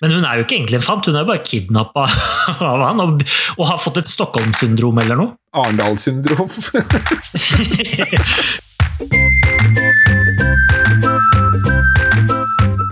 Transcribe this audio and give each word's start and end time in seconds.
Men 0.00 0.14
hun 0.16 0.24
er 0.24 0.38
jo 0.38 0.46
ikke 0.46 0.54
egentlig 0.56 0.78
en 0.78 0.84
fant, 0.86 1.04
hun 1.04 1.12
er 1.12 1.26
jo 1.26 1.28
bare 1.28 1.42
kidnappa 1.44 2.06
av 2.70 2.80
han 2.86 3.02
og, 3.04 3.20
og 3.58 3.66
har 3.68 3.76
fått 3.82 3.98
et 4.00 4.08
Stockholm-syndrom 4.08 4.96
eller 5.02 5.18
noe. 5.20 5.36
Arendal-syndrom. 5.52 6.48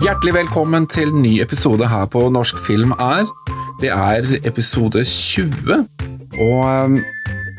Hjertelig 0.05 0.33
velkommen 0.35 0.85
til 0.93 1.09
ny 1.15 1.41
episode 1.41 1.89
her 1.89 2.05
på 2.13 2.29
Norsk 2.29 2.61
film 2.61 2.93
er. 3.01 3.25
Det 3.81 3.89
er 3.89 4.29
episode 4.43 5.01
20, 5.01 5.87
og 6.45 6.61
um, 6.61 6.99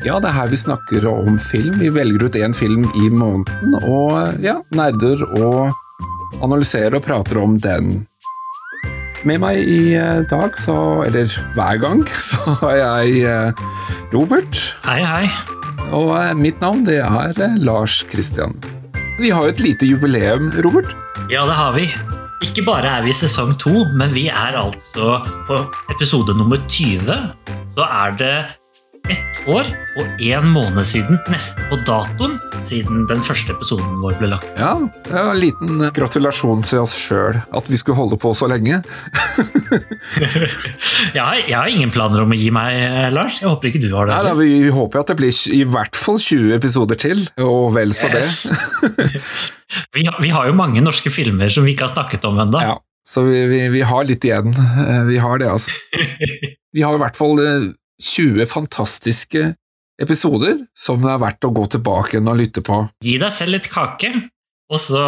ja, 0.05 0.15
det 0.15 0.29
er 0.29 0.37
her 0.37 0.47
vi 0.53 0.61
snakker 0.61 1.09
om 1.11 1.35
film. 1.43 1.75
Vi 1.81 1.91
velger 1.91 2.23
ut 2.23 2.39
én 2.39 2.55
film 2.55 2.87
i 2.95 3.11
måneden, 3.11 3.75
og 3.83 4.39
ja, 4.45 4.63
nerder 4.71 5.27
og 5.41 5.75
analyserer 6.39 6.95
og 7.01 7.03
prater 7.03 7.41
om 7.43 7.59
den. 7.59 8.07
Med 9.21 9.37
meg 9.37 9.59
i 9.69 9.93
eh, 9.93 10.23
dag, 10.25 10.55
så, 10.57 10.75
eller 11.05 11.29
hver 11.53 11.77
gang, 11.81 11.99
så 12.29 12.55
har 12.63 12.77
jeg 12.79 13.19
eh, 13.29 13.65
Robert. 14.15 14.57
Hei, 14.87 14.97
hei. 15.05 15.27
Og 15.93 16.09
eh, 16.15 16.31
mitt 16.37 16.57
navn 16.63 16.81
det 16.87 16.97
er 17.03 17.59
Lars 17.61 17.99
Kristian. 18.09 18.57
Vi 19.19 19.29
har 19.29 19.45
jo 19.45 19.53
et 19.53 19.61
lite 19.61 19.85
jubileum, 19.85 20.49
Robert. 20.65 20.89
Ja, 21.29 21.45
det 21.45 21.53
har 21.59 21.77
vi. 21.77 21.85
Ikke 22.41 22.65
bare 22.65 22.95
er 22.97 23.05
vi 23.05 23.13
i 23.13 23.19
sesong 23.19 23.53
to, 23.61 23.83
men 23.93 24.15
vi 24.17 24.25
er 24.33 24.57
altså 24.57 25.19
på 25.45 25.59
episode 25.93 26.33
nummer 26.39 26.57
20. 26.65 27.13
Så 27.77 27.85
er 27.85 28.17
det 28.17 28.35
ett 29.09 29.47
år 29.49 29.65
og 29.97 30.21
én 30.21 30.45
måned 30.53 30.85
siden, 30.87 31.17
nesten 31.31 31.65
på 31.71 31.77
datoen, 31.87 32.35
siden 32.69 33.07
den 33.09 33.23
første 33.25 33.51
episoden 33.55 33.97
vår 34.03 34.13
ble 34.19 34.29
lagt. 34.35 34.47
Ja, 34.59 34.75
en 35.09 35.39
liten 35.41 35.81
gratulasjon 35.95 36.61
til 36.67 36.83
oss 36.83 36.93
sjøl 37.07 37.39
at 37.41 37.69
vi 37.71 37.79
skulle 37.81 37.97
holde 37.97 38.19
på 38.21 38.33
så 38.37 38.47
lenge. 38.51 38.81
Jeg 41.11 41.21
har, 41.23 41.35
jeg 41.47 41.55
har 41.57 41.67
ingen 41.71 41.91
planer 41.93 42.21
om 42.23 42.31
å 42.31 42.37
gi 42.37 42.49
meg, 42.53 42.75
eh, 42.77 43.07
Lars. 43.13 43.39
Jeg 43.41 43.49
håper 43.49 43.69
ikke 43.71 43.81
du 43.83 43.89
har 43.95 44.07
det. 44.09 44.15
Nei, 44.15 44.23
da, 44.27 44.33
vi 44.37 44.69
håper 44.73 45.01
at 45.01 45.11
det 45.11 45.15
blir 45.19 45.37
i 45.55 45.61
hvert 45.67 45.97
fall 45.97 46.19
20 46.21 46.53
episoder 46.55 46.99
til, 46.99 47.23
og 47.43 47.71
vel 47.75 47.93
så 47.95 48.09
Yes. 48.11 48.43
det. 48.45 49.21
Vi, 49.95 50.03
har- 50.03 50.17
vi 50.21 50.29
har 50.35 50.47
jo 50.49 50.53
mange 50.57 50.81
norske 50.83 51.07
filmer 51.13 51.47
som 51.51 51.63
vi 51.63 51.71
ikke 51.73 51.85
har 51.87 51.93
snakket 51.93 52.25
om 52.27 52.35
ennå. 52.43 52.59
Ja, 52.59 52.73
så 53.07 53.21
vi, 53.23 53.37
vi, 53.47 53.59
vi 53.71 53.81
har 53.87 54.03
litt 54.03 54.25
igjen. 54.27 54.49
Eh, 54.51 55.03
Vi 55.07 55.17
har 55.23 55.39
det, 55.39 55.47
altså. 55.47 55.71
Vi 56.75 56.83
har 56.83 56.95
i 56.95 56.99
hvert 57.01 57.17
fall 57.19 57.39
eh, 57.43 57.69
20 58.01 58.49
fantastiske 58.49 59.51
episoder 60.01 60.65
som 60.77 61.01
det 61.03 61.11
er 61.13 61.21
verdt 61.21 61.45
å 61.45 61.53
gå 61.53 61.67
tilbake 61.75 62.15
igjen 62.15 62.31
og 62.31 62.39
lytte 62.41 62.63
på. 62.65 62.81
Gi 63.05 63.17
deg 63.21 63.33
selv 63.35 63.55
litt 63.57 63.69
kake, 63.71 64.11
og 64.71 64.81
så 64.81 65.05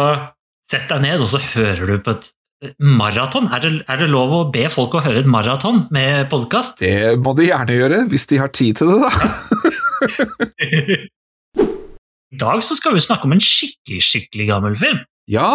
sett 0.70 0.88
deg 0.90 1.04
ned, 1.04 1.24
og 1.24 1.30
så 1.32 1.42
hører 1.42 1.84
du 1.90 1.96
på 2.04 2.14
et 2.14 2.30
maraton. 2.78 3.50
Er 3.52 3.66
er 3.90 4.00
det 4.00 4.08
lov 4.12 4.32
å 4.32 4.42
be 4.54 4.68
folk 4.72 4.94
å 4.94 5.02
høre 5.04 5.24
et 5.24 5.30
maraton 5.30 5.84
med 5.94 6.30
podkast? 6.32 6.78
Det 6.80 7.16
må 7.20 7.34
de 7.36 7.50
gjerne 7.50 7.76
gjøre, 7.76 8.04
hvis 8.12 8.28
de 8.30 8.40
har 8.40 8.54
tid 8.54 8.80
til 8.80 8.94
det, 8.94 9.00
da. 9.04 9.10
I 12.34 12.38
dag 12.40 12.64
så 12.66 12.76
skal 12.78 12.96
vi 12.96 13.02
snakke 13.04 13.28
om 13.28 13.34
en 13.36 13.42
skikkelig, 13.42 14.00
skikkelig 14.02 14.46
gammel 14.50 14.78
film. 14.78 15.02
Ja, 15.30 15.50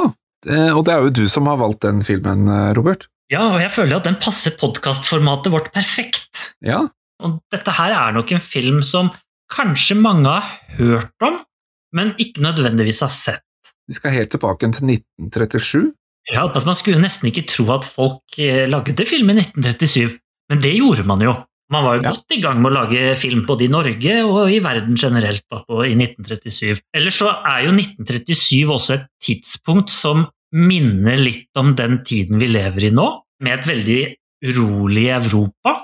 og 0.48 0.84
det 0.88 0.94
er 0.94 1.04
jo 1.04 1.16
du 1.22 1.26
som 1.32 1.50
har 1.52 1.60
valgt 1.60 1.84
den 1.84 2.00
filmen, 2.06 2.48
eh, 2.48 2.70
Robert. 2.78 3.10
Ja, 3.30 3.44
og 3.54 3.60
jeg 3.62 3.72
føler 3.76 4.00
at 4.00 4.08
den 4.08 4.18
passer 4.22 4.56
podkastformatet 4.58 5.52
vårt 5.54 5.70
perfekt. 5.76 6.54
Ja, 6.66 6.88
Og 7.24 7.40
dette 7.52 7.72
her 7.76 7.92
er 7.96 8.14
nok 8.16 8.32
en 8.32 8.42
film 8.44 8.82
som 8.86 9.10
kanskje 9.52 9.98
mange 10.00 10.30
har 10.30 10.50
hørt 10.78 11.26
om, 11.26 11.40
men 11.96 12.14
ikke 12.22 12.42
nødvendigvis 12.46 13.02
har 13.02 13.10
sett. 13.14 13.44
vi 13.90 13.94
skal 13.98 14.12
helt 14.14 14.30
tilbake 14.30 14.68
til 14.70 14.86
1937. 14.94 15.92
Ja, 16.30 16.44
altså 16.46 16.68
Man 16.70 16.76
skulle 16.78 17.02
nesten 17.02 17.28
ikke 17.32 17.48
tro 17.50 17.66
at 17.74 17.86
folk 17.90 18.38
eh, 18.38 18.68
lagde 18.70 19.06
film 19.10 19.32
i 19.34 19.40
1937, 19.42 20.20
men 20.52 20.62
det 20.62 20.76
gjorde 20.78 21.04
man 21.10 21.22
jo. 21.26 21.34
Man 21.72 21.84
var 21.86 21.96
jo 21.98 22.04
Ja. 22.04 22.12
godt 22.14 22.32
i 22.34 22.42
gang 22.42 22.62
med 22.62 22.72
å 22.72 22.76
lage 22.76 23.16
film 23.18 23.46
både 23.46 23.66
i 23.66 23.72
Norge 23.74 24.14
og 24.26 24.50
i 24.52 24.60
verden 24.62 24.96
generelt 24.98 25.44
da, 25.52 25.64
på, 25.68 25.84
i 25.86 25.94
1937. 25.98 26.80
Ellers 26.98 27.18
så 27.18 27.30
er 27.46 27.66
jo 27.66 27.74
1937 27.74 28.70
også 28.74 28.94
et 29.00 29.08
tidspunkt 29.22 29.90
som 29.94 30.28
minner 30.54 31.18
litt 31.18 31.50
om 31.58 31.76
den 31.78 32.00
tiden 32.06 32.40
vi 32.42 32.48
lever 32.50 32.88
i 32.90 32.94
nå, 32.94 33.08
med 33.42 33.60
et 33.60 33.68
veldig 33.70 34.00
urolig 34.50 35.08
Europa. 35.14 35.76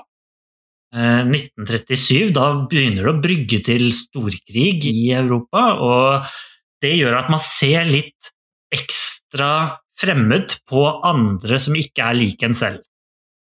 Eh, 0.96 1.22
1937, 1.28 2.30
da 2.32 2.46
begynner 2.70 3.04
det 3.04 3.12
å 3.12 3.20
brygge 3.20 3.60
til 3.66 3.90
storkrig 3.92 4.86
i 4.88 5.10
Europa, 5.12 5.64
og 5.84 6.30
det 6.80 6.94
gjør 6.96 7.18
at 7.18 7.28
man 7.32 7.42
ser 7.42 7.84
litt 7.88 8.32
ekstra 8.72 9.50
fremmed 10.00 10.56
på 10.68 10.86
andre 11.04 11.58
som 11.60 11.76
ikke 11.76 12.04
er 12.04 12.16
lik 12.16 12.44
en 12.46 12.56
selv. 12.56 12.80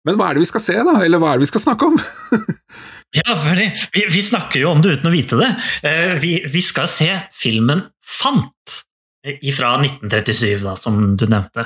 Men 0.05 0.15
hva 0.17 0.29
er 0.29 0.37
det 0.37 0.45
vi 0.45 0.51
skal 0.51 0.63
se, 0.63 0.77
da? 0.85 0.95
Eller 1.03 1.21
hva 1.21 1.33
er 1.33 1.39
det 1.39 1.47
vi 1.47 1.51
skal 1.53 1.65
snakke 1.65 1.89
om? 1.89 1.99
Ja, 3.09 3.33
vi, 3.57 4.03
vi 4.05 4.19
snakker 4.21 4.61
jo 4.61 4.69
om 4.69 4.83
det 4.85 4.99
uten 4.99 5.09
å 5.09 5.13
vite 5.15 5.39
det. 5.39 5.47
Eh, 5.81 6.11
Vi, 6.21 6.35
vi 6.45 6.61
skal 6.61 6.85
se 6.93 7.07
filmen 7.33 7.81
Fant 8.05 8.75
eh, 9.25 9.41
fra 9.49 9.71
1937, 9.81 10.61
da, 10.61 10.75
som 10.77 11.17
du 11.17 11.25
nevnte. 11.25 11.65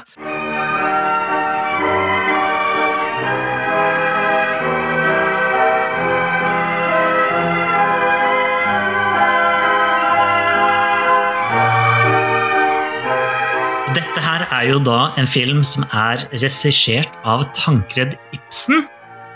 Er 14.63 14.71
jo 14.71 14.79
da 14.79 15.11
en 15.19 15.27
film 15.27 15.63
som 15.67 15.83
er 15.91 16.23
regissert 16.31 17.11
av 17.27 17.43
Tankred 17.57 18.15
Ibsen. 18.35 18.85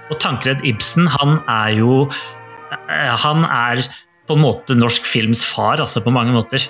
Og 0.07 0.19
Tankred 0.23 0.63
Ibsen, 0.67 1.09
han 1.11 1.41
er 1.51 1.73
jo 1.81 2.05
eh, 2.07 3.15
Han 3.25 3.43
er 3.43 3.83
på 4.27 4.35
en 4.37 4.43
måte 4.43 4.75
norsk 4.75 5.03
films 5.07 5.43
far, 5.47 5.79
altså 5.83 6.01
på 6.03 6.11
mange 6.11 6.33
måter. 6.35 6.63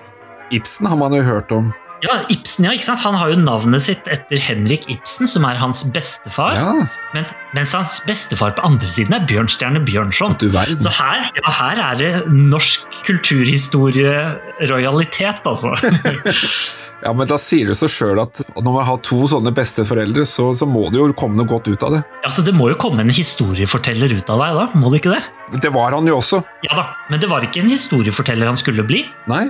Ibsen 0.53 0.87
har 0.89 0.97
man 0.97 1.13
jo 1.13 1.21
hørt 1.25 1.51
om. 1.53 1.73
Ja, 2.05 2.19
Ibsen, 2.29 2.61
ja, 2.67 2.71
ikke 2.77 2.85
sant? 2.85 2.99
Han 3.01 3.15
har 3.17 3.31
jo 3.33 3.37
navnet 3.41 3.81
sitt 3.81 4.05
etter 4.13 4.37
Henrik 4.41 4.83
Ibsen, 4.91 5.27
som 5.29 5.45
er 5.49 5.55
hans 5.57 5.83
bestefar. 5.93 6.53
Ja, 6.53 6.73
Men, 7.15 7.25
mens 7.57 7.73
hans 7.73 8.01
bestefar 8.05 8.51
på 8.57 8.61
andre 8.65 8.91
siden 8.93 9.13
er 9.17 9.25
Bjørnstjerne 9.29 9.79
Bjørnson. 9.85 10.35
Så 10.37 10.89
her, 10.99 11.19
ja, 11.39 11.49
her 11.61 11.75
er 11.87 11.95
det 11.97 12.11
norsk 12.29 12.85
kulturhistorie-rojalitet, 13.09 15.41
altså. 15.49 15.69
Ja, 17.05 17.11
men 17.13 17.27
da 17.29 17.37
sier 17.37 17.69
det 17.69 17.75
seg 17.77 17.91
sjøl 17.93 18.19
at 18.23 18.39
når 18.57 18.73
man 18.73 18.85
har 18.87 18.97
to 19.05 19.19
sånne 19.29 19.51
besteforeldre, 19.53 20.23
så, 20.25 20.47
så 20.57 20.65
må 20.65 20.87
det 20.89 20.97
jo 20.97 21.11
komme 21.17 21.37
noe 21.37 21.45
godt 21.49 21.67
ut 21.69 21.83
av 21.85 21.93
det. 21.93 21.99
altså, 22.25 22.41
det 22.47 22.55
må 22.57 22.71
jo 22.71 22.77
komme 22.81 23.03
en 23.05 23.13
historieforteller 23.13 24.15
ut 24.17 24.31
av 24.33 24.41
deg, 24.41 24.57
da? 24.57 24.65
Må 24.81 24.89
det 24.89 25.03
ikke 25.03 25.13
det? 25.13 25.21
Det 25.61 25.71
var 25.75 25.93
han 25.93 26.09
jo 26.09 26.17
også. 26.17 26.41
Ja 26.65 26.79
da, 26.79 26.87
men 27.11 27.21
det 27.21 27.29
var 27.29 27.45
ikke 27.45 27.61
en 27.61 27.69
historieforteller 27.69 28.49
han 28.49 28.57
skulle 28.57 28.85
bli. 28.87 29.03
Nei? 29.29 29.43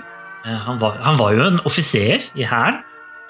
Eh, 0.44 0.60
Han 0.68 0.82
var, 0.84 1.00
han 1.06 1.16
var 1.20 1.34
jo 1.38 1.46
en 1.48 1.62
offiser 1.68 2.28
i 2.36 2.44
hæren, 2.48 2.82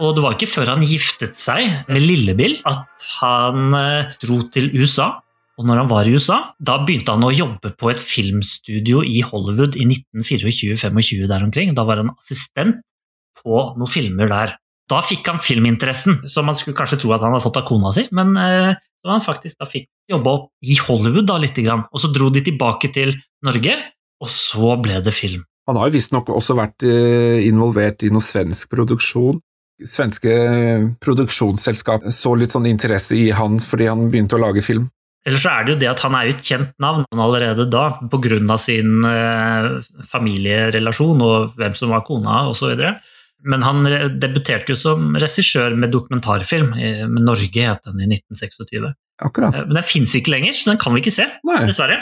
og 0.02 0.18
det 0.18 0.26
var 0.26 0.34
ikke 0.36 0.50
før 0.50 0.74
han 0.74 0.84
giftet 0.86 1.38
seg 1.38 1.86
med 1.90 2.02
Lillebill 2.04 2.60
at 2.70 3.06
han 3.20 3.70
eh, 3.78 4.12
dro 4.26 4.42
til 4.54 4.72
USA. 4.82 5.12
Og 5.58 5.66
når 5.66 5.80
han 5.82 5.88
var 5.90 6.06
i 6.06 6.12
USA, 6.14 6.36
da 6.62 6.76
begynte 6.86 7.14
han 7.16 7.24
å 7.26 7.32
jobbe 7.34 7.72
på 7.82 7.90
et 7.90 7.98
filmstudio 8.02 9.00
i 9.02 9.24
Hollywood 9.26 9.74
i 9.78 9.88
1924-25 9.90 11.26
der 11.32 11.46
omkring. 11.48 11.74
Da 11.78 11.86
var 11.88 11.98
han 12.04 12.12
assistent 12.14 12.84
på 13.48 13.64
noen 13.80 13.92
filmer 13.92 14.32
der. 14.32 14.58
Da 14.88 15.02
fikk 15.04 15.28
han 15.28 15.42
filminteressen, 15.44 16.22
som 16.32 16.48
man 16.48 16.56
skulle 16.56 16.78
kanskje 16.78 17.02
tro 17.02 17.12
at 17.16 17.24
han 17.24 17.34
hadde 17.36 17.44
fått 17.44 17.60
av 17.60 17.68
kona 17.68 17.92
si, 17.96 18.06
men 18.16 18.36
eh, 18.40 18.76
så 19.04 19.12
han 19.12 19.24
faktisk 19.24 19.60
da 19.60 19.68
fikk 19.70 19.90
jobba 20.12 20.34
opp 20.38 20.48
i 20.64 20.78
Hollywood 20.80 21.28
da 21.28 21.38
lite 21.40 21.64
grann. 21.66 21.86
Og 21.92 22.04
så 22.04 22.12
dro 22.12 22.30
de 22.34 22.44
tilbake 22.44 22.92
til 22.96 23.14
Norge, 23.46 23.76
og 24.24 24.32
så 24.32 24.76
ble 24.84 25.02
det 25.04 25.14
film. 25.16 25.46
Han 25.68 25.80
har 25.80 25.90
jo 25.90 25.98
visstnok 25.98 26.32
også 26.32 26.56
vært 26.58 26.86
eh, 26.88 27.44
involvert 27.48 28.06
i 28.08 28.12
noe 28.14 28.24
svensk 28.24 28.72
produksjon. 28.72 29.42
Svenske 29.78 30.32
produksjonsselskap 31.04 32.08
så 32.16 32.32
litt 32.40 32.56
sånn 32.56 32.70
interesse 32.70 33.18
i 33.20 33.28
han 33.36 33.60
fordi 33.62 33.90
han 33.92 34.08
begynte 34.08 34.40
å 34.40 34.42
lage 34.42 34.64
film. 34.66 34.88
Eller 35.28 35.44
så 35.44 35.52
er 35.52 35.66
det 35.66 35.74
jo 35.74 35.80
det 35.82 35.90
at 35.92 36.02
han 36.06 36.16
er 36.16 36.30
jo 36.30 36.36
et 36.38 36.50
kjent 36.50 36.72
navn 36.80 37.04
allerede 37.12 37.66
da, 37.68 37.90
pga. 38.08 38.58
sin 38.64 39.04
eh, 39.04 39.68
familierelasjon 40.14 41.24
og 41.26 41.58
hvem 41.60 41.76
som 41.76 41.92
var 41.92 42.06
kona 42.08 42.46
osv. 42.48 42.80
Men 43.46 43.62
han 43.62 43.84
debuterte 44.20 44.74
jo 44.74 44.78
som 44.80 45.16
regissør 45.20 45.76
med 45.78 45.92
dokumentarfilm, 45.94 46.72
med 47.12 47.26
Norge 47.26 47.68
het 47.68 47.84
den 47.86 48.02
i 48.02 48.08
1926. 48.10 48.94
Akkurat. 49.22 49.54
Eh, 49.54 49.66
Men 49.68 49.80
den 49.80 49.84
fins 49.88 50.16
ikke 50.18 50.34
lenger, 50.34 50.54
så 50.58 50.72
den 50.72 50.80
kan 50.82 50.96
vi 50.96 51.04
ikke 51.04 51.14
se, 51.14 51.28
Nei. 51.48 51.60
dessverre. 51.70 52.00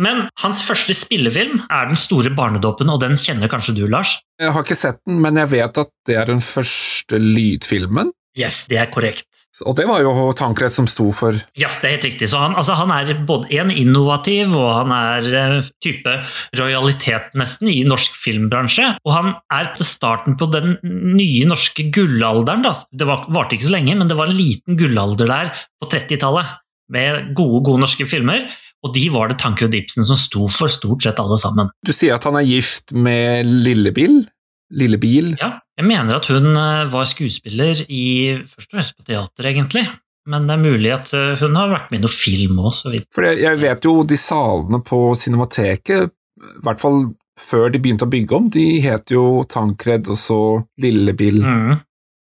Men 0.00 0.22
hans 0.40 0.62
første 0.64 0.94
spillefilm 0.96 1.64
er 1.68 1.90
Den 1.90 1.98
store 1.98 2.30
barnedåpen, 2.32 2.88
og 2.88 3.00
den 3.02 3.18
kjenner 3.20 3.50
kanskje 3.52 3.74
du, 3.76 3.86
Lars? 3.90 4.14
Jeg 4.40 4.52
har 4.54 4.64
ikke 4.64 4.78
sett 4.78 5.00
den, 5.06 5.20
men 5.20 5.36
jeg 5.36 5.50
vet 5.50 5.80
at 5.82 5.90
det 6.08 6.16
er 6.16 6.30
den 6.30 6.40
første 6.40 7.18
lydfilmen 7.20 8.12
Yes, 8.40 8.64
det 8.70 8.80
er 8.80 8.90
korrekt. 8.92 9.26
Og 9.66 9.74
det 9.74 9.84
var 9.88 9.98
jo 10.04 10.12
Tankred 10.38 10.70
som 10.70 10.86
sto 10.86 11.08
for 11.14 11.34
Ja, 11.58 11.68
det 11.82 11.88
er 11.88 11.96
helt 11.96 12.06
riktig. 12.06 12.28
Så 12.30 12.38
han, 12.38 12.54
altså 12.58 12.76
han 12.78 12.92
er 12.94 13.10
både 13.26 13.50
en 13.58 13.72
innovativ, 13.74 14.54
og 14.54 14.70
han 14.76 14.94
er 14.94 15.26
uh, 15.58 15.70
type 15.82 16.14
rojalitet 16.58 17.34
nesten 17.38 17.70
i 17.72 17.80
norsk 17.86 18.14
filmbransje. 18.22 18.92
Og 19.02 19.14
han 19.16 19.34
er 19.52 19.72
til 19.74 19.88
starten 19.88 20.38
på 20.40 20.48
den 20.54 20.76
nye 20.84 21.48
norske 21.50 21.88
gullalderen. 21.94 22.62
Da. 22.66 22.76
Det 22.94 23.10
var, 23.10 23.26
varte 23.34 23.58
ikke 23.58 23.68
så 23.68 23.74
lenge, 23.74 23.98
men 23.98 24.10
det 24.10 24.18
var 24.18 24.30
en 24.30 24.38
liten 24.38 24.78
gullalder 24.78 25.30
der 25.30 25.54
på 25.82 25.90
30-tallet 25.90 26.56
med 26.90 27.32
gode, 27.38 27.64
gode 27.66 27.82
norske 27.82 28.06
filmer. 28.10 28.46
Og 28.86 28.94
de 28.94 29.08
var 29.12 29.28
det 29.28 29.40
Tankred 29.42 29.74
Ibsen 29.76 30.06
som 30.08 30.18
sto 30.18 30.46
for 30.50 30.72
stort 30.72 31.04
sett 31.04 31.18
alle 31.20 31.36
sammen. 31.40 31.68
Du 31.84 31.92
sier 31.92 32.16
at 32.16 32.24
han 32.24 32.38
er 32.38 32.46
gift 32.48 32.94
med 32.96 33.50
Lillebil? 33.66 34.22
Lillebil? 34.70 35.34
Ja, 35.42 35.56
jeg 35.80 35.88
mener 35.88 36.18
at 36.20 36.28
hun 36.28 36.52
eh, 36.52 36.90
var 36.92 37.08
skuespiller 37.08 37.84
i 37.88 38.06
først 38.44 38.68
og 38.68 38.76
fremst 38.76 38.96
på 38.98 39.06
teater, 39.08 39.48
egentlig. 39.48 39.86
Men 40.30 40.46
det 40.46 40.56
er 40.56 40.62
mulig 40.62 40.90
at 40.92 41.12
eh, 41.16 41.38
hun 41.40 41.56
har 41.56 41.70
vært 41.72 41.92
med 41.92 42.02
i 42.02 42.04
noe 42.04 42.12
film 42.12 42.60
òg, 42.60 42.74
så 42.76 42.92
vidt. 42.92 43.08
For 43.14 43.24
jeg 43.28 43.60
vet 43.62 43.88
jo 43.88 43.94
de 44.04 44.18
salene 44.20 44.82
på 44.84 45.00
Cinemateket, 45.18 46.12
i 46.40 46.64
hvert 46.64 46.82
fall 46.82 47.06
før 47.40 47.70
de 47.72 47.80
begynte 47.80 48.04
å 48.04 48.12
bygge 48.12 48.36
om, 48.36 48.50
de 48.52 48.66
het 48.84 49.12
jo 49.14 49.46
Tankred 49.48 50.10
og 50.12 50.18
så 50.20 50.42
Lillebil. 50.82 51.40
Mm. 51.40 51.80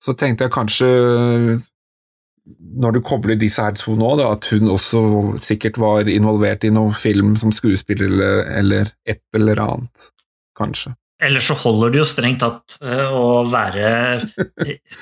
Så 0.02 0.16
tenkte 0.18 0.46
jeg 0.46 0.54
kanskje, 0.54 0.88
når 2.82 2.96
du 2.96 3.02
kobler 3.04 3.36
disse 3.38 3.62
her 3.62 3.76
to 3.76 3.92
nå, 3.98 4.14
da, 4.18 4.30
at 4.32 4.48
hun 4.54 4.72
også 4.72 5.02
sikkert 5.40 5.76
var 5.82 6.08
involvert 6.08 6.64
i 6.64 6.72
noe 6.72 6.96
film 6.96 7.36
som 7.40 7.52
skuespiller 7.54 8.08
eller, 8.08 8.42
eller 8.56 8.96
et 9.04 9.22
eller 9.36 9.60
annet. 9.62 10.08
Kanskje. 10.58 10.94
Eller 11.22 11.40
så 11.44 11.54
holder 11.58 11.90
det 11.94 12.00
jo 12.00 12.06
strengt 12.08 12.40
tatt 12.42 12.76
uh, 12.82 13.10
å 13.14 13.44
være 13.50 13.86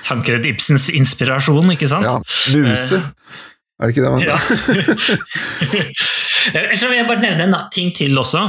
Tankred 0.07 0.47
Ibsens 0.49 0.89
inspirasjon, 0.93 1.73
ikke 1.75 1.89
sant? 1.91 2.05
Ja, 2.05 2.21
Muse. 2.53 3.01
er 3.81 3.85
det 3.89 3.93
ikke 3.95 4.05
det 4.05 4.13
man 4.13 4.27
Ja. 4.27 4.37
Ellers 6.61 6.85
vil 6.85 6.99
jeg 6.99 7.09
bare 7.09 7.25
nevne 7.25 7.43
en 7.49 7.57
ting 7.73 7.89
til 7.97 8.13
også. 8.21 8.41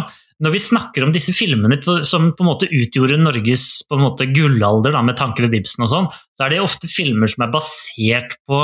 Når 0.41 0.55
vi 0.55 0.61
snakker 0.63 1.03
om 1.05 1.11
disse 1.13 1.33
filmene 1.37 1.77
som 2.07 2.31
på 2.33 2.43
en 2.43 2.49
måte 2.49 2.69
utgjorde 2.73 3.19
Norges 3.21 3.65
på 3.87 3.97
en 3.97 4.05
måte 4.07 4.25
gullalder 4.33 4.95
da, 4.95 5.01
med 5.05 5.19
Tankred 5.19 5.53
Ibsen 5.53 5.85
og 5.85 5.91
sånn, 5.91 6.07
så 6.35 6.45
er 6.45 6.49
det 6.55 6.63
ofte 6.63 6.87
filmer 6.89 7.29
som 7.29 7.45
er 7.45 7.53
basert 7.53 8.31
på 8.49 8.57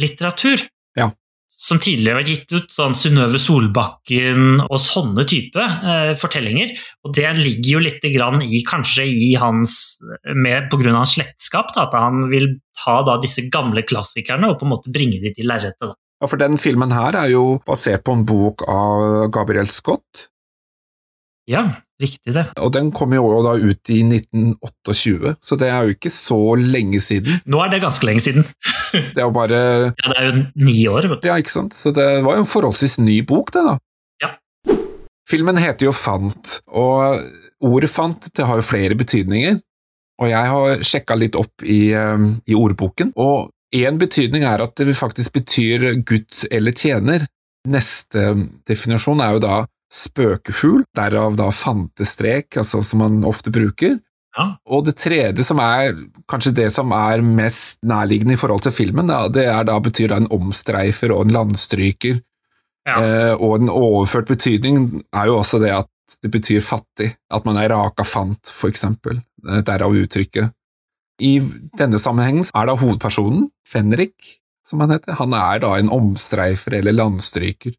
litteratur. 0.00 0.58
Ja. 0.98 1.10
Som 1.58 1.80
tidligere 1.82 2.14
har 2.14 2.20
vært 2.20 2.30
gitt 2.30 2.52
ut, 2.54 2.68
sånn 2.70 2.94
Synnøve 2.94 3.40
Solbakken 3.42 4.60
og 4.62 4.78
sånne 4.78 5.24
type 5.26 5.58
eh, 5.58 6.12
fortellinger. 6.20 6.76
Og 7.02 7.16
det 7.16 7.32
ligger 7.40 7.72
jo 7.72 7.80
litt 7.82 8.04
i 8.06 8.62
kanskje 8.62 9.08
i 9.10 9.32
hans 9.40 9.98
med, 10.38 10.70
av 10.70 11.00
hans 11.00 11.16
slektskap, 11.16 11.74
at 11.74 11.96
han 11.98 12.28
vil 12.30 12.52
ta 12.78 13.00
da, 13.02 13.18
disse 13.18 13.48
gamle 13.50 13.82
klassikerne 13.82 14.52
og 14.52 14.60
på 14.60 14.68
en 14.68 14.74
måte 14.76 14.94
bringe 14.94 15.18
de 15.18 15.34
til 15.34 15.50
lerretet. 15.50 15.98
Ja, 16.18 16.26
for 16.30 16.38
den 16.38 16.58
filmen 16.62 16.94
her 16.94 17.18
er 17.18 17.30
jo 17.34 17.58
basert 17.66 18.06
på 18.06 18.14
en 18.14 18.24
bok 18.26 18.62
av 18.70 19.28
Gabriel 19.34 19.66
Scott, 19.70 20.28
Ja, 21.48 21.62
riktig 22.02 22.34
det. 22.36 22.44
og 22.60 22.72
den 22.74 22.90
kom 22.92 23.14
jo 23.16 23.24
da 23.46 23.54
ut 23.56 23.90
i 23.90 24.02
1928, 24.04 25.34
så 25.40 25.56
det 25.56 25.70
er 25.72 25.86
jo 25.86 25.94
ikke 25.96 26.12
så 26.12 26.38
lenge 26.60 27.00
siden. 27.00 27.40
Nå 27.48 27.62
er 27.64 27.72
det 27.72 27.80
ganske 27.82 28.04
lenge 28.04 28.20
siden. 28.26 28.44
Det 28.92 29.20
er 29.20 29.26
jo 29.26 29.32
bare 29.34 29.58
Ja, 29.92 30.10
det 30.10 30.16
er 30.16 30.26
jo 30.28 30.34
ni 30.64 30.76
år. 30.88 31.08
Ja, 31.24 31.36
ikke 31.40 31.52
sant? 31.52 31.76
Så 31.76 31.90
det 31.92 32.04
var 32.24 32.38
jo 32.38 32.44
en 32.44 32.48
forholdsvis 32.48 32.98
ny 33.00 33.18
bok, 33.28 33.52
det, 33.52 33.64
da. 33.64 33.74
Ja. 34.24 34.30
Filmen 35.28 35.60
heter 35.60 35.88
jo 35.88 35.92
Fant, 35.96 36.58
og 36.72 37.20
ordet 37.64 37.90
fant 37.92 38.30
det 38.32 38.46
har 38.48 38.60
jo 38.60 38.64
flere 38.64 38.96
betydninger. 38.96 39.58
Og 40.18 40.30
jeg 40.32 40.50
har 40.52 40.80
sjekka 40.82 41.14
litt 41.18 41.36
opp 41.38 41.62
i, 41.62 41.92
eh, 41.94 42.24
i 42.48 42.56
ordboken, 42.56 43.12
og 43.16 43.50
én 43.76 44.00
betydning 44.00 44.44
er 44.48 44.64
at 44.64 44.80
det 44.80 44.96
faktisk 44.96 45.36
betyr 45.36 45.90
gutt 46.08 46.46
eller 46.50 46.72
tjener. 46.72 47.26
Neste 47.68 48.32
definisjon 48.66 49.20
er 49.22 49.36
jo 49.36 49.44
da 49.44 49.58
spøkefugl, 49.92 50.84
derav 50.96 51.36
da 51.38 51.48
fantestrek, 51.54 52.58
altså 52.60 52.82
som 52.84 53.02
man 53.04 53.24
ofte 53.28 53.52
bruker. 53.54 53.98
Ja. 54.38 54.46
Og 54.70 54.84
det 54.86 54.98
tredje, 55.00 55.44
som 55.46 55.60
er 55.62 55.96
kanskje 56.30 56.54
det 56.60 56.68
som 56.74 56.92
er 56.94 57.24
mest 57.24 57.80
nærliggende 57.86 58.36
i 58.36 58.40
forhold 58.40 58.62
til 58.66 58.74
filmen, 58.74 59.08
da, 59.10 59.24
det 59.32 59.48
er 59.50 59.64
da 59.66 59.78
betyr 59.82 60.12
da 60.12 60.20
en 60.20 60.30
omstreifer 60.34 61.14
og 61.14 61.26
en 61.26 61.34
landstryker. 61.34 62.20
Ja. 62.88 62.98
Eh, 63.00 63.34
og 63.34 63.58
en 63.58 63.72
overført 63.72 64.30
betydning 64.30 65.02
er 65.12 65.30
jo 65.30 65.40
også 65.40 65.60
det 65.62 65.72
at 65.74 65.90
det 66.24 66.30
betyr 66.32 66.62
fattig, 66.64 67.10
at 67.34 67.44
man 67.48 67.58
er 67.60 67.72
raka 67.72 68.06
fant, 68.06 68.52
for 68.52 68.70
eksempel. 68.70 69.20
Eh, 69.44 69.60
Derav 69.66 69.96
uttrykket. 69.96 70.54
I 71.18 71.40
denne 71.78 71.98
sammenhengen 71.98 72.46
er 72.54 72.68
da 72.68 72.76
hovedpersonen, 72.78 73.48
Fenrik, 73.66 74.38
som 74.68 74.84
han 74.84 74.92
heter, 74.94 75.16
han 75.18 75.34
er 75.34 75.64
da 75.64 75.74
en 75.80 75.90
omstreifer 75.90 76.78
eller 76.78 76.94
landstryker. 76.94 77.74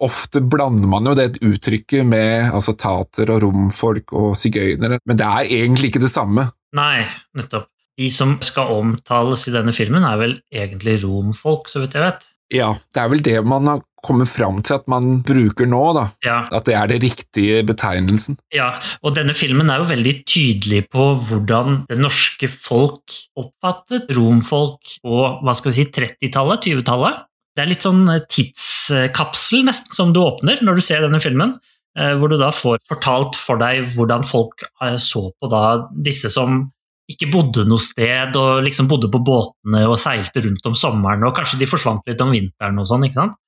Ofte 0.00 0.40
blander 0.40 0.88
man 0.88 1.04
jo 1.04 1.12
det 1.18 1.42
uttrykket 1.44 2.06
med 2.08 2.48
altså 2.54 2.72
tater 2.80 3.30
og 3.34 3.42
romfolk 3.44 4.14
og 4.16 4.32
sigøynere, 4.40 5.00
men 5.04 5.20
det 5.20 5.26
er 5.26 5.52
egentlig 5.60 5.90
ikke 5.92 6.04
det 6.06 6.12
samme. 6.14 6.48
Nei, 6.76 7.04
nettopp. 7.36 7.68
De 8.00 8.08
som 8.08 8.38
skal 8.40 8.70
omtales 8.72 9.42
i 9.50 9.52
denne 9.52 9.74
filmen, 9.76 10.06
er 10.08 10.16
vel 10.16 10.36
egentlig 10.54 11.02
romfolk, 11.02 11.68
så 11.68 11.82
vidt 11.82 11.98
jeg 11.98 12.06
vet. 12.06 12.28
Ja, 12.50 12.72
det 12.94 13.02
er 13.02 13.10
vel 13.12 13.20
det 13.22 13.36
man 13.46 13.68
har 13.68 13.82
kommet 14.02 14.30
fram 14.32 14.62
til 14.64 14.78
at 14.78 14.86
man 14.90 15.20
bruker 15.26 15.68
nå, 15.68 15.82
da. 15.94 16.06
Ja, 16.24 16.38
At 16.56 16.64
det 16.66 16.74
er 16.74 16.88
det 16.88 17.02
riktige 17.04 17.60
betegnelsen. 17.68 18.38
ja, 18.56 18.72
og 19.04 19.14
denne 19.18 19.34
filmen 19.36 19.68
er 19.70 19.82
jo 19.82 19.90
veldig 19.90 20.14
tydelig 20.24 20.86
på 20.90 21.10
hvordan 21.28 21.84
det 21.90 21.98
norske 22.00 22.48
folk 22.48 23.12
oppfattet 23.38 24.08
romfolk 24.16 24.96
på 25.04 25.20
hva 25.44 25.54
skal 25.58 25.74
vi 25.74 25.82
si, 25.82 25.90
30-tallet, 25.92 26.64
20-tallet. 26.72 27.26
Det 27.56 27.64
er 27.64 27.70
litt 27.72 27.84
sånn 27.84 28.04
tidskapsel 28.30 29.64
nesten 29.66 29.96
som 29.96 30.12
du 30.14 30.20
åpner 30.22 30.62
når 30.64 30.78
du 30.78 30.84
ser 30.86 31.02
denne 31.04 31.20
filmen. 31.22 31.56
eh, 31.98 32.14
Hvor 32.18 32.30
du 32.30 32.36
da 32.38 32.52
får 32.54 32.78
fortalt 32.88 33.38
for 33.38 33.60
deg 33.60 33.90
hvordan 33.96 34.26
folk 34.28 34.62
eh, 34.82 34.96
så 34.96 35.30
på 35.34 35.50
da 35.50 35.88
disse 35.90 36.30
som 36.30 36.68
ikke 37.10 37.26
bodde 37.32 37.64
noe 37.66 37.82
sted, 37.82 38.36
og 38.38 38.62
liksom 38.62 38.86
bodde 38.86 39.10
på 39.10 39.18
båtene 39.26 39.82
og 39.88 39.98
seilte 39.98 40.44
rundt 40.44 40.66
om 40.70 40.76
sommeren, 40.78 41.24
og 41.26 41.34
kanskje 41.34 41.58
de 41.58 41.66
forsvant 41.66 42.06
litt 42.06 42.20
om 42.22 42.30
vinteren 42.30 42.78
og 42.78 42.86
sånn, 42.86 43.08
ikke 43.08 43.18
sant? 43.18 43.38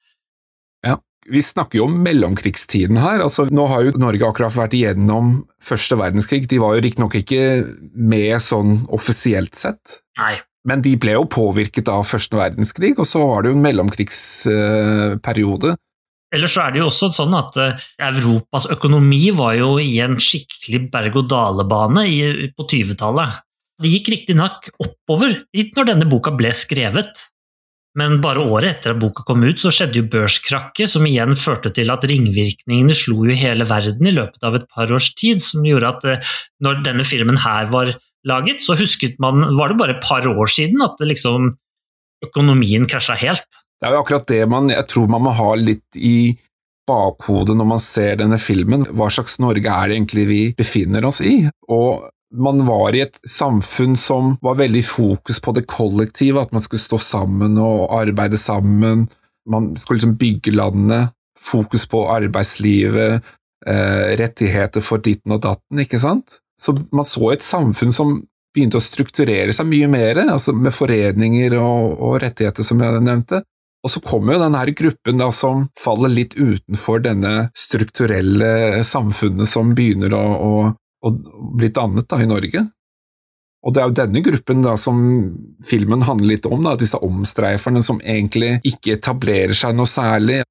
Ja. 0.82 0.98
Vi 1.30 1.38
snakker 1.38 1.78
jo 1.78 1.84
om 1.86 2.00
mellomkrigstiden 2.02 2.98
her. 2.98 3.20
altså 3.22 3.44
Nå 3.46 3.68
har 3.70 3.84
jo 3.86 3.92
Norge 4.02 4.26
akkurat 4.26 4.56
vært 4.56 4.72
igjennom 4.74 5.44
første 5.62 5.94
verdenskrig. 5.94 6.48
De 6.50 6.58
var 6.58 6.74
jo 6.74 6.82
riktignok 6.82 7.14
ikke 7.20 7.44
med 7.94 8.42
sånn 8.42 8.80
offisielt 8.90 9.54
sett, 9.54 10.00
Nei. 10.18 10.40
Men 10.68 10.82
de 10.84 10.92
ble 11.00 11.12
jo 11.16 11.24
påvirket 11.30 11.88
av 11.90 12.04
første 12.06 12.36
verdenskrig, 12.38 12.98
og 12.98 13.06
så 13.08 13.18
var 13.26 13.42
det 13.42 13.48
jo 13.50 13.56
en 13.58 13.66
mellomkrigsperiode. 13.66 15.70
Ellers 16.32 16.56
er 16.56 16.70
det 16.72 16.80
jo 16.80 16.88
også 16.88 17.10
sånn 17.12 17.34
at 17.36 17.56
eh, 17.60 17.76
Europas 18.08 18.64
økonomi 18.72 19.30
var 19.36 19.52
jo 19.58 19.76
i 19.82 20.00
en 20.00 20.16
skikkelig 20.22 20.88
berg-og-dale-bane 20.94 22.02
på 22.56 22.62
20-tallet. 22.70 23.30
Det 23.82 23.90
gikk 23.90 24.06
riktignok 24.14 24.56
oppover 24.80 25.30
litt 25.56 25.76
når 25.76 25.84
denne 25.90 26.06
boka 26.08 26.30
ble 26.36 26.50
skrevet, 26.56 27.12
men 27.98 28.22
bare 28.24 28.40
året 28.40 28.78
etter 28.78 28.94
at 28.94 29.02
boka 29.02 29.22
kom 29.28 29.42
ut, 29.44 29.58
så 29.60 29.68
skjedde 29.74 29.98
jo 30.00 30.10
børskrakket, 30.12 30.88
som 30.88 31.04
igjen 31.04 31.36
førte 31.36 31.68
til 31.76 31.92
at 31.92 32.06
ringvirkningene 32.08 32.94
slo 32.96 33.26
jo 33.28 33.36
hele 33.36 33.66
verden 33.68 34.08
i 34.08 34.14
løpet 34.16 34.40
av 34.48 34.56
et 34.56 34.64
par 34.72 34.88
års 34.96 35.10
tid, 35.18 35.42
som 35.44 35.66
gjorde 35.66 35.90
at 35.90 36.02
eh, 36.08 36.32
når 36.64 36.80
denne 36.86 37.04
filmen 37.08 37.36
her 37.42 37.68
var 37.74 37.92
laget, 38.28 38.62
så 38.62 38.76
husket 38.78 39.18
man 39.22 39.42
Var 39.56 39.72
det 39.72 39.78
bare 39.78 39.96
et 39.96 40.04
par 40.04 40.26
år 40.28 40.46
siden 40.46 40.82
at 40.84 41.00
liksom 41.00 41.52
økonomien 42.24 42.86
krasja 42.86 43.16
helt? 43.18 43.46
Det 43.80 43.88
er 43.88 43.96
jo 43.96 44.02
akkurat 44.04 44.28
det 44.30 44.42
man 44.50 44.70
Jeg 44.70 44.86
tror 44.90 45.10
man 45.10 45.24
må 45.26 45.34
ha 45.34 45.52
litt 45.58 45.98
i 45.98 46.38
bakhodet 46.88 47.54
når 47.54 47.68
man 47.68 47.80
ser 47.82 48.16
denne 48.18 48.38
filmen. 48.42 48.82
Hva 48.90 49.06
slags 49.12 49.38
Norge 49.42 49.70
er 49.70 49.88
det 49.88 49.96
egentlig 49.96 50.24
vi 50.26 50.42
befinner 50.58 51.04
oss 51.06 51.20
i? 51.22 51.36
Og 51.70 52.08
man 52.32 52.64
var 52.66 52.96
i 52.96 53.04
et 53.04 53.18
samfunn 53.28 53.94
som 53.98 54.36
var 54.42 54.58
veldig 54.60 54.82
fokus 54.86 55.40
på 55.44 55.54
det 55.56 55.66
kollektive, 55.70 56.42
at 56.42 56.52
man 56.54 56.64
skulle 56.64 56.82
stå 56.82 56.98
sammen 57.02 57.58
og 57.60 57.92
arbeide 58.00 58.40
sammen. 58.40 59.06
Man 59.48 59.72
skulle 59.76 60.00
liksom 60.00 60.16
bygge 60.20 60.56
landet. 60.56 61.12
Fokus 61.42 61.86
på 61.90 62.04
arbeidslivet, 62.10 63.22
eh, 63.66 64.10
rettigheter 64.18 64.80
for 64.80 65.02
ditten 65.02 65.34
og 65.34 65.42
datten, 65.42 65.82
ikke 65.82 65.98
sant? 65.98 66.38
Så 66.62 66.76
man 66.94 67.06
så 67.06 67.32
et 67.32 67.42
samfunn 67.44 67.94
som 67.94 68.20
begynte 68.52 68.78
å 68.78 68.84
strukturere 68.84 69.54
seg 69.56 69.66
mye 69.70 69.88
mer, 69.90 70.20
altså 70.28 70.52
med 70.54 70.74
foreninger 70.74 71.56
og, 71.58 71.96
og 71.96 72.20
rettigheter, 72.22 72.66
som 72.66 72.82
jeg 72.82 73.00
nevnte. 73.02 73.42
Og 73.82 73.90
så 73.90 74.02
kommer 74.04 74.36
jo 74.36 74.44
denne 74.44 74.74
gruppen 74.78 75.18
da, 75.18 75.30
som 75.34 75.64
faller 75.78 76.12
litt 76.12 76.36
utenfor 76.38 77.02
denne 77.02 77.48
strukturelle 77.58 78.84
samfunnet 78.86 79.50
som 79.50 79.72
begynner 79.74 80.14
å, 80.14 80.22
å, 80.22 80.52
å 81.02 81.12
bli 81.58 81.72
dannet 81.74 82.06
da, 82.06 82.20
i 82.22 82.30
Norge. 82.30 82.62
Og 83.62 83.74
det 83.74 83.82
er 83.82 83.90
jo 83.90 83.96
denne 83.98 84.22
gruppen 84.26 84.62
da, 84.62 84.76
som 84.78 85.02
filmen 85.66 86.02
handler 86.06 86.34
litt 86.34 86.46
om, 86.46 86.62
da, 86.62 86.76
disse 86.78 86.98
omstreiferne 87.02 87.82
som 87.82 88.00
egentlig 88.02 88.56
ikke 88.66 88.96
etablerer 88.98 89.54
seg 89.58 89.74
noe 89.78 89.90
særlig. 89.90 90.42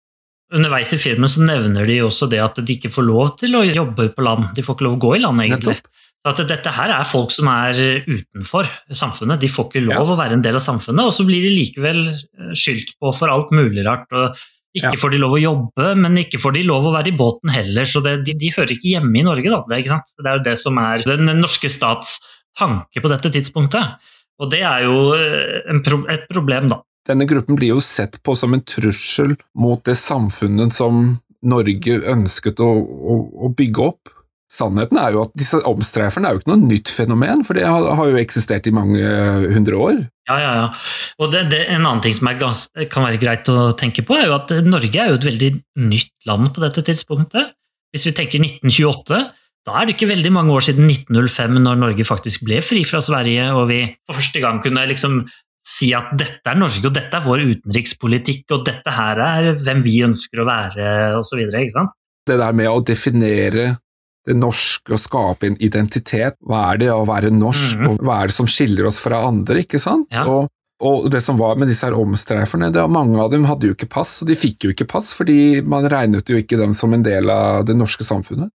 Underveis 0.51 0.91
i 0.91 0.99
filmen 0.99 1.31
så 1.31 1.45
nevner 1.45 1.87
de 1.87 2.01
også 2.03 2.27
det 2.31 2.41
at 2.43 2.59
de 2.59 2.75
ikke 2.75 2.91
får 2.91 3.05
lov 3.07 3.35
til 3.39 3.55
å 3.55 3.63
jobbe 3.63 4.09
på 4.11 4.23
land. 4.25 4.49
De 4.55 4.63
får 4.65 4.77
ikke 4.77 4.87
lov 4.87 4.97
å 4.97 5.03
gå 5.05 5.15
i 5.15 5.21
land, 5.23 5.43
egentlig. 5.43 5.77
Så 6.21 6.33
at 6.35 6.41
dette 6.51 6.73
her 6.75 6.91
er 6.93 7.07
folk 7.07 7.31
som 7.33 7.47
er 7.49 7.77
utenfor 8.05 8.67
samfunnet. 8.93 9.41
De 9.41 9.49
får 9.49 9.69
ikke 9.69 9.85
lov 9.87 9.95
ja. 9.95 10.07
å 10.13 10.17
være 10.19 10.37
en 10.37 10.43
del 10.45 10.59
av 10.59 10.65
samfunnet, 10.65 11.07
og 11.07 11.15
så 11.17 11.25
blir 11.25 11.45
de 11.47 11.53
likevel 11.55 12.01
eh, 12.11 12.51
skyldt 12.57 12.93
på 13.01 13.13
for 13.17 13.31
alt 13.33 13.53
mulig 13.55 13.85
rart. 13.87 14.11
Ikke 14.71 14.93
ja. 14.93 14.99
får 15.01 15.15
de 15.15 15.21
lov 15.23 15.33
å 15.35 15.41
jobbe, 15.41 15.87
men 15.99 16.19
ikke 16.21 16.39
får 16.39 16.55
de 16.55 16.67
lov 16.67 16.85
å 16.87 16.93
være 16.93 17.11
i 17.11 17.17
båten 17.17 17.51
heller. 17.51 17.87
Så 17.89 18.03
det, 18.05 18.19
de, 18.27 18.35
de, 18.39 18.53
hører 18.53 18.75
ikke 18.75 18.91
hjemme 18.93 19.17
i 19.17 19.25
Norge, 19.25 19.49
da. 19.49 19.63
Det, 19.71 19.81
det 20.21 20.29
er 20.29 20.37
jo 20.37 20.45
det 20.45 20.57
som 20.61 20.77
er 20.83 21.07
den 21.07 21.31
norske 21.41 21.71
stats 21.71 22.19
tanke 22.59 23.01
på 23.01 23.11
dette 23.11 23.31
tidspunktet. 23.33 23.97
Og 24.41 24.51
det 24.51 24.61
er 24.67 24.85
jo 24.85 25.11
eh, 25.17 25.81
pro 25.85 26.03
et 26.11 26.29
problem, 26.29 26.69
da. 26.71 26.83
Denne 27.09 27.25
gruppen 27.29 27.57
blir 27.57 27.73
jo 27.73 27.81
sett 27.83 28.19
på 28.23 28.35
som 28.37 28.53
en 28.53 28.63
trussel 28.63 29.35
mot 29.57 29.81
det 29.87 29.97
samfunnet 29.97 30.73
som 30.75 31.17
Norge 31.41 32.01
ønsket 32.11 32.61
å, 32.61 32.69
å, 32.77 33.15
å 33.47 33.53
bygge 33.57 33.87
opp. 33.87 34.11
Sannheten 34.51 34.99
er 34.99 35.15
jo 35.15 35.23
at 35.23 35.33
disse 35.39 35.61
omstreiferne 35.67 36.27
er 36.27 36.35
jo 36.35 36.41
ikke 36.41 36.51
noe 36.51 36.67
nytt 36.67 36.91
fenomen, 36.91 37.41
for 37.47 37.57
det 37.57 37.63
har, 37.63 37.85
har 37.97 38.09
jo 38.11 38.19
eksistert 38.19 38.67
i 38.67 38.73
mange 38.75 38.99
hundre 39.53 39.79
år. 39.79 40.01
Ja, 40.27 40.37
ja, 40.41 40.51
ja. 40.59 40.65
Og 41.23 41.31
det, 41.31 41.45
det, 41.53 41.61
en 41.71 41.85
annen 41.85 42.03
ting 42.03 42.15
som 42.17 42.27
gans, 42.39 42.65
kan 42.91 43.07
være 43.07 43.21
greit 43.21 43.47
å 43.51 43.71
tenke 43.79 44.03
på, 44.05 44.17
er 44.19 44.27
jo 44.27 44.35
at 44.37 44.51
Norge 44.67 44.99
er 44.99 45.13
jo 45.13 45.21
et 45.21 45.29
veldig 45.29 45.51
nytt 45.87 46.11
land 46.27 46.51
på 46.53 46.65
dette 46.65 46.83
tidspunktet. 46.91 47.55
Hvis 47.95 48.05
vi 48.07 48.13
tenker 48.15 48.43
1928, 48.43 49.21
da 49.67 49.77
er 49.77 49.87
det 49.87 49.95
ikke 49.95 50.11
veldig 50.11 50.33
mange 50.35 50.53
år 50.55 50.67
siden 50.67 50.89
1905, 50.89 51.57
når 51.63 51.79
Norge 51.79 52.07
faktisk 52.07 52.43
ble 52.47 52.59
fri 52.65 52.83
fra 52.87 53.01
Sverige, 53.03 53.47
og 53.55 53.69
vi 53.71 53.83
for 54.03 54.19
første 54.19 54.43
gang 54.43 54.59
kunne 54.63 54.83
liksom 54.91 55.23
si 55.81 55.91
at 55.97 56.13
dette 56.17 56.47
er 56.47 56.59
Norge, 56.59 56.83
og 56.87 56.95
dette 56.95 57.17
er 57.17 57.25
vår 57.25 57.45
utenrikspolitikk, 57.55 58.45
og 58.55 58.65
dette 58.67 58.95
her 58.95 59.21
er 59.25 59.51
hvem 59.61 59.83
vi 59.85 59.99
ønsker 60.05 60.43
å 60.43 60.47
være, 60.49 60.89
osv. 61.19 61.41
Det 62.29 62.37
der 62.37 62.57
med 62.57 62.69
å 62.69 62.83
definere 62.85 63.71
det 64.27 64.37
norske 64.37 64.93
og 64.93 65.01
skape 65.01 65.49
en 65.49 65.59
identitet. 65.63 66.37
Hva 66.45 66.63
er 66.71 66.81
det 66.83 66.89
å 66.93 67.05
være 67.09 67.33
norsk, 67.33 67.77
mm 67.77 67.85
-hmm. 67.85 67.89
og 67.89 68.05
hva 68.05 68.21
er 68.21 68.27
det 68.29 68.37
som 68.37 68.47
skiller 68.47 68.85
oss 68.87 68.99
fra 69.01 69.25
andre? 69.27 69.63
ikke 69.65 69.79
sant? 69.79 70.07
Ja. 70.11 70.25
Og, 70.27 70.49
og, 70.81 71.09
det 71.11 71.21
som 71.21 71.37
var 71.37 71.55
med 71.55 71.67
disse 71.67 71.85
her 71.85 71.97
omstreiferne, 71.97 72.71
det 72.71 72.87
mange 72.89 73.19
av 73.21 73.31
dem 73.31 73.45
hadde 73.45 73.67
jo 73.67 73.73
ikke 73.73 73.89
pass, 73.89 74.21
og 74.21 74.27
de 74.27 74.35
fikk 74.35 74.65
jo 74.65 74.69
ikke 74.69 74.87
pass 74.87 75.13
fordi 75.13 75.61
man 75.61 75.85
regnet 75.89 76.29
jo 76.29 76.37
ikke 76.37 76.57
dem 76.57 76.73
som 76.73 76.93
en 76.93 77.03
del 77.03 77.29
av 77.29 77.65
det 77.65 77.75
norske 77.75 78.03
samfunnet. 78.03 78.49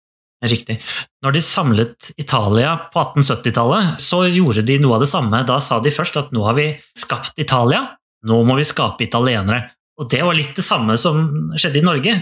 Riktig. 0.43 0.75
Når 1.23 1.37
de 1.37 1.41
samlet 1.45 2.09
Italia 2.19 2.73
på 2.91 2.99
1870-tallet, 2.99 4.01
så 4.03 4.25
gjorde 4.27 4.65
de 4.67 4.75
noe 4.83 4.97
av 4.97 5.05
det 5.05 5.11
samme. 5.11 5.39
Da 5.47 5.59
sa 5.63 5.79
de 5.79 5.93
først 5.93 6.19
at 6.19 6.33
nå 6.35 6.43
har 6.43 6.57
vi 6.57 6.67
skapt 6.99 7.39
Italia, 7.39 7.85
nå 8.27 8.41
må 8.43 8.57
vi 8.59 8.67
skape 8.67 9.05
italienere. 9.05 9.69
Og 10.01 10.09
det 10.11 10.19
var 10.25 10.35
litt 10.35 10.55
det 10.57 10.65
samme 10.65 10.97
som 10.99 11.23
skjedde 11.55 11.79
i 11.79 11.85
Norge. 11.85 12.15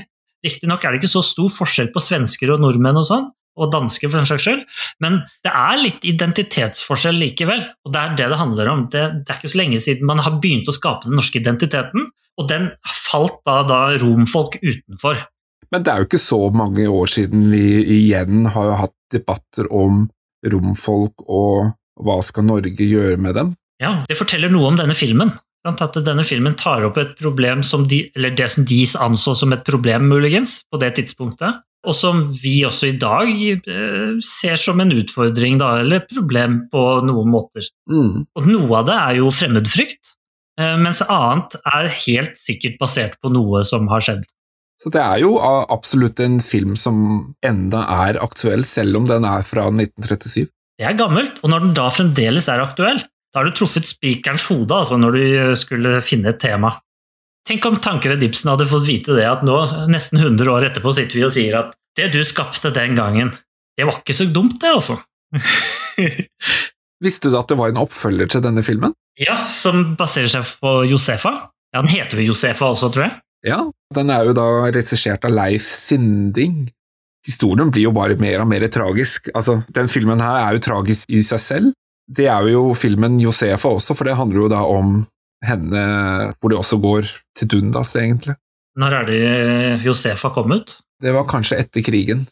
Riktignok 0.45 0.85
er 0.85 0.93
det 0.93 1.01
ikke 1.01 1.15
så 1.15 1.23
stor 1.25 1.49
forskjell 1.53 1.89
på 1.93 2.03
svensker 2.03 2.53
og 2.53 2.61
nordmenn 2.61 2.99
og 3.01 3.07
sånn, 3.09 3.27
og 3.57 3.73
dansker 3.73 4.09
for 4.09 4.21
den 4.21 4.29
saks 4.29 4.45
skyld, 4.45 4.61
men 5.03 5.19
det 5.45 5.51
er 5.51 5.81
litt 5.81 6.05
identitetsforskjell 6.07 7.17
likevel. 7.19 7.65
Og 7.85 7.93
det 7.93 8.01
er 8.01 8.15
det 8.19 8.29
det 8.31 8.39
handler 8.39 8.71
om. 8.71 8.87
Det, 8.93 9.03
det, 9.21 9.27
er 9.27 9.41
ikke 9.41 9.53
så 9.53 9.61
lenge 9.63 9.81
siden 9.83 10.09
man 10.09 10.23
har 10.23 10.37
begynt 10.43 10.69
å 10.69 10.77
skape 10.77 11.09
den 11.09 11.17
norske 11.19 11.41
identiteten, 11.41 12.09
og 12.39 12.49
den 12.49 12.71
falt 13.09 13.41
da, 13.49 13.61
da 13.67 13.81
romfolk 14.01 14.57
utenfor. 14.61 15.25
Men 15.71 15.85
det 15.85 15.93
er 15.93 16.01
jo 16.01 16.09
ikke 16.09 16.21
så 16.21 16.41
mange 16.55 16.87
år 16.89 17.11
siden 17.11 17.45
vi 17.53 17.65
igjen 17.99 18.49
har 18.55 18.73
hatt 18.81 18.97
debatter 19.13 19.69
om 19.71 20.07
romfolk 20.47 21.23
og 21.27 21.71
hva 22.01 22.17
skal 22.25 22.47
Norge 22.47 22.87
gjøre 22.87 23.19
med 23.21 23.37
dem? 23.37 23.55
Ja, 23.81 24.01
det 24.09 24.17
forteller 24.19 24.51
noe 24.51 24.71
om 24.71 24.77
denne 24.79 24.95
filmen. 24.97 25.33
At 25.67 25.97
denne 26.01 26.23
filmen 26.25 26.55
tar 26.57 26.85
opp 26.87 26.97
et 26.97 27.11
problem 27.19 27.61
som 27.65 27.83
de, 27.89 28.07
eller 28.17 28.33
det 28.33 28.47
som 28.49 28.65
de 28.65 28.79
anså 29.05 29.35
som 29.37 29.53
et 29.53 29.65
problem, 29.65 30.07
muligens, 30.09 30.61
på 30.73 30.79
det 30.81 30.95
tidspunktet. 30.97 31.61
Og 31.85 31.95
som 31.97 32.23
vi 32.41 32.59
også 32.65 32.91
i 32.91 32.97
dag 33.01 33.29
eh, 33.29 34.17
ser 34.25 34.57
som 34.61 34.81
en 34.81 34.93
utfordring, 34.93 35.57
da, 35.61 35.75
eller 35.81 36.03
problem 36.09 36.63
på 36.73 36.83
noen 37.05 37.29
måter. 37.33 37.69
Mm. 37.89 38.25
Og 38.37 38.49
noe 38.49 38.81
av 38.81 38.89
det 38.89 38.97
er 38.97 39.21
jo 39.21 39.31
fremmedfrykt, 39.33 40.13
eh, 40.61 40.75
mens 40.81 41.01
annet 41.07 41.57
er 41.61 41.89
helt 42.05 42.37
sikkert 42.41 42.77
basert 42.81 43.17
på 43.21 43.33
noe 43.33 43.63
som 43.65 43.89
har 43.93 44.05
skjedd. 44.05 44.25
Så 44.81 44.89
det 44.89 45.01
er 45.03 45.19
jo 45.21 45.35
absolutt 45.41 46.19
en 46.23 46.39
film 46.41 46.73
som 46.79 47.35
enda 47.45 47.83
er 48.01 48.17
aktuell, 48.23 48.63
selv 48.65 48.97
om 48.97 49.05
den 49.09 49.27
er 49.29 49.43
fra 49.45 49.67
1937. 49.69 50.49
Det 50.81 50.87
er 50.89 50.97
gammelt, 50.97 51.37
og 51.43 51.51
når 51.53 51.67
den 51.67 51.75
da 51.77 51.89
fremdeles 51.93 52.47
er 52.49 52.63
aktuell, 52.63 53.03
da 53.31 53.39
har 53.39 53.47
du 53.47 53.53
truffet 53.55 53.85
spikerens 53.85 54.47
hode 54.49 54.73
altså, 54.73 54.97
når 54.97 55.17
du 55.17 55.53
skulle 55.59 55.99
finne 56.03 56.33
et 56.33 56.41
tema. 56.41 56.73
Tenk 57.47 57.65
om 57.69 57.77
Tankered 57.81 58.23
Ibsen 58.25 58.49
hadde 58.51 58.67
fått 58.69 58.87
vite 58.89 59.13
det, 59.17 59.27
at 59.29 59.45
nå, 59.45 59.59
nesten 59.89 60.19
100 60.19 60.49
år 60.49 60.67
etterpå, 60.71 60.93
sitter 60.97 61.19
vi 61.19 61.27
og 61.29 61.33
sier 61.37 61.59
at 61.61 61.77
det 61.99 62.09
du 62.15 62.19
skapte 62.25 62.73
den 62.73 62.97
gangen, 62.97 63.31
det 63.77 63.85
var 63.87 64.01
ikke 64.01 64.17
så 64.17 64.27
dumt, 64.33 64.57
det, 64.61 64.73
altså. 64.73 64.97
Visste 67.05 67.31
du 67.31 67.37
at 67.37 67.49
det 67.49 67.57
var 67.57 67.71
en 67.71 67.81
oppfølger 67.81 68.29
til 68.29 68.43
denne 68.45 68.65
filmen? 68.65 68.93
Ja, 69.21 69.43
som 69.49 69.93
baserer 69.97 70.29
seg 70.31 70.57
på 70.61 70.81
Josefa. 70.89 71.33
Ja, 71.73 71.81
Den 71.81 71.93
heter 71.93 72.19
vel 72.19 72.29
Josefa 72.29 72.73
også, 72.73 72.91
tror 72.93 73.07
jeg. 73.07 73.19
Ja, 73.45 73.63
den 73.95 74.11
er 74.13 74.27
jo 74.27 74.35
da 74.37 74.47
regissert 74.69 75.25
av 75.25 75.33
Leif 75.33 75.69
Sinding. 75.73 76.67
Historien 77.25 77.69
blir 77.73 77.87
jo 77.87 77.93
bare 77.95 78.17
mer 78.21 78.43
og 78.43 78.49
mer 78.49 78.65
tragisk. 78.73 79.29
Altså, 79.37 79.61
Den 79.69 79.89
filmen 79.89 80.21
her 80.21 80.47
er 80.47 80.57
jo 80.57 80.65
tragisk 80.65 81.09
i 81.09 81.21
seg 81.25 81.41
selv, 81.41 81.73
det 82.11 82.27
er 82.27 82.49
jo 82.51 82.71
filmen 82.75 83.19
Josefa 83.21 83.71
også, 83.71 83.95
for 83.95 84.07
det 84.07 84.17
handler 84.19 84.43
jo 84.43 84.51
da 84.51 84.61
om 84.67 85.01
henne 85.45 85.81
hvor 86.37 86.51
det 86.51 86.59
også 86.59 86.77
går 86.81 87.07
til 87.37 87.49
dundas, 87.55 87.95
egentlig. 87.97 88.35
Når 88.79 88.95
er 88.97 89.09
det 89.09 89.21
Josefa 89.85 90.31
kom 90.33 90.53
ut? 90.53 90.77
Det 91.01 91.13
var 91.15 91.27
kanskje 91.29 91.59
etter 91.63 91.83
krigen. 91.85 92.25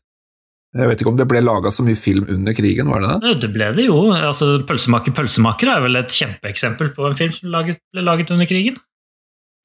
Jeg 0.77 0.85
vet 0.85 0.99
ikke 1.01 1.09
om 1.09 1.17
det 1.17 1.25
ble 1.25 1.41
laga 1.41 1.71
så 1.73 1.81
mye 1.81 1.97
film 1.97 2.27
under 2.29 2.53
krigen, 2.53 2.91
var 2.91 3.01
det 3.01 3.15
det? 3.23 3.31
Det 3.41 3.49
ble 3.55 3.71
det 3.77 3.87
jo. 3.87 4.11
Altså, 4.13 4.59
'Pølsemaker, 4.61 5.15
pølsemaker' 5.17 5.71
er 5.73 5.81
vel 5.81 5.97
et 5.97 6.13
kjempeeksempel 6.13 6.93
på 6.93 7.07
en 7.09 7.17
film 7.17 7.33
som 7.33 7.49
ble 7.49 8.03
laget 8.05 8.29
under 8.35 8.45
krigen? 8.45 8.77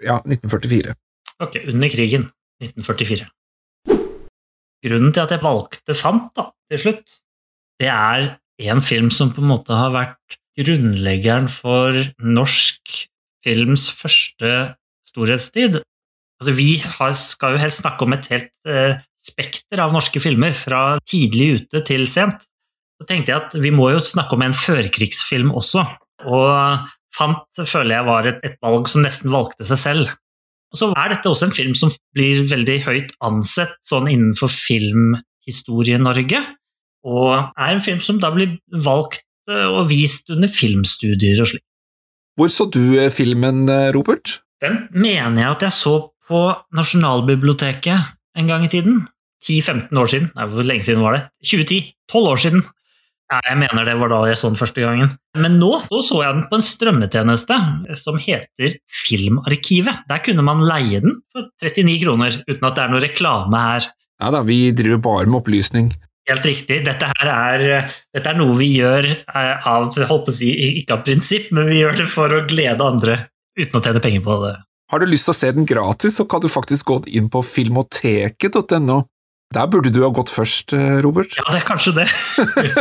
Ja, 0.01 0.23
1944. 0.25 0.95
Ok, 1.43 1.59
under 1.67 1.91
krigen. 1.91 2.29
1944. 2.63 3.27
Grunnen 4.85 5.15
til 5.15 5.25
at 5.25 5.33
jeg 5.33 5.43
valgte 5.43 5.97
Fant 5.97 6.31
da, 6.37 6.49
til 6.71 6.81
slutt, 6.81 7.17
det 7.81 7.91
er 7.91 8.35
en 8.63 8.83
film 8.85 9.11
som 9.13 9.33
på 9.35 9.43
en 9.43 9.51
måte 9.51 9.75
har 9.75 9.91
vært 9.95 10.39
grunnleggeren 10.61 11.49
for 11.51 11.97
norsk 12.23 12.93
films 13.45 13.89
første 13.91 14.53
storhetstid. 15.09 15.81
Altså, 16.41 16.55
vi 16.57 16.71
har, 16.79 17.15
skal 17.19 17.57
jo 17.57 17.63
helst 17.65 17.83
snakke 17.83 18.07
om 18.07 18.15
et 18.15 18.29
helt 18.31 18.53
eh, 18.71 19.01
spekter 19.25 19.83
av 19.83 19.95
norske 19.95 20.21
filmer, 20.23 20.55
fra 20.55 20.99
tidlig 21.09 21.49
ute 21.59 21.83
til 21.89 22.07
sent. 22.11 22.45
Så 23.01 23.09
tenkte 23.09 23.33
jeg 23.33 23.43
at 23.43 23.57
vi 23.59 23.73
må 23.75 23.91
jo 23.91 24.05
snakke 24.05 24.37
om 24.37 24.45
en 24.47 24.55
førkrigsfilm 24.57 25.51
også, 25.57 25.87
og 26.31 26.91
Fant 27.15 27.61
føler 27.71 27.95
jeg 27.95 28.07
var 28.09 28.27
et, 28.27 28.39
et 28.43 28.57
valg 28.65 28.89
som 28.91 29.05
nesten 29.05 29.31
valgte 29.31 29.67
seg 29.69 29.79
selv. 29.79 30.09
Og 30.75 30.81
så 30.81 30.91
er 30.99 31.13
dette 31.13 31.31
også 31.31 31.47
en 31.47 31.55
film 31.55 31.75
som 31.79 31.93
blir 32.17 32.43
veldig 32.51 32.81
høyt 32.83 33.13
ansett 33.23 33.77
sånn 33.87 34.09
innenfor 34.11 34.51
filmhistorie-Norge. 34.51 36.41
Og 37.07 37.31
er 37.39 37.71
en 37.71 37.85
film 37.85 38.01
som 38.03 38.19
da 38.19 38.33
blir 38.35 38.57
valgt 38.83 39.23
eh, 39.47 39.69
og 39.69 39.87
vist 39.93 40.33
under 40.35 40.51
filmstudier 40.51 41.39
og 41.45 41.53
slik. 41.53 41.63
Hvor 42.35 42.51
så 42.51 42.67
du 42.67 42.99
eh, 42.99 43.13
filmen, 43.15 43.69
eh, 43.71 43.93
Robert? 43.95 44.41
Den 44.65 44.89
mener 44.91 45.45
jeg 45.45 45.51
at 45.53 45.67
jeg 45.69 45.77
så 45.77 45.95
på 46.27 46.41
Nasjonalbiblioteket 46.75 48.11
en 48.35 48.51
gang 48.51 48.67
i 48.67 48.73
tiden. 48.73 49.05
10-15 49.45 50.01
år 50.01 50.11
siden. 50.11 50.31
Nei, 50.35 50.49
hvor 50.51 50.67
lenge 50.67 50.89
siden 50.89 51.05
var 51.05 51.15
det? 51.15 51.23
2010. 51.45 51.93
12 52.11 52.31
år 52.33 52.41
siden. 52.41 52.67
Ja, 53.33 53.41
jeg 53.49 53.57
mener 53.57 53.87
det 53.89 53.95
var 53.99 54.11
da 54.13 54.21
jeg 54.29 54.37
så 54.37 54.51
den 54.51 54.59
første 54.61 54.83
gangen. 54.85 55.15
Men 55.41 55.57
nå 55.59 55.71
så, 55.87 56.01
så 56.05 56.23
jeg 56.23 56.37
den 56.37 56.47
på 56.51 56.59
en 56.59 56.65
strømmetjeneste 56.65 57.57
som 57.97 58.19
heter 58.21 58.77
Filmarkivet. 59.05 60.05
Der 60.11 60.21
kunne 60.25 60.45
man 60.45 60.65
leie 60.69 61.01
den 61.03 61.23
for 61.33 61.49
39 61.65 62.01
kroner, 62.05 62.41
uten 62.45 62.69
at 62.69 62.77
det 62.77 62.85
er 62.85 62.93
noe 62.93 63.05
reklame 63.05 63.63
her. 63.69 63.89
Ja 64.23 64.31
da, 64.31 64.45
vi 64.47 64.59
driver 64.77 65.01
bare 65.09 65.31
med 65.31 65.41
opplysning. 65.41 65.89
Helt 66.29 66.47
riktig. 66.49 66.79
Dette 66.87 67.09
her 67.11 67.31
er, 67.33 67.89
dette 68.15 68.31
er 68.31 68.39
noe 68.39 68.57
vi 68.57 68.71
gjør 68.79 69.09
eh, 69.11 69.67
av, 69.69 69.91
holdt 69.97 70.29
på 70.29 70.33
å 70.33 70.37
si, 70.37 70.53
ikke 70.81 70.97
av 70.97 71.03
prinsipp, 71.05 71.51
men 71.53 71.69
vi 71.69 71.83
gjør 71.83 71.99
det 72.01 72.07
for 72.13 72.33
å 72.33 72.45
glede 72.49 72.87
andre 72.87 73.19
uten 73.59 73.81
å 73.81 73.83
tjene 73.85 74.05
penger 74.05 74.25
på 74.25 74.39
det. 74.47 74.55
Har 74.93 75.01
du 75.01 75.09
lyst 75.09 75.29
til 75.29 75.35
å 75.35 75.37
se 75.37 75.51
den 75.57 75.69
gratis, 75.69 76.17
så 76.21 76.25
kan 76.29 76.43
du 76.45 76.49
faktisk 76.53 76.93
gå 76.93 77.01
inn 77.17 77.29
på 77.33 77.43
filmoteket.no. 77.45 78.99
Der 79.55 79.71
burde 79.71 79.93
du 79.95 80.03
ha 80.03 80.11
gått 80.15 80.33
først, 80.33 80.75
eh, 80.75 80.99
Robert. 81.05 81.37
Ja, 81.39 81.47
det 81.53 81.63
er 81.63 81.67
kanskje 81.69 81.95
det. 82.01 82.09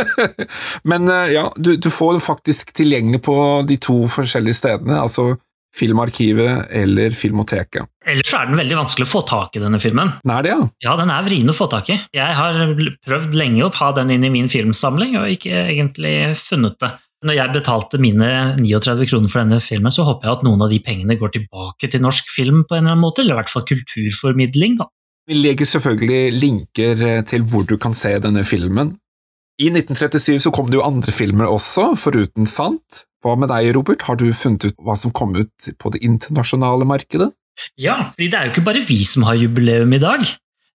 men 0.90 1.08
eh, 1.08 1.34
ja, 1.36 1.48
du, 1.56 1.76
du 1.78 1.90
får 1.92 2.18
faktisk 2.24 2.74
tilgjengelig 2.74 3.22
på 3.26 3.36
de 3.68 3.78
to 3.78 4.04
forskjellige 4.10 4.58
stedene. 4.62 4.98
altså 5.00 5.34
Filmarkivet 5.74 6.68
eller 6.70 7.14
Filmoteket. 7.18 7.88
Ellers 8.06 8.34
er 8.36 8.46
den 8.46 8.58
veldig 8.60 8.76
vanskelig 8.78 9.08
å 9.08 9.10
få 9.10 9.22
tak 9.26 9.56
i, 9.58 9.62
denne 9.62 9.80
filmen. 9.82 10.12
Den 10.22 10.32
er 10.36 10.46
det, 10.46 10.52
ja? 10.52 10.66
Ja, 10.86 10.92
den 11.00 11.10
er 11.10 11.24
vrien 11.26 11.50
å 11.50 11.56
få 11.56 11.66
tak 11.72 11.90
i. 11.90 11.96
Jeg 12.14 12.36
har 12.38 12.60
prøvd 13.06 13.34
lenge 13.34 13.64
å 13.66 13.72
ha 13.74 13.88
den 13.96 14.12
inn 14.14 14.26
i 14.28 14.30
min 14.30 14.50
filmsamling, 14.52 15.16
og 15.18 15.32
ikke 15.34 15.64
egentlig 15.64 16.14
funnet 16.38 16.78
det. 16.82 16.92
Når 17.24 17.38
jeg 17.38 17.54
betalte 17.56 17.98
mine 17.98 18.28
39 18.60 19.08
kroner 19.08 19.32
for 19.32 19.40
denne 19.40 19.58
filmen, 19.64 19.94
så 19.94 20.04
håper 20.06 20.28
jeg 20.28 20.38
at 20.38 20.44
noen 20.46 20.62
av 20.62 20.70
de 20.70 20.78
pengene 20.84 21.16
går 21.18 21.32
tilbake 21.34 21.90
til 21.90 22.04
norsk 22.04 22.28
film 22.30 22.62
på 22.68 22.76
en 22.76 22.84
eller 22.84 22.94
annen 22.94 23.06
måte, 23.06 23.24
eller 23.24 23.34
i 23.34 23.40
hvert 23.40 23.54
fall 23.54 23.66
kulturformidling, 23.66 24.76
da. 24.82 24.90
Vi 25.28 25.38
legger 25.38 25.68
selvfølgelig 25.68 26.36
linker 26.36 27.22
til 27.28 27.46
hvor 27.48 27.64
du 27.64 27.78
kan 27.80 27.94
se 27.96 28.12
denne 28.20 28.44
filmen, 28.44 28.92
I 29.54 29.68
1937 29.70 30.42
så 30.42 30.50
kom 30.50 30.66
det 30.66 30.80
jo 30.80 30.86
andre 30.86 31.12
filmer 31.14 31.46
også, 31.46 31.92
foruten 31.94 32.48
Fant. 32.50 33.04
Hva 33.22 33.36
med 33.38 33.52
deg, 33.52 33.70
Robert? 33.76 34.02
Har 34.08 34.18
du 34.18 34.26
funnet 34.34 34.66
ut 34.66 34.80
hva 34.82 34.96
som 34.98 35.14
kom 35.14 35.36
ut 35.38 35.68
på 35.78 35.92
det 35.94 36.02
internasjonale 36.02 36.84
markedet? 36.88 37.30
Ja, 37.78 38.10
fordi 38.16 38.32
det 38.32 38.38
er 38.38 38.48
jo 38.48 38.54
ikke 38.56 38.66
bare 38.66 38.82
vi 38.84 38.98
som 39.06 39.22
har 39.28 39.38
jubileum 39.38 39.94
i 39.94 40.02
dag. 40.02 40.26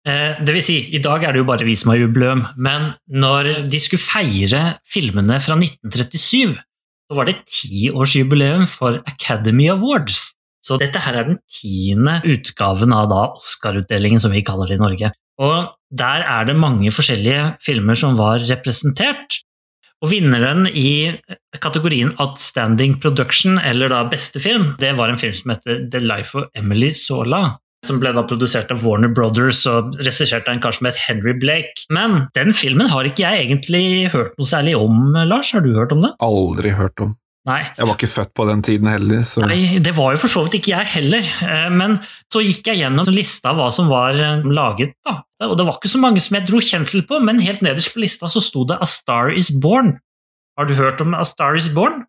Eh, 0.08 0.40
det 0.40 0.56
vil 0.56 0.64
si, 0.64 0.78
i 0.96 1.02
dag 1.04 1.28
er 1.28 1.36
det 1.36 1.44
jo 1.44 1.50
bare 1.50 1.68
vi 1.68 1.76
som 1.76 1.92
har 1.92 2.00
jubileum, 2.00 2.46
men 2.56 2.94
når 3.12 3.68
de 3.70 3.84
skulle 3.84 4.02
feire 4.02 4.64
filmene 4.88 5.42
fra 5.44 5.60
1937, 5.60 6.56
så 7.10 7.18
var 7.18 7.28
det 7.28 7.42
tiårsjubileum 7.52 8.64
for 8.72 9.02
Academy 9.12 9.68
Awards. 9.74 10.30
Så 10.64 10.78
dette 10.82 11.00
her 11.02 11.16
er 11.16 11.28
den 11.30 11.40
tiende 11.48 12.20
utgaven 12.28 12.94
av 12.96 13.14
Oscar-utdelingen, 13.16 14.22
som 14.22 14.34
vi 14.36 14.44
kaller 14.46 14.70
det 14.70 14.80
i 14.80 14.84
Norge. 14.84 15.12
Og 15.40 15.70
der 15.96 16.26
er 16.28 16.50
det 16.50 16.58
mange 16.60 16.92
forskjellige 16.94 17.54
filmer 17.64 17.98
som 17.98 18.18
var 18.20 18.44
representert. 18.50 19.40
Og 20.04 20.14
vinneren 20.14 20.68
i 20.68 21.16
kategorien 21.60 22.14
Outstanding 22.24 23.00
Production, 23.04 23.58
eller 23.60 23.92
da 23.92 24.06
beste 24.12 24.40
film, 24.40 24.74
det 24.80 24.94
var 25.00 25.12
en 25.12 25.20
film 25.20 25.36
som 25.36 25.56
heter 25.56 25.82
The 25.92 26.04
Life 26.04 26.38
of 26.38 26.48
Emily 26.60 26.94
Sola. 26.96 27.58
Som 27.88 28.02
ble 28.02 28.12
da 28.12 28.26
produsert 28.28 28.72
av 28.76 28.84
Warner 28.84 29.12
Brothers 29.16 29.62
og 29.72 29.94
regissert 30.04 30.48
av 30.48 30.58
en 30.58 30.64
kar 30.64 30.76
som 30.76 30.90
het 30.90 31.00
Henry 31.00 31.32
Blake. 31.40 31.88
Men 31.96 32.26
den 32.36 32.52
filmen 32.56 32.92
har 32.92 33.08
ikke 33.08 33.24
jeg 33.24 33.46
egentlig 33.48 34.12
hørt 34.12 34.36
noe 34.36 34.48
særlig 34.48 34.76
om, 34.76 35.16
Lars. 35.28 35.54
Har 35.56 35.64
du 35.64 35.72
hørt 35.78 35.96
om 35.96 36.04
det? 36.04 36.12
Aldri 36.24 36.76
hørt 36.76 37.00
om. 37.04 37.16
Nei. 37.50 37.62
Jeg 37.80 37.88
var 37.90 37.96
ikke 37.98 38.10
født 38.14 38.32
på 38.38 38.46
den 38.46 38.60
tiden 38.66 38.88
heller. 38.92 39.24
Så. 39.26 39.42
Nei, 39.50 39.80
det 39.82 39.96
var 39.98 40.14
jo 40.14 40.20
for 40.22 40.30
så 40.30 40.44
vidt 40.46 40.60
ikke 40.60 40.74
jeg 40.76 40.90
heller. 40.94 41.26
Eh, 41.48 41.70
men 41.74 41.96
så 42.30 42.44
gikk 42.46 42.68
jeg 42.70 42.84
gjennom 42.84 43.10
lista 43.10 43.50
av 43.54 43.58
hva 43.58 43.70
som 43.74 43.90
var 43.90 44.14
eh, 44.20 44.44
laget. 44.46 44.94
da. 45.08 45.16
Og 45.48 45.56
det 45.58 45.66
var 45.66 45.80
ikke 45.80 45.90
så 45.96 46.02
mange 46.04 46.22
som 46.22 46.36
jeg 46.38 46.46
dro 46.50 46.60
kjensel 46.62 47.02
på, 47.10 47.18
men 47.24 47.40
helt 47.42 47.64
nederst 47.66 47.94
på 47.96 48.04
lista 48.04 48.30
så 48.30 48.44
sto 48.44 48.66
det 48.70 48.78
A 48.84 48.86
Star 48.86 49.32
Is 49.34 49.50
Born. 49.64 49.96
Har 50.60 50.68
du 50.70 50.76
hørt 50.78 51.02
om 51.02 51.16
A 51.18 51.24
Star 51.26 51.56
Is 51.58 51.70
Born? 51.74 52.04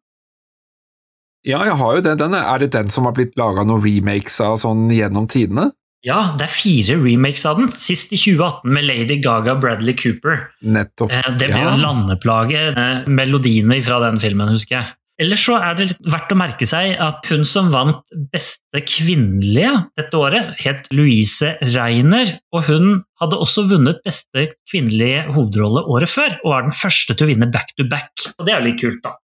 Ja, 1.46 1.62
jeg 1.64 1.76
har 1.80 1.96
jo 1.96 2.02
det. 2.04 2.18
Den, 2.20 2.34
er 2.36 2.58
det 2.60 2.72
den 2.74 2.90
som 2.92 3.06
har 3.08 3.14
blitt 3.16 3.36
laga 3.40 3.62
noen 3.64 3.80
remakes 3.80 4.36
av 4.44 4.58
sånn 4.60 4.90
gjennom 4.92 5.28
tidene? 5.30 5.70
Ja, 6.04 6.34
det 6.40 6.46
er 6.48 6.52
fire 6.52 6.96
remakes 7.00 7.42
av 7.48 7.58
den. 7.60 7.68
Sist 7.76 8.12
i 8.12 8.18
2018 8.20 8.68
med 8.72 8.84
Lady 8.88 9.16
Gaga 9.24 9.54
og 9.54 9.62
Bradley 9.64 9.94
Cooper. 9.96 10.46
Nettopp. 10.64 11.12
Eh, 11.12 11.30
Det 11.38 11.48
ble 11.48 11.60
Ja. 11.62 11.72
en 11.74 11.80
landeplage, 11.84 12.62
melodiene 13.08 13.80
fra 13.84 14.00
den 14.10 14.20
filmen, 14.20 14.48
husker 14.52 14.76
jeg. 14.80 14.86
Ellers 15.20 15.42
så 15.44 15.58
er 15.60 15.74
det 15.76 15.90
verdt 16.00 16.32
å 16.32 16.38
merke 16.38 16.64
seg 16.68 16.94
at 17.02 17.26
hun 17.28 17.42
som 17.48 17.68
vant 17.74 18.00
beste 18.32 18.80
kvinnelige 18.88 19.72
dette 20.00 20.16
året, 20.16 20.54
het 20.62 20.88
Louise 20.96 21.52
Reiner, 21.74 22.38
og 22.56 22.64
hun 22.70 22.86
hadde 23.20 23.40
også 23.44 23.66
vunnet 23.68 24.00
beste 24.06 24.46
kvinnelige 24.70 25.26
hovedrolle 25.34 25.84
året 25.92 26.12
før, 26.12 26.38
og 26.40 26.54
er 26.56 26.68
den 26.70 26.76
første 26.76 27.16
til 27.16 27.26
å 27.26 27.32
vinne 27.34 27.50
back 27.52 27.74
to 27.76 27.84
back. 27.90 28.30
Og 28.38 28.48
det 28.48 28.54
er 28.54 28.62
jo 28.62 28.70
litt 28.70 28.80
kult, 28.80 29.02
da. 29.04 29.18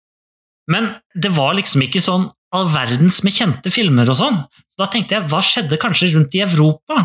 Men 0.74 0.96
det 1.14 1.34
var 1.36 1.54
liksom 1.60 1.84
ikke 1.86 2.02
sånn 2.02 2.30
all 2.54 2.70
verdens 2.74 3.20
med 3.26 3.36
kjente 3.36 3.74
filmer 3.74 4.10
og 4.10 4.18
sånn. 4.18 4.40
Så 4.74 4.82
da 4.82 4.90
tenkte 4.90 5.18
jeg, 5.18 5.28
hva 5.30 5.44
skjedde 5.46 5.80
kanskje 5.82 6.14
rundt 6.16 6.34
i 6.38 6.42
Europa? 6.46 7.04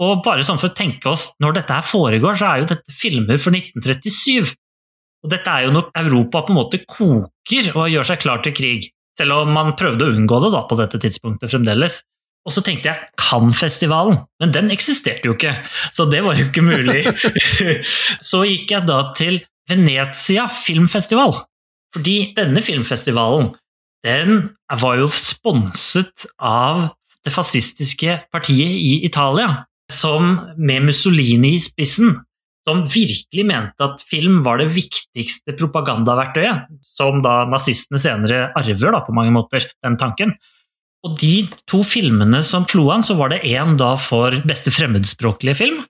Og 0.00 0.22
bare 0.24 0.44
sånn 0.46 0.60
for 0.60 0.72
å 0.72 0.76
tenke 0.76 1.10
oss, 1.12 1.28
når 1.44 1.58
dette 1.58 1.76
her 1.76 1.84
foregår, 1.84 2.38
så 2.40 2.48
er 2.48 2.62
jo 2.62 2.70
dette 2.70 2.94
filmer 2.96 3.40
for 3.40 3.52
1937. 3.52 4.54
Og 5.24 5.32
dette 5.32 5.52
er 5.52 5.66
jo 5.66 5.74
når 5.74 5.90
Europa 6.00 6.44
på 6.46 6.54
en 6.54 6.58
måte 6.60 6.80
koker 6.86 7.72
og 7.74 7.90
gjør 7.92 8.08
seg 8.08 8.22
klar 8.22 8.40
til 8.44 8.56
krig. 8.56 8.88
Selv 9.20 9.42
om 9.42 9.52
man 9.52 9.74
prøvde 9.76 10.06
å 10.06 10.14
unngå 10.14 10.38
det 10.46 10.52
da 10.54 10.62
på 10.68 10.78
dette 10.78 11.00
tidspunktet 11.02 11.52
fremdeles. 11.52 12.00
Og 12.48 12.54
så 12.56 12.62
tenkte 12.64 12.88
jeg 12.88 13.08
Cannes-festivalen, 13.20 14.22
men 14.40 14.52
den 14.54 14.70
eksisterte 14.72 15.28
jo 15.28 15.34
ikke, 15.36 15.52
så 15.92 16.06
det 16.08 16.22
var 16.24 16.38
jo 16.38 16.46
ikke 16.46 16.64
mulig. 16.64 17.02
så 18.30 18.46
gikk 18.48 18.72
jeg 18.72 18.88
da 18.88 19.02
til 19.18 19.42
Venezia 19.68 20.46
filmfestival. 20.48 21.36
Fordi 21.92 22.16
denne 22.38 22.62
filmfestivalen 22.64 23.52
den 24.06 24.54
var 24.80 24.96
jo 25.02 25.10
sponset 25.12 26.24
av 26.40 26.86
det 27.26 27.34
fascistiske 27.34 28.16
partiet 28.32 28.72
i 28.72 29.02
Italia, 29.04 29.66
som 29.92 30.38
med 30.56 30.86
Mussolini 30.88 31.58
i 31.58 31.60
spissen 31.60 32.14
som 32.68 32.84
virkelig 32.92 33.44
mente 33.48 33.86
at 33.86 34.02
film 34.10 34.42
var 34.44 34.60
det 34.60 34.70
viktigste 34.74 35.54
propagandaverktøyet, 35.58 36.68
som 36.84 37.22
da 37.24 37.44
nazistene 37.48 38.00
senere 38.02 38.50
arver 38.58 38.94
da, 38.94 39.02
på 39.06 39.14
mange 39.16 39.32
måter, 39.34 39.64
den 39.84 39.96
tanken. 40.00 40.34
Og 41.06 41.16
de 41.22 41.46
to 41.70 41.80
filmene 41.86 42.42
som 42.44 42.66
slo 42.68 42.90
an, 42.92 43.04
så 43.04 43.16
var 43.16 43.32
det 43.32 43.42
én 43.48 43.78
da 43.80 43.94
for 44.00 44.36
beste 44.48 44.72
fremmedspråklige 44.74 45.56
film, 45.56 45.80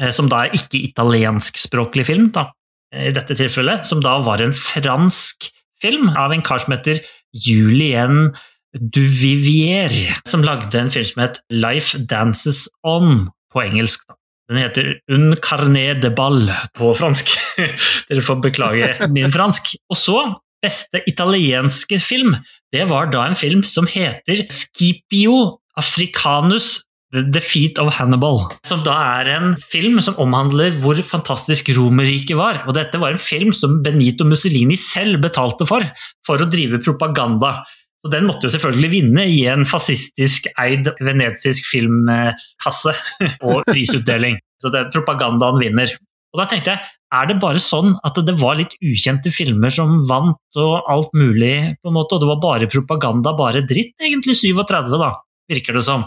eh, 0.00 0.12
som 0.14 0.30
da 0.30 0.44
er 0.44 0.56
ikke 0.58 0.84
italienskspråklig 0.92 2.06
film, 2.06 2.30
da, 2.34 2.48
i 2.92 3.10
dette 3.14 3.34
tilfellet, 3.38 3.86
som 3.88 4.02
da 4.04 4.18
var 4.22 4.42
en 4.44 4.54
fransk 4.54 5.50
film 5.82 6.12
av 6.14 6.32
en 6.34 6.44
kar 6.44 6.62
som 6.62 6.76
heter 6.76 7.02
Julien 7.32 8.30
Duvivier, 8.72 9.92
som 10.28 10.44
lagde 10.46 10.78
en 10.78 10.92
film 10.92 11.08
som 11.08 11.24
het 11.24 11.40
Life 11.50 11.98
Dances 12.08 12.68
On 12.86 13.30
på 13.52 13.64
engelsk. 13.64 14.06
da. 14.06 14.21
Den 14.50 14.60
heter 14.60 14.94
Un 15.12 15.36
carnet 15.42 16.02
de 16.02 16.10
ball 16.14 16.46
på 16.76 16.92
fransk. 16.98 17.30
Dere 18.08 18.24
får 18.24 18.40
beklage 18.44 19.10
min 19.12 19.32
fransk. 19.32 19.74
Og 19.92 19.98
så, 19.98 20.18
beste 20.62 21.02
italienske 21.10 21.98
film, 22.02 22.36
det 22.74 22.86
var 22.90 23.10
da 23.12 23.26
en 23.26 23.38
film 23.38 23.62
som 23.66 23.88
heter 23.90 24.46
Scipio 24.50 25.58
Africanus 25.78 26.80
The 27.12 27.26
Defeat 27.28 27.76
of 27.78 27.92
Hannibal. 27.98 28.46
Som 28.64 28.80
da 28.86 28.94
er 29.20 29.28
en 29.34 29.50
film 29.60 29.98
som 30.04 30.16
omhandler 30.22 30.72
hvor 30.80 30.96
fantastisk 31.04 31.68
Romerriket 31.76 32.38
var. 32.38 32.62
Og 32.64 32.76
dette 32.78 33.00
var 33.00 33.12
en 33.12 33.20
film 33.20 33.52
som 33.56 33.82
Benito 33.84 34.24
Mussolini 34.24 34.78
selv 34.80 35.20
betalte 35.24 35.68
for, 35.68 35.84
for 36.26 36.40
å 36.40 36.48
drive 36.48 36.80
propaganda. 36.84 37.58
Så 38.02 38.10
den 38.10 38.26
måtte 38.26 38.48
jo 38.48 38.52
selvfølgelig 38.54 38.90
vinne 38.90 39.24
i 39.30 39.44
en 39.50 39.62
fascistisk 39.68 40.48
eid 40.58 40.88
venezia-sk 41.06 41.68
filmkasse 41.70 42.94
og 43.46 43.62
prisutdeling. 43.68 44.40
Så 44.62 44.72
det, 44.74 44.88
propagandaen 44.94 45.60
vinner. 45.62 45.92
Og 46.32 46.40
da 46.40 46.48
tenkte 46.50 46.74
jeg, 46.74 46.90
er 47.12 47.28
det 47.28 47.36
bare 47.42 47.60
sånn 47.60 47.92
at 48.08 48.16
det 48.24 48.34
var 48.40 48.56
litt 48.58 48.74
ukjente 48.80 49.30
filmer 49.34 49.72
som 49.74 49.98
vant 50.08 50.58
og 50.58 50.88
alt 50.90 51.12
mulig, 51.18 51.76
på 51.82 51.90
en 51.90 51.96
måte, 51.98 52.16
og 52.16 52.24
det 52.24 52.30
var 52.30 52.40
bare 52.42 52.70
propaganda, 52.72 53.34
bare 53.36 53.62
dritt, 53.68 53.92
egentlig 54.00 54.38
37, 54.40 54.96
da, 54.96 55.12
virker 55.52 55.76
det 55.76 55.84
som. 55.86 56.06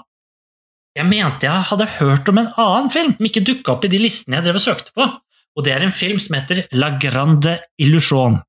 Jeg 0.95 1.05
mente 1.11 1.45
jeg 1.45 1.67
hadde 1.69 1.91
hørt 1.99 2.29
om 2.31 2.39
en 2.41 2.51
annen 2.55 2.89
film 2.91 3.13
som 3.17 3.27
ikke 3.27 3.43
dukka 3.45 3.75
opp 3.75 3.85
i 3.85 3.91
de 3.91 3.99
listene 4.01 4.39
jeg 4.39 4.47
drev 4.47 4.59
og 4.59 4.65
søkte 4.65 4.95
på, 4.95 5.07
og 5.55 5.67
det 5.67 5.75
er 5.75 5.85
en 5.85 5.93
film 5.93 6.17
som 6.23 6.39
heter 6.39 6.63
La 6.75 6.95
Grande 6.99 7.59
Illusion, 7.79 8.39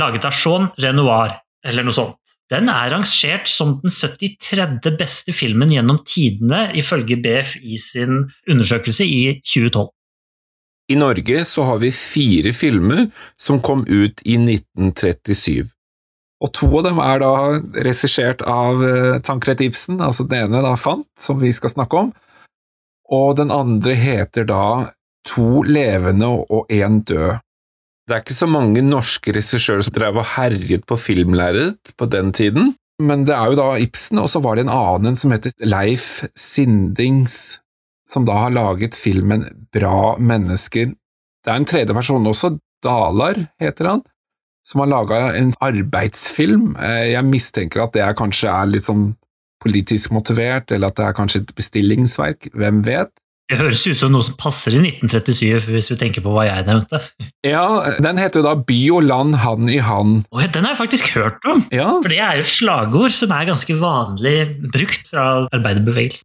laget 0.00 0.26
av 0.26 0.34
Jean 0.36 0.72
Renoir, 0.80 1.38
eller 1.64 1.86
noe 1.86 1.96
sånt. 1.96 2.18
Den 2.50 2.68
er 2.72 2.90
rangert 2.90 3.46
som 3.48 3.76
den 3.82 3.92
73. 3.94 4.90
beste 4.98 5.34
filmen 5.36 5.70
gjennom 5.70 6.00
tidene, 6.06 6.68
ifølge 6.74 7.20
BFI 7.22 7.78
sin 7.78 8.24
undersøkelse 8.50 9.06
i 9.06 9.22
2012. 9.44 9.90
I 10.90 10.96
Norge 10.98 11.44
så 11.46 11.62
har 11.68 11.78
vi 11.78 11.92
fire 11.94 12.50
filmer 12.52 13.04
som 13.38 13.60
kom 13.62 13.84
ut 13.86 14.24
i 14.26 14.34
1937. 14.40 15.70
Og 16.40 16.50
to 16.56 16.70
av 16.80 16.86
dem 16.88 16.98
er 17.04 17.20
da 17.22 17.34
regissert 17.86 18.42
av 18.42 18.82
eh, 18.82 19.60
Ibsen, 19.66 20.00
altså 20.00 20.24
den 20.26 20.48
ene 20.48 20.64
da 20.64 20.74
Fant, 20.80 21.06
som 21.18 21.38
vi 21.38 21.52
skal 21.54 21.70
snakke 21.70 22.00
om, 22.00 22.10
og 23.10 23.36
den 23.38 23.52
andre 23.54 23.94
heter 23.94 24.48
da 24.48 24.64
To 25.28 25.60
levende 25.62 26.26
og 26.48 26.70
én 26.72 27.02
død. 27.04 27.42
Det 28.08 28.16
er 28.16 28.22
ikke 28.24 28.34
så 28.36 28.48
mange 28.50 28.82
norske 28.82 29.32
regissører 29.36 29.84
som 29.86 29.94
drev 29.94 30.18
og 30.18 30.28
herjet 30.36 30.86
på 30.88 30.96
filmlerret 30.98 31.92
på 31.98 32.08
den 32.10 32.32
tiden, 32.34 32.72
men 33.00 33.24
det 33.28 33.34
er 33.36 33.52
jo 33.52 33.58
da 33.60 33.68
Ibsen, 33.80 34.18
og 34.20 34.28
så 34.28 34.42
var 34.44 34.56
det 34.58 34.66
en 34.66 34.74
annen 34.74 35.16
som 35.16 35.32
heter 35.32 35.54
Leif 35.64 36.24
Sindings, 36.36 37.60
som 38.08 38.26
da 38.28 38.36
har 38.44 38.52
laget 38.54 38.96
filmen 38.98 39.46
Bra 39.72 40.16
mennesker. 40.18 40.90
Det 41.44 41.52
er 41.52 41.60
en 41.60 41.68
tredje 41.68 41.94
person 41.96 42.26
også, 42.26 42.56
Dalar 42.84 43.38
heter 43.60 43.86
han, 43.86 44.02
som 44.66 44.82
har 44.82 44.90
laga 44.90 45.20
en 45.36 45.52
arbeidsfilm. 45.62 46.74
Eh, 46.80 47.12
Jeg 47.12 47.24
mistenker 47.28 47.84
at 47.84 47.94
det 47.96 48.06
kanskje 48.18 48.50
er 48.50 48.70
litt 48.72 48.88
sånn 48.88 49.14
politisk 49.60 50.12
motivert, 50.16 50.72
eller 50.72 50.88
at 50.88 50.96
det 50.96 51.06
er 51.06 51.16
kanskje 51.16 51.42
et 51.44 51.54
bestillingsverk, 51.56 52.50
hvem 52.56 52.80
vet? 52.86 53.12
Det 53.50 53.58
høres 53.58 53.80
ut 53.90 53.98
som 53.98 54.12
noe 54.14 54.22
som 54.22 54.36
passer 54.38 54.76
i 54.76 54.80
1937, 54.84 55.64
hvis 55.74 55.88
vi 55.90 55.96
tenker 55.98 56.22
på 56.22 56.30
hva 56.30 56.44
jeg 56.46 56.66
nevnte. 56.68 57.00
Ja, 57.42 57.64
den 57.98 58.20
heter 58.20 58.40
jo 58.40 58.46
da 58.46 58.52
By 58.54 58.76
og 58.94 59.02
land, 59.08 59.34
hand 59.42 59.70
i 59.74 59.80
hand. 59.82 60.20
Og 60.30 60.44
den 60.54 60.68
har 60.68 60.76
jeg 60.76 60.78
faktisk 60.84 61.08
hørt 61.16 61.42
om, 61.50 61.64
Ja, 61.74 61.88
for 61.98 62.12
det 62.12 62.20
er 62.22 62.38
jo 62.38 62.44
et 62.46 62.52
slagord 62.52 63.10
som 63.16 63.34
er 63.34 63.48
ganske 63.50 63.74
vanlig 63.80 64.36
brukt 64.70 65.10
fra 65.10 65.24
arbeiderbevegelsen. 65.50 66.22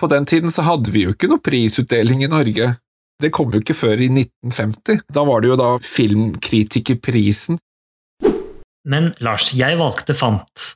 på 0.00 0.08
den 0.10 0.24
tiden 0.26 0.50
så 0.50 0.64
hadde 0.66 0.90
vi 0.92 1.04
jo 1.04 1.12
ikke 1.14 1.28
noe 1.30 1.40
prisutdeling 1.44 2.24
i 2.24 2.30
Norge. 2.32 2.70
Det 3.22 3.30
kom 3.32 3.52
jo 3.54 3.60
ikke 3.62 3.76
før 3.76 4.00
i 4.02 4.08
1950. 4.10 5.04
Da 5.14 5.22
var 5.28 5.40
det 5.44 5.52
jo 5.52 5.56
da 5.60 5.68
Filmkritikerprisen. 5.84 7.60
Men 8.84 9.12
Lars, 9.24 9.52
jeg 9.56 9.78
valgte 9.80 10.16
Fant. 10.16 10.72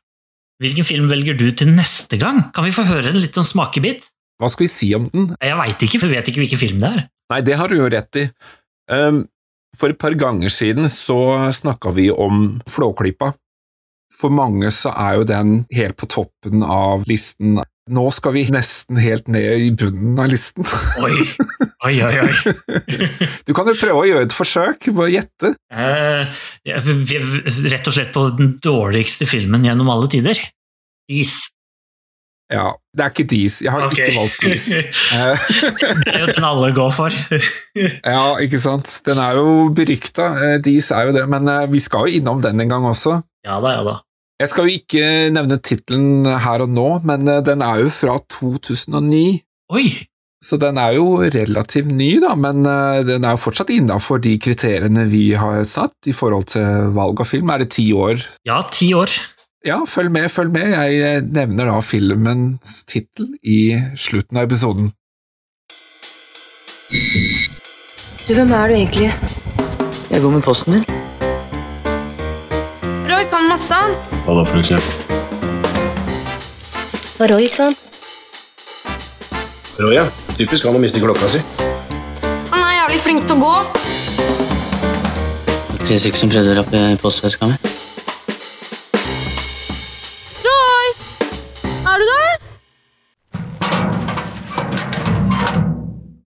Hvilken 0.63 0.85
film 0.87 1.09
velger 1.11 1.37
du 1.39 1.49
til 1.55 1.69
neste 1.75 2.17
gang? 2.21 2.45
Kan 2.55 2.65
vi 2.67 2.73
få 2.75 2.85
høre 2.89 3.13
en 3.13 3.21
litt 3.21 3.37
sånn 3.37 3.47
smakebit? 3.47 4.07
Hva 4.39 4.51
skal 4.53 4.67
vi 4.69 4.71
si 4.71 4.93
om 4.95 5.09
den? 5.13 5.33
Jeg 5.43 5.59
veit 5.59 5.83
ikke, 5.89 5.99
for 5.99 6.07
jeg 6.13 6.21
vet 6.23 6.31
ikke 6.31 6.43
hvilken 6.45 6.61
film 6.61 6.85
det 6.85 6.93
er. 6.95 7.03
Nei, 7.33 7.41
det 7.45 7.59
har 7.61 7.69
du 7.69 7.77
jo 7.81 7.89
rett 7.93 8.21
i. 8.23 8.29
Um, 8.89 9.25
For 9.79 9.93
et 9.93 9.99
par 10.01 10.15
ganger 10.19 10.51
siden 10.51 10.89
så 10.91 11.19
snakka 11.53 11.93
vi 11.95 12.09
om 12.11 12.61
Flåklypa. 12.71 13.35
For 14.19 14.33
mange 14.33 14.71
så 14.73 14.91
er 14.97 15.19
jo 15.19 15.27
den 15.29 15.51
helt 15.77 15.99
på 16.01 16.09
toppen 16.09 16.63
av 16.65 17.05
listen. 17.11 17.59
Nå 17.93 18.05
skal 18.13 18.33
vi 18.35 18.47
nesten 18.53 18.97
helt 19.01 19.29
ned 19.33 19.67
i 19.67 19.69
bunnen 19.77 20.17
av 20.21 20.31
listen. 20.33 20.65
Oi, 21.05 21.13
oi, 21.85 21.93
oi. 22.07 22.15
oi. 22.25 23.11
Du 23.47 23.53
kan 23.57 23.69
jo 23.69 23.77
prøve 23.77 24.01
å 24.01 24.09
gjøre 24.09 24.27
et 24.29 24.35
forsøk 24.37 24.89
å 24.95 25.07
gjette. 25.13 25.53
Eh, 25.69 26.41
rett 26.73 27.89
og 27.89 27.95
slett 27.95 28.13
på 28.17 28.25
den 28.41 28.57
dårligste 28.65 29.29
filmen 29.29 29.69
gjennom 29.69 29.93
alle 29.93 30.09
tider. 30.13 30.41
Is. 31.13 31.37
Ja, 32.49 32.71
det 32.97 33.05
er 33.05 33.13
ikke 33.13 33.27
Dis. 33.29 33.59
Jeg 33.61 33.73
har 33.75 33.85
okay. 33.85 34.09
ikke 34.09 34.17
valgt 34.17 34.45
Dis. 34.47 34.67
Eh, 35.19 35.49
Det 36.05 36.15
er 36.15 36.23
jo 36.23 36.33
den 36.33 36.49
alle 36.49 36.73
går 36.77 36.93
for. 36.97 37.15
ja, 37.77 38.25
ikke 38.41 38.61
sant. 38.63 38.89
Den 39.07 39.21
er 39.21 39.37
jo 39.37 39.69
berykta. 39.77 40.31
Dis 40.65 40.91
er 40.95 41.09
jo 41.09 41.17
det, 41.17 41.27
men 41.29 41.49
eh, 41.53 41.67
vi 41.73 41.81
skal 41.85 42.09
jo 42.09 42.21
innom 42.21 42.43
den 42.45 42.65
en 42.65 42.73
gang 42.73 42.89
også. 42.89 43.21
Ja 43.47 43.61
da, 43.65 43.75
ja 43.77 43.85
da. 43.87 43.97
Jeg 44.39 44.53
skal 44.53 44.69
jo 44.69 44.79
ikke 44.79 45.07
nevne 45.35 45.59
tittelen 45.59 46.29
her 46.45 46.65
og 46.65 46.73
nå, 46.73 46.89
men 47.09 47.29
eh, 47.29 47.43
den 47.45 47.65
er 47.65 47.85
jo 47.85 47.93
fra 47.93 48.17
2009. 48.39 49.25
Oi! 49.77 49.89
Så 50.41 50.55
den 50.63 50.79
er 50.79 50.95
jo 50.95 51.19
relativt 51.19 51.91
ny, 51.91 52.13
da, 52.23 52.37
men 52.39 52.63
den 52.63 53.25
er 53.27 53.33
jo 53.35 53.41
fortsatt 53.43 53.73
innafor 53.75 54.21
de 54.23 54.37
kriteriene 54.39 55.03
vi 55.11 55.33
har 55.35 55.65
satt 55.67 56.07
i 56.07 56.15
forhold 56.15 56.47
til 56.53 56.93
valg 56.95 57.19
av 57.19 57.27
film. 57.27 57.51
Er 57.51 57.65
det 57.65 57.73
ti 57.75 57.89
år? 57.91 58.23
Ja, 58.47 58.61
ti 58.71 58.93
år. 58.95 59.11
Ja, 59.67 59.81
følg 59.91 60.13
med, 60.15 60.29
følg 60.31 60.53
med. 60.55 60.71
Jeg 60.71 60.99
eh, 61.03 61.23
nevner 61.35 61.67
da 61.67 61.81
filmens 61.83 62.85
tittel 62.87 63.27
i 63.43 63.75
slutten 63.99 64.39
av 64.39 64.47
episoden. 64.47 64.93
Du, 68.29 68.35
hvem 68.37 68.53
er 68.55 68.71
du 68.71 68.75
egentlig? 68.77 69.09
Jeg 70.13 70.23
går 70.23 70.31
med 70.31 70.45
posten 70.47 70.77
din. 70.77 70.85
Roy 73.11 73.25
kan 73.33 73.49
masse, 73.51 73.75
han. 73.75 73.97
Hva 74.29 74.37
da, 74.39 74.45
for 74.47 74.63
eksempel? 74.63 74.93
Og 77.19 77.27
Roy, 77.33 77.49
ikke 77.49 77.59
sant? 77.65 77.79
Roy, 79.83 79.97
ja. 79.97 80.07
Typisk 80.37 80.69
han 80.69 80.79
å 80.79 80.85
miste 80.85 81.03
klokka 81.03 81.33
si. 81.35 81.43
Han 82.53 82.63
er 82.63 82.77
jævlig 82.77 83.03
flink 83.09 83.27
til 83.27 83.35
å 83.35 83.43
gå. 83.43 83.55
Tre 85.83 85.99
ikke 85.99 86.23
som 86.23 86.31
prøvde 86.31 86.55
å 86.55 86.59
rappe 86.63 86.87
postveska 87.03 87.51
mi. 87.51 87.78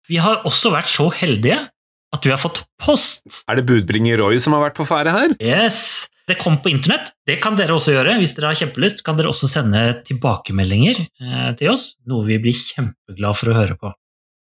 Vi 0.09 0.21
har 0.23 0.44
også 0.49 0.73
vært 0.73 0.88
så 0.88 1.11
heldige 1.12 1.59
at 2.14 2.25
du 2.25 2.31
har 2.33 2.40
fått 2.40 2.62
post. 2.81 3.42
Er 3.49 3.59
det 3.59 3.66
budbringer 3.68 4.21
Roy 4.23 4.38
som 4.40 4.55
har 4.57 4.64
vært 4.64 4.79
på 4.79 4.87
ferde 4.88 5.12
her? 5.12 5.35
Yes! 5.42 6.09
Det 6.29 6.37
kom 6.40 6.59
på 6.61 6.68
internett. 6.68 7.14
Det 7.25 7.38
kan 7.40 7.57
dere 7.57 7.73
også 7.77 7.94
gjøre. 7.94 8.18
Hvis 8.21 8.35
dere 8.37 8.51
har 8.51 8.59
kjempelyst, 8.61 9.01
kan 9.05 9.16
dere 9.16 9.31
også 9.31 9.49
sende 9.49 9.81
tilbakemeldinger 10.09 11.01
eh, 11.01 11.47
til 11.57 11.73
oss, 11.73 11.94
noe 12.09 12.27
vi 12.29 12.37
blir 12.42 12.57
kjempeglad 12.57 13.38
for 13.38 13.53
å 13.53 13.57
høre 13.57 13.79
på. 13.81 13.92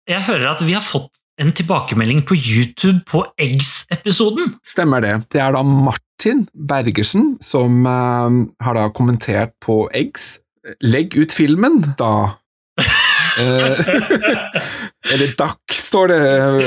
Jeg 0.10 0.26
hører 0.26 0.48
at 0.54 0.64
vi 0.66 0.74
har 0.74 0.86
fått 0.86 1.12
en 1.42 1.52
tilbakemelding 1.54 2.24
på 2.26 2.38
YouTube 2.38 3.04
på 3.10 3.22
Eggs-episoden. 3.42 4.56
Stemmer 4.66 5.04
det. 5.06 5.14
Det 5.34 5.42
er 5.44 5.54
da 5.54 5.62
Martin 5.66 6.46
Bergersen 6.56 7.36
som 7.44 7.86
eh, 7.90 8.42
har 8.66 8.80
da 8.80 8.88
kommentert 8.90 9.54
på 9.62 9.84
Eggs. 9.94 10.40
Legg 10.82 11.14
ut 11.18 11.34
filmen, 11.38 11.84
da. 12.00 12.40
Eh, 13.40 13.84
eller 15.14 15.36
DAC, 15.38 15.78
står 15.82 16.12
det. 16.14 16.20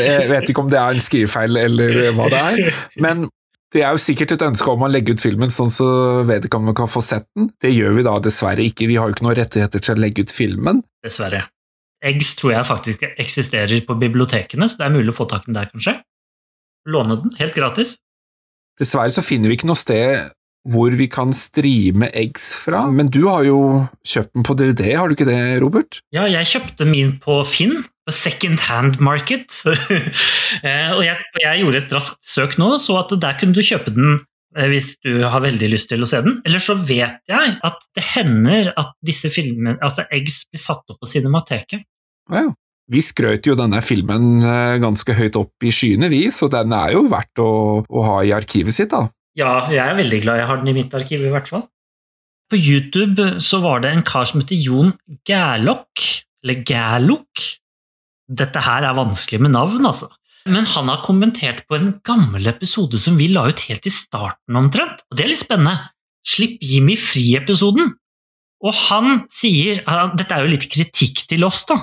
Jeg 0.05 0.31
vet 0.31 0.53
ikke 0.53 0.65
om 0.65 0.71
det 0.73 0.81
er 0.81 0.95
en 0.95 1.03
skrivefeil 1.03 1.61
eller 1.65 2.01
hva 2.17 2.31
det 2.33 2.41
er. 2.45 2.81
Men 3.03 3.27
det 3.75 3.83
er 3.85 3.93
jo 3.93 4.01
sikkert 4.01 4.33
et 4.37 4.45
ønske 4.47 4.73
om 4.73 4.85
å 4.87 4.89
legge 4.89 5.13
ut 5.13 5.23
filmen 5.23 5.53
sånn 5.53 5.71
så 5.73 5.89
vedkommende 6.29 6.77
kan 6.79 6.89
få 6.89 7.03
sett 7.05 7.27
den. 7.37 7.51
Det 7.61 7.73
gjør 7.75 7.99
vi 7.99 8.07
da 8.07 8.17
dessverre 8.25 8.65
ikke. 8.65 8.89
Vi 8.89 8.97
har 8.97 9.11
jo 9.11 9.17
ikke 9.17 9.27
noen 9.27 9.39
rettigheter 9.41 9.85
til 9.85 9.97
å 9.97 10.03
legge 10.05 10.25
ut 10.25 10.33
filmen. 10.33 10.83
Dessverre. 11.05 11.45
Eggs 12.09 12.33
tror 12.39 12.55
jeg 12.55 12.69
faktisk 12.69 13.05
eksisterer 13.11 13.83
på 13.85 13.97
bibliotekene, 13.99 14.69
så 14.71 14.79
det 14.79 14.87
er 14.87 14.95
mulig 14.95 15.13
å 15.13 15.19
få 15.19 15.27
tak 15.29 15.45
i 15.45 15.51
den 15.51 15.59
der, 15.59 15.69
kanskje. 15.73 15.97
Låne 16.89 17.19
den 17.25 17.35
helt 17.41 17.57
gratis. 17.59 17.97
Dessverre 18.79 19.11
så 19.13 19.25
finner 19.27 19.51
vi 19.51 19.59
ikke 19.59 19.69
noe 19.69 19.79
sted 19.79 20.31
hvor 20.67 20.95
vi 20.99 21.07
kan 21.11 21.33
streame 21.37 22.11
eggs 22.17 22.51
fra, 22.65 22.87
men 22.93 23.11
du 23.13 23.23
har 23.29 23.47
jo 23.47 23.61
kjøpt 24.07 24.35
den 24.37 24.47
på 24.47 24.57
DVD, 24.59 24.91
har 24.99 25.09
du 25.09 25.17
ikke 25.17 25.29
det, 25.29 25.41
Robert? 25.63 26.01
Ja, 26.15 26.27
jeg 26.29 26.51
kjøpte 26.51 26.89
min 26.89 27.15
på 27.23 27.41
Finn, 27.49 27.83
på 28.09 28.15
second 28.17 28.67
hand 28.69 29.01
market. 29.05 29.53
Eh, 30.65 30.91
og, 30.95 31.03
jeg, 31.05 31.21
jeg 31.43 31.61
gjorde 31.61 31.81
et 31.83 31.91
raskt 31.93 32.23
søk 32.25 32.55
nå, 32.59 32.71
så 32.81 32.95
at 33.03 33.11
der 33.21 33.35
kunne 33.39 33.53
du 33.53 33.61
kjøpe 33.63 33.93
den 33.93 34.15
eh, 34.57 34.65
hvis 34.73 34.95
du 35.05 35.21
har 35.29 35.43
veldig 35.45 35.69
lyst 35.75 35.91
til 35.93 36.01
å 36.03 36.09
se 36.09 36.23
den. 36.25 36.39
Eller 36.49 36.63
så 36.65 36.75
vet 36.89 37.21
jeg 37.29 37.53
at 37.69 37.85
det 37.95 38.05
hender 38.15 38.71
at 38.81 38.95
disse 39.05 39.29
filmene, 39.31 39.77
altså 39.85 40.07
Eggs 40.09 40.41
blir 40.49 40.63
satt 40.63 40.89
opp 40.89 41.03
på 41.05 41.11
Cinemateket. 41.11 41.85
Ja. 42.33 42.49
Vi 42.89 43.03
skrøt 43.05 43.45
jo 43.45 43.59
denne 43.61 43.83
filmen 43.85 44.41
eh, 44.41 44.79
ganske 44.81 45.19
høyt 45.19 45.37
opp 45.37 45.69
i 45.69 45.73
skyene, 45.75 46.09
vi, 46.09 46.25
så 46.33 46.49
den 46.51 46.73
er 46.73 46.97
jo 46.97 47.05
verdt 47.13 47.45
å, 47.45 47.51
å 47.85 48.07
ha 48.09 48.19
i 48.25 48.33
arkivet 48.33 48.73
sitt, 48.73 48.95
da. 48.97 49.05
Ja, 49.39 49.69
jeg 49.71 49.85
er 49.85 49.99
veldig 49.99 50.23
glad 50.25 50.41
jeg 50.41 50.49
har 50.51 50.61
den 50.61 50.73
i 50.73 50.77
mitt 50.81 50.95
arkiv, 50.99 51.23
i 51.23 51.31
hvert 51.33 51.51
fall. 51.51 51.69
På 52.49 52.59
YouTube 52.59 53.37
så 53.45 53.61
var 53.63 53.85
det 53.85 53.93
en 53.93 54.07
kar 54.07 54.27
som 54.27 54.41
heter 54.41 54.59
Jon 54.59 54.95
Gærlok, 55.29 56.03
eller 56.43 56.63
Gærlok. 56.67 57.45
Dette 58.29 58.63
her 58.65 58.87
er 58.89 58.97
vanskelig 58.97 59.41
med 59.45 59.55
navn, 59.55 59.85
altså. 59.87 60.09
Men 60.49 60.67
han 60.73 60.89
har 60.89 61.05
kommentert 61.05 61.67
på 61.69 61.77
en 61.77 61.93
gammel 62.07 62.49
episode 62.49 62.99
som 63.03 63.19
vi 63.21 63.29
la 63.31 63.45
ut 63.51 63.63
helt 63.69 63.87
i 63.87 63.93
starten 63.93 64.59
omtrent, 64.59 65.05
og 65.09 65.19
det 65.19 65.27
er 65.27 65.33
litt 65.35 65.45
spennende. 65.45 65.91
Slipp 66.27 66.59
Jimmy 66.65 66.97
fri-episoden. 66.99 67.93
Og 68.65 68.75
han 68.89 69.23
sier, 69.31 69.85
dette 70.19 70.35
er 70.35 70.43
jo 70.43 70.51
litt 70.51 70.67
kritikk 70.73 71.23
til 71.31 71.47
oss 71.47 71.63
da, 71.69 71.79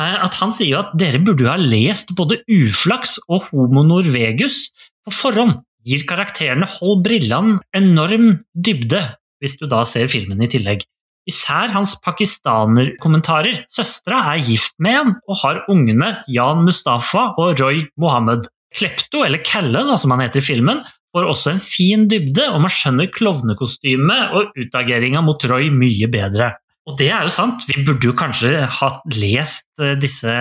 eh, 0.00 0.16
at 0.24 0.40
han 0.40 0.50
sier 0.56 0.80
at 0.80 0.96
dere 0.98 1.20
burde 1.22 1.46
jo 1.46 1.52
ha 1.52 1.58
lest 1.60 2.16
både 2.18 2.40
Uflaks 2.50 3.20
og 3.28 3.50
Homo 3.52 3.84
Norvegus 3.86 4.70
på 5.04 5.14
forhånd. 5.14 5.60
Gir 5.86 6.04
karakterene 6.08 6.68
Hold 6.78 7.04
brillene 7.06 7.58
enorm 7.76 8.32
dybde, 8.54 9.02
hvis 9.40 9.56
du 9.60 9.66
da 9.70 9.84
ser 9.88 10.10
filmen 10.12 10.42
i 10.44 10.50
tillegg. 10.50 10.84
Især 11.28 11.72
hans 11.74 11.94
pakistanerkommentarer. 12.04 13.64
Søstera 13.70 14.22
er 14.32 14.44
gift 14.46 14.74
med 14.82 14.98
en 14.98 15.12
og 15.28 15.42
har 15.42 15.60
ungene 15.72 16.14
Jan 16.32 16.64
Mustafa 16.66 17.30
og 17.40 17.60
Roy 17.60 17.84
Mohammed. 18.00 18.48
Klepto, 18.76 19.24
eller 19.26 19.42
Kalle 19.42 19.82
da, 19.86 19.96
som 19.98 20.12
han 20.14 20.22
heter 20.22 20.42
i 20.42 20.46
filmen, 20.46 20.82
får 21.14 21.26
også 21.26 21.54
en 21.54 21.62
fin 21.62 22.06
dybde, 22.10 22.44
og 22.52 22.62
man 22.64 22.72
skjønner 22.72 23.10
klovnekostymet 23.10 24.36
og 24.36 24.58
utageringa 24.58 25.22
mot 25.26 25.42
Roy 25.50 25.70
mye 25.74 26.06
bedre. 26.10 26.52
Og 26.88 26.96
det 26.98 27.10
er 27.12 27.26
jo 27.26 27.34
sant, 27.34 27.66
vi 27.68 27.82
burde 27.84 28.08
jo 28.08 28.14
kanskje 28.16 28.64
ha 28.78 28.88
lest 29.12 29.66
eh, 29.82 29.96
disse, 30.00 30.32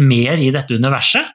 mer 0.00 0.40
i 0.40 0.50
dette 0.54 0.78
universet, 0.78 1.34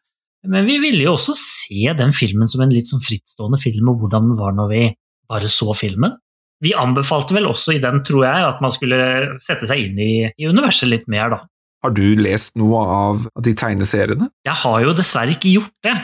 men 0.51 0.67
vi 0.67 0.77
ville 0.83 1.05
jo 1.05 1.15
også 1.15 1.35
se 1.37 1.91
den 1.97 2.13
filmen 2.15 2.49
som 2.49 2.63
en 2.63 2.73
litt 2.73 2.89
sånn 2.89 3.03
frittstående 3.03 3.59
film, 3.61 3.89
og 3.91 4.03
hvordan 4.03 4.29
den 4.29 4.37
var 4.39 4.55
når 4.57 4.71
vi 4.71 4.83
bare 5.31 5.49
så 5.51 5.73
filmen. 5.77 6.15
Vi 6.63 6.71
anbefalte 6.77 7.35
vel 7.35 7.49
også 7.49 7.75
i 7.75 7.81
den, 7.83 8.01
tror 8.07 8.23
jeg, 8.25 8.45
at 8.47 8.61
man 8.63 8.73
skulle 8.73 8.99
sette 9.43 9.67
seg 9.69 9.87
inn 9.87 9.99
i, 9.99 10.13
i 10.31 10.47
universet 10.47 10.89
litt 10.89 11.07
mer, 11.11 11.33
da. 11.33 11.41
Har 11.85 11.93
du 11.93 12.15
lest 12.17 12.55
noe 12.57 12.79
av 12.89 13.27
de 13.45 13.53
tegneseriene? 13.57 14.31
Jeg 14.47 14.57
har 14.63 14.79
jo 14.81 14.95
dessverre 14.97 15.35
ikke 15.35 15.51
gjort 15.53 15.75
det, 15.85 15.95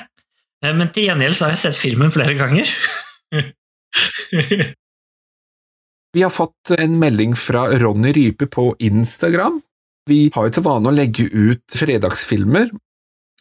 eh, 0.66 0.76
men 0.76 0.92
til 0.94 1.08
gjengjeld 1.08 1.40
så 1.40 1.48
har 1.48 1.56
jeg 1.56 1.64
sett 1.64 1.80
filmen 1.80 2.14
flere 2.14 2.36
ganger. 2.38 2.70
Vi 6.12 6.22
har 6.26 6.34
fått 6.34 6.74
en 6.76 6.98
melding 7.00 7.34
fra 7.40 7.70
Ronny 7.80 8.12
Rype 8.12 8.50
på 8.52 8.74
Instagram. 8.84 9.62
Vi 10.10 10.26
har 10.36 10.48
jo 10.48 10.54
til 10.58 10.66
vane 10.66 10.92
å 10.92 10.96
legge 10.96 11.24
ut 11.32 11.78
fredagsfilmer, 11.78 12.68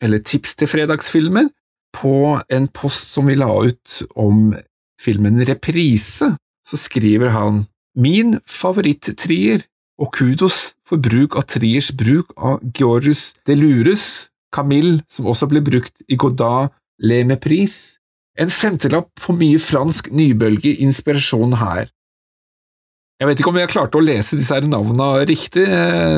eller 0.03 0.23
tips 0.25 0.57
til 0.57 0.71
fredagsfilmer, 0.71 1.51
på 1.97 2.39
en 2.53 2.69
post 2.71 3.11
som 3.15 3.27
vi 3.27 3.37
la 3.39 3.51
ut 3.51 3.97
om 4.15 4.53
filmen 5.01 5.41
Reprise. 5.49 6.35
Så 6.67 6.79
skriver 6.79 7.33
han 7.35 7.65
Min 7.99 8.39
favoritt-trier, 8.47 9.65
og 10.01 10.13
kudos 10.15 10.75
for 10.87 11.03
bruk 11.03 11.35
av 11.37 11.49
triers 11.51 11.91
bruk 11.93 12.31
av 12.39 12.61
Georges 12.77 13.35
Delures, 13.47 14.31
Camille, 14.55 15.03
som 15.11 15.29
også 15.31 15.49
ble 15.51 15.63
brukt 15.63 15.95
i 16.09 16.17
Godard 16.17 16.71
Le 17.03 17.23
Mepris. 17.27 17.97
En 18.41 18.51
femtelapp 18.51 19.11
på 19.21 19.35
mye 19.37 19.59
fransk 19.61 20.09
nybølgeinspirasjon 20.15 21.59
her. 21.61 21.91
Jeg 23.21 23.29
vet 23.29 23.41
ikke 23.43 23.51
om 23.53 23.59
jeg 23.61 23.69
klarte 23.69 23.99
å 24.01 24.05
lese 24.05 24.39
disse 24.39 24.57
her 24.57 24.65
navnene 24.65 25.27
riktig. 25.29 25.67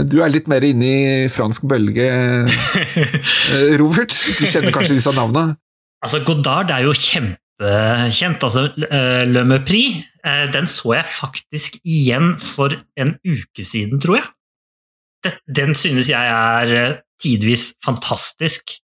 Du 0.07 0.21
er 0.23 0.31
litt 0.31 0.47
mer 0.51 0.63
inne 0.63 0.87
i 0.87 1.31
fransk 1.33 1.65
bølge, 1.67 2.05
eh, 2.07 3.73
Robert. 3.81 4.15
Du 4.39 4.45
kjenner 4.47 4.71
kanskje 4.75 5.01
disse 5.01 5.11
navnene? 5.17 5.57
altså, 6.03 6.21
Godard 6.27 6.71
er 6.75 6.87
jo 6.87 6.95
kjempekjent. 6.95 8.47
Altså, 8.47 8.69
eh, 8.87 9.25
Le 9.27 9.43
Mépris, 9.51 10.05
eh, 10.23 10.45
den 10.55 10.71
så 10.71 10.95
jeg 11.01 11.11
faktisk 11.11 11.81
igjen 11.83 12.37
for 12.39 12.79
en 12.99 13.17
uke 13.27 13.67
siden, 13.67 13.99
tror 14.03 14.21
jeg. 14.21 15.35
Den 15.47 15.75
synes 15.79 16.07
jeg 16.11 16.23
er 16.23 16.77
eh, 16.79 16.97
tidvis 17.23 17.73
fantastisk. 17.85 18.79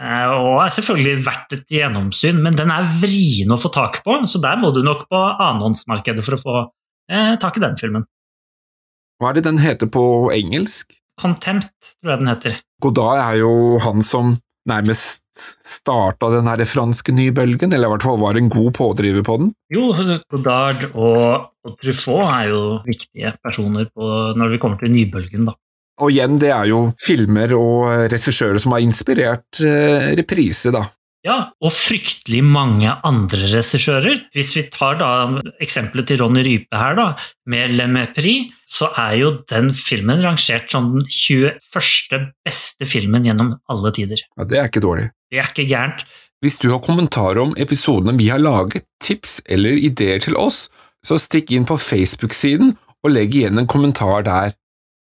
eh, 0.00 0.28
og 0.36 0.64
er 0.64 0.72
selvfølgelig 0.76 1.24
verdt 1.26 1.52
et 1.56 1.66
gjennomsyn, 1.80 2.40
men 2.44 2.56
den 2.60 2.72
er 2.72 2.88
vrien 3.00 3.52
å 3.52 3.60
få 3.60 3.72
tak 3.72 4.02
på, 4.04 4.20
så 4.28 4.40
der 4.42 4.56
må 4.60 4.72
du 4.76 4.82
nok 4.84 5.08
på 5.08 5.16
annenhåndsmarkedet 5.16 6.24
for 6.24 6.36
å 6.36 6.44
få 6.44 6.64
eh, 7.10 7.34
tak 7.42 7.58
i 7.58 7.64
den 7.64 7.78
filmen. 7.80 8.06
Hva 9.20 9.30
er 9.30 9.38
det 9.38 9.46
den 9.46 9.60
heter 9.62 9.90
på 9.90 10.04
engelsk? 10.34 10.96
Contempt, 11.20 11.70
tror 12.02 12.14
jeg 12.14 12.22
den 12.24 12.32
heter. 12.32 12.56
Godard 12.82 13.22
er 13.22 13.38
jo 13.38 13.52
han 13.82 14.02
som 14.02 14.34
nærmest 14.68 15.24
starta 15.66 16.30
den 16.32 16.48
her 16.48 16.62
franske 16.66 17.12
nybølgen, 17.14 17.72
eller 17.72 17.90
i 17.90 17.92
hvert 17.94 18.06
fall 18.06 18.20
var 18.22 18.38
en 18.38 18.48
god 18.52 18.72
pådriver 18.76 19.24
på 19.26 19.36
den. 19.42 19.52
Jo, 19.72 19.90
Godard 20.32 20.86
og, 20.94 21.50
og 21.64 21.76
Truffaut 21.82 22.24
er 22.30 22.48
jo 22.50 22.62
viktige 22.86 23.34
personer 23.44 23.90
på, 23.92 24.08
når 24.38 24.54
vi 24.54 24.60
kommer 24.62 24.80
til 24.80 24.92
nybølgen, 24.94 25.50
da. 25.50 25.56
Og 26.02 26.10
igjen, 26.10 26.40
det 26.42 26.50
er 26.50 26.66
jo 26.66 26.88
filmer 26.98 27.52
og 27.54 28.10
regissører 28.10 28.58
som 28.58 28.74
har 28.74 28.82
inspirert 28.82 29.60
eh, 29.62 30.10
reprise, 30.18 30.72
da. 30.74 30.82
Ja, 31.24 31.36
og 31.64 31.72
fryktelig 31.72 32.42
mange 32.44 32.90
andre 33.08 33.46
regissører. 33.48 34.18
Hvis 34.36 34.50
vi 34.58 34.66
tar 34.68 34.98
da 35.00 35.08
eksempelet 35.64 36.10
til 36.10 36.20
Ronny 36.20 36.42
Rype 36.44 36.76
her, 36.76 36.98
da, 36.98 37.06
med 37.48 37.72
Le 37.78 37.86
Mépris, 37.88 38.50
så 38.68 38.90
er 39.00 39.16
jo 39.22 39.30
den 39.48 39.72
filmen 39.78 40.20
rangert 40.20 40.68
som 40.72 40.90
den 40.98 41.06
21. 41.08 42.28
beste 42.44 42.88
filmen 42.88 43.24
gjennom 43.24 43.54
alle 43.72 43.94
tider. 43.96 44.20
Ja, 44.36 44.44
Det 44.44 44.60
er 44.60 44.68
ikke 44.68 44.84
dårlig. 44.84 45.08
Det 45.32 45.40
er 45.40 45.48
ikke 45.48 45.68
gærent. 45.70 46.04
Hvis 46.44 46.58
du 46.60 46.68
har 46.74 46.82
kommentarer 46.84 47.40
om 47.40 47.54
episodene 47.56 48.18
vi 48.20 48.28
har 48.28 48.42
laget, 48.42 48.84
tips 49.00 49.38
eller 49.48 49.80
ideer 49.80 50.20
til 50.20 50.36
oss, 50.36 50.68
så 51.04 51.16
stikk 51.16 51.54
inn 51.56 51.64
på 51.64 51.78
Facebook-siden 51.80 52.76
og 53.04 53.12
legg 53.12 53.32
igjen 53.32 53.60
en 53.60 53.68
kommentar 53.70 54.26
der. 54.28 54.52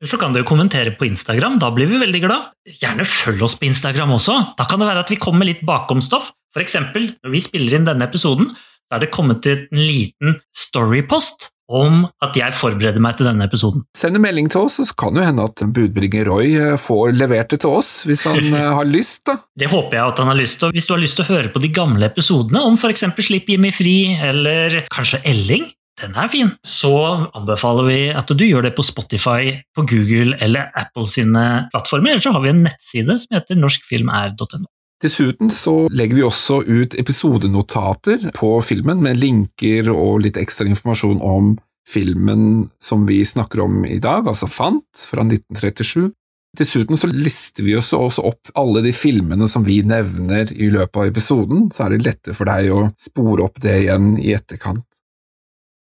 Så 0.01 0.17
kan 0.17 0.33
du 0.33 0.41
kommentere 0.47 0.95
på 0.97 1.05
Instagram, 1.05 1.59
da 1.61 1.69
blir 1.73 1.89
vi 1.91 1.99
veldig 2.01 2.23
glad. 2.23 2.51
Gjerne 2.81 3.05
følg 3.05 3.43
oss 3.45 3.57
på 3.59 3.67
Instagram 3.69 4.15
også, 4.17 4.37
da 4.57 4.65
kan 4.69 4.81
det 4.81 4.89
være 4.89 5.05
at 5.05 5.13
vi 5.13 5.19
kommer 5.21 5.45
litt 5.45 5.61
bakom 5.67 6.01
stoff. 6.01 6.31
For 6.51 6.63
eksempel, 6.63 7.13
når 7.21 7.35
vi 7.35 7.43
spiller 7.43 7.77
inn 7.77 7.87
denne 7.87 8.07
episoden, 8.09 8.51
så 8.55 8.97
er 8.97 9.05
det 9.05 9.13
kommet 9.13 9.43
til 9.45 9.67
en 9.69 9.79
liten 9.79 10.39
storypost 10.57 11.51
om 11.71 12.01
at 12.25 12.35
jeg 12.35 12.51
forbereder 12.57 12.99
meg 13.03 13.15
til 13.15 13.29
denne 13.29 13.45
episoden. 13.47 13.85
Send 13.95 14.17
en 14.19 14.25
melding 14.25 14.49
til 14.51 14.65
oss, 14.65 14.75
og 14.81 14.89
så 14.89 14.97
kan 14.99 15.15
det 15.15 15.23
hende 15.29 15.45
at 15.47 15.63
budbringer 15.71 16.27
Roy 16.27 16.49
eh, 16.59 16.73
får 16.81 17.13
levert 17.15 17.53
det 17.53 17.61
til 17.63 17.77
oss, 17.79 17.91
hvis 18.09 18.25
han 18.27 18.41
eh, 18.57 18.71
har 18.75 18.89
lyst, 18.89 19.23
da. 19.29 19.37
Det 19.55 19.71
håper 19.71 19.97
jeg 19.97 20.13
at 20.13 20.19
han 20.23 20.31
har 20.33 20.39
lyst 20.41 20.59
til. 20.59 20.73
Hvis 20.75 20.89
du 20.89 20.95
har 20.97 21.03
lyst 21.03 21.19
til 21.19 21.27
å 21.27 21.31
høre 21.31 21.53
på 21.53 21.61
de 21.63 21.71
gamle 21.71 22.09
episodene 22.09 22.65
om 22.67 22.75
f.eks. 22.75 23.07
Slipp 23.21 23.47
Jimmy 23.53 23.71
fri, 23.71 23.95
eller 24.17 24.81
kanskje 24.91 25.21
Elling, 25.29 25.69
den 26.01 26.17
er 26.17 26.29
fin, 26.31 26.51
så 26.65 26.93
anbefaler 27.37 27.87
vi 27.87 27.99
at 28.15 28.29
du 28.33 28.43
gjør 28.45 28.67
det 28.67 28.75
på 28.77 28.85
Spotify, 28.85 29.55
på 29.75 29.85
Google 29.89 30.37
eller 30.41 30.69
Apple 30.77 31.07
sine 31.09 31.67
plattformer. 31.73 32.15
Eller 32.15 32.25
så 32.25 32.35
har 32.35 32.43
vi 32.43 32.53
en 32.53 32.63
nettside 32.65 33.17
som 33.23 33.37
heter 33.37 33.59
norskfilmr.no. 33.59 34.67
Dessuten 35.01 35.49
så 35.49 35.87
legger 35.89 36.19
vi 36.19 36.25
også 36.27 36.59
ut 36.67 36.95
episodenotater 37.01 38.29
på 38.37 38.53
filmen 38.61 39.01
med 39.01 39.17
linker 39.17 39.89
og 39.93 40.21
litt 40.27 40.37
ekstra 40.37 40.67
informasjon 40.69 41.21
om 41.25 41.55
filmen 41.89 42.69
som 42.81 43.07
vi 43.09 43.23
snakker 43.25 43.63
om 43.63 43.81
i 43.85 43.97
dag, 44.01 44.27
altså 44.29 44.49
Fant 44.49 45.05
fra 45.09 45.25
1937. 45.25 46.11
Dessuten 46.57 46.99
så 46.99 47.07
lister 47.07 47.63
vi 47.63 47.77
også 47.79 47.97
opp 48.27 48.51
alle 48.59 48.83
de 48.83 48.91
filmene 48.93 49.47
som 49.49 49.63
vi 49.63 49.79
nevner 49.87 50.51
i 50.51 50.67
løpet 50.69 50.99
av 50.99 51.09
episoden, 51.09 51.69
så 51.71 51.85
er 51.85 51.95
det 51.95 52.05
lettere 52.05 52.35
for 52.37 52.51
deg 52.51 52.69
å 52.75 52.81
spore 52.99 53.47
opp 53.47 53.61
det 53.63 53.77
igjen 53.85 54.13
i 54.19 54.33
etterkant. 54.35 54.83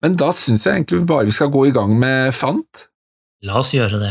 Men 0.02 0.16
da 0.18 0.32
syns 0.34 0.64
jeg 0.66 0.80
egentlig 0.80 1.04
bare 1.06 1.28
vi 1.28 1.34
skal 1.34 1.50
gå 1.54 1.68
i 1.68 1.74
gang 1.74 1.92
med 1.94 2.34
Fant. 2.34 2.88
La 3.46 3.60
oss 3.60 3.70
gjøre 3.74 4.00
det. 4.02 4.10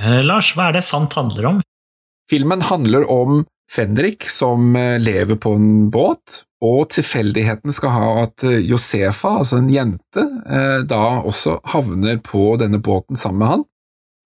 Eh, 0.00 0.22
Lars, 0.26 0.50
hva 0.56 0.70
er 0.70 0.80
det 0.80 0.84
Fant 0.88 1.14
handler 1.14 1.52
om? 1.52 1.62
Filmen 2.30 2.66
handler 2.66 3.06
om 3.10 3.44
Fenrik 3.70 4.24
som 4.30 4.74
eh, 4.76 4.96
lever 4.98 5.38
på 5.38 5.52
en 5.54 5.90
båt, 5.94 6.40
og 6.64 6.88
tilfeldigheten 6.90 7.72
skal 7.72 7.92
ha 7.94 8.08
at 8.24 8.42
eh, 8.48 8.58
Josefa, 8.66 9.36
altså 9.42 9.60
en 9.60 9.70
jente, 9.72 10.24
eh, 10.50 10.80
da 10.90 11.02
også 11.22 11.58
havner 11.72 12.18
på 12.26 12.56
denne 12.60 12.80
båten 12.82 13.16
sammen 13.20 13.38
med 13.44 13.52
han. 13.54 13.62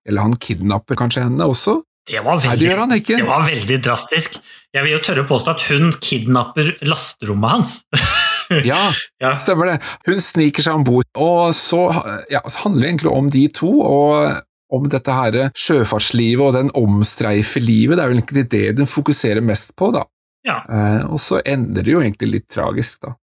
Eller 0.09 0.25
han 0.27 0.37
kidnapper 0.41 0.97
kanskje 1.01 1.27
henne 1.27 1.45
også. 1.49 1.83
Det 2.09 2.21
var 2.21 2.37
Nei, 2.37 2.43
det 2.43 2.51
veldig, 2.51 2.67
gjør 2.69 2.81
han 2.83 2.91
ikke. 2.99 3.17
det 3.21 3.27
var 3.29 3.45
veldig 3.49 3.77
drastisk. 3.87 4.35
Jeg 4.77 4.85
vil 4.85 4.93
jo 4.93 5.03
tørre 5.07 5.23
å 5.25 5.29
påstå 5.31 5.53
at 5.55 5.63
hun 5.71 5.93
kidnapper 6.05 6.75
lasterommet 6.89 7.55
hans. 7.59 7.77
Ja, 8.69 8.91
Ja. 9.23 9.31
stemmer 9.41 9.71
det. 9.71 9.79
Hun 10.05 10.19
sniker 10.21 10.61
seg 10.67 10.75
om 10.77 10.83
bord, 10.85 11.07
og 11.17 11.55
så 11.57 11.87
ja, 12.29 12.43
så 12.45 12.67
handler 12.67 12.83
det 12.85 12.91
egentlig 12.91 13.13
om 13.17 13.31
de 13.33 13.45
to, 13.57 13.71
og 13.81 14.35
om 14.73 14.89
dette 14.91 15.13
her 15.13 15.39
sjøfartslivet 15.59 16.45
og 16.45 16.57
den 16.57 16.73
omstreifelivet. 16.79 17.99
Det 17.99 18.05
er 18.05 18.13
vel 18.13 18.21
egentlig 18.23 18.47
det 18.53 18.67
den 18.81 18.91
fokuserer 18.91 19.45
mest 19.45 19.75
på, 19.79 19.91
da. 19.95 20.05
Ja. 20.45 20.61
Eh, 20.69 21.03
og 21.09 21.21
så 21.23 21.41
ender 21.49 21.85
det 21.85 21.95
jo 21.95 22.03
egentlig 22.03 22.31
litt 22.39 22.49
tragisk, 22.53 23.01
da. 23.05 23.15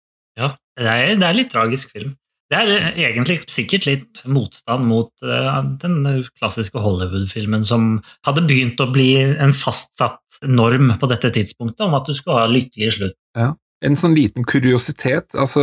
Ja, 0.40 0.54
det 0.78 0.88
er, 0.88 1.14
det 1.20 1.28
er 1.28 1.36
litt 1.36 1.52
tragisk 1.52 1.92
film. 1.92 2.14
Det 2.50 2.58
er 2.58 2.72
eh, 2.74 3.00
egentlig 3.12 3.40
sikkert 3.52 3.86
litt 3.86 4.22
motstand 4.26 4.88
mot 4.88 5.12
uh, 5.22 5.60
den 5.82 6.02
klassiske 6.40 6.80
Hollywood-filmen 6.82 7.66
som 7.66 8.00
hadde 8.26 8.46
begynt 8.48 8.80
å 8.82 8.90
bli 8.90 9.12
en 9.20 9.54
fastsatt 9.54 10.40
norm 10.48 10.94
på 10.98 11.10
dette 11.10 11.30
tidspunktet, 11.36 11.84
om 11.86 11.94
at 11.98 12.08
du 12.08 12.16
skulle 12.16 12.40
ha 12.42 12.50
lykkelig 12.50 12.94
slutt. 12.96 13.18
Ja. 13.38 13.52
En 13.84 13.96
sånn 13.96 14.16
liten 14.16 14.44
kuriositet, 14.44 15.30
altså 15.38 15.62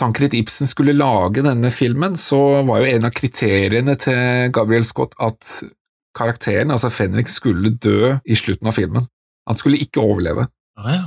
Tankred 0.00 0.34
Ibsen 0.34 0.68
skulle 0.70 0.94
lage 0.96 1.44
denne 1.44 1.70
filmen, 1.74 2.16
så 2.16 2.62
var 2.66 2.82
jo 2.82 2.90
en 2.90 3.08
av 3.08 3.12
kriteriene 3.14 3.94
til 4.00 4.52
Gabriel 4.54 4.86
Scott 4.88 5.12
at 5.20 5.48
karakteren, 6.16 6.72
altså 6.72 6.90
Fenrik, 6.92 7.28
skulle 7.28 7.74
dø 7.76 8.14
i 8.24 8.36
slutten 8.36 8.68
av 8.68 8.76
filmen. 8.76 9.04
Han 9.48 9.58
skulle 9.58 9.80
ikke 9.82 10.00
overleve. 10.00 10.46
Ah, 10.78 10.92
ja. 10.94 11.04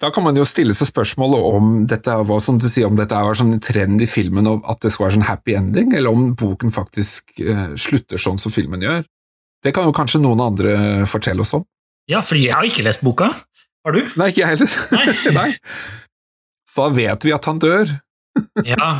Da 0.00 0.08
kan 0.14 0.24
man 0.24 0.38
jo 0.38 0.46
stille 0.48 0.72
seg 0.72 0.88
spørsmålet 0.88 1.46
om 1.58 1.72
dette 1.90 2.14
var 2.24 2.40
som 2.40 2.56
du 2.56 2.64
sier, 2.70 2.88
om 2.88 2.96
dette 2.96 3.18
var 3.20 3.36
sånn 3.36 3.58
trend 3.60 4.00
i 4.00 4.08
filmen, 4.08 4.48
og 4.48 4.64
at 4.70 4.80
det 4.80 4.94
skal 4.94 5.06
være 5.06 5.18
sånn 5.18 5.28
happy 5.28 5.56
ending, 5.58 5.92
eller 5.96 6.14
om 6.14 6.30
boken 6.40 6.72
faktisk 6.72 7.42
eh, 7.44 7.66
slutter 7.76 8.20
sånn 8.20 8.40
som 8.40 8.54
filmen 8.54 8.80
gjør. 8.86 9.02
Det 9.60 9.74
kan 9.76 9.84
jo 9.84 9.92
kanskje 9.92 10.22
noen 10.22 10.40
andre 10.40 11.04
fortelle 11.10 11.44
oss 11.44 11.52
om. 11.58 11.66
ja, 12.08 12.22
fordi 12.24 12.46
jeg 12.46 12.56
har 12.56 12.64
ikke 12.64 12.86
lest 12.86 13.04
boka. 13.04 13.34
Har 13.84 13.96
du? 13.96 14.00
Nei, 14.16 14.30
ikke 14.32 14.40
jeg 14.40 14.54
heller. 14.54 14.72
Nei. 14.96 15.32
Nei. 15.40 15.50
Så 16.68 16.86
da 16.86 16.94
vet 16.96 17.26
vi 17.26 17.34
at 17.36 17.48
han 17.48 17.60
dør. 17.60 17.92
Ja. 18.66 18.90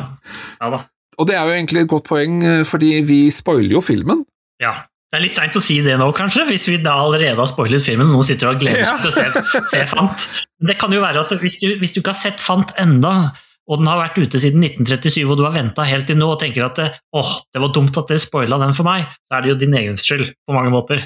ja 0.61 0.71
da. 0.77 0.85
Og 1.21 1.29
det 1.29 1.37
er 1.37 1.49
jo 1.49 1.57
egentlig 1.57 1.85
et 1.85 1.91
godt 1.91 2.09
poeng, 2.09 2.41
eh, 2.47 2.63
fordi 2.69 2.95
vi 3.07 3.21
spoiler 3.35 3.77
jo 3.77 3.85
filmen. 3.85 4.25
Ja. 4.63 4.81
Det 5.11 5.19
er 5.19 5.25
litt 5.25 5.35
seint 5.35 5.57
å 5.59 5.61
si 5.65 5.81
det 5.83 5.97
nå, 5.99 6.07
kanskje, 6.15 6.45
hvis 6.47 6.69
vi 6.71 6.77
da 6.85 6.93
allerede 7.03 7.35
har 7.35 7.49
spoilet 7.51 7.83
filmen 7.83 8.13
og 8.13 8.21
noen 8.21 8.27
sitter 8.29 8.53
og 8.53 8.61
gleder 8.63 8.85
seg 8.87 9.01
til 9.03 9.11
å 9.11 9.15
se, 9.17 9.63
se 9.73 9.81
Fant. 9.91 10.27
Men 10.63 10.71
det 10.71 10.77
kan 10.79 10.93
jo 10.95 11.01
være 11.03 11.25
at 11.25 11.33
hvis 11.43 11.59
du, 11.59 11.67
hvis 11.81 11.97
du 11.97 11.99
ikke 11.99 12.13
har 12.15 12.21
sett 12.21 12.45
Fant 12.45 12.71
enda, 12.79 13.33
og 13.71 13.81
den 13.81 13.91
har 13.91 13.99
vært 13.99 14.21
ute 14.23 14.39
siden 14.43 14.63
1937, 14.63 15.25
og 15.27 15.35
du 15.41 15.45
har 15.49 15.57
venta 15.57 15.87
helt 15.87 16.07
til 16.07 16.19
nå 16.19 16.29
og 16.31 16.39
tenker 16.43 16.69
at 16.69 16.79
åh, 17.19 17.33
det 17.51 17.63
var 17.63 17.75
dumt 17.75 17.99
at 17.99 18.07
dere 18.11 18.23
spoila 18.23 18.61
den 18.63 18.77
for 18.79 18.87
meg, 18.87 19.11
så 19.27 19.39
er 19.39 19.43
det 19.43 19.53
jo 19.53 19.59
din 19.65 19.77
egen 19.83 19.99
skyld 19.99 20.31
på 20.47 20.55
mange 20.55 20.71
måter. 20.75 21.03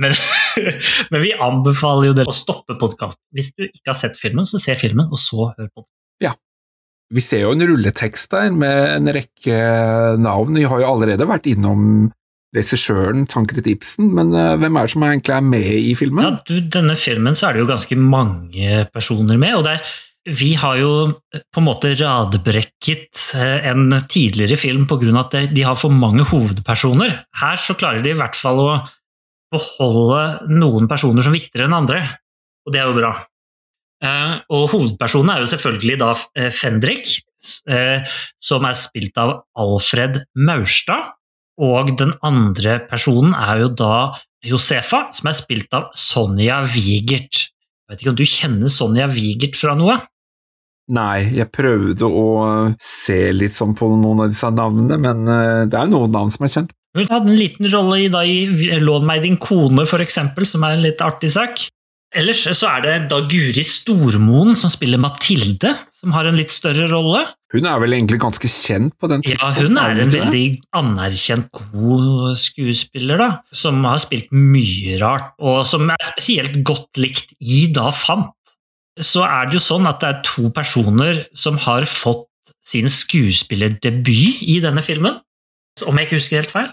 Men, 0.00 0.14
men 1.12 1.22
vi 1.22 1.32
anbefaler 1.34 2.10
jo 2.10 2.18
dere 2.18 2.34
å 2.34 2.36
stoppe 2.36 2.74
podkasten. 2.82 3.22
Hvis 3.36 3.54
du 3.54 3.68
ikke 3.68 3.92
har 3.92 3.98
sett 4.02 4.18
filmen, 4.18 4.46
så 4.46 4.58
se 4.62 4.74
filmen, 4.78 5.06
og 5.06 5.22
så 5.22 5.52
hør 5.52 5.70
på 5.70 5.84
den. 5.84 5.90
Vi 7.10 7.22
ser 7.24 7.42
jo 7.42 7.54
en 7.56 7.66
rulletekst 7.66 8.30
der 8.30 8.52
med 8.54 8.94
en 8.94 9.10
rekke 9.14 9.60
navn. 10.22 10.58
Vi 10.58 10.68
har 10.70 10.82
jo 10.82 10.90
allerede 10.92 11.26
vært 11.26 11.48
innom 11.50 12.10
regissøren 12.56 13.26
Tankred 13.30 13.66
Ibsen, 13.70 14.10
men 14.14 14.32
eh, 14.34 14.56
hvem 14.58 14.76
er 14.76 14.86
det 14.86 14.92
som 14.94 15.06
egentlig 15.06 15.34
er 15.36 15.46
med 15.46 15.70
i 15.70 15.94
filmen? 15.98 16.26
Ja, 16.26 16.38
du, 16.46 16.70
denne 16.72 16.96
filmen 16.98 17.38
så 17.38 17.48
er 17.48 17.56
det 17.56 17.64
jo 17.64 17.70
ganske 17.70 17.98
mange 17.98 18.84
personer 18.94 19.38
med, 19.38 19.54
og 19.58 19.66
der, 19.68 19.82
vi 20.26 20.52
har 20.58 20.78
jo 20.80 20.92
eh, 21.34 21.44
på 21.46 21.62
en 21.62 21.68
måte 21.68 21.92
radbrekket 21.98 23.26
eh, 23.38 23.68
en 23.70 23.86
tidligere 24.10 24.58
film 24.58 24.86
av 24.90 25.20
at 25.22 25.38
de 25.54 25.66
har 25.66 25.78
for 25.78 25.94
mange 25.94 26.26
hovedpersoner. 26.30 27.20
Her 27.42 27.62
så 27.62 27.78
klarer 27.78 28.02
de 28.02 28.14
i 28.14 28.18
hvert 28.18 28.38
fall 28.38 28.62
å 28.62 28.70
beholde 29.50 30.50
noen 30.50 30.90
personer 30.90 31.26
som 31.26 31.34
viktigere 31.34 31.66
enn 31.66 31.78
andre, 31.82 32.02
og 32.66 32.74
det 32.74 32.82
er 32.82 32.90
jo 32.90 32.98
bra. 32.98 33.14
Eh, 34.00 34.36
og 34.48 34.70
hovedpersonen 34.72 35.34
er 35.34 35.42
jo 35.42 35.50
selvfølgelig 35.52 35.96
da 36.00 36.10
eh, 36.38 36.48
Fendrik, 36.56 37.18
eh, 37.68 38.12
som 38.40 38.64
er 38.64 38.78
spilt 38.80 39.18
av 39.20 39.42
Alfred 39.60 40.22
Maurstad, 40.40 41.16
og 41.60 41.92
den 42.00 42.14
andre 42.24 42.78
personen 42.88 43.34
er 43.36 43.66
jo 43.66 43.72
da 43.76 43.94
Josefa, 44.46 45.10
som 45.12 45.28
er 45.28 45.36
spilt 45.36 45.76
av 45.76 45.90
Sonja 45.92 46.62
Wigert. 46.72 47.42
Jeg 47.44 47.92
vet 47.92 48.00
ikke 48.00 48.14
om 48.14 48.20
du 48.22 48.24
kjenner 48.24 48.72
Sonja 48.72 49.10
Wigert 49.12 49.58
fra 49.60 49.74
noe? 49.76 49.98
Nei, 50.90 51.20
jeg 51.36 51.52
prøvde 51.52 52.08
å 52.08 52.28
se 52.82 53.18
litt 53.36 53.52
sånn 53.54 53.76
på 53.78 53.90
noen 53.92 54.24
av 54.24 54.32
disse 54.32 54.48
navnene, 54.50 54.96
men 54.98 55.28
det 55.70 55.76
er 55.76 55.90
noen 55.92 56.10
navn 56.10 56.32
som 56.32 56.48
er 56.48 56.54
kjent. 56.54 56.72
Hun 56.96 57.06
hadde 57.12 57.30
en 57.30 57.38
liten 57.38 57.68
rolle 57.70 58.00
i, 58.06 58.08
da, 58.10 58.24
i 58.26 58.80
Lån 58.80 59.04
meg 59.06 59.22
din 59.22 59.36
kone, 59.38 59.84
eksempel, 60.02 60.48
som 60.48 60.64
er 60.66 60.78
en 60.78 60.82
litt 60.88 61.04
artig 61.04 61.30
sak. 61.36 61.68
Ellers 62.10 62.42
så 62.42 62.66
er 62.66 62.82
det 62.82 62.94
da 63.12 63.20
Guri 63.30 63.62
Stormoen 63.62 64.56
som 64.58 64.72
spiller 64.72 64.98
Mathilde, 64.98 65.76
som 65.94 66.14
har 66.16 66.26
en 66.26 66.38
litt 66.38 66.50
større 66.50 66.88
rolle. 66.90 67.22
Hun 67.54 67.68
er 67.70 67.78
vel 67.82 67.94
egentlig 67.94 68.18
ganske 68.22 68.50
kjent 68.50 68.96
på 68.98 69.10
den 69.10 69.22
tidspunktet? 69.22 69.60
Ja, 69.60 69.68
hun 69.68 69.78
er 69.78 70.00
en 70.02 70.12
veldig 70.14 70.42
anerkjent 70.80 71.48
god 71.54 72.34
skuespiller, 72.40 73.20
da, 73.20 73.28
som 73.54 73.78
har 73.86 74.02
spilt 74.02 74.34
mye 74.34 74.98
rart, 75.02 75.32
og 75.38 75.62
som 75.70 75.86
er 75.94 76.10
spesielt 76.10 76.60
godt 76.66 76.98
likt 76.98 77.34
i 77.38 77.64
Da 77.74 77.92
Fant. 77.94 78.34
Så 78.98 79.22
er 79.24 79.46
det 79.46 79.60
jo 79.60 79.64
sånn 79.64 79.86
at 79.86 80.02
det 80.02 80.10
er 80.10 80.22
to 80.26 80.50
personer 80.54 81.24
som 81.30 81.58
har 81.62 81.86
fått 81.86 82.26
sin 82.66 82.90
skuespillerdebut 82.90 84.42
i 84.50 84.58
denne 84.62 84.82
filmen, 84.84 85.22
om 85.86 85.98
jeg 85.98 86.10
ikke 86.10 86.18
husker 86.18 86.42
helt 86.42 86.54
feil. 86.54 86.72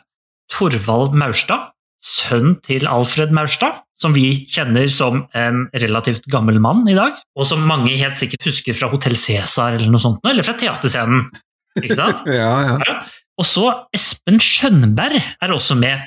Torvald 0.52 1.14
Maurstad, 1.18 1.74
sønn 2.02 2.58
til 2.66 2.90
Alfred 2.90 3.34
Maurstad, 3.36 3.84
som 3.98 4.14
vi 4.14 4.46
kjenner 4.50 4.88
som 4.94 5.24
en 5.34 5.64
relativt 5.74 6.26
gammel 6.30 6.60
mann 6.62 6.84
i 6.90 6.96
dag, 6.98 7.16
og 7.38 7.48
som 7.50 7.64
mange 7.66 7.96
helt 7.98 8.18
sikkert 8.20 8.46
husker 8.46 8.76
fra 8.78 8.90
Hotell 8.92 9.18
Cæsar 9.18 9.78
eller 9.80 9.90
noe 9.90 10.02
sånt, 10.02 10.22
eller 10.28 10.46
fra 10.46 10.54
teaterscenen. 10.60 11.26
Ikke 11.82 11.98
sant? 11.98 12.22
Ja, 12.40 12.52
ja. 12.66 12.76
Ja. 12.86 13.00
Og 13.38 13.46
så 13.46 13.66
Espen 13.94 14.40
Skjønberg 14.42 15.18
er 15.22 15.52
også 15.54 15.76
med. 15.78 16.06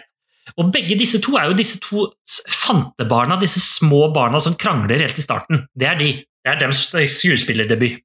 Og 0.58 0.72
begge 0.74 0.96
disse 0.98 1.20
to 1.22 1.36
er 1.38 1.50
jo 1.50 1.54
disse 1.58 1.78
to 1.82 2.08
fantebarna, 2.50 3.36
disse 3.38 3.60
små 3.62 4.08
barna 4.14 4.40
som 4.42 4.56
krangler 4.58 4.98
helt 5.04 5.18
i 5.18 5.22
starten. 5.22 5.64
Det 5.78 5.86
er 5.86 5.98
de. 6.00 6.08
Det 6.42 6.54
er 6.54 6.58
deres 6.62 6.86
skuespillerdebut. 6.90 8.00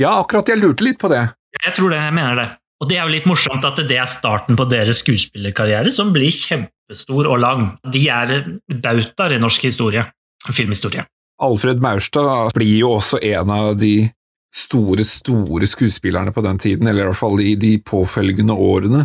ja, 0.00 0.14
akkurat 0.20 0.48
jeg 0.48 0.60
lurte 0.62 0.84
litt 0.86 1.00
på 1.00 1.10
det. 1.12 1.26
Jeg 1.60 1.74
tror 1.76 1.90
det, 1.92 1.98
jeg 2.00 2.14
mener 2.14 2.36
det. 2.38 2.48
Og 2.80 2.88
det 2.88 2.96
er 2.96 3.04
jo 3.04 3.12
litt 3.12 3.28
morsomt 3.28 3.64
at 3.68 3.80
det 3.88 3.98
er 4.00 4.08
starten 4.08 4.56
på 4.56 4.64
deres 4.70 5.02
skuespillerkarriere, 5.04 5.92
som 5.92 6.14
blir 6.14 6.32
kjempestor 6.32 7.28
og 7.28 7.42
lang. 7.42 7.66
De 7.92 8.06
er 8.08 8.32
bautaer 8.80 9.36
i 9.36 9.42
norsk 9.42 9.68
historie. 9.68 10.06
Filmhistorie. 10.48 11.04
Alfred 11.44 11.82
Maurstad 11.84 12.54
blir 12.56 12.78
jo 12.78 12.94
også 12.96 13.20
en 13.34 13.52
av 13.52 13.74
de 13.80 14.08
store, 14.56 15.04
store 15.04 15.68
skuespillerne 15.68 16.32
på 16.32 16.44
den 16.44 16.58
tiden, 16.58 16.88
eller 16.88 17.04
i 17.04 17.10
hvert 17.10 17.20
fall 17.20 17.42
i 17.44 17.54
de 17.60 17.74
påfølgende 17.84 18.56
årene. 18.56 19.04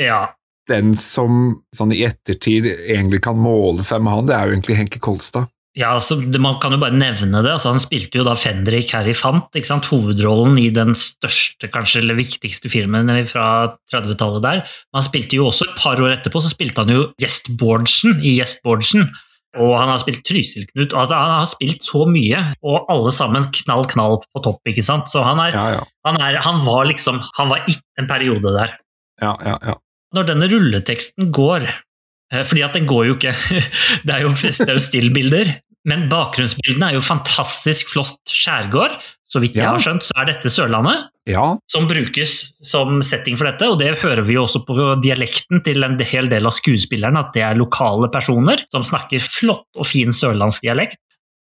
Ja. 0.00 0.34
Den 0.68 0.94
som 0.98 1.60
sånn 1.76 1.94
i 1.94 2.02
ettertid 2.06 2.66
egentlig 2.66 3.22
kan 3.24 3.38
måle 3.38 3.84
seg 3.86 4.02
med 4.02 4.16
han, 4.16 4.28
det 4.28 4.36
er 4.36 4.48
jo 4.48 4.56
egentlig 4.56 4.78
Henke 4.80 5.02
Kolstad. 5.02 5.53
Ja, 5.74 5.96
altså, 5.96 6.20
det, 6.22 6.38
Man 6.38 6.60
kan 6.62 6.70
jo 6.70 6.78
bare 6.78 6.94
nevne 6.94 7.40
det. 7.42 7.50
altså 7.50 7.72
Han 7.72 7.82
spilte 7.82 8.20
jo 8.20 8.24
da 8.26 8.36
Fendrik 8.38 8.92
her 8.94 9.08
i 9.10 9.16
Fant, 9.16 9.48
ikke 9.58 9.72
sant? 9.72 9.88
hovedrollen 9.90 10.54
i 10.62 10.68
den 10.70 10.94
største 10.94 11.66
kanskje, 11.72 12.04
eller 12.04 12.18
viktigste 12.20 12.70
filmen 12.70 13.10
fra 13.30 13.74
30-tallet 13.90 14.44
der. 14.44 14.62
Men 14.62 15.00
han 15.00 15.08
spilte 15.08 15.40
jo 15.40 15.48
også 15.50 15.66
et 15.66 15.78
par 15.80 15.98
år 15.98 16.14
etterpå 16.14 16.44
så 16.44 16.52
spilte 16.52 16.84
han 16.84 16.94
jo 16.94 17.08
Gjest 17.18 17.50
Bårdsen 17.58 18.20
i 18.22 18.36
Gjest 18.38 18.62
Bårdsen. 18.62 19.08
Og 19.54 19.74
han 19.78 19.90
har 19.90 20.00
spilt 20.02 20.24
Trysil-Knut. 20.26 20.94
altså 20.98 21.14
Han 21.14 21.32
har 21.38 21.50
spilt 21.50 21.84
så 21.86 22.04
mye, 22.10 22.40
og 22.66 22.88
alle 22.90 23.12
sammen 23.14 23.46
knall, 23.54 23.86
knall 23.90 24.18
på 24.26 24.42
topp. 24.42 24.60
ikke 24.66 24.82
sant? 24.82 25.10
Så 25.10 25.22
han, 25.26 25.38
er, 25.42 25.54
Ja, 25.54 25.66
ja. 25.76 25.82
han, 26.06 26.18
er, 26.20 26.40
han 26.42 26.62
var 26.66 26.86
liksom 26.90 27.22
Han 27.38 27.52
var 27.52 27.66
i 27.70 27.76
en 28.00 28.10
periode 28.10 28.54
der 28.54 28.74
ja, 29.22 29.34
ja, 29.46 29.58
ja. 29.62 29.74
når 30.16 30.26
denne 30.26 30.48
rulleteksten 30.50 31.28
går 31.34 31.68
eh, 31.68 32.42
fordi 32.42 32.64
at 32.66 32.74
den 32.74 32.88
går 32.90 33.04
jo 33.06 33.14
ikke 33.14 33.34
Det 34.06 34.16
er 34.16 34.24
jo, 34.24 34.32
det 34.34 34.66
er 34.66 34.74
jo 34.74 34.82
stillbilder, 34.82 35.52
men 35.84 36.06
bakgrunnsbildene 36.08 36.90
er 36.90 36.96
jo 36.98 37.04
fantastisk 37.04 37.92
flott 37.92 38.30
skjærgård. 38.30 38.96
Så 39.28 39.40
vidt 39.42 39.56
jeg 39.56 39.64
Ja. 39.64 39.72
har 39.72 39.82
skjønt, 39.82 40.04
så 40.06 40.14
er 40.20 40.26
dette 40.30 40.50
Sørlandet 40.52 41.08
ja, 41.26 41.56
som 41.72 41.88
brukes 41.88 42.52
som 42.62 43.00
setting 43.02 43.36
for 43.36 43.48
dette, 43.48 43.66
og 43.66 43.78
det 43.80 43.98
hører 43.98 44.22
vi 44.26 44.36
jo 44.36 44.44
også 44.44 44.60
på 44.66 44.76
dialekten 45.02 45.62
til 45.64 45.82
en 45.82 45.98
hel 45.98 46.28
del 46.28 46.46
av 46.46 46.52
skuespillerne, 46.52 47.18
at 47.18 47.32
det 47.34 47.42
er 47.42 47.58
lokale 47.58 48.10
personer 48.12 48.62
som 48.70 48.84
snakker 48.84 49.24
flott 49.24 49.66
og 49.76 49.88
fin 49.88 50.12
sørlandsk 50.14 50.62
dialekt. 50.62 51.00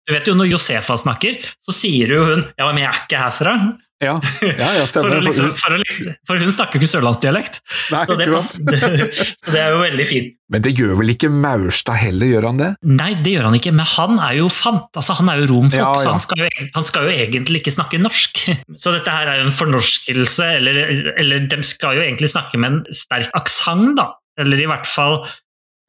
Du 0.07 0.13
vet 0.13 0.27
jo 0.27 0.33
Når 0.35 0.49
Josefa 0.51 0.97
snakker, 0.97 1.39
så 1.61 1.73
sier 1.73 2.07
jo 2.09 2.25
hun 2.25 2.43
'ja, 2.57 2.71
men 2.71 2.83
jeg 2.83 2.89
er 2.89 3.01
ikke 3.07 3.23
herfra'. 3.23 3.77
Ja, 4.01 4.15
ja, 4.41 4.69
ja 4.79 4.85
stemmer. 4.89 5.15
For, 5.21 5.27
liksom, 5.27 5.49
for, 5.59 5.75
liksom, 5.81 6.13
for 6.27 6.41
hun 6.41 6.53
snakker 6.55 6.77
jo 6.77 6.81
ikke 6.81 6.91
sørlandsdialekt. 6.95 7.59
Nei, 7.93 8.03
Så 8.09 8.15
det, 8.17 8.27
ikke 8.27 8.41
sant? 8.47 8.71
det, 8.71 9.09
så 9.43 9.53
det 9.53 9.61
er 9.61 9.75
jo 9.75 9.81
veldig 9.83 10.07
fint. 10.09 10.37
Men 10.51 10.63
det 10.65 10.73
gjør 10.75 10.95
vel 10.99 11.13
ikke 11.13 11.29
Maurstad 11.31 11.99
heller, 12.01 12.27
gjør 12.33 12.47
han 12.49 12.57
det? 12.59 12.69
Nei, 12.83 13.11
det 13.23 13.35
gjør 13.35 13.47
han 13.47 13.57
ikke, 13.59 13.73
men 13.77 13.87
han 13.93 14.17
er 14.19 14.33
jo 14.41 14.47
fant. 14.51 14.89
Altså, 14.99 15.15
han 15.21 15.31
er 15.31 15.43
jo 15.43 15.51
romfolk, 15.53 15.77
Ja, 15.79 15.91
ja. 15.95 16.01
så 16.03 16.15
han 16.15 16.23
skal, 16.25 16.41
jo, 16.43 16.65
han 16.75 16.87
skal 16.89 17.07
jo 17.07 17.13
egentlig 17.27 17.61
ikke 17.61 17.75
snakke 17.77 18.01
norsk. 18.01 18.41
Så 18.81 18.95
dette 18.95 19.13
her 19.13 19.29
er 19.29 19.39
jo 19.39 19.45
en 19.47 19.55
fornorskelse, 19.55 20.49
eller, 20.57 20.81
eller 21.21 21.45
de 21.51 21.61
skal 21.67 21.99
jo 21.99 22.03
egentlig 22.03 22.31
snakke 22.33 22.59
med 22.59 22.73
en 22.81 22.97
sterk 22.97 23.31
aksent, 23.37 23.93
da. 23.99 24.09
Eller 24.41 24.63
i 24.63 24.67
hvert 24.69 24.89
fall 24.89 25.21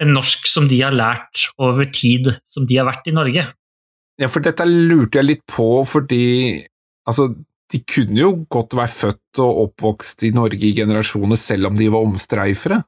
en 0.03 0.15
norsk 0.17 0.47
som 0.51 0.69
de 0.71 0.79
har 0.83 0.95
lært 0.95 1.47
over 1.63 1.87
tid 1.95 2.33
som 2.49 2.67
de 2.69 2.79
har 2.79 2.89
vært 2.89 3.09
i 3.11 3.15
Norge. 3.17 3.47
Ja, 4.21 4.29
for 4.31 4.45
dette 4.45 4.67
lurte 4.69 5.21
jeg 5.21 5.29
litt 5.29 5.45
på, 5.51 5.67
fordi 5.89 6.25
altså, 7.09 7.31
de 7.73 7.81
kunne 7.89 8.19
jo 8.21 8.33
godt 8.53 8.77
være 8.77 8.93
født 8.93 9.41
og 9.43 9.61
oppvokst 9.67 10.27
i 10.29 10.33
Norge 10.37 10.61
i 10.69 10.75
generasjoner, 10.77 11.39
selv 11.41 11.71
om 11.71 11.79
de 11.79 11.89
var 11.93 12.05
omstreifere. 12.05 12.83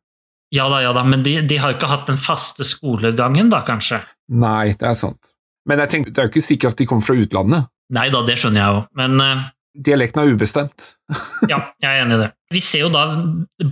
Ja 0.54 0.68
da, 0.70 0.82
ja 0.84 0.92
da, 0.94 1.02
men 1.08 1.24
de, 1.24 1.38
de 1.48 1.58
har 1.58 1.74
ikke 1.74 1.90
hatt 1.90 2.06
den 2.10 2.20
faste 2.20 2.66
skolegangen, 2.68 3.48
da, 3.50 3.64
kanskje. 3.66 4.02
Nei, 4.30 4.74
det 4.78 4.90
er 4.90 4.98
sant. 4.98 5.34
Men 5.68 5.80
jeg 5.82 5.94
tenker, 5.94 6.12
det 6.12 6.20
er 6.20 6.28
jo 6.28 6.34
ikke 6.34 6.44
sikkert 6.44 6.76
at 6.76 6.82
de 6.82 6.88
kommer 6.90 7.06
fra 7.06 7.16
utlandet. 7.18 7.70
Nei 7.94 8.06
da, 8.12 8.22
det 8.26 8.36
skjønner 8.40 8.60
jeg 8.60 8.76
jo, 8.76 8.84
men 9.00 9.20
uh, 9.20 9.44
Dialekten 9.74 10.22
er 10.22 10.34
ubestemt. 10.36 10.90
Ja, 11.50 11.58
jeg 11.82 11.90
er 11.90 12.04
enig 12.04 12.16
i 12.16 12.22
det. 12.22 12.30
Vi 12.54 12.60
ser 12.62 12.84
jo 12.84 12.90
da 12.94 13.04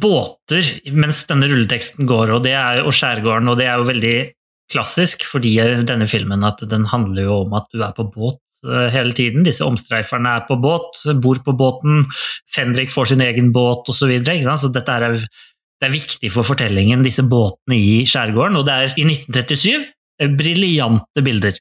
båter 0.02 0.66
mens 0.92 1.22
denne 1.28 1.46
rulleteksten 1.48 2.08
går, 2.10 2.34
og, 2.34 2.42
det 2.46 2.56
er, 2.58 2.82
og 2.82 2.96
skjærgården, 2.96 3.48
og 3.52 3.60
det 3.60 3.68
er 3.68 3.78
jo 3.80 3.88
veldig 3.88 4.16
klassisk 4.72 5.26
fordi 5.28 5.54
denne 5.86 6.08
filmen 6.08 6.44
at 6.48 6.62
den 6.68 6.86
handler 6.88 7.26
jo 7.28 7.38
om 7.44 7.54
at 7.58 7.68
du 7.72 7.82
er 7.84 7.92
på 7.96 8.06
båt 8.08 8.40
hele 8.64 9.14
tiden. 9.16 9.42
Disse 9.46 9.64
omstreiferne 9.66 10.36
er 10.38 10.44
på 10.48 10.56
båt, 10.62 11.00
bor 11.22 11.40
på 11.44 11.54
båten, 11.58 12.04
Fendrik 12.54 12.92
får 12.94 13.12
sin 13.12 13.24
egen 13.24 13.50
båt 13.54 13.88
osv. 13.90 14.02
Så, 14.04 14.10
videre, 14.10 14.56
så 14.58 14.70
dette 14.72 14.96
er, 14.98 15.18
det 15.82 15.88
er 15.88 15.94
viktig 15.94 16.30
for 16.34 16.46
fortellingen, 16.46 17.02
disse 17.06 17.24
båtene 17.26 17.78
i 17.78 18.02
skjærgården. 18.08 18.58
Og 18.60 18.66
det 18.68 18.74
er 18.74 18.98
i 18.98 19.06
1937 19.08 19.72
eh, 20.22 20.34
briljante 20.38 21.24
bilder, 21.24 21.58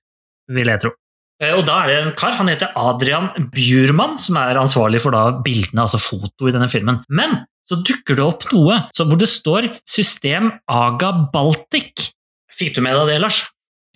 vil 0.54 0.74
jeg 0.74 0.84
tro. 0.84 0.94
Eh, 1.42 1.56
Og 1.58 1.66
da 1.68 1.80
er 1.82 1.90
det 1.90 2.00
en 2.04 2.14
kar, 2.20 2.36
han 2.38 2.52
heter 2.52 2.74
Adrian 2.78 3.32
Bjurman, 3.54 4.18
som 4.22 4.38
er 4.42 4.60
ansvarlig 4.62 5.02
for 5.04 5.18
bildene, 5.46 5.88
altså 5.88 6.02
foto 6.02 6.50
i 6.50 6.54
denne 6.54 6.70
filmen. 6.72 7.02
Men 7.10 7.42
så 7.70 7.80
dukker 7.88 8.18
det 8.20 8.26
opp 8.26 8.46
noe 8.52 8.82
så 8.92 9.06
hvor 9.08 9.20
det 9.22 9.30
står 9.32 9.70
'System 9.88 10.52
Aga 10.68 11.12
Baltic'. 11.34 12.12
Fikk 12.52 12.76
du 12.76 12.82
med 12.84 12.98
deg 13.00 13.08
det, 13.14 13.22
Lars? 13.24 13.46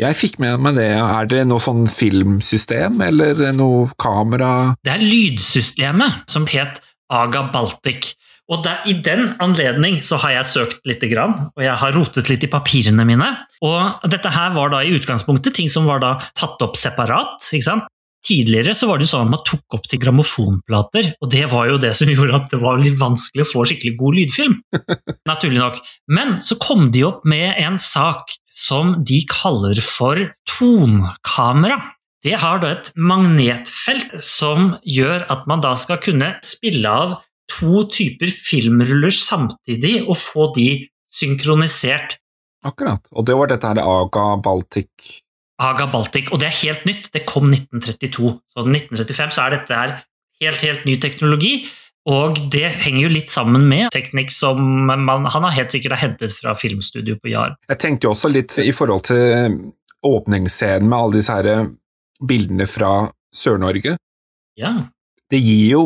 Jeg 0.02 0.18
fikk 0.20 0.40
med 0.44 0.60
meg 0.60 0.76
det. 0.76 0.90
Er 1.00 1.28
det 1.32 1.46
noe 1.48 1.64
sånn 1.64 1.86
filmsystem, 1.88 3.00
eller 3.06 3.40
noe 3.56 3.88
kamera 4.02 4.76
Det 4.84 4.92
er 4.92 5.04
lydsystemet 5.04 6.26
som 6.32 6.48
het 6.52 6.82
Aga 7.14 7.46
Baltic. 7.54 8.14
Og 8.52 8.62
der, 8.66 8.84
I 8.86 8.94
den 9.02 9.32
anledning 9.42 10.02
så 10.06 10.20
har 10.22 10.36
jeg 10.36 10.52
søkt 10.52 10.84
litt, 10.86 11.02
og 11.02 11.64
jeg 11.64 11.78
har 11.82 11.96
rotet 11.96 12.28
litt 12.30 12.44
i 12.46 12.52
papirene 12.52 13.06
mine. 13.08 13.32
Og 13.66 14.06
dette 14.12 14.30
her 14.30 14.54
var 14.54 14.70
da 14.74 14.84
i 14.84 14.94
utgangspunktet 14.94 15.56
ting 15.58 15.72
som 15.72 15.88
var 15.90 16.04
da 16.04 16.12
tatt 16.38 16.62
opp 16.62 16.78
separat. 16.78 17.40
ikke 17.50 17.66
sant? 17.66 17.88
Tidligere 18.26 18.74
så 18.74 18.88
var 18.90 18.98
det 18.98 19.06
jo 19.06 19.12
sånn 19.12 19.28
at 19.28 19.34
man 19.36 19.44
tok 19.46 19.78
opp 19.78 19.86
til 19.90 20.02
grammofonplater, 20.02 21.12
og 21.22 21.30
det 21.30 21.44
var 21.52 21.70
jo 21.70 21.82
det 21.82 21.92
som 21.98 22.10
gjorde 22.14 22.40
at 22.40 22.48
det 22.54 22.62
var 22.64 22.82
litt 22.82 22.98
vanskelig 23.02 23.46
å 23.46 23.52
få 23.52 23.66
skikkelig 23.70 23.94
god 24.00 24.18
lydfilm. 24.20 24.56
Naturlig 25.30 25.62
nok. 25.62 25.78
Men 26.10 26.40
så 26.46 26.58
kom 26.62 26.90
de 26.96 27.06
opp 27.10 27.22
med 27.28 27.54
en 27.62 27.78
sak 27.82 28.34
som 28.56 28.96
de 29.06 29.22
kaller 29.30 29.78
for 29.84 30.22
tonkamera. 30.50 31.78
Det 32.26 32.34
har 32.42 32.64
da 32.64 32.72
et 32.74 32.90
magnetfelt 32.98 34.16
som 34.26 34.74
gjør 34.82 35.28
at 35.30 35.46
man 35.50 35.62
da 35.62 35.76
skal 35.78 36.02
kunne 36.02 36.32
spille 36.46 36.90
av 36.90 37.20
to 37.52 37.84
typer 37.94 38.32
filmruller 38.34 39.14
samtidig 39.14 40.00
og 40.08 40.18
få 40.18 40.50
de 40.56 40.70
synkronisert. 41.14 42.18
Akkurat. 42.66 43.06
Og 43.14 43.28
det 43.28 43.38
var 43.38 43.52
dette 43.52 43.70
her 43.70 43.84
Aga 43.84 44.26
Baltic. 44.42 45.22
Aga 45.62 45.88
Baltic, 45.88 46.30
og 46.34 46.42
det 46.42 46.50
er 46.50 46.62
helt 46.62 46.86
nytt. 46.88 47.10
Det 47.14 47.24
kom 47.30 47.48
1932. 47.54 48.34
Så 48.52 48.66
1935 48.66 49.36
så 49.38 49.46
er 49.46 49.56
dette 49.56 49.80
her 49.80 49.94
helt, 50.44 50.62
helt 50.66 50.88
ny 50.88 50.98
teknologi. 51.02 51.54
Og 52.12 52.38
det 52.54 52.68
henger 52.84 53.08
jo 53.08 53.14
litt 53.16 53.32
sammen 53.34 53.64
med 53.70 53.90
teknikk 53.96 54.30
som 54.34 54.60
man, 54.86 55.26
han 55.26 55.48
har 55.48 55.56
helt 55.56 55.74
sikkert 55.74 55.96
har 55.96 56.04
hentet 56.04 56.36
fra 56.38 56.54
filmstudio 56.60 57.18
på 57.18 57.32
Jar. 57.32 57.56
Jeg 57.72 57.82
tenkte 57.82 58.06
jo 58.06 58.14
også 58.14 58.30
litt 58.30 58.58
i 58.62 58.74
forhold 58.76 59.08
til 59.10 59.56
åpningsscenen 60.06 60.86
med 60.92 61.00
alle 61.00 61.18
disse 61.18 61.34
her 61.34 61.72
bildene 62.22 62.68
fra 62.70 63.08
Sør-Norge. 63.36 63.96
Ja. 64.60 64.76
Det 65.32 65.42
gir 65.42 65.72
jo 65.72 65.86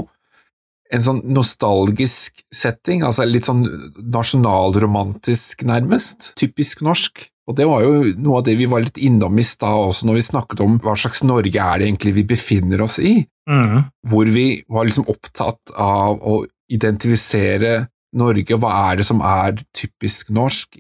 en 0.90 1.06
sånn 1.06 1.22
nostalgisk 1.30 2.42
setting, 2.52 3.04
altså 3.06 3.28
litt 3.30 3.48
sånn 3.48 3.64
nasjonalromantisk 4.12 5.64
nærmest. 5.70 6.34
Typisk 6.40 6.82
norsk. 6.86 7.30
Og 7.50 7.56
det 7.58 7.66
var 7.66 7.82
jo 7.82 8.12
noe 8.22 8.40
av 8.40 8.46
det 8.46 8.54
vi 8.60 8.68
var 8.70 8.84
litt 8.84 9.00
innom 9.02 9.40
i 9.42 9.46
stad 9.46 9.90
også, 9.90 10.06
når 10.06 10.20
vi 10.20 10.26
snakket 10.28 10.62
om 10.62 10.76
hva 10.84 10.94
slags 11.00 11.24
Norge 11.26 11.58
er 11.58 11.82
det 11.82 11.88
egentlig 11.88 12.14
vi 12.20 12.26
befinner 12.30 12.84
oss 12.86 13.00
i. 13.02 13.16
Mm. 13.50 13.88
Hvor 14.06 14.30
vi 14.30 14.46
var 14.70 14.86
liksom 14.86 15.10
opptatt 15.10 15.74
av 15.74 16.22
å 16.22 16.44
identifisere 16.70 17.88
Norge, 18.20 18.58
hva 18.62 18.76
er 18.92 19.02
det 19.02 19.08
som 19.10 19.24
er 19.26 19.58
typisk 19.74 20.30
norsk? 20.34 20.78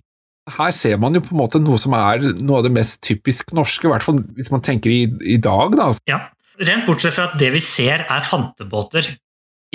her 0.57 0.71
ser 0.73 0.97
man 0.97 1.13
jo 1.13 1.21
på 1.21 1.33
en 1.35 1.41
måte 1.43 1.61
noe 1.61 1.77
som 1.77 1.93
er 1.93 2.23
noe 2.39 2.59
av 2.59 2.67
det 2.67 2.73
mest 2.73 3.01
typisk 3.05 3.53
norske, 3.53 3.85
i 3.87 3.91
hvert 3.91 4.05
fall 4.05 4.21
hvis 4.37 4.51
man 4.53 4.63
tenker 4.65 4.89
i, 4.89 5.03
i 5.35 5.37
dag, 5.41 5.75
da. 5.77 5.91
Ja, 6.09 6.23
Rent 6.59 6.89
bortsett 6.89 7.15
fra 7.15 7.29
at 7.29 7.37
det 7.39 7.53
vi 7.53 7.61
ser, 7.63 8.01
er 8.03 8.25
fantebåter. 8.27 9.05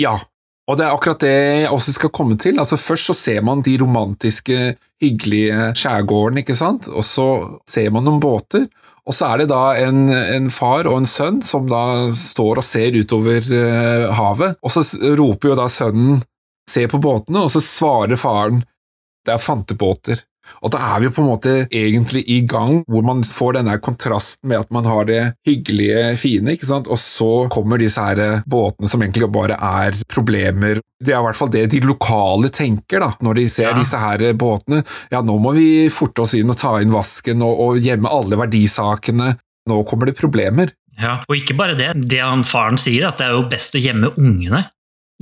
Ja, 0.01 0.19
og 0.65 0.79
det 0.79 0.85
er 0.85 0.95
akkurat 0.95 1.21
det 1.21 1.33
jeg 1.33 1.69
også 1.73 1.93
skal 1.93 2.11
komme 2.13 2.37
til. 2.41 2.57
Altså 2.61 2.77
Først 2.81 3.11
så 3.11 3.15
ser 3.17 3.43
man 3.45 3.61
de 3.65 3.75
romantiske, 3.81 4.75
hyggelige 5.03 5.69
skjærgårdene, 5.77 6.41
ikke 6.41 6.57
sant, 6.57 6.89
og 6.89 7.05
så 7.05 7.27
ser 7.69 7.91
man 7.93 8.07
noen 8.07 8.21
båter. 8.23 8.65
Og 9.05 9.13
så 9.13 9.29
er 9.29 9.43
det 9.43 9.51
da 9.51 9.75
en, 9.85 10.07
en 10.09 10.47
far 10.49 10.89
og 10.89 11.03
en 11.03 11.09
sønn 11.09 11.43
som 11.45 11.67
da 11.69 12.09
står 12.17 12.61
og 12.61 12.65
ser 12.65 12.97
utover 12.97 13.45
uh, 13.53 14.13
havet, 14.17 14.57
og 14.65 14.73
så 14.73 14.81
roper 15.19 15.51
jo 15.51 15.59
da 15.59 15.67
sønnen 15.69 16.23
'se 16.65 16.87
på 16.89 16.97
båtene', 16.97 17.43
og 17.45 17.51
så 17.53 17.61
svarer 17.61 18.17
faren 18.17 18.63
'det 19.25 19.33
er 19.35 19.37
fantebåter'. 19.37 20.23
Og 20.65 20.71
da 20.73 20.81
er 20.93 21.01
vi 21.01 21.09
jo 21.09 21.13
på 21.15 21.23
en 21.23 21.29
måte 21.29 21.53
egentlig 21.69 22.23
i 22.31 22.39
gang, 22.47 22.81
hvor 22.89 23.05
man 23.05 23.23
får 23.25 23.59
denne 23.59 23.77
kontrasten 23.83 24.49
med 24.49 24.65
at 24.65 24.73
man 24.73 24.87
har 24.89 25.07
det 25.09 25.21
hyggelige, 25.47 26.15
fine, 26.21 26.55
ikke 26.55 26.69
sant, 26.69 26.89
og 26.91 26.99
så 27.01 27.31
kommer 27.53 27.81
disse 27.81 28.01
her 28.01 28.41
båtene 28.49 28.89
som 28.89 29.03
egentlig 29.03 29.29
bare 29.33 29.57
er 29.57 29.97
problemer. 30.11 30.81
Det 31.01 31.13
er 31.13 31.19
i 31.19 31.25
hvert 31.27 31.39
fall 31.39 31.51
det 31.53 31.65
de 31.73 31.81
lokale 31.85 32.49
tenker, 32.53 33.03
da, 33.03 33.11
når 33.25 33.41
de 33.41 33.47
ser 33.51 33.71
ja. 33.71 33.77
disse 33.77 33.99
her 33.99 34.25
båtene. 34.39 34.83
Ja, 35.13 35.21
nå 35.25 35.37
må 35.41 35.55
vi 35.57 35.67
forte 35.93 36.25
oss 36.25 36.35
inn 36.37 36.51
og 36.51 36.59
ta 36.59 36.77
inn 36.81 36.93
vasken 36.93 37.43
og, 37.45 37.61
og 37.65 37.83
gjemme 37.83 38.11
alle 38.11 38.39
verdisakene. 38.39 39.35
Nå 39.69 39.81
kommer 39.89 40.09
det 40.09 40.17
problemer. 40.17 40.73
Ja, 41.01 41.19
og 41.27 41.35
ikke 41.35 41.57
bare 41.57 41.75
det. 41.77 41.91
Det 42.07 42.21
han 42.23 42.45
faren 42.47 42.79
sier, 42.79 43.09
at 43.09 43.19
det 43.19 43.27
er 43.27 43.35
jo 43.35 43.47
best 43.51 43.75
å 43.75 43.81
gjemme 43.81 44.13
ungene. 44.15 44.63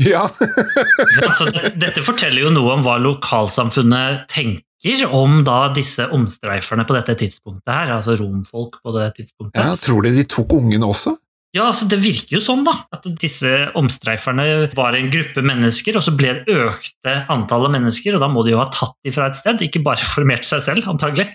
Ja. 0.01 0.27
altså, 1.27 1.49
dette 1.77 2.03
forteller 2.05 2.47
jo 2.47 2.53
noe 2.53 2.77
om 2.77 2.85
hva 2.85 2.99
lokalsamfunnet 3.01 4.27
tenker 4.31 4.63
snakker 4.83 5.15
om 5.15 5.43
da 5.47 5.73
disse 5.73 6.05
omstreiferne 6.11 6.85
på 6.87 6.95
dette 6.97 7.15
tidspunktet 7.15 7.71
her, 7.71 7.91
altså 7.97 8.17
romfolk 8.19 8.81
på 8.83 8.95
det 8.97 9.13
tidspunktet. 9.19 9.61
Ja, 9.61 9.75
Tror 9.79 10.03
de 10.03 10.11
de 10.15 10.25
tok 10.27 10.53
ungene 10.53 10.85
også? 10.85 11.15
Ja, 11.53 11.67
altså 11.69 11.85
Det 11.85 11.99
virker 12.01 12.39
jo 12.39 12.41
sånn, 12.41 12.63
da. 12.65 12.73
At 12.91 13.05
disse 13.21 13.69
omstreiferne 13.77 14.71
var 14.73 14.95
en 14.97 15.11
gruppe 15.13 15.43
mennesker, 15.45 15.97
og 15.97 16.03
så 16.03 16.15
ble 16.17 16.33
det 16.39 16.49
økte 16.49 17.13
antallet 17.29 17.75
mennesker, 17.75 18.15
og 18.15 18.23
da 18.25 18.27
må 18.31 18.43
de 18.43 18.55
jo 18.55 18.61
ha 18.61 18.71
tatt 18.73 18.95
de 19.05 19.13
fra 19.13 19.29
et 19.29 19.37
sted, 19.37 19.61
ikke 19.61 19.83
bare 19.85 20.01
formert 20.15 20.47
seg 20.49 20.65
selv, 20.65 20.89
antagelig. 20.89 21.29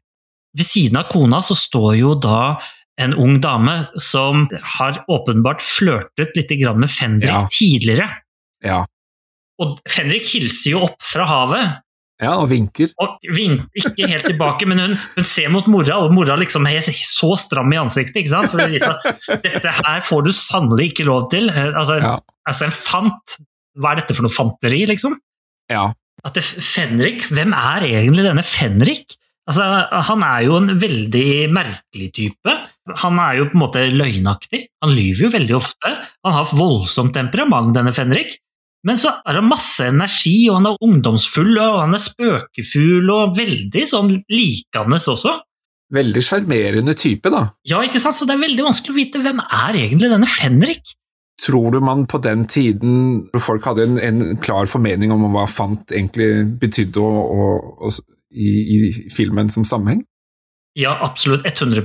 Ved 0.59 0.67
siden 0.67 0.99
av 0.99 1.09
kona 1.13 1.41
så 1.45 1.55
står 1.55 1.99
jo 2.01 2.15
da 2.19 2.59
en 2.99 3.15
ung 3.15 3.37
dame 3.39 3.85
som 4.03 4.49
har 4.75 5.05
åpenbart 5.07 5.63
flørtet 5.63 6.35
litt 6.35 6.51
med 6.75 6.91
Fenrik 6.91 7.31
ja. 7.31 7.45
tidligere. 7.55 8.09
Ja. 8.67 8.81
Og 9.63 9.79
Fenrik 9.87 10.27
hilser 10.27 10.75
jo 10.75 10.83
opp 10.89 10.99
fra 11.07 11.29
havet, 11.31 11.79
ja, 12.19 12.33
og 12.35 12.49
vinker. 12.51 12.91
Og 12.99 13.29
vinker 13.31 13.79
ikke 13.79 14.09
helt 14.11 14.27
tilbake, 14.27 14.66
men 14.66 14.81
hun, 14.83 14.97
hun, 15.14 15.27
ser 15.27 15.53
mot 15.55 15.69
mora, 15.71 16.01
og 16.03 16.14
mora 16.16 16.35
liksom 16.41 16.66
er 16.66 16.83
så 16.83 17.31
stram 17.39 17.71
i 17.75 17.79
ansiktet. 17.79 18.25
ikke 18.25 18.33
sant? 18.33 18.51
For 18.51 18.59
det 18.59 18.73
viser 18.73 18.97
at 18.97 19.45
Dette 19.45 19.75
her 19.77 20.03
får 20.07 20.27
du 20.27 20.33
sannelig 20.35 20.91
ikke 20.93 21.07
lov 21.07 21.29
til. 21.35 21.47
Altså, 21.53 22.01
ja. 22.03 22.16
altså, 22.49 22.66
en 22.66 22.75
fant 22.75 23.39
Hva 23.79 23.93
er 23.93 24.03
dette 24.03 24.19
for 24.19 24.27
noe 24.27 24.35
fanteri, 24.35 24.83
liksom? 24.91 25.14
Ja. 25.71 25.87
At 26.27 26.35
det, 26.35 26.43
Fenrik, 26.43 27.29
Hvem 27.31 27.55
er 27.55 27.87
egentlig 27.87 28.27
denne 28.27 28.43
Fenrik? 28.47 29.14
Altså, 29.49 29.69
Han 30.11 30.27
er 30.27 30.43
jo 30.49 30.59
en 30.59 30.75
veldig 30.83 31.31
merkelig 31.55 32.11
type. 32.19 32.57
Han 33.05 33.23
er 33.23 33.39
jo 33.39 33.47
på 33.53 33.57
en 33.61 33.62
måte 33.62 33.87
løgnaktig. 33.95 34.64
Han 34.83 34.93
lyver 34.97 35.29
jo 35.29 35.33
veldig 35.39 35.57
ofte. 35.57 35.95
Han 36.27 36.35
har 36.35 36.51
voldsomt 36.51 37.14
temperament, 37.14 37.71
denne 37.79 37.95
Fenrik. 37.95 38.41
Men 38.87 38.99
så 39.01 39.11
er 39.26 39.39
det 39.39 39.47
masse 39.47 39.89
energi, 39.91 40.37
og 40.51 40.61
han 40.61 40.70
er 40.70 40.83
ungdomsfull, 40.87 41.57
og 41.59 41.81
han 41.83 41.97
er 41.97 42.03
spøkefull 42.03 43.11
og 43.14 43.35
veldig 43.39 43.85
sånn 43.91 44.12
likende 44.31 45.01
også. 45.01 45.35
Veldig 45.95 46.22
sjarmerende 46.22 46.95
type, 46.99 47.33
da. 47.33 47.47
Ja, 47.66 47.81
ikke 47.85 48.01
sant? 48.03 48.18
Så 48.18 48.29
det 48.29 48.37
er 48.37 48.45
veldig 48.45 48.66
vanskelig 48.66 48.95
å 48.95 48.99
vite 48.99 49.22
hvem 49.24 49.41
er 49.43 49.81
egentlig 49.81 50.12
denne 50.12 50.29
Fenrik. 50.31 50.95
Tror 51.43 51.72
du 51.72 51.79
man 51.81 52.05
på 52.11 52.18
den 52.22 52.45
tiden 52.51 53.29
folk 53.39 53.66
hadde 53.70 53.87
en, 53.87 53.99
en 54.03 54.39
klar 54.43 54.66
formening 54.66 55.14
om 55.14 55.22
hva 55.33 55.47
fant 55.51 55.95
egentlig 55.95 56.45
betydde 56.61 57.03
og, 57.03 57.18
og, 57.31 57.68
og, 57.87 58.16
i, 58.35 58.49
i 58.74 58.79
filmen 59.14 59.51
som 59.55 59.66
sammenheng? 59.66 60.03
Ja, 60.79 60.97
absolutt. 61.03 61.47
100 61.47 61.83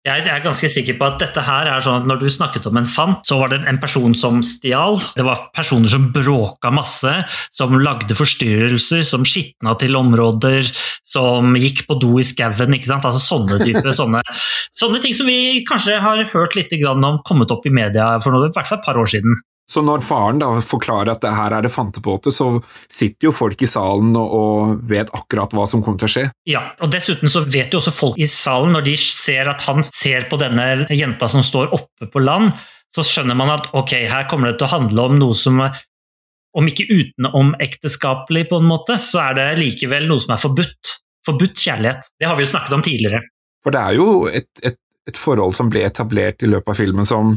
jeg 0.00 0.24
er 0.24 0.40
ganske 0.40 0.68
sikker 0.72 0.96
på 0.96 1.04
at 1.10 1.18
dette 1.20 1.42
her 1.44 1.68
er 1.68 1.82
sånn 1.84 1.98
at 2.00 2.06
når 2.08 2.22
du 2.22 2.28
snakket 2.32 2.64
om 2.70 2.78
en 2.80 2.88
fant, 2.88 3.18
så 3.28 3.36
var 3.36 3.50
det 3.52 3.58
en 3.68 3.80
person 3.82 4.14
som 4.16 4.38
stjal. 4.40 4.96
Det 5.12 5.26
var 5.26 5.42
personer 5.56 5.92
som 5.92 6.06
bråka 6.14 6.70
masse, 6.72 7.12
som 7.52 7.76
lagde 7.76 8.16
forstyrrelser, 8.16 9.04
som 9.04 9.26
skitna 9.28 9.74
til 9.80 9.98
områder, 10.00 10.70
som 11.04 11.52
gikk 11.60 11.84
på 11.90 11.98
do 12.00 12.14
i 12.16 12.24
skauen. 12.24 12.78
Altså 12.96 13.20
sånne 13.20 13.60
typer, 13.60 13.92
sånne, 14.00 14.24
sånne, 14.72 15.02
ting 15.04 15.12
som 15.16 15.28
vi 15.28 15.60
kanskje 15.68 16.00
har 16.00 16.24
hørt 16.32 16.56
litt 16.56 16.72
om 16.80 17.20
kommet 17.28 17.52
opp 17.52 17.68
i 17.68 17.74
media 17.74 18.14
for 18.24 18.32
noe, 18.32 18.48
i 18.48 18.56
hvert 18.56 18.72
fall 18.72 18.80
et 18.80 18.88
par 18.88 19.00
år 19.00 19.12
siden. 19.12 19.36
Så 19.70 19.84
når 19.86 20.02
faren 20.02 20.40
da 20.42 20.48
forklarer 20.64 21.12
at 21.12 21.22
det 21.22 21.30
her 21.36 21.54
er 21.54 21.62
det 21.62 21.70
fantebåter, 21.70 22.34
så 22.34 22.56
sitter 22.90 23.28
jo 23.28 23.34
folk 23.34 23.60
i 23.62 23.68
salen 23.70 24.16
og 24.18 24.80
vet 24.90 25.12
akkurat 25.14 25.54
hva 25.54 25.66
som 25.70 25.84
kommer 25.84 26.00
til 26.02 26.08
å 26.08 26.14
skje. 26.16 26.24
Ja, 26.50 26.64
og 26.82 26.90
dessuten 26.90 27.30
så 27.30 27.44
vet 27.46 27.70
jo 27.70 27.78
også 27.78 27.94
folk 27.94 28.18
i 28.18 28.26
salen, 28.30 28.74
når 28.74 28.88
de 28.88 28.96
ser 28.98 29.50
at 29.52 29.62
han 29.68 29.84
ser 29.94 30.26
på 30.30 30.40
denne 30.40 30.88
jenta 30.90 31.28
som 31.30 31.46
står 31.46 31.70
oppe 31.76 32.10
på 32.10 32.22
land, 32.24 32.50
så 32.90 33.04
skjønner 33.06 33.38
man 33.38 33.52
at 33.54 33.68
ok, 33.78 33.94
her 34.10 34.26
kommer 34.30 34.50
det 34.50 34.58
til 34.58 34.66
å 34.66 34.74
handle 34.74 35.06
om 35.06 35.20
noe 35.20 35.38
som 35.38 35.62
om 35.62 36.66
ikke 36.66 36.88
utenom 36.90 37.52
ekteskapelig, 37.62 38.48
på 38.50 38.58
en 38.58 38.66
måte, 38.66 38.96
så 38.98 39.22
er 39.28 39.36
det 39.38 39.44
likevel 39.60 40.08
noe 40.10 40.22
som 40.24 40.34
er 40.34 40.42
forbudt. 40.42 40.96
Forbudt 41.26 41.62
kjærlighet. 41.62 42.08
Det 42.18 42.26
har 42.26 42.34
vi 42.34 42.42
jo 42.42 42.50
snakket 42.50 42.74
om 42.74 42.82
tidligere. 42.82 43.20
For 43.62 43.76
det 43.76 43.84
er 43.84 43.98
jo 44.00 44.08
et, 44.26 44.50
et, 44.66 44.78
et 45.06 45.20
forhold 45.20 45.54
som 45.54 45.70
ble 45.70 45.84
etablert 45.86 46.42
i 46.42 46.50
løpet 46.50 46.72
av 46.72 46.80
filmen 46.80 47.06
som 47.06 47.36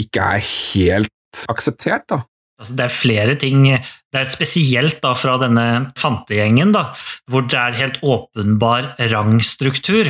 ikke 0.00 0.30
er 0.38 0.44
helt 0.46 1.12
akseptert, 1.52 2.06
da. 2.12 2.22
Altså, 2.56 2.72
det 2.78 2.84
er 2.86 2.94
flere 2.94 3.34
ting, 3.36 3.64
det 3.68 4.20
er 4.20 4.30
spesielt 4.32 5.02
da 5.04 5.12
fra 5.18 5.34
denne 5.42 5.66
fantegjengen, 6.00 6.72
da, 6.72 6.88
hvor 7.28 7.44
det 7.44 7.58
er 7.60 7.76
helt 7.76 7.98
åpenbar 8.00 8.94
rangstruktur 9.12 10.08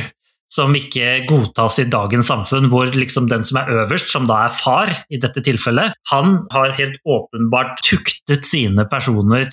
som 0.53 0.75
ikke 0.79 1.25
godtas 1.27 1.81
i 1.83 1.87
dagens 1.91 2.29
samfunn, 2.31 2.69
hvor 2.71 2.87
liksom 2.95 3.27
den 3.31 3.43
som 3.43 3.59
er 3.59 3.71
øverst, 3.81 4.11
som 4.13 4.27
da 4.29 4.45
er 4.45 4.55
far 4.55 4.91
i 5.11 5.19
dette 5.19 5.43
tilfellet, 5.43 5.95
han 6.11 6.39
har 6.53 6.75
helt 6.79 6.99
åpenbart 7.03 7.81
tuktet 7.83 8.47
sine 8.47 8.87
personer, 8.87 9.49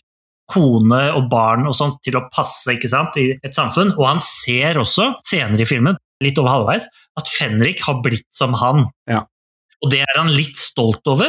kone 0.53 1.01
og 1.17 1.27
barn 1.33 1.67
og 1.67 1.75
sånt, 1.75 1.99
til 2.05 2.19
å 2.21 2.27
passe 2.31 2.77
ikke 2.77 2.93
sant, 2.93 3.19
i 3.19 3.33
et 3.43 3.57
samfunn. 3.57 3.95
Og 3.99 4.07
han 4.07 4.23
ser 4.23 4.79
også, 4.79 5.11
senere 5.27 5.65
i 5.65 5.69
filmen, 5.69 5.99
litt 6.23 6.39
over 6.39 6.61
halvveis, 6.61 6.87
at 7.19 7.31
Fenrik 7.33 7.83
har 7.87 7.99
blitt 8.05 8.29
som 8.35 8.55
han. 8.61 8.87
Ja. 9.11 9.25
Og 9.85 9.91
det 9.93 10.01
er 10.01 10.17
han 10.17 10.33
litt 10.33 10.57
stolt 10.57 11.05
over. 11.13 11.29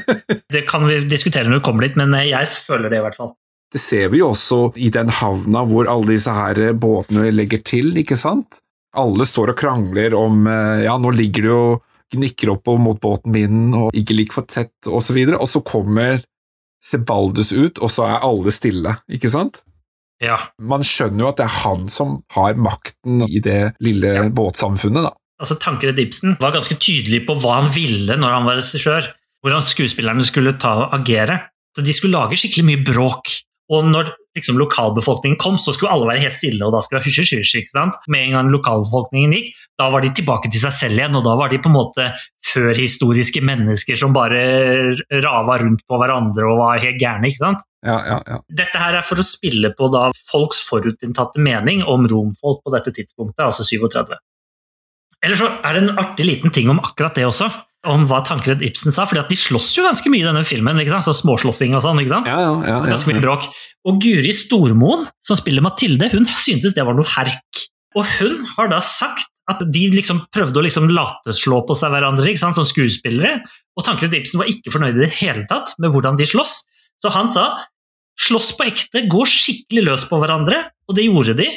det 0.54 0.64
kan 0.70 0.86
vi 0.88 1.02
diskutere 1.04 1.44
når 1.48 1.60
vi 1.60 1.66
kommer 1.66 1.84
dit, 1.84 1.98
men 2.00 2.16
jeg 2.24 2.48
føler 2.48 2.88
det 2.88 3.00
i 3.00 3.04
hvert 3.04 3.18
fall. 3.18 3.34
Det 3.70 3.78
ser 3.78 4.08
vi 4.10 4.22
jo 4.22 4.32
også 4.32 4.72
i 4.80 4.88
den 4.90 5.12
havna 5.20 5.62
hvor 5.68 5.86
alle 5.90 6.16
disse 6.16 6.32
her 6.34 6.72
båtene 6.80 7.28
legger 7.34 7.60
til, 7.62 7.92
ikke 8.00 8.18
sant? 8.18 8.58
Alle 8.98 9.26
står 9.28 9.52
og 9.52 9.60
krangler 9.60 10.16
om 10.18 10.48
eh, 10.50 10.86
ja, 10.88 10.96
nå 10.98 11.12
ligger 11.14 11.46
du 11.46 11.52
og 11.54 11.84
gnikker 12.10 12.50
opp 12.56 12.72
mot 12.82 12.98
båten 12.98 13.30
min 13.30 13.76
og 13.76 13.94
ikke 13.94 14.16
ligger 14.16 14.40
for 14.40 14.50
tett, 14.50 14.74
og 14.90 15.04
så 15.06 15.14
videre, 15.14 15.38
og 15.38 15.46
så 15.46 15.62
kommer 15.62 16.24
Sebaldus 16.82 17.52
ut, 17.52 17.78
og 17.78 17.92
så 17.92 18.08
er 18.08 18.24
alle 18.24 18.50
stille, 18.56 18.96
ikke 19.12 19.30
sant? 19.30 19.60
Ja. 20.24 20.38
Man 20.58 20.82
skjønner 20.84 21.26
jo 21.26 21.28
at 21.28 21.38
det 21.38 21.44
er 21.44 21.58
han 21.60 21.86
som 21.92 22.18
har 22.34 22.56
makten 22.58 23.22
i 23.28 23.42
det 23.44 23.74
lille 23.84 24.14
ja. 24.16 24.24
båtsamfunnet, 24.32 25.06
da 25.06 25.14
altså 25.40 25.56
Tankred 25.60 25.98
Ibsen 26.02 26.36
var 26.40 26.54
ganske 26.54 26.76
tydelig 26.78 27.24
på 27.28 27.38
hva 27.40 27.60
han 27.62 27.70
ville 27.74 28.18
når 28.20 28.36
han 28.36 28.48
var 28.48 28.60
regissør. 28.60 29.10
Hvordan 29.40 29.64
skuespillerne 29.64 30.24
skulle 30.26 30.58
ta 30.60 30.74
og 30.84 30.98
agere. 31.00 31.38
Så 31.76 31.84
De 31.86 31.94
skulle 31.96 32.18
lage 32.18 32.36
skikkelig 32.40 32.66
mye 32.66 32.82
bråk. 32.84 33.32
Og 33.70 33.86
når 33.86 34.08
liksom, 34.34 34.58
lokalbefolkningen 34.58 35.38
kom, 35.38 35.58
så 35.62 35.72
skulle 35.74 35.92
alle 35.94 36.08
være 36.08 36.24
helt 36.24 36.34
stille, 36.34 36.64
og 36.66 36.74
da 36.74 36.80
skulle 36.82 37.00
det 37.04 37.12
hysj, 37.12 37.36
hysj, 37.38 37.52
ikke 37.60 37.70
sant? 37.70 37.98
Med 38.10 38.24
en 38.26 38.34
gang 38.34 38.50
lokalbefolkningen 38.50 39.34
gikk, 39.36 39.52
da 39.78 39.86
var 39.94 40.02
de 40.02 40.10
tilbake 40.18 40.50
til 40.50 40.62
seg 40.64 40.74
selv 40.74 40.98
igjen, 40.98 41.18
og 41.18 41.22
da 41.26 41.36
var 41.38 41.52
de 41.52 41.60
på 41.62 41.70
en 41.70 41.76
måte 41.76 42.08
førhistoriske 42.50 43.42
mennesker 43.46 43.98
som 44.00 44.16
bare 44.16 44.42
rava 45.22 45.60
rundt 45.62 45.84
på 45.86 46.00
hverandre 46.02 46.48
og 46.50 46.58
var 46.64 46.82
helt 46.82 46.98
gærne, 46.98 47.30
ikke 47.30 47.44
sant? 47.44 47.62
Ja, 47.86 48.00
ja, 48.10 48.18
ja. 48.26 48.40
Dette 48.58 48.82
her 48.82 48.98
er 48.98 49.06
for 49.06 49.22
å 49.22 49.24
spille 49.24 49.70
på 49.78 49.86
da 49.94 50.08
folks 50.32 50.64
forutinntatte 50.66 51.40
mening 51.40 51.86
om 51.86 52.10
romfolk 52.10 52.64
på 52.66 52.74
dette 52.74 52.92
tidspunktet, 52.98 53.46
altså 53.46 53.64
37. 53.64 54.18
Eller 55.24 55.36
så 55.36 55.50
er 55.64 55.76
det 55.76 55.82
en 55.84 55.98
artig 56.00 56.26
liten 56.26 56.52
ting 56.54 56.70
om 56.72 56.80
akkurat 56.82 57.16
det 57.18 57.26
også. 57.28 57.50
Om 57.88 58.04
hva 58.10 58.20
Tankred 58.24 58.60
Ibsen 58.64 58.92
sa. 58.92 59.06
fordi 59.08 59.22
at 59.22 59.30
de 59.32 59.38
slåss 59.40 59.72
jo 59.78 59.86
ganske 59.86 60.10
mye 60.12 60.20
i 60.20 60.28
denne 60.28 60.44
filmen. 60.44 60.76
ikke 60.80 60.92
sant? 60.92 61.06
Så 61.08 61.16
Småslåssing 61.16 61.72
og 61.76 61.84
sånn. 61.84 62.00
ikke 62.02 62.12
sant? 62.12 62.28
Ja, 62.28 62.40
ja, 62.44 62.52
ja, 62.68 62.78
ganske 62.92 63.08
mye 63.08 63.22
bråk. 63.24 63.48
Og 63.88 64.00
Guri 64.02 64.32
Stormoen, 64.36 65.06
som 65.24 65.38
spiller 65.40 65.64
Mathilde, 65.64 66.10
hun 66.12 66.28
syntes 66.36 66.76
det 66.76 66.84
var 66.84 66.96
noe 66.96 67.08
herk. 67.08 67.64
Og 67.96 68.04
hun 68.18 68.44
har 68.56 68.68
da 68.72 68.82
sagt 68.84 69.30
at 69.50 69.64
de 69.72 69.86
liksom 69.90 70.22
prøvde 70.30 70.60
å 70.60 70.62
liksom 70.62 70.92
lateslå 70.92 71.64
på 71.66 71.74
seg 71.78 71.90
hverandre 71.94 72.28
ikke 72.30 72.44
sant? 72.44 72.58
som 72.58 72.68
skuespillere. 72.68 73.40
Og 73.76 73.86
Tankred 73.86 74.14
Ibsen 74.14 74.40
var 74.42 74.50
ikke 74.52 74.72
fornøyd 74.76 75.00
i 75.00 75.06
det 75.06 75.14
hele 75.18 75.48
tatt 75.50 75.72
med 75.80 75.90
hvordan 75.94 76.20
de 76.20 76.28
slåss. 76.28 76.60
Så 77.00 77.12
han 77.16 77.32
sa 77.32 77.54
slåss 78.20 78.52
på 78.58 78.68
ekte, 78.68 79.06
gå 79.10 79.24
skikkelig 79.28 79.86
løs 79.88 80.06
på 80.10 80.20
hverandre, 80.20 80.64
og 80.88 80.96
det 80.98 81.06
gjorde 81.08 81.36
de. 81.38 81.48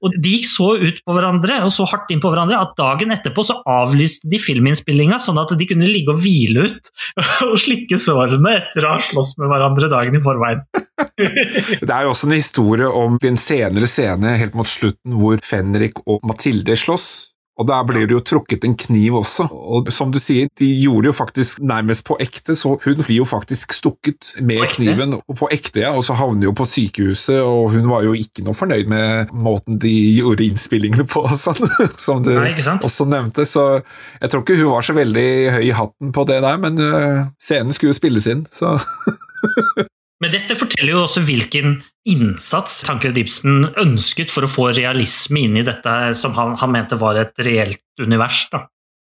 Og 0.00 0.14
De 0.22 0.36
gikk 0.36 0.46
så 0.48 0.68
ut 0.78 1.00
på 1.04 1.14
hverandre 1.16 1.58
og 1.66 1.72
så 1.74 1.84
hardt 1.90 2.12
inn 2.14 2.20
på 2.22 2.30
hverandre 2.32 2.60
at 2.62 2.76
dagen 2.78 3.12
etterpå 3.12 3.44
så 3.44 3.58
avlyste 3.68 4.30
de 4.30 4.38
filminnspillinga, 4.40 5.18
sånn 5.20 5.40
at 5.42 5.52
de 5.58 5.66
kunne 5.68 5.90
ligge 5.90 6.14
og 6.14 6.22
hvile 6.22 6.68
ut 6.68 6.92
og 7.50 7.58
slikke 7.60 7.98
sårene 8.00 8.54
etter 8.60 8.86
å 8.86 8.94
ha 8.94 9.02
slåss 9.02 9.34
med 9.42 9.50
hverandre 9.52 9.90
dagen 9.92 10.16
i 10.16 10.22
forveien. 10.24 10.64
Det 11.82 11.90
er 11.90 12.06
jo 12.06 12.14
også 12.14 12.30
en 12.30 12.38
historie 12.38 12.88
om 12.88 13.18
en 13.18 13.40
senere 13.40 13.90
scene 13.90 14.36
helt 14.40 14.56
mot 14.58 14.68
slutten 14.68 15.18
hvor 15.18 15.42
Fenrik 15.44 16.00
og 16.06 16.24
Mathilde 16.28 16.78
slåss. 16.78 17.31
Og 17.60 17.68
der 17.68 17.82
blir 17.84 18.06
det 18.08 18.16
jo 18.16 18.22
trukket 18.24 18.64
en 18.64 18.74
kniv 18.78 19.18
også. 19.18 19.44
Og 19.52 19.90
som 19.92 20.12
du 20.12 20.16
sier, 20.22 20.48
de 20.58 20.68
gjorde 20.80 21.10
jo 21.10 21.14
faktisk 21.16 21.60
nærmest 21.60 22.06
på 22.08 22.16
ekte, 22.22 22.56
så 22.56 22.78
hun 22.80 23.02
blir 23.02 23.18
jo 23.18 23.26
faktisk 23.28 23.74
stukket 23.76 24.32
med 24.40 24.64
kniven 24.72 25.18
og 25.18 25.36
på 25.36 25.50
ekte, 25.52 25.82
ja, 25.84 25.92
og 25.92 26.04
så 26.06 26.16
havner 26.16 26.48
jo 26.48 26.54
på 26.56 26.66
sykehuset, 26.68 27.42
og 27.44 27.74
hun 27.74 27.90
var 27.90 28.06
jo 28.06 28.16
ikke 28.16 28.46
noe 28.46 28.56
fornøyd 28.56 28.88
med 28.88 29.34
måten 29.36 29.76
de 29.82 29.92
gjorde 30.16 30.48
innspillingene 30.48 31.06
på, 31.08 31.26
og 31.28 31.36
sånn, 31.44 31.60
som 32.00 32.24
du 32.24 32.32
Nei, 32.38 32.54
også 32.80 33.06
nevnte. 33.10 33.44
Så 33.48 33.66
jeg 33.82 34.32
tror 34.32 34.46
ikke 34.46 34.60
hun 34.62 34.72
var 34.72 34.88
så 34.88 34.96
veldig 34.96 35.28
høy 35.58 35.64
i 35.68 35.76
hatten 35.76 36.16
på 36.16 36.26
det 36.28 36.40
der, 36.44 36.60
men 36.62 36.80
øh, 36.80 37.24
scenen 37.42 37.76
skulle 37.76 37.92
jo 37.92 38.00
spilles 38.00 38.30
inn, 38.32 38.46
så 38.48 38.78
Men 40.22 40.30
dette 40.30 40.54
forteller 40.54 40.94
jo 40.94 41.00
også 41.02 41.24
hvilken 41.26 41.80
innsats 42.06 42.82
Tankred 42.86 43.16
Ibsen 43.18 43.64
ønsket 43.80 44.30
for 44.30 44.46
å 44.46 44.50
få 44.50 44.68
realisme 44.70 45.42
inn 45.42 45.58
i 45.58 45.64
dette 45.66 46.12
som 46.18 46.36
han, 46.36 46.54
han 46.60 46.70
mente 46.70 46.98
var 47.00 47.18
et 47.18 47.34
reelt 47.42 47.82
univers. 47.98 48.44
da. 48.52 48.68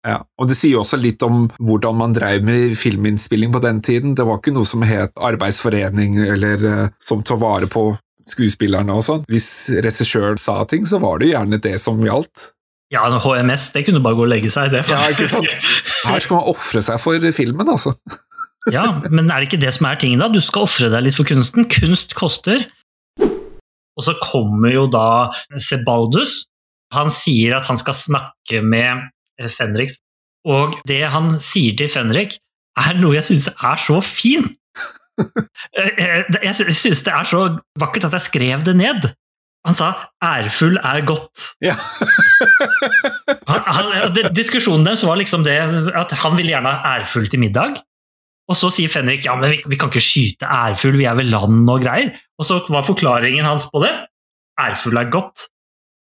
Ja, 0.07 0.21
og 0.39 0.47
Det 0.49 0.55
sier 0.57 0.77
jo 0.77 0.85
også 0.85 0.97
litt 0.97 1.21
om 1.25 1.43
hvordan 1.61 1.99
man 1.99 2.15
drev 2.15 2.45
med 2.47 2.77
filminnspilling 2.79 3.51
på 3.53 3.61
den 3.61 3.83
tiden. 3.85 4.15
Det 4.17 4.25
var 4.25 4.39
ikke 4.39 4.55
noe 4.55 4.65
som 4.65 4.85
het 4.87 5.13
arbeidsforening 5.19 6.17
eller 6.23 6.65
eh, 6.71 6.87
som 7.01 7.21
tar 7.27 7.41
vare 7.43 7.69
på 7.69 7.91
skuespillerne 8.31 8.95
og 8.95 9.05
sånn. 9.05 9.27
Hvis 9.29 9.51
regissøren 9.83 10.39
sa 10.41 10.61
ting, 10.69 10.87
så 10.89 11.01
var 11.03 11.19
det 11.19 11.29
jo 11.29 11.35
gjerne 11.35 11.61
det 11.61 11.75
som 11.83 12.01
gjaldt. 12.05 12.51
Ja, 12.91 13.05
HMS, 13.23 13.69
det 13.75 13.85
kunne 13.87 14.01
bare 14.03 14.17
gå 14.17 14.25
og 14.25 14.31
legge 14.31 14.49
seg, 14.51 14.73
det. 14.73 14.83
Ja, 14.91 15.05
ikke 15.13 15.29
sant? 15.31 15.47
Her 16.07 16.23
skal 16.23 16.41
man 16.41 16.49
ofre 16.51 16.81
seg 16.83 16.99
for 16.99 17.31
filmen, 17.35 17.69
altså. 17.71 17.93
Ja, 18.69 18.85
men 19.09 19.31
er 19.31 19.41
det 19.41 19.49
ikke 19.49 19.61
det 19.63 19.73
som 19.73 19.87
er 19.89 19.97
tingen, 20.01 20.21
da? 20.21 20.29
Du 20.29 20.41
skal 20.43 20.67
ofre 20.67 20.91
deg 20.93 21.07
litt 21.07 21.17
for 21.17 21.25
kunsten. 21.25 21.65
Kunst 21.71 22.13
koster. 22.17 22.67
Og 23.21 24.05
så 24.05 24.15
kommer 24.21 24.73
jo 24.73 24.85
da 24.91 25.31
Sebaldus. 25.57 26.43
Han 26.93 27.11
sier 27.13 27.57
at 27.57 27.67
han 27.69 27.79
skal 27.79 27.95
snakke 27.97 28.61
med 28.61 29.07
eh, 29.39 29.49
Fenrik, 29.51 29.95
og 30.47 30.75
det 30.89 31.05
han 31.13 31.37
sier 31.39 31.77
til 31.79 31.87
Fenrik, 31.91 32.35
er 32.79 32.97
noe 32.99 33.15
jeg 33.17 33.27
syns 33.29 33.47
er 33.53 33.85
så 33.87 34.01
fint. 34.05 34.57
Eh, 35.77 35.89
eh, 36.01 36.23
Jeg 36.41 36.55
syns 36.73 37.03
det 37.05 37.11
er 37.13 37.27
så 37.29 37.41
vakkert 37.77 38.07
at 38.07 38.15
jeg 38.15 38.25
skrev 38.25 38.63
det 38.65 38.73
ned. 38.79 39.03
Han 39.67 39.75
sa 39.77 39.91
'ærfull 40.23 40.79
er 40.81 41.03
godt'. 41.05 41.51
Ja. 41.61 41.75
Han, 43.45 43.61
han, 43.67 44.33
diskusjonen 44.33 44.87
deres 44.87 45.03
var 45.05 45.19
liksom 45.19 45.43
det 45.45 45.59
at 45.93 46.15
han 46.23 46.37
ville 46.39 46.55
gjerne 46.55 46.73
ha 46.73 46.95
ærfull 46.95 47.29
til 47.29 47.43
middag. 47.43 47.83
Og 48.51 48.57
så 48.59 48.69
sier 48.75 48.91
Fenrik 48.91 49.23
ja, 49.25 49.37
men 49.39 49.53
vi, 49.53 49.61
vi 49.71 49.79
kan 49.79 49.91
ikke 49.91 50.03
skyte 50.03 50.49
ærfugl, 50.51 50.99
vi 50.99 51.07
er 51.07 51.15
ved 51.17 51.31
land 51.31 51.69
og 51.71 51.83
greier. 51.85 52.11
Og 52.41 52.47
så 52.47 52.59
var 52.73 52.83
forklaringen 52.87 53.47
hans 53.47 53.69
på 53.71 53.83
det 53.85 53.93
ærfugl 54.61 54.99
er 55.01 55.09
godt. 55.13 55.47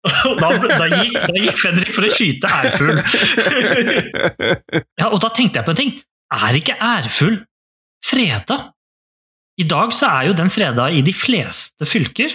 Og 0.27 0.35
da, 0.35 0.49
da, 0.59 0.87
gikk, 0.91 1.15
da 1.15 1.39
gikk 1.39 1.59
Fenrik 1.61 1.93
for 1.95 2.03
å 2.03 2.11
skyte 2.11 2.49
ærfugl. 2.51 2.99
Ja, 4.99 5.09
og 5.09 5.19
da 5.23 5.29
tenkte 5.33 5.59
jeg 5.59 5.65
på 5.67 5.73
en 5.73 5.79
ting. 5.79 5.91
Er 6.33 6.57
ikke 6.57 6.75
ærfugl 6.75 7.37
freda? 8.03 8.57
I 9.59 9.65
dag 9.69 9.93
så 9.95 10.09
er 10.09 10.29
jo 10.29 10.35
den 10.37 10.51
freda 10.51 10.89
i 10.91 11.03
de 11.05 11.13
fleste 11.15 11.87
fylker. 11.87 12.33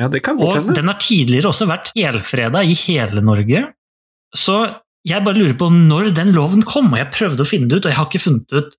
Ja, 0.00 0.08
det 0.08 0.22
kan 0.24 0.38
godt 0.38 0.62
Og 0.62 0.72
den 0.76 0.88
har 0.88 0.98
tidligere 1.02 1.50
også 1.50 1.68
vært 1.68 1.90
helfreda 1.96 2.62
i 2.64 2.76
hele 2.86 3.22
Norge. 3.24 3.66
Så 4.32 4.56
jeg 5.08 5.24
bare 5.26 5.36
lurer 5.38 5.56
på 5.58 5.68
når 5.72 6.12
den 6.16 6.32
loven 6.36 6.62
kom, 6.64 6.92
og 6.94 7.00
jeg 7.00 7.10
prøvde 7.14 7.44
å 7.44 7.48
finne 7.48 7.68
det 7.68 7.80
ut, 7.80 7.86
og 7.86 7.92
jeg 7.92 7.98
har 7.98 8.08
ikke 8.08 8.22
funnet 8.22 8.56
ut. 8.56 8.76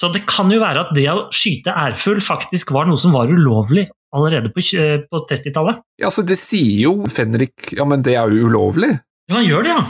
Så 0.00 0.10
det 0.14 0.24
kan 0.26 0.50
jo 0.50 0.60
være 0.62 0.86
at 0.86 0.94
det 0.96 1.06
å 1.12 1.26
skyte 1.34 1.74
ærfugl 1.74 2.22
faktisk 2.24 2.72
var 2.74 2.88
noe 2.90 3.00
som 3.00 3.14
var 3.14 3.30
ulovlig 3.30 3.86
allerede 4.14 4.50
på, 4.54 4.62
på 5.10 5.24
30-tallet. 5.30 5.82
Ja, 6.02 6.10
så 6.14 6.22
det 6.26 6.38
sier 6.38 6.86
jo 6.86 6.94
Fenrik 7.10 7.74
Ja, 7.74 7.86
men 7.88 8.02
det 8.06 8.16
er 8.18 8.30
jo 8.30 8.48
ulovlig. 8.50 8.94
Ja, 9.30 9.38
han 9.38 9.46
gjør 9.46 9.66
det, 9.66 9.74
ja. 9.74 9.84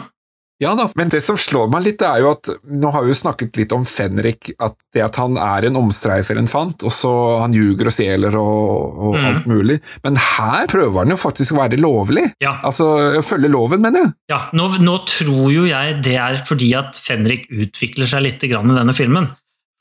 Ja 0.63 0.71
da, 0.79 0.85
men 0.95 1.11
det 1.11 1.19
som 1.27 1.37
slår 1.41 1.67
meg 1.73 1.83
litt, 1.83 2.03
er 2.07 2.21
jo 2.23 2.29
at 2.31 2.49
Nå 2.71 2.93
har 2.95 3.03
vi 3.03 3.11
jo 3.11 3.17
snakket 3.19 3.57
litt 3.59 3.73
om 3.75 3.83
Fenrik, 3.89 4.53
at 4.63 4.77
det 4.95 5.03
at 5.03 5.19
han 5.19 5.35
er 5.41 5.67
en 5.67 5.81
omstreifer 5.81 6.39
en 6.39 6.49
fant, 6.49 6.87
og 6.87 6.95
så 6.95 7.11
han 7.43 7.55
ljuger 7.57 7.91
og 7.91 7.95
stjeler 7.97 8.37
og, 8.39 9.01
og 9.09 9.19
mm. 9.19 9.27
alt 9.31 9.49
mulig. 9.51 9.79
Men 10.07 10.21
her 10.21 10.69
prøver 10.71 11.03
han 11.03 11.13
jo 11.13 11.19
faktisk 11.21 11.57
å 11.57 11.61
være 11.65 11.81
lovlig. 11.83 12.29
Ja, 12.45 12.57
Altså 12.65 12.87
følge 13.27 13.51
loven, 13.51 13.83
mener 13.85 14.07
jeg. 14.07 14.15
ja. 14.33 14.41
Nå, 14.55 14.71
nå 14.79 14.99
tror 15.11 15.51
jo 15.53 15.67
jeg 15.67 15.99
det 16.07 16.15
er 16.23 16.39
fordi 16.47 16.71
at 16.79 16.97
Fenrik 17.03 17.49
utvikler 17.51 18.09
seg 18.11 18.25
litt 18.29 18.47
i 18.47 18.53
denne 18.55 18.95
filmen. 18.97 19.33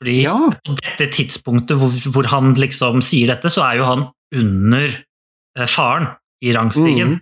Fordi 0.04 0.20
Ja. 0.22 0.36
dette 0.68 1.08
tidspunktet 1.16 1.78
hvor, 1.80 1.88
hvor 2.12 2.26
han 2.28 2.52
liksom 2.60 3.00
sier 3.02 3.32
dette, 3.32 3.48
så 3.48 3.64
er 3.64 3.78
jo 3.80 3.84
han 3.88 4.02
under 4.36 4.90
eh, 5.56 5.66
faren 5.70 6.10
i 6.44 6.52
rangstigen. 6.52 7.14
Mm. 7.16 7.20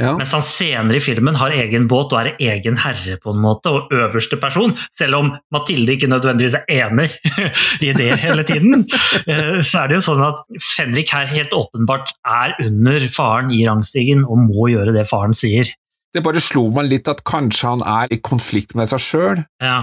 Ja. 0.00 0.14
Mens 0.16 0.32
han 0.32 0.40
senere 0.40 0.96
i 0.96 1.02
filmen 1.04 1.36
har 1.36 1.52
egen 1.52 1.84
båt 1.90 2.14
og 2.14 2.22
er 2.22 2.30
egen 2.40 2.78
herre 2.80 3.18
på 3.20 3.34
en 3.34 3.42
måte, 3.44 3.68
og 3.68 3.90
øverste 3.92 4.38
person, 4.40 4.72
selv 4.96 5.18
om 5.18 5.28
Mathilde 5.52 5.92
ikke 5.98 6.08
nødvendigvis 6.08 6.56
er 6.62 6.86
enig 6.86 7.10
i 7.84 7.92
det 7.92 8.08
hele 8.22 8.46
tiden. 8.48 8.86
eh, 9.28 9.60
Så 9.60 9.82
er 9.82 9.92
det 9.92 9.98
jo 10.00 10.06
sånn 10.08 10.24
at 10.24 10.40
Fenrik 10.64 11.12
her 11.12 11.28
helt 11.28 11.52
åpenbart 11.52 12.14
er 12.24 12.56
under 12.64 13.04
faren 13.12 13.52
i 13.52 13.66
rangstigen 13.68 14.24
og 14.24 14.40
må 14.46 14.70
gjøre 14.72 14.96
det 14.96 15.04
faren 15.12 15.36
sier. 15.36 15.68
Det 16.14 16.24
bare 16.24 16.40
slo 16.44 16.70
meg 16.72 16.88
litt 16.88 17.08
at 17.12 17.20
kanskje 17.28 17.68
han 17.74 17.84
er 17.84 18.08
i 18.12 18.20
konflikt 18.24 18.72
med 18.76 18.88
seg 18.88 19.00
sjøl. 19.04 19.44
Ja, 19.60 19.82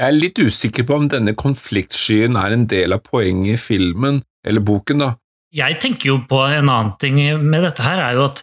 Jeg 0.00 0.06
er 0.08 0.16
litt 0.16 0.38
usikker 0.40 0.86
på 0.88 0.96
om 0.96 1.10
denne 1.12 1.34
konfliktskyen 1.36 2.38
er 2.40 2.54
en 2.54 2.62
del 2.70 2.96
av 2.96 3.02
poenget 3.04 3.58
i 3.58 3.60
filmen, 3.60 4.22
eller 4.48 4.64
boken, 4.64 5.02
da. 5.04 5.10
Jeg 5.52 5.76
tenker 5.82 6.08
jo 6.08 6.14
på 6.30 6.38
en 6.46 6.70
annen 6.70 6.94
ting 7.02 7.18
med 7.42 7.66
dette 7.66 7.84
her, 7.84 8.00
er 8.00 8.16
jo 8.16 8.30
at 8.30 8.40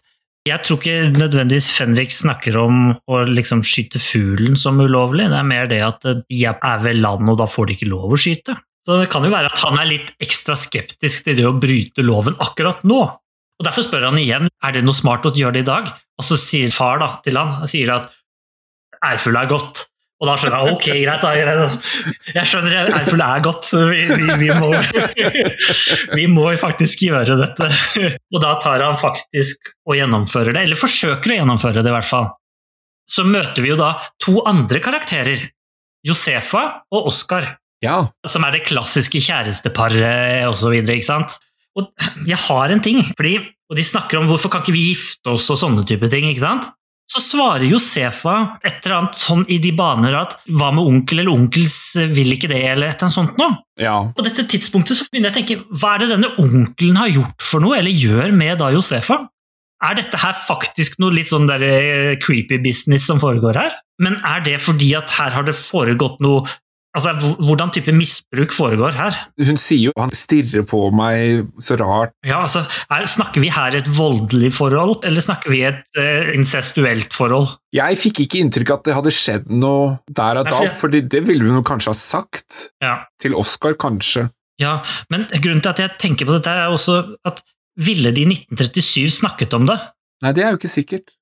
jeg 0.47 0.63
tror 0.63 0.77
ikke 0.77 1.09
nødvendigvis 1.17 1.71
Fenrik 1.73 2.13
snakker 2.13 2.55
om 2.61 2.77
å 3.09 3.23
liksom 3.27 3.63
skyte 3.67 3.99
fuglen 3.99 4.53
som 4.59 4.77
ulovlig, 4.79 5.25
det 5.31 5.39
er 5.39 5.49
mer 5.49 5.65
det 5.71 5.81
at 5.83 6.05
de 6.05 6.43
er 6.45 6.83
ved 6.85 7.01
land 7.01 7.33
og 7.33 7.39
da 7.41 7.49
får 7.49 7.67
de 7.67 7.75
ikke 7.75 7.89
lov 7.89 8.13
å 8.13 8.21
skyte. 8.21 8.55
Så 8.87 9.01
det 9.01 9.09
kan 9.11 9.25
jo 9.25 9.33
være 9.33 9.49
at 9.49 9.63
han 9.65 9.81
er 9.81 9.89
litt 9.89 10.13
ekstra 10.23 10.55
skeptisk 10.55 11.25
til 11.25 11.41
det 11.41 11.49
å 11.49 11.57
bryte 11.57 12.05
loven 12.05 12.37
akkurat 12.43 12.85
nå. 12.87 13.01
Og 13.57 13.65
Derfor 13.65 13.83
spør 13.83 14.11
han 14.11 14.21
igjen 14.21 14.47
er 14.47 14.77
det 14.77 14.85
noe 14.85 14.95
smart 14.95 15.25
å 15.27 15.33
gjøre 15.33 15.57
det 15.57 15.65
i 15.65 15.71
dag, 15.73 15.89
og 15.89 16.23
så 16.29 16.37
sier 16.39 16.71
far 16.71 17.01
da 17.01 17.15
til 17.25 17.41
han 17.41 17.65
sier 17.67 17.91
at 17.97 18.13
ærfugl 19.09 19.41
er 19.41 19.49
godt. 19.49 19.87
Og 20.17 20.25
da 20.25 20.33
skjønner 20.39 20.63
jeg 20.65 20.73
ok, 20.73 20.85
greit, 21.03 21.21
da. 21.21 21.65
Jeg 22.33 22.49
skjønner 22.49 22.91
ærfull 22.97 23.21
er 23.21 23.43
godt, 23.45 23.67
vi, 23.91 24.05
vi, 24.17 24.29
vi, 24.41 24.47
må, 24.57 24.71
vi 26.17 26.25
må 26.31 26.47
faktisk 26.57 27.03
gjøre 27.05 27.37
dette. 27.37 27.67
Og 28.33 28.41
da 28.41 28.55
tar 28.63 28.81
han 28.81 28.97
faktisk 28.97 29.75
og 29.85 29.93
gjennomfører 29.99 30.57
det, 30.57 30.63
eller 30.65 30.79
forsøker 30.79 31.35
å 31.35 31.37
gjennomføre 31.41 31.83
det 31.85 31.93
i 31.93 31.95
hvert 31.99 32.09
fall. 32.09 32.31
Så 33.07 33.23
møter 33.29 33.61
vi 33.61 33.71
jo 33.71 33.77
da 33.79 33.93
to 34.23 34.39
andre 34.49 34.81
karakterer, 34.83 35.45
Josefa 36.07 36.63
og 36.93 37.11
Oskar, 37.11 37.53
Ja, 37.83 37.99
som 38.25 38.45
er 38.47 38.55
det 38.55 38.65
klassiske 38.65 39.21
kjæresteparet 39.21 40.47
osv. 40.49 40.73
ikke 40.81 41.05
sant? 41.05 41.37
Og 41.77 41.91
jeg 42.25 42.39
har 42.47 42.73
en 42.73 42.81
ting, 42.81 43.03
fordi, 43.13 43.37
og 43.69 43.77
de 43.77 43.85
snakker 43.85 44.17
om 44.17 44.25
hvorfor 44.31 44.49
kan 44.49 44.65
ikke 44.65 44.73
vi 44.73 44.87
gifte 44.95 45.35
oss 45.35 45.45
og 45.53 45.59
sånne 45.61 45.85
type 45.85 46.09
ting, 46.09 46.25
ikke 46.31 46.41
sant? 46.41 46.71
Så 47.07 47.21
svarer 47.23 47.63
Josefa 47.69 48.59
et 48.67 48.81
eller 48.83 48.97
annet 48.97 49.15
sånn 49.15 49.45
i 49.47 49.61
de 49.63 49.71
baner 49.75 50.15
at 50.19 50.33
hva 50.51 50.73
med 50.75 50.83
onkel 50.83 51.21
eller 51.21 51.31
onkels 51.31 51.77
vil 52.11 52.33
ikke 52.35 52.49
det, 52.51 52.59
eller 52.67 52.89
et 52.89 52.97
eller 52.97 53.07
annet 53.07 53.15
sånt 53.15 53.39
noe. 53.39 53.61
ja. 53.79 53.95
På 54.11 54.25
dette 54.25 54.43
tidspunktet 54.51 54.99
så 54.99 55.07
begynner 55.07 55.31
jeg 55.31 55.35
å 55.35 55.39
tenke, 55.39 55.79
hva 55.79 55.95
er 55.95 56.03
det 56.03 56.11
denne 56.15 56.33
onkelen 56.43 56.99
har 56.99 57.13
gjort 57.13 57.47
for 57.47 57.63
noe, 57.63 57.77
eller 57.79 57.95
gjør 57.95 58.35
med 58.35 58.59
da 58.59 58.73
Josefa? 58.75 59.21
Er 59.87 59.97
dette 59.99 60.19
her 60.19 60.33
faktisk 60.33 60.97
noe 60.99 61.13
litt 61.13 61.29
sånn 61.29 61.47
der 61.47 61.63
eh, 61.63 62.13
creepy 62.19 62.57
business 62.63 63.05
som 63.07 63.21
foregår 63.21 63.59
her? 63.61 63.75
Men 64.01 64.17
er 64.25 64.41
det 64.45 64.57
fordi 64.65 64.91
at 64.97 65.13
her 65.15 65.35
har 65.37 65.45
det 65.45 65.55
foregått 65.57 66.19
noe 66.25 66.43
Altså, 66.97 67.13
hvordan 67.37 67.71
type 67.75 67.93
misbruk 67.93 68.55
foregår 68.55 68.95
her? 68.97 69.17
Hun 69.45 69.59
sier 69.61 69.87
jo 69.87 69.93
han 69.97 70.13
stirrer 70.17 70.65
på 70.67 70.79
meg 70.95 71.47
så 71.61 71.77
rart. 71.79 72.15
Ja, 72.25 72.41
altså, 72.47 72.63
er, 72.89 73.05
Snakker 73.07 73.43
vi 73.43 73.51
her 73.53 73.77
et 73.77 73.89
voldelig 73.97 74.51
forhold, 74.57 74.97
eller 75.07 75.23
snakker 75.23 75.53
vi 75.53 75.61
et 75.67 75.83
uh, 75.99 76.31
incestuelt 76.33 77.13
forhold? 77.15 77.51
Jeg 77.75 77.99
fikk 78.01 78.23
ikke 78.25 78.41
inntrykk 78.41 78.73
at 78.77 78.87
det 78.87 78.95
hadde 78.97 79.13
skjedd 79.13 79.51
noe 79.53 79.97
der 80.09 80.41
og 80.41 80.49
da, 80.49 80.63
for 80.79 80.93
det 80.93 81.21
ville 81.27 81.51
hun 81.51 81.65
kanskje 81.67 81.93
ha 81.93 81.99
sagt. 81.99 82.63
Ja. 82.83 82.95
Til 83.21 83.37
Oscar, 83.37 83.77
kanskje. 83.77 84.27
ja, 84.61 84.79
men 85.13 85.27
grunnen 85.37 85.61
til 85.61 85.75
at 85.75 85.83
jeg 85.83 85.99
tenker 86.01 86.25
på 86.25 86.33
dette, 86.33 86.49
er 86.49 86.73
også 86.73 87.03
at 87.27 87.43
ville 87.77 88.09
de 88.13 88.25
i 88.25 88.31
1937 88.33 89.19
snakket 89.19 89.53
om 89.53 89.67
det? 89.69 89.77
Nei, 90.25 90.33
det 90.33 90.43
er 90.43 90.53
jo 90.53 90.59
ikke 90.59 90.71
sikkert. 90.71 91.13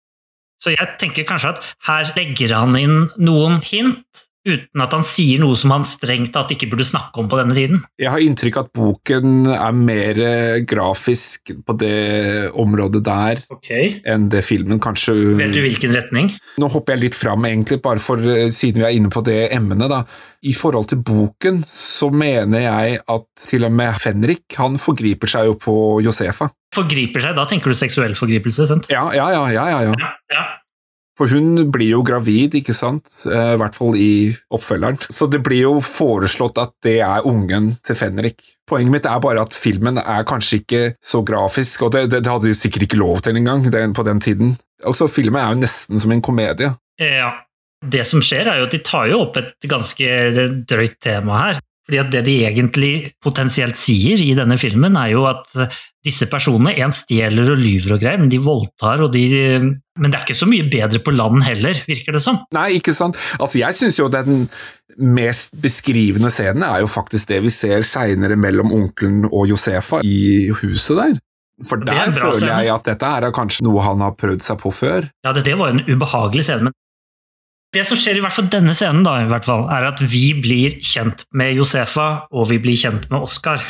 Så 0.61 0.71
jeg 0.71 0.95
tenker 1.01 1.27
kanskje 1.27 1.51
at 1.51 1.65
her 1.87 2.13
legger 2.15 2.55
han 2.55 2.77
inn 2.79 3.09
noen 3.19 3.59
hint, 3.65 4.24
uten 4.45 4.83
at 4.83 4.93
han 4.93 5.05
sier 5.05 5.41
noe 5.41 5.57
som 5.59 5.73
han 5.73 5.85
strengt 5.89 6.33
tatt 6.35 6.53
ikke 6.53 6.69
burde 6.71 6.87
snakke 6.87 7.21
om 7.21 7.29
på 7.31 7.39
denne 7.39 7.55
tiden. 7.57 7.81
Jeg 8.01 8.13
har 8.13 8.23
inntrykk 8.23 8.59
av 8.59 8.67
at 8.67 8.73
boken 8.77 9.49
er 9.55 9.77
mer 9.77 10.21
grafisk 10.69 11.53
på 11.65 11.77
det 11.81 12.51
området 12.53 13.01
der 13.05 13.41
okay. 13.53 13.99
enn 14.07 14.29
det 14.31 14.43
filmen 14.45 14.81
kanskje 14.81 15.15
Vet 15.39 15.53
du 15.55 15.61
hvilken 15.63 15.93
retning? 15.95 16.31
Nå 16.61 16.69
hopper 16.71 16.95
jeg 16.95 17.07
litt 17.07 17.17
fram, 17.17 17.45
egentlig, 17.47 17.81
bare 17.83 18.01
for 18.01 18.21
eh, 18.21 18.49
siden 18.53 18.83
vi 18.83 18.87
er 18.87 18.97
inne 18.97 19.11
på 19.13 19.23
det 19.25 19.47
emnet. 19.55 19.89
da. 19.91 20.03
I 20.45 20.53
forhold 20.55 20.89
til 20.91 21.01
boken 21.05 21.61
så 21.67 22.11
mener 22.13 22.65
jeg 22.65 22.99
at 23.01 23.25
til 23.47 23.65
og 23.67 23.73
med 23.75 23.97
Fenrik 24.01 24.59
han 24.59 24.77
forgriper 24.81 25.31
seg 25.31 25.49
jo 25.49 25.57
på 25.61 25.75
Josefa. 26.05 26.49
Forgriper 26.75 27.23
seg, 27.23 27.35
da 27.37 27.47
tenker 27.49 27.71
du 27.71 27.77
seksuell 27.77 28.15
forgripelse, 28.17 28.67
sant? 28.69 28.89
Ja, 28.91 29.07
ja, 29.15 29.29
ja, 29.33 29.47
ja, 29.55 29.65
ja. 29.71 29.95
Ja, 29.95 30.13
ja. 30.35 30.45
For 31.15 31.31
hun 31.31 31.69
blir 31.71 31.93
jo 31.93 32.01
gravid, 32.05 32.57
ikke 32.59 32.75
sant? 32.75 33.07
Eh, 33.29 33.53
I 33.55 33.59
hvert 33.59 33.77
fall 33.77 33.95
i 33.95 34.33
oppfølgeren. 34.53 34.99
Så 34.99 35.29
det 35.31 35.41
blir 35.45 35.63
jo 35.63 35.73
foreslått 35.83 36.59
at 36.61 36.73
det 36.83 36.97
er 37.05 37.27
ungen 37.27 37.71
til 37.85 37.97
Fenrik. 37.99 38.43
Poenget 38.67 38.91
mitt 38.91 39.07
er 39.07 39.21
bare 39.23 39.45
at 39.45 39.55
filmen 39.55 40.01
er 40.01 40.27
kanskje 40.27 40.59
ikke 40.63 40.83
så 41.03 41.21
grafisk, 41.25 41.87
og 41.87 41.95
det, 41.95 42.07
det, 42.11 42.23
det 42.25 42.33
hadde 42.33 42.49
de 42.49 42.57
sikkert 42.57 42.87
ikke 42.87 42.99
lov 42.99 43.23
til 43.23 43.39
engang 43.39 43.63
på 43.95 44.07
den 44.07 44.19
tiden. 44.23 44.55
Altså, 44.85 45.07
Filmen 45.07 45.39
er 45.39 45.53
jo 45.53 45.61
nesten 45.63 46.01
som 46.01 46.11
en 46.11 46.23
komedie. 46.25 46.73
Ja. 47.01 47.31
Det 47.85 48.01
som 48.07 48.21
skjer, 48.23 48.47
er 48.49 48.59
jo 48.59 48.67
at 48.67 48.73
de 48.73 48.81
tar 48.83 49.07
jo 49.11 49.21
opp 49.27 49.35
et 49.37 49.67
ganske 49.69 50.05
drøyt 50.65 50.95
tema 51.03 51.41
her. 51.43 51.59
Fordi 51.85 51.99
at 52.01 52.11
Det 52.13 52.23
de 52.25 52.35
egentlig 52.47 52.93
potensielt 53.21 53.77
sier 53.77 54.21
i 54.21 54.33
denne 54.37 54.57
filmen, 54.57 54.95
er 54.97 55.11
jo 55.13 55.25
at 55.29 55.51
disse 56.05 56.25
personene 56.29 56.73
en 56.81 56.93
stjeler 56.93 57.51
og 57.53 57.59
lyver 57.61 57.95
og 57.95 58.01
greier, 58.01 58.21
men 58.21 58.31
de 58.31 58.39
voldtar 58.41 59.03
og 59.05 59.11
de 59.13 59.25
Men 59.95 60.11
det 60.11 60.17
er 60.17 60.25
ikke 60.25 60.37
så 60.37 60.47
mye 60.49 60.65
bedre 60.69 60.99
på 60.99 61.13
land 61.13 61.45
heller, 61.45 61.77
virker 61.87 62.17
det 62.17 62.23
som. 62.25 62.41
Nei, 62.53 62.75
ikke 62.79 62.93
sant? 62.93 63.15
Altså, 63.39 63.59
Jeg 63.61 63.77
syns 63.77 63.99
jo 63.99 64.09
den 64.09 64.49
mest 64.97 65.55
beskrivende 65.61 66.31
scenen 66.31 66.63
er 66.63 66.81
jo 66.83 66.89
faktisk 66.89 67.29
det 67.29 67.41
vi 67.43 67.51
ser 67.53 67.85
seinere 67.85 68.35
mellom 68.39 68.73
onkelen 68.73 69.29
og 69.31 69.47
Josefa 69.51 70.01
i 70.03 70.49
huset 70.61 70.97
der. 70.97 71.15
For 71.63 71.79
er 71.79 71.87
der 71.87 72.11
føler 72.11 72.49
jeg 72.51 72.73
at 72.73 72.87
dette 72.89 73.07
her 73.07 73.27
er 73.29 73.35
kanskje 73.35 73.63
noe 73.67 73.83
han 73.83 74.01
har 74.03 74.15
prøvd 74.19 74.43
seg 74.43 74.59
på 74.59 74.71
før. 74.75 75.07
Ja, 75.23 75.31
det, 75.35 75.45
det 75.47 75.55
var 75.59 75.71
en 75.71 75.85
ubehagelig 75.87 76.43
scene, 76.47 76.67
men 76.67 76.75
det 77.75 77.83
som 77.87 77.99
skjer 77.99 78.19
i 78.19 78.23
hvert 78.23 78.35
fall 78.35 78.49
denne 78.51 78.75
scenen, 78.77 79.03
da, 79.05 79.17
i 79.21 79.29
hvert 79.29 79.47
fall, 79.47 79.65
er 79.73 79.89
at 79.89 80.01
vi 80.01 80.29
blir 80.39 80.77
kjent 80.83 81.25
med 81.35 81.55
Josefa, 81.57 82.09
og 82.31 82.49
vi 82.51 82.59
blir 82.63 82.77
kjent 82.79 83.09
med 83.11 83.27
Oskar. 83.27 83.63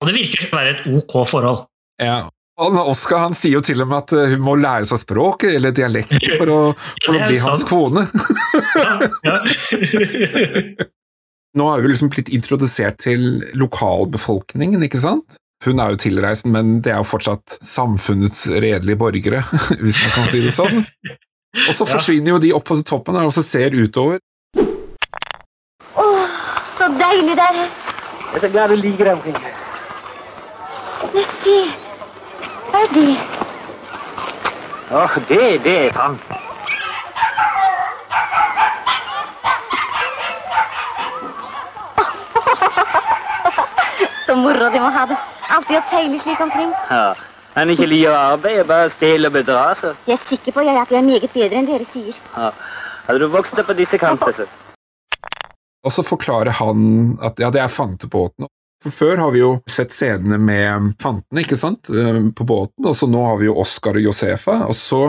Og 0.00 0.08
det 0.08 0.16
virker 0.16 0.48
å 0.48 0.56
være 0.56 0.76
et 0.76 0.86
ok 0.88 1.16
forhold. 1.28 1.66
Ja. 2.00 2.22
Og 2.60 2.74
når 2.76 3.16
han 3.16 3.34
sier 3.36 3.56
jo 3.56 3.62
til 3.64 3.80
og 3.80 3.88
med 3.88 4.02
at 4.02 4.12
eh, 4.16 4.32
hun 4.34 4.42
må 4.44 4.54
lære 4.60 4.84
seg 4.88 5.00
språket 5.00 5.54
eller 5.56 5.72
dialekt 5.76 6.16
for 6.40 6.52
å, 6.52 6.60
for 7.04 7.16
å 7.16 7.20
bli 7.22 7.34
bli 7.34 7.44
hans 7.44 7.66
kone. 7.68 8.06
Ja, 8.80 8.94
ja. 9.26 9.36
Nå 11.58 11.64
er 11.66 11.82
vi 11.82 11.88
liksom 11.90 12.10
blitt 12.12 12.28
introdusert 12.30 13.00
til 13.02 13.42
lokalbefolkningen, 13.58 14.84
ikke 14.86 15.00
sant? 15.02 15.34
Hun 15.64 15.80
er 15.82 15.88
jo 15.92 15.98
tilreisen, 16.00 16.52
men 16.54 16.78
det 16.84 16.92
er 16.94 17.00
jo 17.02 17.10
fortsatt 17.10 17.56
samfunnets 17.58 18.44
redelige 18.62 19.00
borgere, 19.00 19.40
hvis 19.82 19.98
man 20.04 20.14
kan 20.14 20.26
si 20.30 20.38
det 20.44 20.54
sånn. 20.54 20.84
Og 21.54 21.74
så 21.74 21.84
Ja. 21.84 21.92
forsvinner 21.92 22.30
jo 22.32 22.38
de 22.38 22.52
opp 22.52 22.64
på 22.64 22.74
toppen 22.86 23.14
der, 23.14 23.22
og 23.24 23.32
så 23.32 23.42
ser 23.42 23.70
utover. 23.74 24.18
Åh, 25.96 26.28
så 26.78 26.84
deilig 27.00 27.36
det 27.36 27.44
er. 27.50 27.54
Jeg 27.54 28.34
er 28.34 28.38
så 28.40 28.48
glad 28.48 28.68
du 28.68 28.74
liker 28.74 29.04
det 29.04 29.12
omkring. 29.12 29.36
Men 31.14 31.24
se, 31.24 31.70
hva 32.70 32.78
er 32.82 32.92
det? 32.94 33.16
Åh, 34.90 35.16
det, 35.28 35.64
det 35.64 35.86
er 35.86 35.92
fang. 35.92 36.20
Så 44.26 44.36
moro 44.36 44.70
de 44.72 44.80
må 44.80 44.90
ha 44.94 45.04
det. 45.10 45.16
Alltid 45.50 45.78
å 45.80 45.82
seile 45.90 46.20
slik 46.22 46.40
omkring. 46.44 46.70
Ja. 46.90 47.14
Han 47.60 47.68
ikke 47.74 47.90
liker 47.90 48.14
å 48.14 48.20
arbeide, 48.32 48.64
bare 48.64 48.88
stjele 48.88 49.28
og 49.28 49.34
bedra 49.36 49.74
seg. 49.76 49.98
Jeg 50.08 50.16
er 50.16 50.22
sikker 50.30 50.54
på 50.56 50.62
jeg, 50.64 50.76
at 50.80 50.92
jeg 50.94 51.02
er 51.02 51.04
meget 51.04 51.32
bedre 51.34 51.58
enn 51.60 51.66
dere 51.68 51.84
sier. 51.84 52.16
Ja. 52.32 52.46
Hadde 53.04 53.20
du 53.20 53.26
vokst 53.34 53.58
opp 53.60 53.68
på 53.68 53.76
disse 53.76 54.00
kanter, 54.00 54.32
så 54.32 54.46
Og 55.84 55.92
så 55.92 56.04
forklarer 56.04 56.56
han 56.56 57.18
at 57.20 57.40
ja, 57.40 57.50
det 57.52 57.60
er 57.60 57.68
fantebåten. 57.68 58.48
For 58.80 58.96
før 58.96 59.20
har 59.20 59.32
vi 59.34 59.42
jo 59.42 59.50
sett 59.68 59.92
scenene 59.92 60.38
med 60.40 60.94
fantene, 61.02 61.42
ikke 61.44 61.58
sant, 61.60 61.90
eh, 61.92 62.22
på 62.32 62.46
båten, 62.48 62.86
og 62.88 62.96
så 62.96 63.08
nå 63.08 63.26
har 63.26 63.36
vi 63.40 63.50
jo 63.50 63.58
Oscar 63.60 63.96
og 63.96 64.06
Josefa, 64.08 64.62
og 64.64 64.76
så 64.76 65.02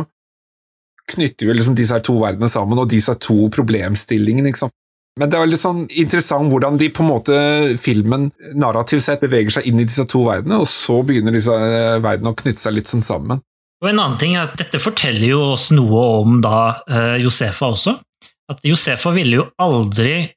knytter 1.12 1.47
vi 1.47 1.56
liksom 1.56 1.76
disse 1.76 1.95
her 1.95 2.04
to 2.04 2.18
verdenene 2.20 2.52
sammen, 2.52 2.80
og 2.80 2.91
disse 2.91 3.16
to 3.16 3.47
problemstillingene, 3.56 4.52
ikke 4.52 4.66
sant. 4.66 4.76
Men 5.20 5.32
det 5.32 5.38
er 5.38 5.49
litt 5.49 5.59
sånn 5.59 5.84
interessant 5.89 6.47
hvordan 6.51 6.78
de 6.80 6.88
på 6.93 7.03
en 7.03 7.09
måte, 7.12 7.38
filmen 7.82 8.30
narrativt 8.55 9.03
sett, 9.03 9.24
beveger 9.24 9.57
seg 9.57 9.68
inn 9.68 9.82
i 9.82 9.88
disse 9.88 10.05
to 10.07 10.24
verdenene, 10.30 10.62
og 10.64 10.70
så 10.72 11.01
begynner 11.03 11.36
disse 11.36 11.51
eh, 11.51 11.97
verdenene 11.99 12.32
å 12.32 12.38
knytte 12.39 12.62
seg 12.62 12.78
litt 12.78 12.91
sånn 12.91 13.03
sammen. 13.03 13.41
Og 13.82 13.89
en 13.89 13.99
annen 13.99 14.20
ting 14.22 14.38
er 14.38 14.45
at 14.45 14.59
Dette 14.62 14.80
forteller 14.80 15.34
jo 15.34 15.41
oss 15.55 15.72
noe 15.74 16.05
om 16.22 16.39
da 16.43 16.84
eh, 16.86 17.18
Josefa 17.24 17.74
også. 17.74 17.97
At 18.51 18.64
Josefa 18.68 19.12
ville 19.16 19.41
jo 19.41 19.47
aldri 19.62 20.30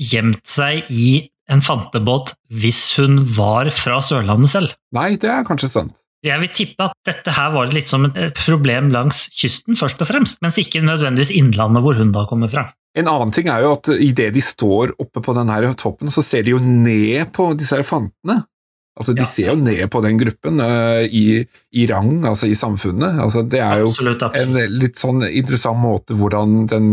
gjemt 0.00 0.42
seg 0.48 0.88
i 0.88 1.26
en 1.52 1.60
fantebåt 1.64 2.32
hvis 2.62 2.84
hun 2.96 3.24
var 3.36 3.68
fra 3.74 3.98
Sørlandet 4.04 4.52
selv. 4.54 4.76
Nei, 4.96 5.12
det 5.20 5.28
er 5.28 5.44
kanskje 5.44 5.70
sant. 5.72 5.98
Jeg 6.22 6.38
vil 6.38 6.52
tippe 6.54 6.86
at 6.86 6.94
dette 7.04 7.34
her 7.34 7.50
var 7.50 7.72
litt 7.74 7.88
som 7.90 8.06
et 8.06 8.38
problem 8.44 8.92
langs 8.94 9.24
kysten, 9.34 9.74
først 9.78 10.00
og 10.04 10.08
fremst, 10.08 10.38
mens 10.44 10.60
ikke 10.62 10.84
nødvendigvis 10.86 11.34
innlandet 11.34 11.82
hvor 11.82 11.98
hun 11.98 12.14
da 12.14 12.22
kommer 12.30 12.52
fra. 12.52 12.68
En 12.98 13.08
annen 13.08 13.30
ting 13.32 13.48
er 13.48 13.62
jo 13.64 13.74
at 13.78 13.88
idet 13.94 14.32
de 14.34 14.42
står 14.44 14.92
oppe 15.00 15.22
på 15.24 15.34
den 15.36 15.48
her 15.48 15.64
toppen, 15.80 16.10
så 16.12 16.22
ser 16.24 16.44
de 16.44 16.52
jo 16.52 16.58
ned 16.60 17.30
på 17.32 17.52
disse 17.56 17.78
her 17.78 17.86
fantene. 17.86 18.42
Altså, 18.92 19.14
De 19.16 19.22
Ja. 19.24 19.28
ser 19.30 19.46
jo 19.48 19.54
ned 19.56 19.88
på 19.88 20.02
den 20.04 20.18
gruppen 20.20 20.60
uh, 20.60 21.00
i, 21.08 21.46
i 21.72 21.86
rang, 21.88 22.26
altså 22.28 22.50
i 22.50 22.54
samfunnet. 22.58 23.16
Altså, 23.24 23.40
Det 23.48 23.60
er 23.64 23.80
jo 23.80 23.88
Absolutt, 23.88 24.22
absolutt. 24.22 24.58
en 24.58 24.78
litt 24.78 25.00
sånn 25.00 25.24
interessant 25.30 25.80
måte 25.80 26.12
hvordan 26.18 26.66
den 26.68 26.90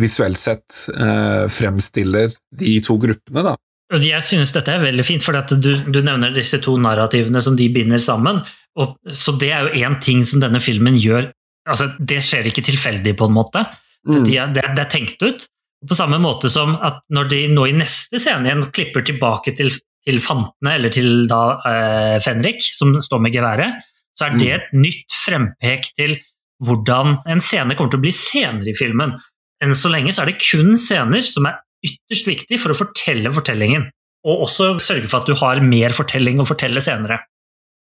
visuelt 0.00 0.40
sett 0.40 0.64
uh, 0.96 1.44
fremstiller 1.52 2.32
de 2.56 2.78
to 2.80 2.96
gruppene, 2.96 3.44
da. 3.44 3.56
Jeg 4.00 4.24
synes 4.24 4.50
dette 4.56 4.72
er 4.72 4.80
veldig 4.80 5.04
fint, 5.04 5.22
for 5.22 5.36
du, 5.60 5.68
du 5.92 6.00
nevner 6.00 6.32
disse 6.34 6.56
to 6.64 6.78
narrativene 6.80 7.42
som 7.44 7.54
de 7.54 7.68
binder 7.68 8.00
sammen. 8.00 8.40
Og, 8.80 8.96
så 9.12 9.36
det 9.38 9.52
er 9.52 9.68
jo 9.68 9.84
én 9.84 10.00
ting 10.02 10.24
som 10.24 10.40
denne 10.40 10.58
filmen 10.64 10.96
gjør 10.98 11.28
altså 11.68 11.86
Det 12.00 12.18
skjer 12.20 12.48
ikke 12.50 12.64
tilfeldig, 12.66 13.14
på 13.16 13.24
en 13.28 13.36
måte. 13.36 13.62
Mm. 14.08 14.24
Er, 14.28 14.52
det, 14.52 14.62
er- 14.64 14.74
det 14.76 14.82
er 14.84 14.90
tenkt 14.92 15.22
ut. 15.24 15.46
På 15.88 15.96
samme 15.96 16.16
måte 16.20 16.48
som 16.52 16.76
at 16.84 17.02
når 17.12 17.28
de 17.32 17.40
nå 17.52 17.66
i 17.68 17.74
neste 17.76 18.20
scene 18.20 18.48
igjen 18.48 18.62
klipper 18.72 19.04
tilbake 19.04 19.52
til, 19.56 19.72
til 20.04 20.20
fantene, 20.24 20.76
eller 20.78 20.92
til 20.92 21.26
da 21.28 21.40
eh, 21.68 22.16
Fenrik, 22.24 22.62
som 22.76 22.94
står 23.04 23.20
med 23.24 23.34
geværet, 23.36 23.82
så 24.16 24.28
er 24.28 24.36
det 24.38 24.50
et 24.54 24.72
nytt 24.78 25.16
frempek 25.24 25.90
til 25.98 26.16
hvordan 26.64 27.18
en 27.28 27.42
scene 27.44 27.74
kommer 27.76 27.92
til 27.92 28.00
å 28.00 28.04
bli 28.06 28.12
senere 28.14 28.70
i 28.72 28.76
filmen. 28.78 29.16
Enn 29.64 29.74
så 29.76 29.90
lenge 29.92 30.12
så 30.14 30.22
er 30.24 30.30
det 30.32 30.38
kun 30.40 30.76
scener 30.80 31.24
som 31.26 31.48
er 31.50 31.58
ytterst 31.84 32.28
viktig 32.30 32.60
for 32.62 32.72
å 32.72 32.78
fortelle 32.78 33.32
fortellingen, 33.34 33.88
og 34.24 34.46
også 34.46 34.70
sørge 34.80 35.10
for 35.10 35.20
at 35.20 35.28
du 35.28 35.34
har 35.36 35.60
mer 35.60 35.92
fortelling 35.96 36.40
å 36.40 36.46
fortelle 36.48 36.80
senere. 36.84 37.18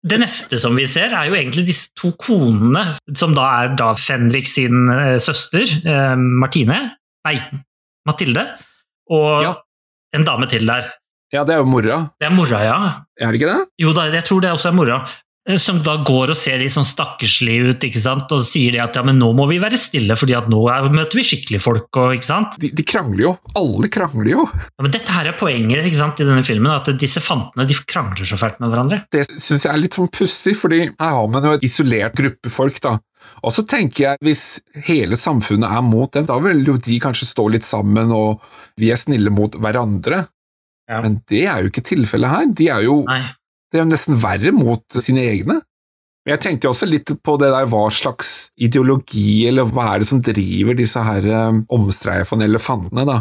Det 0.05 0.19
neste 0.21 0.59
som 0.61 0.75
vi 0.77 0.85
ser, 0.91 1.09
er 1.17 1.25
jo 1.31 1.33
egentlig 1.37 1.63
disse 1.65 1.89
to 1.97 2.11
konene, 2.21 2.91
som 3.17 3.33
da 3.33 3.45
er 3.63 3.71
da 3.79 3.87
Fenrik 3.97 4.45
sin 4.47 4.85
eh, 4.93 5.15
søster, 5.23 5.65
eh, 5.65 6.15
Martine, 6.15 6.77
nei, 7.25 7.39
Mathilde, 8.05 8.43
og 9.09 9.41
Ja. 9.47 9.55
en 10.13 10.23
dame 10.27 10.47
til 10.51 10.65
der. 10.69 10.91
Ja, 11.33 11.43
det 11.43 11.55
er 11.55 11.63
jo 11.63 11.65
mora, 11.65 11.97
Det 12.21 12.27
er 12.29 12.35
mora, 12.35 12.59
ja. 12.63 12.77
er 13.19 13.31
det 13.33 13.41
ikke 13.41 13.49
det? 13.49 13.67
Jo 13.81 13.93
da, 13.97 14.05
jeg 14.13 14.23
tror 14.27 14.41
det 14.45 14.51
også 14.53 14.69
er 14.69 14.77
mora. 14.77 14.99
Eh, 15.49 15.57
Som 15.61 15.81
da 15.85 15.97
går 16.05 16.33
og 16.33 16.37
ser 16.39 16.59
litt 16.61 16.73
sånn 16.75 16.87
stakkarslig 16.87 17.57
ut 17.69 17.85
ikke 17.87 18.01
sant? 18.03 18.31
og 18.35 18.45
sier 18.47 18.75
det 18.75 18.83
at 18.83 18.99
ja, 18.99 19.03
men 19.05 19.19
nå 19.21 19.31
må 19.37 19.47
vi 19.51 19.59
være 19.61 19.79
stille, 19.79 20.17
fordi 20.19 20.37
at 20.37 20.49
nå 20.51 20.61
er, 20.73 20.89
møter 20.93 21.21
vi 21.21 21.25
skikkelige 21.27 21.63
folk. 21.63 21.89
og 22.01 22.17
ikke 22.17 22.29
sant? 22.29 22.59
De, 22.61 22.71
de 22.75 22.85
krangler 22.87 23.25
jo. 23.27 23.33
Alle 23.59 23.91
krangler 23.93 24.31
jo. 24.33 24.45
Ja, 24.51 24.85
men 24.85 24.93
dette 24.95 25.15
her 25.15 25.31
er 25.31 25.39
poenget 25.39 25.89
ikke 25.89 26.01
sant, 26.01 26.21
i 26.21 26.27
denne 26.27 26.45
filmen, 26.47 26.71
at 26.73 26.91
disse 27.01 27.23
fantene 27.23 27.67
de 27.69 27.77
krangler 27.87 28.27
så 28.27 28.39
fælt 28.41 28.61
med 28.63 28.73
hverandre. 28.73 29.03
Det 29.13 29.25
syns 29.33 29.65
jeg 29.67 29.71
er 29.73 29.81
litt 29.81 29.97
sånn 29.97 30.11
pussig, 30.13 30.55
fordi 30.59 30.85
her 30.89 31.19
har 31.19 31.27
man 31.31 31.45
jo 31.45 31.55
et 31.57 31.65
isolert 31.67 32.17
gruppe 32.17 32.53
folk, 32.53 32.81
da. 32.83 32.97
Og 33.45 33.53
så 33.53 33.65
tenker 33.67 34.03
jeg, 34.03 34.21
hvis 34.25 34.43
hele 34.87 35.17
samfunnet 35.19 35.69
er 35.69 35.83
mot 35.85 36.11
dem, 36.13 36.25
da 36.29 36.37
vil 36.41 36.63
jo 36.65 36.77
de 36.81 36.97
kanskje 37.01 37.27
stå 37.29 37.47
litt 37.53 37.65
sammen, 37.67 38.13
og 38.13 38.43
vi 38.81 38.91
er 38.93 38.99
snille 38.99 39.33
mot 39.33 39.57
hverandre. 39.61 40.23
Ja. 40.89 41.01
Men 41.01 41.19
det 41.29 41.45
er 41.49 41.63
jo 41.63 41.71
ikke 41.71 41.85
tilfellet 41.85 42.31
her. 42.31 42.47
De 42.57 42.69
er 42.73 42.85
jo, 42.85 42.99
Nei. 43.09 43.23
Det 43.71 43.77
er 43.79 43.83
jo 43.83 43.91
nesten 43.91 44.19
verre 44.21 44.51
mot 44.55 44.83
sine 45.01 45.21
egne. 45.31 45.57
Men 46.25 46.33
jeg 46.33 46.41
tenkte 46.41 46.65
jo 46.65 46.71
også 46.73 46.87
litt 46.89 47.11
på 47.21 47.35
det 47.37 47.51
der 47.53 47.67
hva 47.69 47.83
slags 47.93 48.29
ideologi, 48.57 49.45
eller 49.49 49.65
hva 49.69 49.91
er 49.93 49.97
det 50.01 50.07
som 50.09 50.23
driver 50.25 50.73
disse 50.77 51.01
her 51.05 51.23
eh, 51.29 51.59
omstreifende 51.75 52.47
elefantene, 52.49 53.03
da. 53.05 53.17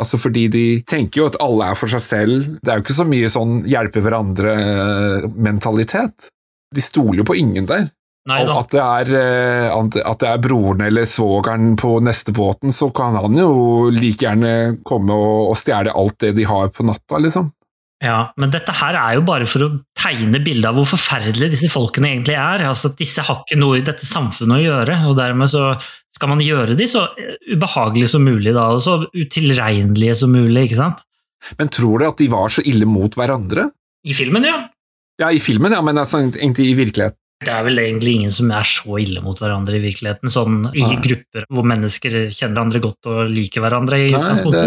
Altså 0.00 0.16
fordi 0.16 0.46
de 0.48 0.64
tenker 0.88 1.20
jo 1.20 1.26
at 1.28 1.36
alle 1.44 1.66
er 1.70 1.76
for 1.78 1.88
seg 1.92 2.00
selv. 2.02 2.46
Det 2.64 2.70
er 2.72 2.76
jo 2.80 2.84
ikke 2.86 3.00
så 3.02 3.06
mye 3.08 3.28
sånn 3.30 3.52
hjelpe 3.68 4.00
hverandre-mentalitet. 4.02 6.16
De 6.72 6.80
stoler 6.82 7.18
jo 7.20 7.24
på 7.28 7.36
ingen 7.38 7.66
der. 7.68 7.90
Nei 8.30 8.38
Og 8.44 8.48
da. 8.48 8.54
at 8.60 8.70
det, 8.70 8.82
er, 8.82 9.08
eh, 9.18 9.68
at 9.74 9.96
at 9.98 10.20
det 10.22 10.28
er 10.30 10.42
broren 10.44 10.80
eller 10.86 11.04
svogeren 11.10 11.72
på 11.78 11.96
neste 12.06 12.32
båten, 12.34 12.72
så 12.72 12.90
kan 12.94 13.16
han 13.18 13.38
jo 13.38 13.90
like 13.90 14.22
gjerne 14.22 14.78
komme 14.86 15.12
og, 15.14 15.50
og 15.50 15.56
stjele 15.58 15.90
alt 15.98 16.18
det 16.22 16.32
de 16.38 16.44
har 16.46 16.68
på 16.74 16.82
natta, 16.86 17.18
liksom. 17.18 17.50
Ja, 18.02 18.32
men 18.40 18.50
dette 18.50 18.74
her 18.74 18.96
er 18.98 19.14
jo 19.14 19.22
bare 19.22 19.46
for 19.46 19.62
å 19.62 19.68
tegne 19.94 20.40
bildet 20.42 20.66
av 20.72 20.74
hvor 20.74 20.88
forferdelige 20.90 21.52
disse 21.52 21.68
folkene 21.70 22.10
egentlig 22.10 22.34
er. 22.34 22.64
Altså, 22.66 22.90
Disse 22.98 23.22
har 23.22 23.44
ikke 23.44 23.58
noe 23.60 23.78
i 23.78 23.84
dette 23.86 24.08
samfunnet 24.08 24.58
å 24.58 24.64
gjøre, 24.64 24.96
og 25.06 25.14
dermed 25.20 25.50
så 25.52 25.68
skal 26.10 26.32
man 26.32 26.42
gjøre 26.42 26.74
de 26.78 26.88
så 26.90 27.04
ubehagelige 27.46 28.10
som 28.10 28.24
mulig, 28.26 28.50
da, 28.56 28.66
og 28.74 28.82
så 28.82 28.98
utilregnelige 29.14 30.16
som 30.18 30.34
mulig, 30.34 30.66
ikke 30.66 30.80
sant? 30.80 31.04
Men 31.58 31.70
tror 31.74 32.02
du 32.02 32.08
at 32.08 32.18
de 32.18 32.26
var 32.32 32.50
så 32.54 32.64
ille 32.66 32.88
mot 32.90 33.14
hverandre? 33.18 33.68
I 34.02 34.16
filmen, 34.18 34.46
ja. 34.50 34.56
Ja, 35.22 35.28
i 35.30 35.38
filmen, 35.42 35.74
ja, 35.74 35.82
men 35.86 36.00
altså, 36.02 36.24
egentlig 36.26 36.72
i 36.72 36.78
virkeligheten. 36.78 37.18
Det 37.42 37.50
er 37.50 37.62
vel 37.66 37.78
egentlig 37.82 38.16
ingen 38.18 38.34
som 38.34 38.50
er 38.54 38.66
så 38.66 38.98
ille 39.02 39.22
mot 39.22 39.38
hverandre 39.38 39.78
i 39.78 39.82
virkeligheten, 39.82 40.30
sånn 40.30 40.58
i 40.70 40.82
Nei. 40.82 40.98
grupper 41.02 41.46
hvor 41.50 41.66
mennesker 41.66 42.18
kjenner 42.30 42.54
hverandre 42.54 42.82
godt 42.82 43.10
og 43.10 43.22
liker 43.30 43.64
hverandre 43.64 43.98
i 43.98 44.10
Nei, 44.14 44.34
det, 44.42 44.66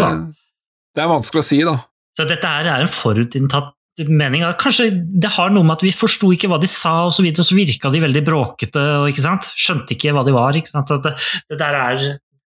det 0.96 1.04
er 1.04 1.12
vanskelig 1.12 1.44
å 1.44 1.48
si, 1.48 1.60
da. 1.68 1.76
Så 2.16 2.24
dette 2.28 2.48
her 2.48 2.68
er 2.72 2.84
en 2.84 2.92
forutinntatt 2.92 3.72
mening. 4.08 4.42
Kanskje 4.60 4.90
det 4.92 5.30
har 5.36 5.50
noe 5.52 5.64
med 5.64 5.78
at 5.78 5.84
vi 5.84 5.92
forsto 5.96 6.28
ikke 6.34 6.48
hva 6.52 6.58
de 6.60 6.68
sa, 6.68 7.06
og 7.08 7.14
så 7.16 7.24
videre, 7.24 7.44
og 7.44 7.48
så 7.48 7.56
virka 7.56 7.90
de 7.92 8.00
veldig 8.04 8.22
bråkete. 8.26 8.82
og 9.02 9.10
ikke 9.12 9.24
sant? 9.24 9.48
Skjønte 9.56 9.96
ikke 9.96 10.12
hva 10.16 10.24
de 10.26 10.34
var. 10.36 10.56
ikke 10.56 10.72
sant? 10.72 10.88
Så 10.92 10.98
det, 11.04 11.14
det 11.52 11.58
der 11.60 11.76
er, 11.80 12.02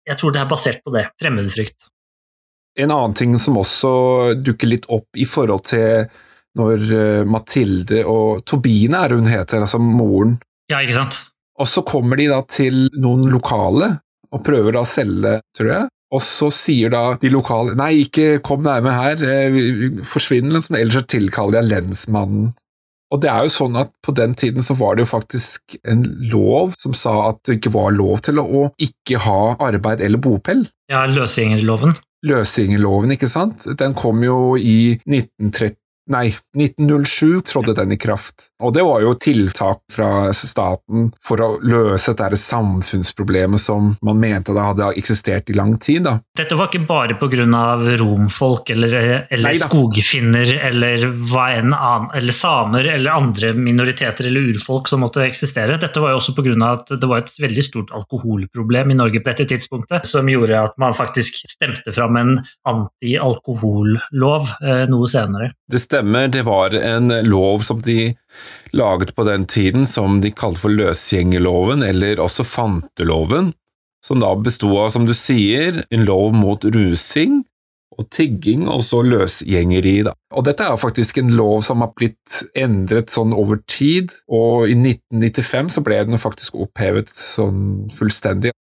jeg 0.09 0.17
tror 0.21 0.33
det 0.35 0.41
er 0.43 0.49
basert 0.51 0.83
på 0.85 0.93
det. 0.93 1.07
Fremmedfrykt. 1.21 1.89
En 2.79 2.93
annen 2.95 3.15
ting 3.17 3.33
som 3.41 3.57
også 3.59 3.91
dukker 4.45 4.69
litt 4.69 4.85
opp 4.93 5.17
i 5.17 5.25
forhold 5.27 5.65
til 5.67 6.05
når 6.59 6.85
eh, 6.97 7.23
Mathilde 7.29 8.03
og 8.09 8.43
Tobine 8.47 9.01
er 9.05 9.13
hun 9.17 9.27
heter, 9.29 9.61
altså 9.65 9.81
moren, 9.81 10.37
Ja, 10.71 10.79
ikke 10.81 10.95
sant? 10.97 11.17
og 11.59 11.67
så 11.69 11.83
kommer 11.85 12.17
de 12.17 12.29
da 12.31 12.39
til 12.49 12.87
noen 12.97 13.25
lokale 13.29 13.91
og 14.33 14.43
prøver 14.45 14.77
da 14.77 14.81
å 14.85 14.87
selge, 14.87 15.39
tror 15.57 15.69
jeg, 15.73 15.89
og 16.11 16.21
så 16.25 16.49
sier 16.53 16.89
da 16.93 17.03
de 17.21 17.29
lokale 17.29 17.75
nei, 17.77 18.05
ikke 18.05 18.39
kom 18.45 18.63
nærme 18.65 18.93
her, 18.95 19.19
eh, 19.23 19.49
vi- 19.53 19.71
vi- 19.77 20.03
forsvinn, 20.03 20.51
liksom, 20.51 20.75
ellers 20.79 20.95
så 21.01 21.05
tilkaller 21.05 21.61
jeg 21.61 21.69
lensmannen. 21.73 22.53
Og 23.11 23.21
det 23.21 23.29
er 23.31 23.41
jo 23.47 23.49
sånn 23.49 23.77
at 23.79 23.89
på 24.05 24.13
den 24.13 24.35
tiden 24.37 24.61
så 24.61 24.75
var 24.77 24.95
det 24.95 25.07
jo 25.07 25.17
faktisk 25.17 25.77
en 25.83 26.03
lov 26.29 26.75
som 26.77 26.93
sa 26.93 27.29
at 27.29 27.39
det 27.43 27.57
ikke 27.59 27.71
var 27.73 27.91
lov 27.91 28.21
til 28.21 28.35
å 28.37 28.67
ikke 28.79 29.17
ha 29.23 29.55
arbeid 29.65 30.01
eller 30.05 30.21
bopel. 30.21 30.67
Ja, 30.91 31.07
løsgjengerloven. 31.09 31.95
Løsgjengerloven, 32.25 33.13
ikke 33.15 33.29
sant? 33.31 33.65
Den 33.79 33.95
kom 33.97 34.21
jo 34.23 34.55
i 34.57 34.99
1930 35.09 35.78
Nei, 36.09 36.33
1907 36.57 37.41
trådte 37.45 37.75
den 37.77 37.93
i 37.93 37.97
kraft. 38.01 38.49
Og 38.63 38.73
det 38.73 38.83
var 38.83 39.03
jo 39.03 39.13
tiltak 39.21 39.83
fra 39.93 40.33
staten 40.35 41.11
for 41.23 41.41
å 41.43 41.49
løse 41.61 42.15
dette 42.17 42.39
samfunnsproblemet 42.39 43.61
som 43.61 43.93
man 44.05 44.19
mente 44.19 44.55
da 44.55 44.71
hadde 44.71 44.89
eksistert 44.99 45.51
i 45.53 45.55
lang 45.55 45.75
tid. 45.77 46.03
da. 46.07 46.17
Dette 46.35 46.57
var 46.57 46.71
ikke 46.71 46.87
bare 46.87 47.15
pga. 47.19 47.45
romfolk 47.99 48.69
eller, 48.73 49.27
eller 49.29 49.59
skogfinner 49.61 50.51
eller 50.69 51.05
annen, 51.05 52.09
eller 52.15 52.33
samer 52.33 52.89
eller 52.95 53.11
andre 53.11 53.53
minoriteter 53.53 54.27
eller 54.27 54.49
urfolk 54.55 54.89
som 54.89 55.05
måtte 55.05 55.23
eksistere. 55.27 55.77
Dette 55.77 56.01
var 56.01 56.15
jo 56.15 56.21
også 56.23 56.35
pga. 56.35 56.57
at 56.73 56.89
det 56.89 57.07
var 57.07 57.21
et 57.21 57.31
veldig 57.39 57.63
stort 57.63 57.93
alkoholproblem 57.93 58.91
i 58.91 58.97
Norge 58.97 59.21
på 59.21 59.29
dette 59.29 59.45
tidspunktet, 59.53 60.09
som 60.09 60.27
gjorde 60.29 60.57
at 60.57 60.75
man 60.81 60.97
faktisk 60.97 61.37
stemte 61.45 61.93
fram 61.93 62.17
en 62.17 62.35
anti-alkohollov 62.67 64.49
eh, 64.63 64.85
noe 64.89 65.07
senere. 65.07 65.53
Det 65.69 65.79
stemmer, 65.79 65.98
det 66.01 66.45
var 66.45 66.75
en 66.75 67.09
lov 67.25 67.59
som 67.59 67.81
de 67.81 68.15
laget 68.71 69.15
på 69.15 69.23
den 69.23 69.45
tiden 69.45 69.87
som 69.87 70.21
de 70.21 70.31
kalte 70.31 70.61
for 70.61 70.69
løsgjengerloven, 70.69 71.83
eller 71.83 72.19
også 72.19 72.43
fanteloven, 72.43 73.53
som 74.05 74.19
da 74.19 74.33
besto 74.35 74.71
av, 74.77 74.89
som 74.89 75.05
du 75.05 75.13
sier, 75.13 75.83
en 75.89 76.05
lov 76.05 76.33
mot 76.35 76.63
rusing 76.63 77.43
og 77.99 78.07
tigging, 78.15 78.67
og 78.71 78.83
så 78.85 79.01
løsgjengeri. 79.03 79.97
Da. 80.07 80.13
Og 80.37 80.45
dette 80.47 80.63
er 80.63 80.79
faktisk 80.79 81.19
en 81.19 81.33
lov 81.35 81.63
som 81.67 81.83
har 81.83 81.91
blitt 81.97 82.43
endret 82.55 83.11
sånn 83.11 83.33
over 83.35 83.59
tid, 83.67 84.13
og 84.31 84.69
i 84.69 84.77
1995 84.77 85.73
så 85.75 85.83
ble 85.83 85.99
den 86.07 86.21
faktisk 86.21 86.55
opphevet 86.63 87.11
sånn 87.11 87.89
fullstendig. 87.95 88.53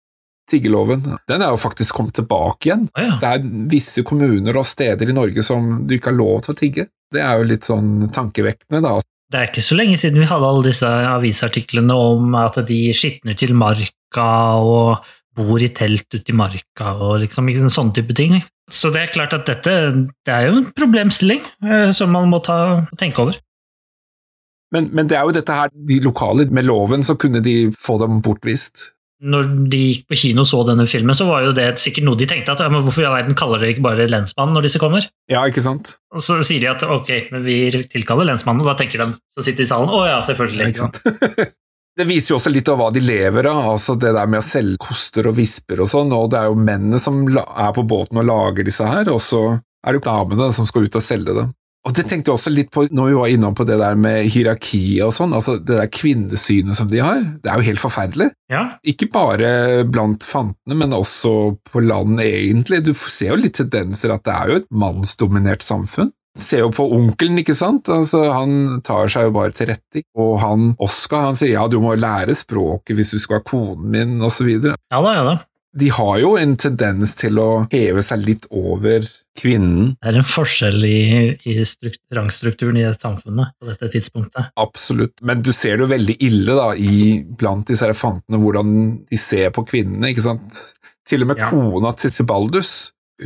Tiggeloven, 0.48 1.04
den 1.28 1.44
er 1.44 1.52
jo 1.52 1.60
faktisk 1.60 1.98
kommet 1.98 2.16
tilbake 2.16 2.70
igjen. 2.70 2.88
Ah, 2.96 3.04
ja. 3.04 3.18
Det 3.20 3.32
er 3.34 3.50
visse 3.74 4.04
kommuner 4.08 4.56
og 4.56 4.68
steder 4.68 5.12
i 5.12 5.16
Norge 5.16 5.44
som 5.44 5.84
du 5.88 5.98
ikke 5.98 6.14
har 6.14 6.20
lov 6.20 6.46
til 6.46 6.54
å 6.54 6.60
tigge. 6.62 6.88
Det 7.12 7.24
er 7.24 7.40
jo 7.40 7.48
litt 7.50 7.68
sånn 7.68 8.08
tankevekkende, 8.16 8.82
da. 8.84 8.98
Det 9.28 9.40
er 9.40 9.50
ikke 9.50 9.66
så 9.66 9.76
lenge 9.76 9.98
siden 10.00 10.24
vi 10.24 10.30
hadde 10.30 10.48
alle 10.48 10.70
disse 10.70 10.88
avisartiklene 10.88 11.96
om 12.00 12.36
at 12.40 12.62
de 12.68 12.80
skitner 12.96 13.36
til 13.40 13.52
marka 13.60 14.28
og 14.64 15.10
bor 15.38 15.62
i 15.62 15.70
telt 15.76 16.08
ute 16.16 16.32
i 16.32 16.36
marka 16.36 16.94
og 16.96 17.20
liksom 17.26 17.52
sånne 17.68 17.98
type 18.00 18.16
ting. 18.18 18.40
Så 18.72 18.92
det 18.92 19.04
er 19.04 19.12
klart 19.14 19.36
at 19.36 19.48
dette 19.48 19.74
det 20.28 20.34
er 20.34 20.48
jo 20.48 20.62
en 20.62 20.72
problemstilling 20.76 21.44
eh, 21.44 21.92
som 21.96 22.12
man 22.16 22.32
må 22.32 22.40
ta, 22.44 22.88
tenke 23.00 23.24
over. 23.24 23.38
Men, 24.76 24.90
men 24.92 25.08
det 25.08 25.16
er 25.16 25.28
jo 25.28 25.36
dette 25.36 25.56
her, 25.56 25.72
de 25.72 26.02
lokale, 26.04 26.50
med 26.52 26.68
loven 26.68 27.06
så 27.06 27.16
kunne 27.20 27.40
de 27.44 27.70
få 27.80 27.96
dem 28.02 28.20
bortvist. 28.24 28.90
Når 29.18 29.48
de 29.72 29.80
gikk 29.82 30.04
på 30.12 30.18
kino 30.22 30.44
og 30.44 30.50
så 30.50 30.60
denne 30.68 30.86
filmen, 30.90 31.16
så 31.18 31.26
var 31.26 31.46
jo 31.48 31.54
det 31.58 31.72
sikkert 31.82 32.06
noe 32.06 32.20
de 32.20 32.28
tenkte 32.30 32.54
at 32.54 32.62
ja, 32.62 32.68
men 32.70 32.84
hvorfor 32.86 33.02
i 33.02 33.08
all 33.10 33.16
verden 33.18 33.38
kaller 33.38 33.64
dere 33.64 33.74
ikke 33.74 33.86
bare 33.88 34.06
lensmannen 34.12 34.54
når 34.54 34.68
disse 34.68 34.82
kommer? 34.82 35.08
Ja, 35.32 35.42
ikke 35.50 35.64
sant? 35.66 35.96
Og 36.14 36.22
så 36.26 36.38
sier 36.46 36.62
de 36.62 36.70
at 36.70 36.86
ok, 36.86 37.10
men 37.34 37.46
vi 37.48 37.56
tilkaller 37.90 38.30
lensmannen, 38.30 38.62
og 38.62 38.70
da 38.70 38.78
tenker 38.78 39.02
de, 39.02 39.10
så 39.34 39.48
sitter 39.48 39.66
i 39.66 39.70
salen, 39.72 39.90
å 39.90 40.04
ja, 40.06 40.20
selvfølgelig. 40.28 40.68
Ja, 40.68 40.70
ikke 40.70 40.86
sant? 40.86 41.02
det 41.98 42.06
viser 42.06 42.36
jo 42.36 42.38
også 42.38 42.54
litt 42.54 42.70
av 42.70 42.78
hva 42.78 42.92
de 42.94 43.02
lever 43.02 43.50
av, 43.50 43.64
altså 43.74 43.98
det 43.98 44.14
der 44.14 44.30
med 44.30 44.44
å 44.44 44.46
selge 44.46 44.78
koster 44.86 45.32
og 45.32 45.38
visper 45.40 45.82
og 45.82 45.90
sånn, 45.90 46.14
og 46.14 46.30
det 46.34 46.44
er 46.44 46.52
jo 46.52 46.60
mennene 46.70 47.02
som 47.02 47.24
er 47.26 47.74
på 47.74 47.88
båten 47.90 48.22
og 48.22 48.30
lager 48.30 48.70
disse 48.70 48.86
her, 48.86 49.10
og 49.10 49.24
så 49.24 49.48
er 49.58 49.96
det 49.96 50.02
jo 50.02 50.10
damene 50.12 50.52
som 50.54 50.70
skal 50.70 50.86
ut 50.86 51.00
og 51.00 51.04
selge 51.04 51.34
dem. 51.42 51.50
Og 51.88 51.94
det 51.96 52.04
tenkte 52.10 52.34
jeg 52.34 52.36
også 52.36 52.52
litt 52.52 52.72
på 52.74 52.84
når 52.92 53.08
vi 53.08 53.16
var 53.16 53.32
innom 53.32 53.56
på 53.56 53.64
det 53.68 53.78
der 53.80 53.96
med 53.96 54.28
hierarkiet 54.34 55.06
og 55.06 55.14
sånn, 55.16 55.32
altså 55.38 55.56
det 55.62 55.78
der 55.78 55.88
kvinnesynet 55.88 56.76
som 56.76 56.90
de 56.92 57.00
har, 57.00 57.22
det 57.40 57.52
er 57.52 57.62
jo 57.62 57.68
helt 57.70 57.80
forferdelig. 57.80 58.28
Ja, 58.52 58.64
Ikke 58.88 59.08
bare 59.12 59.86
blant 59.88 60.26
fantene, 60.28 60.76
men 60.76 60.96
også 60.96 61.32
på 61.72 61.84
land 61.84 62.20
egentlig. 62.24 62.82
Du 62.84 62.94
ser 62.94 63.34
jo 63.34 63.40
litt 63.40 63.56
tendenser 63.60 64.12
at 64.16 64.26
det 64.28 64.36
er 64.36 64.52
jo 64.52 64.60
et 64.62 64.70
mannsdominert 64.84 65.64
samfunn. 65.64 66.12
Ser 66.38 66.66
jo 66.66 66.70
på 66.76 66.86
onkelen, 66.94 67.40
ikke 67.42 67.56
sant? 67.58 67.90
Altså, 67.90 68.28
han 68.36 68.82
tar 68.86 69.10
seg 69.10 69.30
jo 69.30 69.36
bare 69.40 69.56
til 69.58 69.72
rette. 69.72 70.04
Og 70.20 70.36
han 70.44 70.74
Oskar 70.84 71.30
han 71.32 71.40
sier 71.40 71.56
ja, 71.56 71.66
du 71.72 71.80
må 71.82 71.96
lære 71.98 72.36
språket 72.38 73.00
hvis 73.00 73.16
du 73.16 73.22
skal 73.24 73.40
ha 73.40 73.48
konen 73.48 73.88
min, 73.96 74.18
osv. 74.28 74.52
ja 74.60 74.76
da, 74.76 75.16
ja 75.16 75.24
da. 75.32 75.38
De 75.78 75.90
har 75.94 76.18
jo 76.24 76.32
en 76.40 76.56
tendens 76.58 77.12
til 77.20 77.38
å 77.38 77.50
heve 77.72 78.02
seg 78.02 78.24
litt 78.26 78.48
over 78.50 79.06
kvinnen. 79.38 79.92
Det 80.02 80.10
er 80.10 80.18
en 80.18 80.26
forskjell 80.26 80.86
i, 80.88 81.02
i 81.46 81.58
rangstrukturen 82.18 82.80
i 82.82 82.86
samfunnet 82.98 83.54
på 83.60 83.70
dette 83.70 83.90
tidspunktet. 83.94 84.50
Absolutt. 84.58 85.14
Men 85.22 85.44
du 85.46 85.52
ser 85.54 85.78
det 85.78 85.86
jo 85.86 85.92
veldig 85.94 86.16
ille 86.26 86.56
da, 86.58 86.72
i, 86.74 87.20
blant 87.38 87.70
disse 87.70 87.92
fantene, 87.94 88.40
hvordan 88.42 88.72
de 89.12 89.20
ser 89.22 89.52
på 89.54 89.66
kvinnene. 89.70 90.10
ikke 90.16 90.26
sant? 90.26 90.62
Til 91.08 91.22
og 91.24 91.30
med 91.34 91.44
Ja. 91.44 91.50
kona 91.52 91.94
til 91.96 92.10
Sibaldus. 92.12 92.72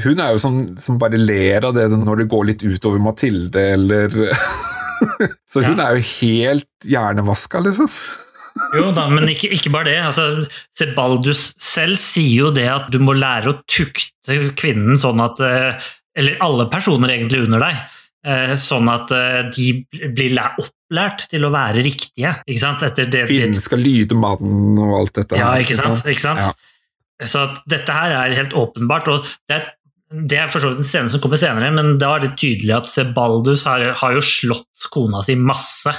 Hun 0.04 0.20
er 0.24 0.32
jo 0.36 0.40
sånn 0.44 0.60
som 0.80 1.00
bare 1.00 1.18
ler 1.20 1.66
av 1.68 1.74
det 1.76 1.88
når 1.92 2.18
det 2.24 2.30
går 2.32 2.46
litt 2.52 2.62
utover 2.64 3.00
Mathilde, 3.04 3.64
eller 3.78 4.12
Så 5.50 5.64
hun 5.64 5.78
Ja. 5.80 5.88
er 5.90 5.98
jo 5.98 6.04
helt 6.22 6.68
hjernevaska, 6.86 7.60
liksom. 7.64 7.88
Jo 8.76 8.90
da, 8.96 9.06
men 9.12 9.30
ikke, 9.32 9.50
ikke 9.56 9.72
bare 9.74 9.88
det. 9.90 9.98
Altså, 10.04 10.26
Sebaldus 10.78 11.52
selv 11.62 12.00
sier 12.00 12.46
jo 12.46 12.52
det 12.56 12.68
at 12.72 12.90
du 12.92 13.00
må 13.04 13.14
lære 13.18 13.52
å 13.54 13.58
tukte 13.72 14.38
kvinnen 14.60 15.00
sånn 15.00 15.22
at 15.24 15.40
eh, 15.46 15.90
Eller 16.20 16.38
alle 16.44 16.66
personer 16.72 17.14
egentlig 17.16 17.46
under 17.46 17.64
deg. 17.64 17.78
eh, 18.28 18.54
Sånn 18.60 18.90
at 18.92 19.12
eh, 19.16 19.42
de 19.56 19.68
blir 20.12 20.36
opplært 20.60 21.28
til 21.32 21.48
å 21.48 21.52
være 21.54 21.84
riktige. 21.86 22.34
Ikke 22.46 22.64
sant? 22.66 22.84
Etter 22.84 23.08
det, 23.08 23.26
Kvinnen 23.32 23.56
skal 23.64 23.80
lyde 23.80 24.18
mannen 24.20 24.80
og 24.84 24.98
alt 25.00 25.16
dette. 25.22 25.40
ja, 25.40 25.54
ikke 25.64 25.80
sant? 25.80 26.04
Ikke 26.12 26.26
sant? 26.28 26.44
Ja. 26.44 27.28
Så 27.32 27.46
dette 27.70 27.94
her 27.96 28.12
er 28.18 28.36
helt 28.36 28.56
åpenbart. 28.58 29.08
og 29.08 29.30
det 29.48 29.60
er 29.62 29.70
det 30.12 30.36
er 30.42 30.50
for 30.52 30.60
så 30.60 30.74
vidt 30.74 30.82
en 30.82 30.88
scene 30.90 31.08
som 31.14 31.22
kommer 31.24 31.40
senere, 31.40 31.70
men 31.72 31.94
da 32.02 32.10
er 32.18 32.26
det 32.26 32.34
tydelig 32.36 32.74
at 32.82 32.90
Sebaldus 32.92 33.62
har, 33.64 33.80
har 33.96 34.16
jo 34.18 34.20
slått 34.20 34.90
kona 34.92 35.22
si 35.24 35.38
masse. 35.40 35.94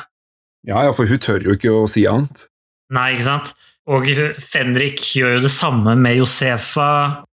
Ja, 0.68 0.84
ja, 0.86 0.94
for 0.94 1.10
hun 1.10 1.20
tør 1.22 1.42
jo 1.42 1.56
ikke 1.56 1.74
å 1.74 1.84
si 1.90 2.04
annet. 2.08 2.46
Nei, 2.94 3.12
ikke 3.16 3.26
sant? 3.26 3.52
Og 3.90 4.06
Fenrik 4.46 5.00
gjør 5.18 5.38
jo 5.38 5.44
det 5.46 5.50
samme 5.50 5.96
med 5.98 6.20
Josefa. 6.20 6.88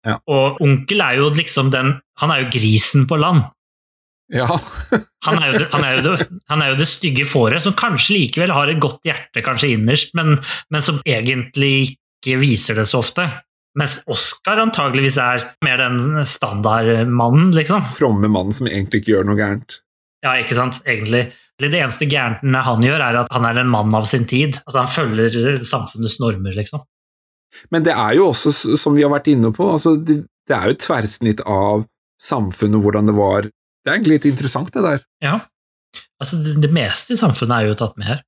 Ja. 0.07 0.21
Og 0.31 0.61
onkel 0.63 1.03
er 1.03 1.19
jo 1.19 1.31
liksom 1.35 1.73
den 1.75 1.97
Han 2.23 2.31
er 2.31 2.45
jo 2.45 2.53
grisen 2.55 3.09
på 3.11 3.19
land. 3.19 3.49
Ja, 4.33 4.47
Han 5.27 5.43
er 5.43 5.53
det, 5.55 5.67
han 5.71 5.85
er 5.87 6.01
det, 6.03 6.15
han 6.51 6.63
er 6.63 6.73
jo 6.73 6.79
det 6.81 6.87
stygge 6.91 7.27
fåret, 7.29 7.63
som 7.63 7.75
kanskje 7.79 8.17
likevel 8.17 8.55
har 8.55 8.71
et 8.71 8.81
godt 8.83 9.03
hjerte 9.07 9.43
kanskje 9.43 9.73
innerst, 9.75 10.15
men, 10.19 10.39
men 10.71 10.83
som 10.83 10.99
egentlig 11.07 11.97
ikke 12.19 12.39
viser 12.41 12.79
det 12.79 12.89
så 12.91 13.03
ofte. 13.05 13.27
Mens 13.79 13.99
Oskar 14.11 14.63
antageligvis 14.63 15.19
er 15.21 15.45
mer 15.67 15.83
den 15.83 16.23
standardmannen, 16.27 17.51
liksom. 17.55 17.87
fromme 17.93 18.31
mannen 18.33 18.55
som 18.55 18.71
egentlig 18.71 19.03
ikke 19.03 19.15
gjør 19.17 19.29
noe 19.29 19.39
gærent. 19.39 19.81
Ja, 20.25 20.37
ikke 20.41 20.57
sant, 20.59 20.81
egentlig. 20.89 21.27
Det 21.57 21.73
eneste 21.73 22.09
gærne 22.11 22.61
han 22.67 22.85
gjør, 22.85 23.01
er 23.01 23.19
at 23.23 23.33
han 23.33 23.47
er 23.49 23.63
en 23.63 23.71
mann 23.73 23.95
av 23.97 24.05
sin 24.11 24.27
tid. 24.29 24.59
Altså, 24.67 24.83
Han 24.83 24.93
følger 24.93 25.65
samfunnets 25.65 26.19
normer, 26.21 26.53
liksom. 26.59 26.85
Men 27.73 27.85
det 27.87 27.95
er 27.97 28.17
jo 28.19 28.31
også, 28.33 28.53
som 28.77 28.97
vi 28.97 29.05
har 29.07 29.13
vært 29.13 29.31
inne 29.33 29.53
på, 29.55 29.71
altså 29.73 29.95
det, 29.97 30.25
det 30.49 30.57
er 30.57 30.69
jo 30.69 30.77
et 30.77 30.83
tverrsnitt 30.85 31.41
av 31.49 31.87
samfunnet, 32.21 32.83
hvordan 32.83 33.09
det 33.09 33.17
var. 33.17 33.49
Det 33.49 33.91
er 33.91 33.97
egentlig 33.97 34.19
litt 34.19 34.31
interessant, 34.33 34.73
det 34.75 34.85
der. 34.85 35.05
Ja. 35.25 35.37
Altså, 36.21 36.41
det, 36.43 36.57
det 36.65 36.73
meste 36.75 37.15
i 37.15 37.21
samfunnet 37.21 37.57
er 37.57 37.71
jo 37.71 37.79
tatt 37.79 37.97
med 38.01 38.11
her. 38.11 38.25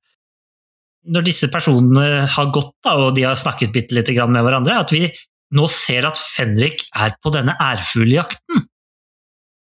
Når 1.09 1.25
disse 1.29 1.49
personene 1.51 2.25
har 2.29 2.51
gått, 2.55 2.73
da, 2.85 2.95
og 2.97 3.13
de 3.17 3.25
har 3.27 3.37
snakket 3.39 3.73
bitte 3.75 3.95
lite 3.97 4.15
grann 4.15 4.33
med 4.33 4.45
hverandre, 4.45 4.81
at 4.81 4.93
vi 4.93 5.07
nå 5.55 5.65
ser 5.71 6.05
at 6.09 6.19
Fenrik 6.19 6.83
er 6.97 7.15
på 7.23 7.31
denne 7.33 7.55
ærfuglejakten. 7.61 8.65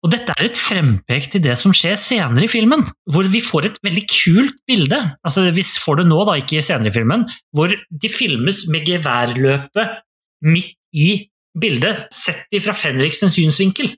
Og 0.06 0.12
dette 0.12 0.30
er 0.38 0.46
et 0.46 0.58
frempek 0.58 1.24
til 1.32 1.42
det 1.42 1.56
som 1.58 1.72
skjer 1.74 1.96
senere 1.98 2.46
i 2.46 2.50
filmen, 2.50 2.84
hvor 3.10 3.26
vi 3.32 3.40
får 3.42 3.66
et 3.66 3.78
veldig 3.82 4.04
kult 4.12 4.54
bilde. 4.70 5.00
Altså, 5.26 5.48
vi 5.50 5.64
får 5.66 5.98
det 6.02 6.06
nå, 6.06 6.20
da, 6.28 6.36
ikke 6.38 6.62
senere 6.62 6.92
i 6.92 6.94
filmen, 6.94 7.24
hvor 7.56 7.72
de 7.74 8.10
filmes 8.12 8.60
med 8.70 8.86
geværløpet 8.86 9.96
midt 10.46 10.76
i 10.94 11.08
bildet, 11.58 12.04
sett 12.14 12.46
ifra 12.54 12.76
Fenriks 12.78 13.24
synsvinkel. 13.34 13.90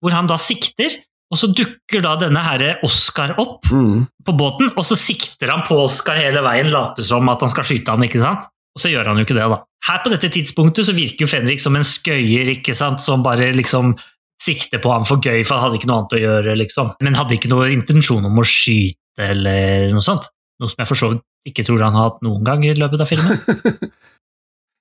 Hvor 0.00 0.14
han 0.14 0.28
da 0.30 0.36
sikter, 0.38 1.00
og 1.32 1.40
så 1.40 1.48
dukker 1.50 2.04
da 2.04 2.14
denne 2.20 2.42
herre 2.44 2.76
Oscar 2.86 3.34
opp 3.42 3.66
Mm. 3.72 4.06
på 4.24 4.32
båten, 4.38 4.70
og 4.76 4.84
så 4.86 4.94
sikter 4.94 5.50
han 5.50 5.64
på 5.66 5.74
Oscar 5.82 6.14
hele 6.20 6.42
veien, 6.46 6.70
later 6.70 7.02
som 7.02 7.28
at 7.28 7.40
han 7.42 7.50
skal 7.50 7.64
skyte 7.64 7.90
han, 7.90 8.04
ikke 8.06 8.20
sant? 8.22 8.46
Og 8.76 8.82
så 8.82 8.90
gjør 8.90 9.06
han 9.10 9.16
jo 9.18 9.24
ikke 9.26 9.34
det, 9.34 9.48
da. 9.50 9.58
Her 9.88 9.98
på 10.04 10.10
dette 10.10 10.30
tidspunktet 10.34 10.86
så 10.86 10.94
virker 10.94 11.26
jo 11.26 11.30
Fenrik 11.30 11.60
som 11.62 11.74
en 11.76 11.82
skøyer, 11.86 12.54
ikke 12.56 12.74
sant, 12.74 13.00
som 13.00 13.22
bare 13.22 13.52
liksom 13.54 13.96
sikter 14.44 14.80
på 14.84 14.92
ham 14.92 15.04
for 15.08 15.18
gøy, 15.24 15.42
for 15.48 15.56
han 15.56 15.66
hadde 15.68 15.80
ikke 15.80 15.88
noe 15.90 16.02
annet 16.02 16.16
å 16.18 16.22
gjøre, 16.22 16.56
liksom. 16.60 16.92
Men 17.04 17.16
hadde 17.18 17.36
ikke 17.38 17.50
noe 17.52 17.70
intensjon 17.74 18.24
om 18.28 18.38
å 18.40 18.46
skyte 18.46 19.28
eller 19.30 19.90
noe 19.94 20.04
sånt. 20.04 20.28
Noe 20.62 20.70
som 20.70 20.82
jeg 20.84 20.90
for 20.92 21.00
så 21.00 21.12
vidt 21.14 21.24
ikke 21.50 21.64
tror 21.66 21.82
han 21.84 21.96
har 21.98 22.10
hatt 22.12 22.22
noen 22.24 22.44
gang 22.46 22.62
i 22.64 22.74
løpet 22.78 23.02
av 23.04 23.10
filmen. 23.10 23.92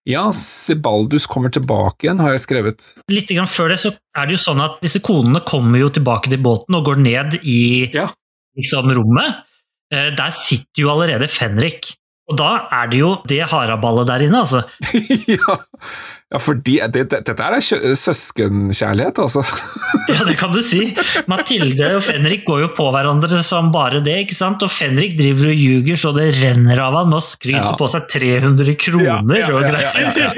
Ja, 0.04 0.26
Sebaldus 0.36 1.24
kommer 1.32 1.48
tilbake 1.56 2.04
igjen, 2.10 2.20
har 2.20 2.34
jeg 2.34 2.42
skrevet. 2.44 2.88
Litt 3.08 3.30
grann 3.32 3.48
før 3.48 3.72
det 3.72 3.78
så 3.80 3.94
er 4.20 4.28
det 4.28 4.36
jo 4.36 4.42
sånn 4.44 4.60
at 4.60 4.82
disse 4.84 5.00
konene 5.00 5.40
kommer 5.48 5.80
jo 5.80 5.88
tilbake 5.96 6.28
til 6.28 6.42
båten 6.44 6.76
og 6.76 6.90
går 6.90 7.00
ned 7.00 7.38
i 7.40 7.88
Ja. 7.94 8.10
liksom, 8.60 8.92
rommet. 8.98 9.46
Eh, 9.96 10.10
Der 10.18 10.34
sitter 10.36 10.84
jo 10.84 10.90
allerede 10.92 11.30
Fenrik. 11.32 11.94
Og 12.28 12.36
da 12.40 12.68
er 12.72 12.92
det 12.92 13.00
jo 13.00 13.14
det 13.32 13.42
haraballet 13.48 14.08
der 14.12 14.26
inne, 14.28 14.44
altså. 14.44 14.66
ja. 15.38 15.56
Ja, 16.34 16.40
fordi 16.42 16.80
det, 16.90 17.04
det, 17.12 17.20
dette 17.30 17.46
er 17.46 17.60
søskenkjærlighet, 17.62 19.20
altså. 19.22 19.44
Ja, 20.10 20.24
det 20.28 20.34
kan 20.40 20.52
du 20.52 20.60
si. 20.66 20.90
Mathilde 21.32 21.94
og 21.96 22.02
Fenrik 22.04 22.42
går 22.48 22.64
jo 22.64 22.70
på 22.76 22.88
hverandre 22.92 23.40
som 23.46 23.70
bare 23.72 24.02
det, 24.04 24.16
ikke 24.26 24.36
sant? 24.36 24.64
Og 24.66 24.72
Fenrik 24.74 25.14
driver 25.20 25.52
og 25.54 25.62
ljuger 25.62 26.00
så 26.02 26.12
det 26.18 26.26
renner 26.42 26.82
av 26.84 26.98
han 26.98 27.12
med 27.12 27.22
å 27.22 27.24
skryte 27.24 27.62
Ja. 27.62 27.76
på 27.80 27.88
seg 27.94 28.10
300 28.12 28.74
kroner 28.82 29.06
Ja, 29.06 29.20
ja, 29.22 29.52
og 29.54 29.62
greier. 29.70 30.34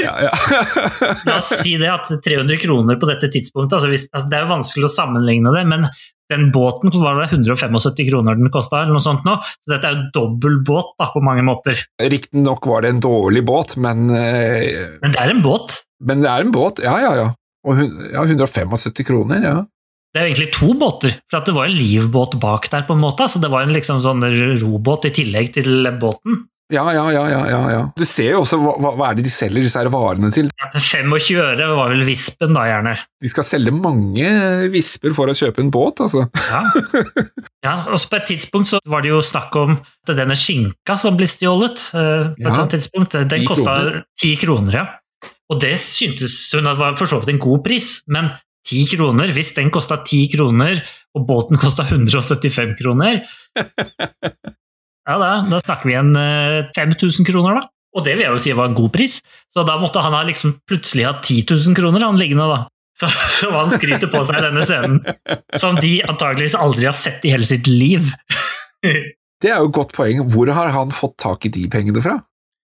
La 1.30 1.39
oss 1.39 1.54
si 1.64 1.78
det 1.82 1.89
at 1.89 2.12
300 2.12 2.60
kroner 2.62 3.00
på 3.02 3.10
dette 3.10 3.32
tidspunktet, 3.34 3.80
altså 3.80 3.89
hvis, 3.93 4.06
altså 4.12 4.30
det 4.30 4.38
er 4.38 4.46
jo 4.46 4.52
vanskelig 4.52 4.89
å 4.89 4.93
sammenligne 5.00 5.56
det, 5.56 5.64
men 5.72 5.88
den 6.34 6.48
båten 6.54 6.93
var 7.00 7.20
det 7.22 7.30
175 7.32 8.10
kroner 8.10 8.38
den 8.38 8.52
kosta, 8.54 8.82
eller 8.82 8.98
noe 8.98 9.06
sånt 9.06 9.26
nå, 9.28 9.38
så 9.46 9.76
dette 9.76 9.89
er 9.89 9.98
jo 9.98 10.06
dobbel 10.16 10.60
båt 10.66 10.96
da, 11.00 11.10
på 11.14 11.22
mange 11.26 11.46
måter. 11.46 11.84
Riktignok 12.02 12.66
var 12.70 12.86
det 12.86 12.96
en 12.96 13.04
dårlig 13.04 13.46
båt, 13.46 13.78
men, 13.82 14.08
uh... 14.10 14.98
Men 15.04 15.14
det 15.14 15.22
er 15.22 15.36
en 15.36 15.43
båt. 15.46 15.85
Men 16.02 16.22
det 16.26 16.30
er 16.32 16.41
en 16.46 16.52
båt, 16.56 16.80
ja, 16.84 16.98
ja, 17.04 17.14
ja. 17.16 17.30
Og 17.66 17.80
ja, 18.14 18.24
175 18.26 19.04
kroner, 19.08 19.41
ja. 19.43 19.56
Det 20.16 20.22
er 20.22 20.28
egentlig 20.30 20.52
to 20.56 20.74
båter, 20.80 21.18
for 21.30 21.41
at 21.41 21.48
det 21.50 21.56
var 21.58 21.66
en 21.68 21.76
livbåt 21.76 22.38
bak 22.39 22.70
der, 22.72 22.86
på 22.88 22.93
en 22.96 23.02
måte. 23.04 23.26
Så 23.28 23.41
det 23.43 23.50
var 23.52 23.66
en 23.66 23.74
liksom 23.76 24.00
sånn 24.04 24.22
robåt 24.62 25.10
i 25.10 25.12
tillegg 25.12 25.50
til 25.58 25.89
båten. 26.00 26.46
Ja, 26.74 26.82
ja, 26.96 27.04
ja, 27.14 27.26
ja, 27.30 27.41
ja, 27.52 27.58
ja. 27.70 27.82
Du 28.00 28.02
ser 28.10 28.32
jo 28.32 28.39
også 28.41 28.58
hva, 28.58 28.72
hva- 28.96 29.10
er 29.12 29.18
det 29.20 29.26
de 29.28 29.30
selger 29.30 29.62
disse 29.62 29.78
her 29.78 29.89
varene 29.93 30.32
til. 30.34 30.48
Ja, 30.62 30.70
25 30.82 31.36
øre 31.43 31.68
var 31.78 31.91
vel 31.91 32.02
vispen, 32.08 32.56
da, 32.58 32.64
gjerne. 32.72 32.96
De 33.22 33.30
skal 33.30 33.46
selge 33.46 33.74
mange 33.76 34.32
visper 34.74 35.14
for 35.14 35.30
å 35.30 35.36
kjøpe 35.38 35.62
en 35.62 35.70
båt, 35.74 36.00
altså. 36.02 36.24
Ja. 36.50 36.64
ja, 37.68 37.76
og 37.91 38.00
på 38.10 38.18
et 38.18 38.28
tidspunkt 38.32 38.72
så 38.72 38.80
var 38.89 39.04
det 39.06 39.12
jo 39.12 39.20
snakk 39.26 39.54
om 39.62 39.76
at 39.78 40.16
denne 40.18 40.38
skinka 40.39 40.98
som 41.02 41.18
ble 41.20 41.28
stjålet. 41.30 41.89
eh, 41.93 42.32
på 42.39 42.50
Ja. 42.50 42.64
et 42.64 42.74
tidspunkt, 42.80 43.12
Den 43.20 43.30
Ti 43.30 43.46
kosta 43.52 43.76
ti 44.22 44.34
kroner, 44.41 44.80
ja. 44.80 44.86
Og 45.54 45.62
det 45.62 45.76
syntes 45.82 46.36
hun 46.56 46.68
var 46.80 46.98
for 46.98 47.10
så 47.10 47.20
vidt 47.22 47.36
en 47.36 47.43
god 47.43 47.64
pris, 47.66 48.00
men 48.12 48.32
10 48.66 48.96
kroner, 48.96 49.30
hvis 49.36 49.54
den 49.58 49.70
kosta 49.74 50.00
10 50.02 50.32
kroner, 50.34 50.82
og 51.16 51.26
båten 51.30 51.60
kosta 51.62 51.86
175 51.86 52.74
kroner 52.82 53.22
Ja, 55.06 55.20
da, 55.22 55.32
da 55.46 55.60
snakker 55.62 55.86
vi 55.86 55.98
en 56.00 56.16
eh, 56.18 56.72
5000 56.74 57.28
kroner, 57.28 57.60
da. 57.60 57.70
Og 57.96 58.04
det 58.08 58.16
vil 58.16 58.26
jeg 58.26 58.34
jo 58.34 58.39
si 58.41 58.54
var 58.58 58.72
en 58.72 58.78
god 58.78 58.89
pris. 58.96 59.20
Så 59.54 59.62
da 59.68 59.76
måtte 59.78 60.02
han 60.02 60.16
ha 60.18 60.24
liksom 60.26 60.56
plutselig 60.66 61.06
ha 61.06 61.14
10 61.20 61.46
000 61.46 61.78
kroner 61.78 62.08
han 62.08 62.18
liggende, 62.18 62.48
da. 62.50 62.64
Så, 62.98 63.12
så 63.38 63.52
han 63.54 63.70
skryter 63.70 64.10
på 64.10 64.24
seg 64.26 64.41
denne 64.41 64.66
scenen, 64.66 64.98
som 65.62 65.78
de 65.78 66.00
antageligvis 66.08 66.58
aldri 66.58 66.89
har 66.89 66.98
sett 66.98 67.26
i 67.28 67.36
hele 67.36 67.48
sitt 67.48 67.70
liv. 67.70 68.10
Det 69.43 69.52
er 69.52 69.60
jo 69.62 69.70
et 69.70 69.78
godt 69.78 69.91
poeng. 69.93 70.24
Hvor 70.32 70.50
har 70.58 70.72
han 70.74 70.93
fått 70.96 71.20
tak 71.22 71.46
i 71.46 71.52
de 71.54 71.66
pengene 71.70 72.02
fra? 72.02 72.16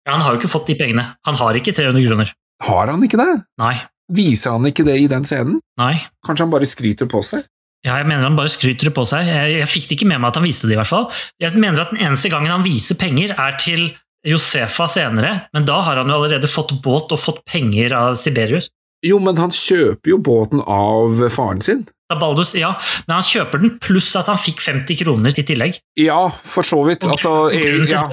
Ja, 0.06 0.14
han 0.14 0.24
har 0.26 0.36
jo 0.36 0.42
ikke 0.42 0.52
fått 0.52 0.68
de 0.70 0.76
pengene. 0.78 1.06
Han 1.26 1.38
har 1.40 1.58
ikke 1.58 1.74
300 1.74 2.06
kroner. 2.06 2.34
Har 2.64 2.88
han 2.90 3.04
ikke 3.06 3.20
det? 3.20 3.44
Nei. 3.62 3.76
Viser 4.14 4.56
han 4.56 4.66
ikke 4.70 4.86
det 4.88 4.96
i 5.02 5.08
den 5.12 5.26
scenen? 5.28 5.60
Nei. 5.78 5.96
Kanskje 6.26 6.46
han 6.48 6.54
bare 6.54 6.66
skryter 6.70 7.10
på 7.12 7.22
seg? 7.28 7.44
Ja, 7.86 7.98
jeg 8.00 8.08
mener 8.10 8.24
han 8.26 8.36
bare 8.40 8.50
skryter 8.52 8.90
det 8.90 8.94
på 8.98 9.04
seg. 9.08 9.28
Jeg, 9.30 9.60
jeg 9.60 9.68
fikk 9.70 9.88
det 9.90 9.98
ikke 10.00 10.08
med 10.10 10.20
meg 10.24 10.32
at 10.32 10.40
han 10.40 10.48
viste 10.48 10.68
det, 10.68 10.74
i 10.76 10.80
hvert 10.80 10.90
fall. 10.90 11.06
Jeg 11.44 11.54
mener 11.60 11.84
at 11.84 11.92
den 11.94 12.02
eneste 12.08 12.32
gangen 12.34 12.52
han 12.52 12.66
viser 12.66 12.98
penger, 13.00 13.36
er 13.38 13.58
til 13.62 13.92
Josefa 14.28 14.88
senere, 14.92 15.34
men 15.54 15.68
da 15.68 15.78
har 15.86 16.00
han 16.02 16.10
jo 16.10 16.18
allerede 16.18 16.50
fått 16.52 16.74
båt 16.84 17.14
og 17.16 17.22
fått 17.22 17.44
penger 17.48 17.94
av 17.96 18.16
Siberius. 18.20 18.72
Jo, 19.06 19.20
men 19.22 19.38
han 19.38 19.54
kjøper 19.54 20.10
jo 20.10 20.18
båten 20.26 20.64
av 20.66 21.22
faren 21.32 21.62
sin. 21.64 21.86
Baldus, 22.10 22.56
ja, 22.58 22.72
men 23.06 23.20
han 23.20 23.28
kjøper 23.28 23.62
den 23.62 23.76
pluss 23.84 24.10
at 24.18 24.28
han 24.32 24.40
fikk 24.42 24.64
50 24.66 24.98
kroner 25.04 25.38
i 25.38 25.46
tillegg. 25.46 25.78
Ja, 26.02 26.18
for 26.32 26.66
så 26.66 26.80
vidt. 26.88 27.06
Og 27.06 27.14
Altså, 27.14 27.34
grunnen 27.54 27.86
til- 27.86 27.94
ja. 27.94 28.08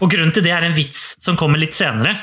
Og 0.00 0.10
grunnen 0.12 0.32
til 0.32 0.44
det 0.46 0.52
er 0.54 0.68
en 0.68 0.76
vits 0.76 1.16
som 1.24 1.36
kommer 1.40 1.58
litt 1.58 1.74
senere. 1.74 2.14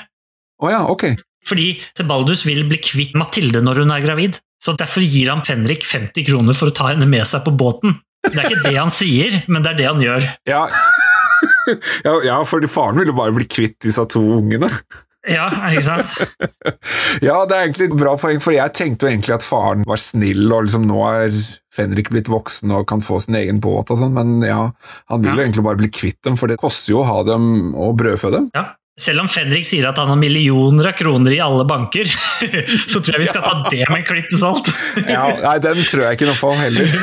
Å 0.63 0.69
ja, 0.71 0.81
ok. 0.87 1.03
Fordi 1.47 1.67
Sebaldus 1.97 2.43
vil 2.47 2.65
bli 2.67 2.79
kvitt 2.83 3.15
Mathilde 3.17 3.61
når 3.63 3.83
hun 3.83 3.93
er 3.95 4.03
gravid. 4.05 4.39
Så 4.63 4.73
Derfor 4.77 5.05
gir 5.05 5.29
han 5.31 5.43
Fenrik 5.47 5.85
50 5.87 6.25
kroner 6.27 6.57
for 6.57 6.71
å 6.71 6.75
ta 6.75 6.89
henne 6.91 7.07
med 7.09 7.23
seg 7.29 7.43
på 7.45 7.53
båten. 7.55 7.99
Det 8.27 8.35
er 8.41 8.49
ikke 8.49 8.63
det 8.71 8.77
han 8.79 8.91
sier, 8.91 9.41
men 9.47 9.63
det 9.63 9.75
er 9.75 9.77
det 9.79 9.85
han 9.91 10.01
gjør. 10.03 10.25
Ja. 10.49 10.63
ja, 12.07 12.15
ja, 12.25 12.37
for 12.47 12.63
faren 12.71 12.97
vil 12.99 13.11
jo 13.11 13.17
bare 13.17 13.35
bli 13.35 13.45
kvitt 13.47 13.77
disse 13.85 14.03
to 14.11 14.23
ungene. 14.39 14.69
Ja, 15.27 15.45
ikke 15.69 15.83
sant? 15.83 16.11
Ja, 17.23 17.41
det 17.49 17.55
er 17.57 17.65
egentlig 17.65 17.89
et 17.89 17.95
bra 17.99 18.13
poeng, 18.19 18.39
for 18.43 18.55
jeg 18.55 18.71
tenkte 18.77 19.05
jo 19.07 19.11
egentlig 19.11 19.33
at 19.35 19.43
faren 19.45 19.83
var 19.87 19.99
snill, 19.99 20.45
og 20.55 20.67
liksom 20.67 20.85
nå 20.87 21.01
er 21.09 21.35
Fenrik 21.75 22.09
blitt 22.13 22.29
voksen 22.31 22.71
og 22.73 22.85
kan 22.89 23.03
få 23.03 23.19
sin 23.23 23.35
egen 23.39 23.59
båt 23.63 23.91
og 23.93 23.99
sånn, 23.99 24.15
men 24.15 24.37
ja, 24.47 24.69
han 25.11 25.23
vil 25.25 25.33
jo 25.33 25.41
Ja. 25.41 25.43
egentlig 25.49 25.65
bare 25.67 25.81
bli 25.81 25.89
kvitt 25.93 26.21
dem, 26.25 26.37
for 26.39 26.47
det 26.47 26.57
koster 26.61 26.93
jo 26.95 27.01
å 27.03 27.07
ha 27.09 27.17
dem 27.27 27.73
og 27.75 27.97
brødfø 27.99 28.31
dem. 28.33 28.47
Ja. 28.55 28.69
Selv 28.97 29.21
om 29.21 29.27
Fenrik 29.29 29.67
sier 29.69 29.85
at 29.85 29.99
han 30.01 30.09
har 30.09 30.17
millioner 30.17 30.89
av 30.89 30.95
kroner 30.97 31.35
i 31.35 31.41
alle 31.43 31.67
banker, 31.69 32.09
så 32.91 32.97
tror 32.97 33.13
jeg 33.13 33.27
vi 33.27 33.29
skal 33.29 33.45
ta 33.45 33.69
det 33.69 33.83
med 33.91 33.99
en 33.99 34.07
klype 34.07 34.39
salt. 34.41 34.71
Ja, 35.05 35.27
nei, 35.43 35.57
den 35.61 35.83
tror 35.85 36.07
jeg 36.07 36.17
ikke 36.17 36.29
noe 36.31 36.39
på 36.41 36.53
heller. 36.57 36.85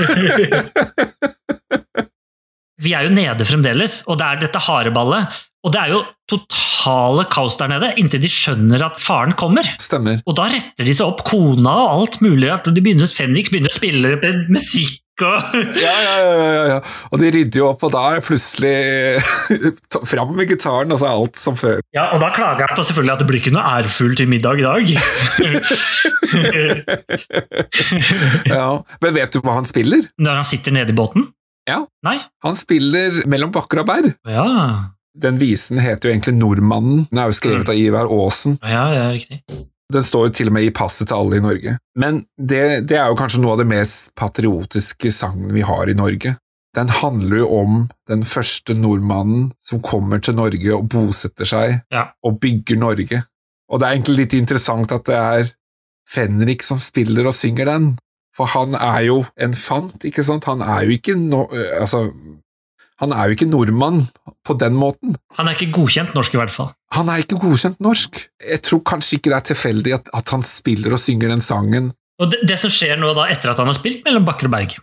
Vi 2.85 2.91
er 2.93 3.07
jo 3.07 3.13
nede 3.15 3.47
fremdeles, 3.49 4.03
og 4.11 4.19
det 4.21 4.27
er 4.27 4.41
dette 4.43 4.61
hareballet. 4.67 5.37
Og 5.65 5.73
det 5.73 5.81
er 5.81 5.93
jo 5.95 6.01
totale 6.29 7.25
kaos 7.33 7.57
der 7.57 7.71
nede, 7.71 7.93
inntil 8.01 8.21
de 8.21 8.29
skjønner 8.29 8.83
at 8.85 8.99
faren 9.01 9.33
kommer. 9.39 9.65
Stemmer. 9.81 10.19
Og 10.29 10.37
da 10.37 10.51
retter 10.53 10.85
de 10.85 10.93
seg 10.97 11.07
opp, 11.07 11.23
kona 11.25 11.73
og 11.87 11.95
alt 11.95 12.19
mulig 12.25 12.51
de 12.67 12.83
begynner, 12.83 13.09
Fenrik 13.09 13.49
begynner 13.55 13.73
å 13.73 13.79
spille 13.79 14.19
med 14.21 14.53
musikk 14.53 14.99
Ja, 15.23 15.35
ja, 15.79 16.15
ja, 16.19 16.33
ja, 16.35 16.63
ja. 16.73 16.79
Og 17.13 17.21
de 17.23 17.29
rydder 17.31 17.61
jo 17.61 17.69
opp, 17.71 17.85
og 17.87 17.93
da 17.95 18.01
er 18.17 18.25
plutselig 18.27 18.73
ta- 19.95 20.01
fram 20.11 20.33
med 20.35 20.49
gitaren, 20.51 20.91
og 20.91 20.99
så 20.99 21.07
er 21.07 21.15
alt 21.21 21.39
som 21.39 21.55
før. 21.59 21.79
Ja, 21.95 22.09
og 22.17 22.19
da 22.25 22.33
klager 22.35 22.65
jeg 22.67 22.75
på 22.75 22.83
selvfølgelig 22.89 23.15
at 23.15 23.23
det 23.23 23.29
blir 23.31 23.39
ikke 23.43 23.53
noe 23.55 23.63
ærfugl 23.79 24.17
til 24.19 24.29
middag 24.33 24.59
i 24.59 24.67
dag. 24.67 24.85
Ja. 28.49 28.67
Men 29.03 29.15
vet 29.17 29.33
du 29.35 29.41
hva 29.45 29.55
han 29.59 29.67
spiller? 29.69 30.05
Når 30.21 30.41
han 30.43 30.49
sitter 30.49 30.75
nede 30.75 30.93
i 30.93 30.97
båten? 30.97 31.29
Ja. 31.69 31.81
Nei? 32.05 32.19
Han 32.45 32.57
spiller 32.59 33.23
Mellom 33.31 33.53
bakker 33.55 33.81
og 33.83 33.89
bær. 33.89 34.11
Ja, 34.29 34.45
Den 35.15 35.39
visen 35.41 35.79
heter 35.81 36.09
jo 36.11 36.15
egentlig 36.17 36.35
Nordmannen. 36.37 37.05
Den 37.11 37.23
er 37.23 37.31
jo 37.31 37.37
skrevet 37.39 37.71
av 37.71 37.79
Ivar 37.79 38.11
Aasen. 38.11 38.59
ja, 38.67 38.85
ja 38.97 39.05
riktig. 39.15 39.41
Den 39.93 40.03
står 40.07 40.29
jo 40.29 40.33
til 40.39 40.49
og 40.49 40.55
med 40.57 40.65
i 40.65 40.71
passet 40.75 41.09
til 41.11 41.19
alle 41.19 41.37
i 41.37 41.45
Norge. 41.45 41.77
Men 42.01 42.23
det, 42.39 42.87
det 42.89 42.97
er 42.97 43.11
jo 43.13 43.19
kanskje 43.19 43.43
noe 43.43 43.53
av 43.53 43.61
det 43.61 43.69
mest 43.69 44.15
patriotiske 44.17 45.13
sangen 45.13 45.53
vi 45.53 45.61
har 45.67 45.91
i 45.93 45.97
Norge. 45.99 46.37
Den 46.75 46.89
handler 46.91 47.37
jo 47.45 47.49
om 47.61 47.75
den 48.11 48.25
første 48.27 48.75
nordmannen 48.75 49.53
som 49.63 49.83
kommer 49.85 50.19
til 50.25 50.35
Norge 50.39 50.73
og 50.75 50.89
bosetter 50.91 51.47
seg 51.47 51.77
Ja. 51.95 52.09
og 52.25 52.41
bygger 52.43 52.81
Norge. 52.81 53.21
Og 53.71 53.81
det 53.81 53.87
er 53.87 53.95
egentlig 53.99 54.17
litt 54.25 54.35
interessant 54.41 54.91
at 54.93 55.05
det 55.07 55.21
er 55.21 55.53
Fenrik 56.11 56.63
som 56.67 56.77
spiller 56.83 57.27
og 57.31 57.37
synger 57.37 57.65
den, 57.71 57.93
For 58.35 58.51
han 58.51 58.75
er 58.75 59.05
jo 59.07 59.21
en 59.39 59.53
fant, 59.55 60.03
ikke 60.05 60.25
sant? 60.27 60.45
Han 60.51 60.61
er 60.61 60.83
jo 60.89 60.97
ikke 60.97 61.15
no, 61.15 61.45
altså, 61.79 62.09
han 63.03 63.13
er 63.15 63.27
jo 63.27 63.37
ikke 63.37 63.51
nordmann 63.51 64.05
på 64.47 64.55
den 64.61 64.77
måten. 64.79 65.17
Han 65.39 65.51
er 65.51 65.59
ikke 65.59 65.75
godkjent 65.75 66.15
norsk, 66.15 66.37
i 66.37 66.41
hvert 66.41 66.55
fall. 66.55 66.71
Han 66.95 67.11
er 67.11 67.25
ikke 67.25 67.41
godkjent 67.43 67.83
norsk. 67.83 68.21
Jeg 68.39 68.63
tror 68.63 68.85
kanskje 68.87 69.19
ikke 69.19 69.33
det 69.33 69.39
er 69.41 69.47
tilfeldig 69.51 69.95
at, 69.99 70.11
at 70.15 70.35
han 70.35 70.47
spiller 70.47 70.95
og 70.95 71.03
synger 71.03 71.35
den 71.35 71.43
sangen. 71.43 71.91
Og 72.23 72.31
det, 72.31 72.45
det 72.47 72.59
som 72.63 72.71
skjer 72.71 72.99
nå 73.01 73.11
da 73.17 73.27
etter 73.33 73.51
at 73.51 73.59
han 73.59 73.71
har 73.71 73.77
spilt 73.77 74.05
mellom 74.07 74.27
Bakker 74.29 74.47
og 74.47 74.55
Berg, 74.55 74.77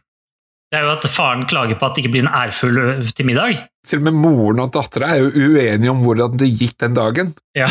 det 0.71 0.79
er 0.79 0.85
jo 0.87 0.91
at 0.93 1.05
faren 1.11 1.41
klager 1.51 1.75
på 1.75 1.83
at 1.83 1.97
det 1.97 2.03
ikke 2.03 2.13
blir 2.13 2.23
en 2.23 2.31
ærfull 2.31 2.77
til 3.15 3.27
middag. 3.27 3.57
Til 3.87 3.99
og 3.99 4.05
med 4.05 4.15
moren 4.15 4.61
og 4.63 4.69
dattera 4.71 5.09
er 5.15 5.25
jo 5.25 5.49
uenige 5.49 5.91
om 5.91 5.99
hvordan 6.03 6.37
det 6.39 6.47
gikk 6.47 6.77
den 6.79 6.95
dagen. 6.95 7.33
Ja. 7.57 7.67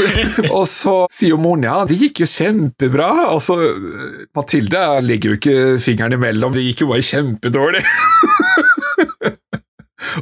og 0.56 0.64
så 0.70 1.02
sier 1.12 1.34
jo 1.34 1.40
moren 1.42 1.66
ja, 1.66 1.82
det 1.88 1.98
gikk 2.00 2.22
jo 2.22 2.30
kjempebra. 2.30 3.10
Og 3.34 3.42
så 3.44 3.58
Mathilde 4.36 4.80
legger 5.04 5.34
jo 5.34 5.40
ikke 5.40 5.58
fingeren 5.84 6.16
imellom, 6.16 6.56
det 6.56 6.64
gikk 6.70 6.86
jo 6.86 6.90
bare 6.94 7.04
kjempedårlig. 7.04 7.84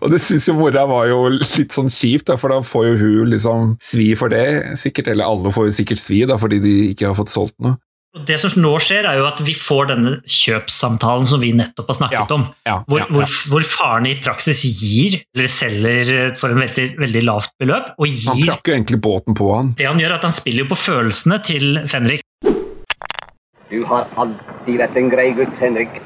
og 0.02 0.10
det 0.12 0.20
syns 0.22 0.48
jo 0.50 0.56
mora 0.58 0.86
var 0.88 1.08
jo 1.10 1.24
litt 1.32 1.74
sånn 1.74 1.90
kjipt, 1.92 2.28
da, 2.30 2.36
for 2.40 2.52
da 2.54 2.60
får 2.64 2.86
jo 2.90 2.94
hun 3.02 3.32
liksom 3.34 3.74
svi 3.82 4.12
for 4.18 4.32
det, 4.32 4.76
sikkert. 4.80 5.12
Eller 5.12 5.28
alle 5.28 5.52
får 5.54 5.70
jo 5.70 5.76
sikkert 5.80 6.02
svi, 6.02 6.22
da, 6.28 6.38
fordi 6.40 6.62
de 6.64 6.76
ikke 6.92 7.10
har 7.10 7.18
fått 7.18 7.32
solgt 7.32 7.56
noe. 7.64 7.78
Og 8.16 8.22
Det 8.24 8.38
som 8.40 8.54
nå 8.62 8.70
skjer, 8.80 9.04
er 9.04 9.18
jo 9.18 9.26
at 9.28 9.42
vi 9.44 9.52
får 9.52 9.90
denne 9.90 10.14
kjøpssamtalen 10.24 11.26
som 11.28 11.42
vi 11.42 11.50
nettopp 11.52 11.90
har 11.92 11.98
snakket 11.98 12.16
Ja, 12.16 12.36
om. 12.38 12.46
Ja, 12.64 12.76
Hvor, 12.88 13.02
ja, 13.02 13.08
hvor, 13.12 13.26
ja. 13.26 13.40
hvor 13.52 13.66
faren 13.68 14.08
i 14.08 14.14
praksis 14.24 14.62
gir, 14.64 15.18
eller 15.36 15.50
selger 15.52 16.32
for 16.40 16.54
en 16.54 16.62
veldig, 16.64 16.86
veldig 17.02 17.22
lavt 17.28 17.52
beløp, 17.60 17.92
og 18.00 18.08
Han 18.08 18.40
gir 18.40 18.48
prakker 18.54 18.72
jo 18.72 18.78
egentlig 18.78 19.00
båten 19.04 19.36
på 19.36 19.50
han. 19.52 19.74
Det 19.76 19.84
han 19.90 20.00
gjør, 20.00 20.14
er 20.14 20.16
at 20.16 20.24
han 20.30 20.36
spiller 20.38 20.64
jo 20.64 20.70
på 20.72 20.80
følelsene 20.80 21.40
til 21.44 21.82
Fenrik. 21.92 22.24
Du 23.68 23.82
har 23.84 24.08
alltid 24.16 24.80
vært 24.80 24.96
en 24.96 25.12
grei 25.12 25.30
gutt, 25.36 25.56
Henrik. 25.60 26.00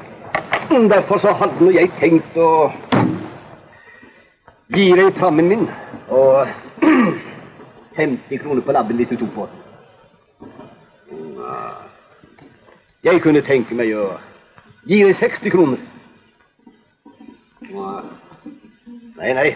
Derfor 0.71 1.19
så 1.19 1.31
hadde 1.35 1.63
nå 1.63 1.71
jeg 1.75 1.91
tenkt 1.99 2.35
å 2.39 2.71
gi 4.71 4.91
deg 4.95 5.13
prammen 5.15 5.47
min 5.47 5.65
og 6.09 6.47
50 7.97 8.39
kroner 8.43 8.61
på 8.63 8.71
labben 8.71 8.95
hvis 8.99 9.11
du 9.11 9.17
tok 9.19 9.33
på 9.35 9.47
den. 9.51 9.57
Jeg 13.03 13.21
kunne 13.23 13.41
tenke 13.41 13.75
meg 13.75 13.91
å 13.97 14.05
gi 14.87 15.01
deg 15.03 15.15
60 15.17 15.51
kroner. 15.53 15.81
Nei, 19.21 19.33
nei. 19.37 19.49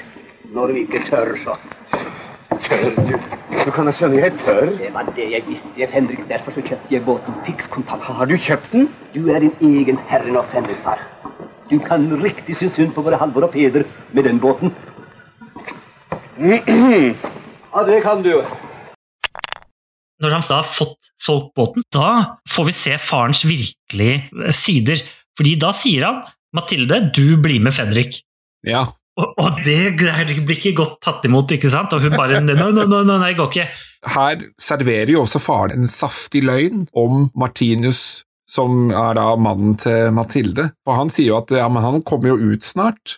Når 0.54 0.72
du 0.72 0.80
ikke 0.84 1.02
tør, 1.08 1.32
så. 1.40 1.56
Tør 2.66 2.92
du? 2.98 3.16
Du 3.66 3.72
kan 3.74 3.88
da 3.88 3.94
skjønne 3.96 4.20
jeg 4.20 4.36
tør. 4.44 4.70
Det 4.78 4.92
var 4.94 5.08
det 5.18 5.30
jeg 5.32 5.46
visste, 5.48 5.72
jeg, 5.80 5.90
Henrik. 5.94 6.22
Derfor 6.30 6.54
så 6.54 6.64
kjøpte 6.66 6.94
jeg 6.94 7.06
båten 7.06 7.38
fiks 7.48 7.70
Kontakt. 7.72 8.06
Har 8.06 8.30
du 8.30 8.36
kjøpt 8.38 8.74
den? 8.74 8.90
Du 9.16 9.32
er 9.34 9.42
din 9.42 9.56
egen 9.64 9.98
herre 10.10 10.36
nå, 10.36 10.44
Henrik, 10.54 10.82
far. 10.86 11.02
Du 11.72 11.80
kan 11.82 12.06
riktig 12.22 12.56
synes 12.60 12.78
synd 12.78 12.94
på 12.94 13.02
våre 13.06 13.18
Halvor 13.18 13.48
og 13.48 13.56
Peder 13.56 13.88
med 14.14 14.28
den 14.30 14.40
båten. 14.40 14.74
Ja, 16.38 17.84
det 17.88 18.02
kan 18.04 18.24
du. 18.24 18.32
jo. 18.36 18.44
Når 20.24 20.32
han 20.32 20.46
da 20.48 20.60
har 20.62 20.68
fått 20.68 21.12
solgt 21.20 21.54
båten, 21.56 21.84
da 21.92 22.40
får 22.52 22.68
vi 22.70 22.76
se 22.76 22.98
farens 23.00 23.44
virkelige 23.48 24.22
eh, 24.46 24.56
sider. 24.56 25.02
Fordi 25.36 25.56
da 25.60 25.74
sier 25.76 26.06
han 26.08 26.22
Mathilde, 26.56 27.02
du 27.16 27.36
blir 27.44 27.60
med 27.64 27.76
Fenrik. 27.76 28.22
Ja. 28.68 28.86
Og, 29.20 29.32
og 29.40 29.60
det 29.64 29.96
blir 29.96 30.56
ikke 30.56 30.76
godt 30.76 30.98
tatt 31.04 31.26
imot, 31.28 31.52
ikke 31.56 31.72
sant? 31.72 31.94
Og 31.96 32.04
hun 32.04 32.16
bare 32.16 32.42
Nei, 32.44 32.56
nei, 32.56 32.86
nei, 32.88 33.18
nei, 33.20 33.34
går 33.36 33.52
ikke. 33.52 33.68
Her 34.16 34.46
serverer 34.62 35.16
jo 35.16 35.24
også 35.24 35.42
faren 35.44 35.84
en 35.84 35.90
saftig 35.90 36.44
løgn 36.48 36.86
om 36.96 37.30
Martinus, 37.36 38.24
som 38.48 38.92
er 38.92 39.16
da 39.20 39.30
mannen 39.40 39.76
til 39.80 40.12
Mathilde. 40.16 40.70
Og 40.88 41.00
han 41.00 41.12
sier 41.12 41.32
jo 41.34 41.40
at 41.40 41.52
ja, 41.56 41.68
men 41.72 41.84
han 41.84 42.04
kommer 42.08 42.34
jo 42.34 42.56
ut 42.56 42.68
snart, 42.68 43.18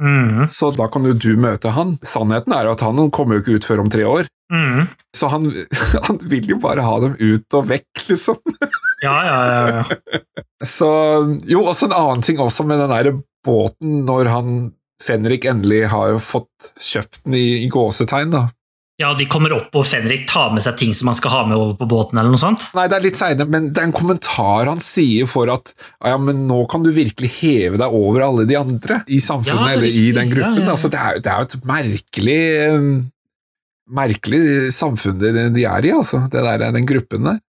Mhm, 0.00 0.46
så 0.48 0.70
da 0.72 0.86
kan 0.88 1.04
jo 1.04 1.12
du 1.12 1.34
møte 1.36 1.72
han. 1.76 1.98
Sannheten 2.06 2.54
er 2.56 2.66
jo 2.66 2.74
at 2.76 2.84
han 2.86 3.10
kommer 3.12 3.36
jo 3.36 3.44
ikke 3.44 3.58
ut 3.60 3.68
før 3.68 3.82
om 3.84 3.90
tre 3.92 4.06
år. 4.08 4.30
Mm. 4.52 4.88
Så 5.16 5.28
han, 5.30 5.50
han 6.08 6.20
vil 6.26 6.48
jo 6.54 6.58
bare 6.62 6.84
ha 6.86 6.96
dem 7.04 7.16
ut 7.20 7.58
og 7.58 7.68
vekk, 7.70 8.06
liksom. 8.08 8.40
Ja, 9.00 9.14
ja, 9.24 9.36
ja. 9.48 9.60
ja. 9.72 10.18
Så 10.60 10.86
Jo, 11.48 11.62
også 11.70 11.86
en 11.88 11.94
annen 11.96 12.20
ting 12.20 12.36
også 12.36 12.66
med 12.68 12.82
den 12.82 12.92
der 12.92 13.14
båten, 13.46 14.02
når 14.04 14.28
han 14.28 14.50
Fenrik 15.00 15.46
endelig 15.48 15.86
har 15.88 16.10
jo 16.12 16.18
fått 16.20 16.72
kjøpt 16.76 17.22
den 17.24 17.38
i, 17.38 17.46
i 17.64 17.70
gåsetegn, 17.72 18.34
da. 18.34 18.42
Ja, 19.00 19.14
de 19.16 19.24
kommer 19.30 19.54
opp, 19.56 19.70
og 19.80 19.86
Fenrik 19.88 20.26
tar 20.28 20.50
med 20.52 20.60
seg 20.64 20.76
ting 20.76 20.90
som 20.96 21.08
han 21.08 21.16
skal 21.16 21.32
ha 21.32 21.44
med 21.48 21.56
over 21.56 21.76
på 21.78 21.88
båten, 21.88 22.18
eller 22.20 22.34
noe 22.34 22.40
sånt. 22.42 22.66
Nei, 22.76 22.84
det 22.90 22.98
er 22.98 23.04
litt 23.06 23.16
seinere, 23.16 23.48
men 23.48 23.70
det 23.72 23.80
er 23.80 23.88
en 23.88 23.96
kommentar 23.96 24.68
han 24.68 24.82
sier 24.84 25.28
for 25.30 25.48
at 25.52 25.72
ja, 26.04 26.18
men 26.20 26.44
nå 26.50 26.58
kan 26.68 26.84
du 26.84 26.90
virkelig 26.92 27.30
heve 27.38 27.80
deg 27.80 27.96
over 27.96 28.26
alle 28.26 28.44
de 28.50 28.58
andre 28.60 29.00
i 29.08 29.22
samfunnet 29.24 29.64
Ja, 29.64 29.78
eller 29.78 29.88
i 29.88 30.10
den 30.16 30.34
gruppen. 30.34 30.60
Ja, 30.60 30.66
ja. 30.66 30.74
Altså, 30.74 30.92
det, 30.92 31.00
er, 31.00 31.22
er 31.24 31.40
jo 31.40 31.48
et 31.48 31.70
merkelig 31.70 32.38
eh, 32.66 32.90
merkelig 33.90 34.42
samfunn 34.76 35.18
de, 35.22 35.32
er 35.64 35.88
i, 35.88 35.94
altså, 35.96 36.26
det 36.30 36.44
der, 36.44 36.68
den 36.76 36.88
gruppen 36.88 37.24
der. 37.30 37.40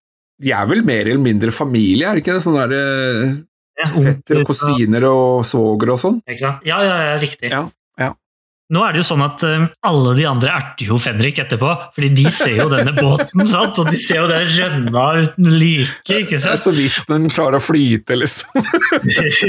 De 0.42 0.56
er 0.56 0.72
vel 0.72 0.86
mer 0.88 1.04
eller 1.04 1.22
mindre 1.22 1.52
familie, 1.54 2.08
er 2.08 2.18
det 2.18 2.24
ikke 2.24 2.38
det? 2.38 2.46
Sånn 2.48 2.58
der 2.58 2.78
eh, 2.80 3.36
fetter 4.08 4.42
og 4.42 4.50
kusiner 4.50 5.06
og 5.10 5.44
svogere 5.48 6.00
og 6.00 6.02
sånn. 6.02 6.24
Ja, 6.32 6.56
ja, 6.64 6.80
ja, 6.88 7.14
riktig. 7.22 7.52
Ja. 7.52 7.66
Nå 8.72 8.82
er 8.88 8.94
det 8.96 9.02
jo 9.02 9.08
sånn 9.12 9.24
at 9.26 9.42
eh, 9.44 9.66
alle 9.90 10.14
de 10.16 10.26
andre 10.30 10.52
erter 10.56 10.88
jo 10.88 10.98
Fenrik 11.04 11.42
etterpå, 11.44 11.72
fordi 11.96 12.10
de 12.22 12.32
ser 12.32 12.54
jo 12.62 12.70
denne 12.72 12.94
båten, 12.96 13.44
sant? 13.52 13.80
og 13.84 13.90
de 13.92 13.98
ser 14.00 14.22
jo 14.22 14.28
den 14.32 14.48
rønna 14.56 15.06
uten 15.26 15.50
like, 15.60 16.20
ikke 16.22 16.40
sant? 16.40 16.48
Det 16.48 16.54
er 16.56 16.62
så 16.64 16.74
vidt 16.78 17.00
den 17.12 17.28
klarer 17.34 17.60
å 17.60 17.64
flyte, 17.64 18.16
liksom. 18.22 18.64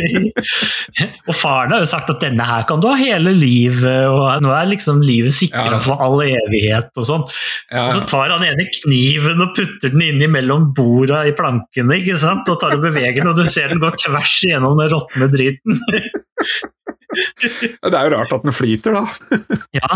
og 1.28 1.34
faren 1.38 1.74
har 1.76 1.84
jo 1.84 1.90
sagt 1.92 2.10
at 2.12 2.22
denne 2.24 2.46
her 2.48 2.66
kan 2.68 2.82
du 2.82 2.88
ha 2.90 2.96
hele 2.98 3.32
livet, 3.36 4.08
og 4.10 4.42
nå 4.42 4.50
er 4.56 4.70
liksom 4.72 5.02
livet 5.06 5.34
sikra 5.36 5.68
Ja. 5.72 5.78
for 5.84 6.02
all 6.02 6.18
evighet 6.24 6.90
og 6.98 7.06
sånn. 7.08 7.22
Ja, 7.70 7.86
Og 7.86 7.94
så 7.96 8.02
tar 8.10 8.32
han 8.34 8.42
ene 8.46 8.66
kniven 8.82 9.40
og 9.44 9.54
putter 9.56 9.92
den 9.94 10.02
inn 10.08 10.24
mellom 10.32 10.70
borda 10.76 11.22
i 11.30 11.34
plankene, 11.38 12.00
ikke 12.02 12.18
sant? 12.20 12.48
og 12.50 12.58
tar 12.62 12.74
og 12.76 12.82
beveger 12.84 13.20
den, 13.22 13.30
og 13.30 13.38
du 13.38 13.46
ser 13.46 13.70
den 13.72 13.80
gå 13.82 13.90
tvers 14.02 14.34
igjennom 14.48 14.78
den 14.82 14.90
råtne 14.92 15.30
driten. 15.32 15.78
Det 17.12 17.94
er 17.94 18.06
jo 18.08 18.14
rart 18.16 18.32
at 18.38 18.42
den 18.46 18.54
flyter, 18.56 18.92
da. 18.96 19.02
Ja, 19.80 19.88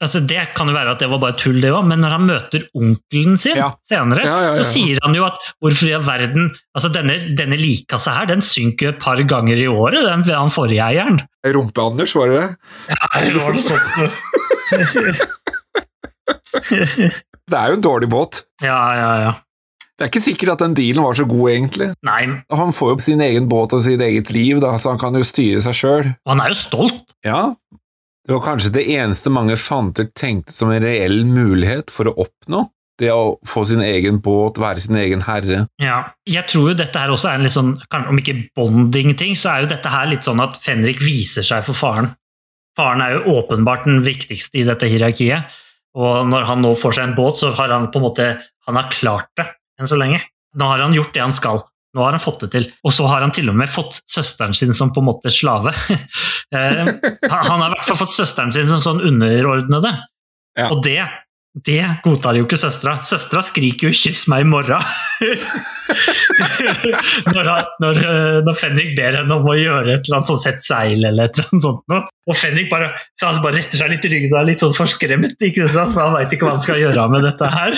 altså 0.00 0.20
Det 0.24 0.40
kan 0.56 0.68
jo 0.70 0.74
være 0.76 0.94
at 0.94 1.02
det 1.02 1.08
var 1.12 1.20
bare 1.20 1.36
tull, 1.40 1.58
det 1.60 1.70
òg, 1.76 1.84
men 1.90 2.00
når 2.00 2.14
han 2.16 2.24
møter 2.28 2.62
onkelen 2.78 3.36
sin 3.40 3.56
Ja. 3.60 3.68
senere, 3.90 4.24
Ja, 4.24 4.38
ja, 4.46 4.54
ja. 4.54 4.62
så 4.62 4.64
sier 4.70 4.98
han 5.04 5.14
jo 5.18 5.26
at 5.28 5.36
hvorfor 5.60 5.90
i 5.90 5.94
all 5.98 6.06
verden 6.06 6.48
altså 6.74 6.88
Denne, 6.94 7.18
denne 7.36 7.58
likkassa 7.60 8.14
her, 8.16 8.26
den 8.32 8.40
synker 8.44 8.94
et 8.94 9.00
par 9.02 9.20
ganger 9.28 9.60
i 9.60 9.68
året, 9.68 10.00
den 10.08 10.24
ved 10.24 10.34
han 10.38 10.50
forrige 10.54 10.80
eieren. 10.86 11.20
Rumpe-Anders, 11.44 12.14
var 12.16 12.32
det 12.32 12.40
det? 12.40 12.48
det 12.88 13.44
var 13.44 13.52
noe 13.52 13.64
sånt. 13.70 13.86
Det 17.50 17.58
er 17.58 17.70
jo 17.72 17.76
en 17.78 17.84
dårlig 17.84 18.08
båt. 18.12 18.42
Ja, 18.62 18.80
ja, 18.96 19.10
ja. 19.24 19.32
Det 20.00 20.06
er 20.06 20.08
ikke 20.14 20.24
sikkert 20.24 20.54
at 20.54 20.62
den 20.62 20.72
dealen 20.72 21.04
var 21.04 21.12
så 21.12 21.26
god, 21.28 21.50
egentlig. 21.50 21.90
Nei, 22.08 22.22
Han 22.56 22.70
får 22.72 22.94
jo 22.94 23.02
sin 23.04 23.20
egen 23.20 23.50
båt 23.52 23.74
og 23.76 23.82
sitt 23.84 24.00
eget 24.00 24.30
liv, 24.32 24.56
da, 24.64 24.70
så 24.80 24.94
han 24.94 25.00
kan 25.02 25.12
jo 25.12 25.20
styre 25.28 25.60
seg 25.60 25.76
sjøl. 25.76 26.08
han 26.24 26.40
er 26.40 26.54
jo 26.54 26.56
stolt. 26.56 27.02
Ja. 27.20 27.50
Det 28.24 28.32
var 28.32 28.40
kanskje 28.46 28.72
det 28.78 28.86
eneste 28.94 29.28
mange 29.28 29.58
fanter 29.60 30.08
tenkte 30.16 30.56
som 30.56 30.72
en 30.72 30.80
reell 30.80 31.26
mulighet 31.28 31.92
for 31.92 32.08
å 32.08 32.14
oppnå. 32.24 32.62
Det 33.00 33.12
å 33.12 33.36
få 33.48 33.66
sin 33.68 33.84
egen 33.84 34.22
båt, 34.24 34.56
være 34.60 34.80
sin 34.80 34.96
egen 34.96 35.26
herre. 35.28 35.66
Ja, 35.80 36.00
jeg 36.24 36.48
tror 36.48 36.70
jo 36.70 36.78
dette 36.80 37.00
her 37.00 37.12
også 37.12 37.28
er 37.28 37.36
en 37.36 37.44
litt 37.44 37.56
sånn, 37.58 37.76
om 38.00 38.24
ikke 38.24 38.38
bonding-ting, 38.56 39.36
så 39.36 39.52
er 39.52 39.66
jo 39.66 39.70
dette 39.74 39.92
her 39.92 40.08
litt 40.08 40.24
sånn 40.24 40.40
at 40.40 40.56
Fenrik 40.64 41.04
viser 41.04 41.44
seg 41.44 41.64
for 41.68 41.76
faren. 41.76 42.14
Faren 42.76 43.04
er 43.04 43.18
jo 43.18 43.36
åpenbart 43.36 43.84
den 43.84 44.00
viktigste 44.06 44.62
i 44.62 44.66
dette 44.68 44.88
hierarkiet, 44.88 45.60
og 45.92 46.28
når 46.32 46.48
han 46.48 46.64
nå 46.64 46.72
får 46.80 46.96
seg 46.96 47.10
en 47.10 47.16
båt, 47.20 47.40
så 47.40 47.52
har 47.56 47.72
han 47.76 47.92
på 47.92 48.00
en 48.00 48.08
måte 48.08 48.34
han 48.68 48.80
har 48.80 48.92
klart 48.92 49.28
det 49.36 49.50
enn 49.80 49.90
så 49.90 49.98
lenge. 49.98 50.22
Nå 50.58 50.70
har 50.70 50.82
han 50.84 50.94
gjort 50.96 51.14
det 51.14 51.22
han 51.24 51.36
skal. 51.36 51.62
Nå 51.94 52.04
har 52.04 52.14
han 52.14 52.22
fått 52.22 52.44
det 52.44 52.50
til. 52.54 52.68
Og 52.86 52.94
så 52.94 53.06
har 53.10 53.24
han 53.24 53.32
til 53.34 53.50
og 53.50 53.56
med 53.58 53.70
fått 53.70 53.98
søsteren 54.10 54.54
sin 54.54 54.74
som 54.76 54.92
på 54.94 55.02
en 55.02 55.10
måte 55.12 55.32
slave. 55.34 55.74
Eh, 56.50 56.80
han 57.30 57.60
har 57.62 57.68
i 57.68 57.74
hvert 57.76 57.86
fall 57.86 57.98
fått 58.00 58.10
søsteren 58.10 58.50
sin 58.50 58.66
som 58.66 58.80
sånn 58.82 59.02
underordnede. 59.06 59.92
Ja. 60.58 60.64
Og 60.74 60.80
det, 60.82 61.04
det 61.50 61.82
godtar 62.04 62.36
jo 62.38 62.44
ikke 62.46 62.58
søstera. 62.60 63.00
Søstera 63.02 63.40
skriker 63.42 63.88
jo 63.88 63.96
'kyss 63.96 64.28
meg 64.30 64.44
i 64.44 64.46
morgen'. 64.46 64.84
når, 67.34 67.48
når, 67.82 67.98
eh, 67.98 68.36
når 68.46 68.58
Fenrik 68.58 68.92
ber 68.94 69.16
henne 69.18 69.34
om 69.34 69.48
å 69.50 69.56
gjøre 69.58 69.96
et 69.96 70.06
eller 70.06 70.20
annet 70.20 70.30
sånn 70.30 70.44
sett 70.44 70.62
seil 70.62 71.02
eller 71.02 71.26
et 71.26 71.34
eller 71.40 71.48
annet 71.50 71.66
sånt. 71.66 71.82
Og 72.30 72.38
Fenrik 72.38 72.68
bare, 72.70 72.92
så 73.18 73.32
han 73.32 73.42
bare 73.42 73.58
retter 73.58 73.80
seg 73.80 73.90
litt 73.90 74.06
i 74.06 74.12
ryggen 74.12 74.36
og 74.36 74.40
er 74.42 74.46
litt 74.52 74.62
sånn 74.62 74.76
forskremt, 74.76 75.34
ikke 75.42 75.66
sant? 75.72 75.90
for 75.96 76.04
han 76.04 76.14
veit 76.14 76.30
ikke 76.36 76.46
hva 76.46 76.54
han 76.54 76.62
skal 76.62 76.78
gjøre 76.84 77.08
med 77.10 77.26
dette 77.26 77.46
her. 77.56 77.72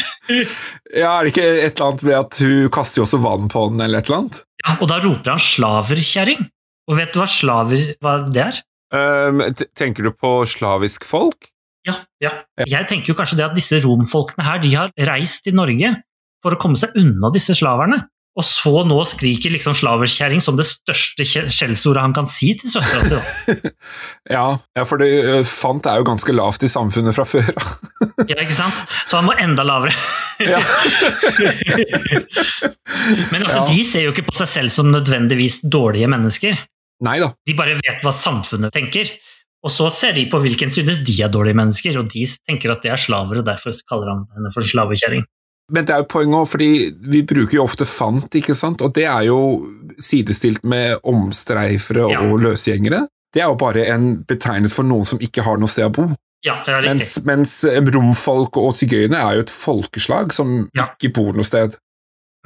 Ja, 0.93 1.15
Er 1.17 1.25
det 1.25 1.33
ikke 1.33 1.49
et 1.49 1.73
eller 1.73 1.87
annet 1.89 2.05
med 2.11 2.17
at 2.19 2.35
hun 2.45 2.69
kaster 2.77 3.01
jo 3.01 3.07
også 3.07 3.23
vann 3.25 3.49
på 3.53 3.61
den, 3.73 3.81
eller 3.87 4.03
et 4.03 4.11
eller 4.11 4.21
annet? 4.21 4.37
Ja, 4.67 4.71
og 4.77 4.87
da 4.93 4.97
roper 5.01 5.29
han 5.33 5.41
'slaverkjerring'. 5.41 6.45
Og 6.91 6.99
vet 6.99 7.15
du 7.15 7.19
hva 7.23 7.31
slaver 7.31 7.81
hva 8.03 8.13
det 8.29 8.43
er? 8.51 8.57
Um, 8.93 9.41
tenker 9.73 10.05
du 10.05 10.11
på 10.13 10.43
slavisk 10.45 11.09
folk? 11.09 11.49
Ja, 11.89 11.97
ja. 12.23 12.31
Jeg 12.69 12.87
tenker 12.91 13.11
jo 13.13 13.19
kanskje 13.19 13.37
det 13.41 13.49
at 13.51 13.57
disse 13.59 13.81
romfolkene 13.83 14.45
her, 14.47 14.59
de 14.63 14.71
har 14.77 14.93
reist 15.09 15.43
til 15.47 15.55
Norge 15.59 15.97
for 16.43 16.55
å 16.55 16.59
komme 16.63 16.79
seg 16.79 16.95
unna 16.99 17.31
disse 17.35 17.55
slaverne. 17.59 18.05
Og 18.33 18.47
så 18.49 18.71
nå 18.89 18.97
skriker 19.05 19.53
liksom 19.53 19.75
slaverskjæring 19.77 20.41
som 20.41 20.57
det 20.57 20.65
største 20.65 21.21
skje- 21.29 21.51
skjellsordet 21.53 22.01
han 22.01 22.15
kan 22.17 22.25
si 22.31 22.55
til 22.57 22.73
søstera 22.73 23.19
si. 23.21 23.53
Ja, 24.33 24.47
ja 24.79 24.85
for 24.89 24.97
det, 25.03 25.11
fant 25.51 25.85
er 25.91 25.99
jo 26.01 26.07
ganske 26.09 26.33
lavt 26.33 26.65
i 26.65 26.71
samfunnet 26.73 27.13
fra 27.19 27.27
før. 27.29 27.51
Ja, 28.31 28.39
ikke 28.41 28.55
sant? 28.57 28.79
Så 29.11 29.19
han 29.21 29.27
må 29.29 29.35
enda 29.43 29.67
lavere. 29.69 29.93
Men 33.33 33.43
altså, 33.45 33.59
Ja. 33.59 33.67
de 33.69 33.85
ser 33.85 34.07
jo 34.07 34.13
ikke 34.15 34.25
på 34.29 34.35
seg 34.37 34.49
selv 34.51 34.73
som 34.75 34.89
nødvendigvis 34.93 35.61
dårlige 35.69 36.09
mennesker. 36.11 36.57
Nei 37.03 37.19
da. 37.21 37.33
De 37.47 37.55
bare 37.59 37.77
vet 37.81 38.03
hva 38.05 38.13
samfunnet 38.15 38.73
tenker. 38.75 39.11
Og 39.63 39.71
så 39.71 39.87
ser 39.95 40.13
de 40.17 40.25
på 40.31 40.41
hvilken 40.43 40.71
synes 40.75 41.05
de 41.07 41.15
er 41.23 41.31
dårlige 41.31 41.55
mennesker, 41.55 41.99
og 42.01 42.09
de 42.11 42.25
tenker 42.49 42.73
at 42.75 42.83
de 42.83 42.89
er 42.91 42.99
slaver, 42.99 43.39
og 43.39 43.47
derfor 43.47 43.71
kaller 43.89 44.11
han 44.11 44.25
henne 44.35 44.51
for 44.55 44.67
slavekjerring. 44.67 45.23
Men 45.73 45.85
det 45.87 45.95
er 45.95 46.03
jo 46.03 46.09
poenget 46.11 46.35
også, 46.41 46.51
fordi 46.57 46.71
vi 47.13 47.21
bruker 47.23 47.55
jo 47.57 47.63
ofte 47.65 47.87
fant, 47.87 48.35
ikke 48.35 48.55
sant? 48.59 48.83
Og 48.83 48.91
det 48.97 49.05
er 49.07 49.23
jo 49.29 49.39
sidestilt 50.03 50.65
med 50.69 50.99
omstreifere 51.09 52.11
Ja. 52.11 52.21
og 52.27 52.41
løsgjengere. 52.43 53.07
Det 53.33 53.41
er 53.41 53.47
jo 53.49 53.55
bare 53.57 53.87
en 53.95 54.25
betegnelse 54.29 54.75
for 54.75 54.83
noen 54.85 55.05
som 55.09 55.19
ikke 55.23 55.43
har 55.47 55.57
noe 55.63 55.69
sted 55.71 55.87
å 55.87 55.93
bo. 55.95 56.09
Ja, 56.45 56.59
det 56.67 56.75
er 56.75 56.83
riktig. 56.83 57.23
Mens, 57.25 57.63
mens 57.63 57.93
romfolk 57.95 58.57
og 58.59 58.75
sigøyere 58.75 59.15
er 59.15 59.35
jo 59.39 59.45
et 59.47 59.51
folkeslag 59.55 60.33
som 60.35 60.69
Ja. 60.75 60.89
ikke 60.99 61.13
bor 61.15 61.33
noe 61.33 61.45
sted. 61.47 61.79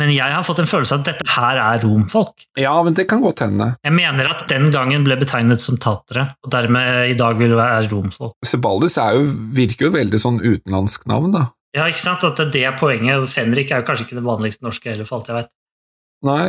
Men 0.01 0.11
jeg 0.13 0.29
har 0.29 0.45
fått 0.45 0.59
en 0.61 0.69
følelse 0.69 0.93
av 0.93 1.03
at 1.03 1.09
dette 1.09 1.27
her 1.33 1.57
er 1.57 1.81
romfolk. 1.81 2.45
Ja, 2.61 2.75
men 2.85 2.97
det 2.99 3.07
kan 3.09 3.23
godt 3.25 3.41
hende. 3.41 3.71
Jeg 3.87 3.95
mener 3.97 4.29
at 4.29 4.43
den 4.51 4.69
gangen 4.75 5.07
ble 5.07 5.17
betegnet 5.17 5.63
som 5.65 5.79
tatere, 5.81 6.27
og 6.45 6.53
dermed 6.53 7.13
i 7.15 7.17
dag 7.17 7.39
vil 7.41 7.55
være 7.57 7.87
romfolk. 7.93 8.35
Sebaldus 8.45 8.99
er 9.01 9.17
jo, 9.17 9.25
virker 9.57 9.89
jo 9.89 9.95
veldig 9.97 10.21
sånn 10.21 10.41
utenlandsk 10.45 11.07
navn, 11.09 11.33
da. 11.39 11.47
Ja, 11.77 11.87
ikke 11.89 12.05
sant? 12.05 12.25
At 12.25 12.41
det 12.53 12.65
er 12.65 12.77
poenget. 12.81 13.25
Fenrik 13.33 13.73
er 13.73 13.81
jo 13.83 13.87
kanskje 13.89 14.07
ikke 14.07 14.19
det 14.21 14.27
vanligste 14.29 14.65
norske 14.65 14.93
heller, 14.93 15.09
for 15.09 15.21
alt 15.21 15.31
jeg 15.33 15.39
vet. 15.41 15.51
Nei, 16.29 16.45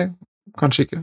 kanskje 0.59 0.85
ikke. 0.87 1.01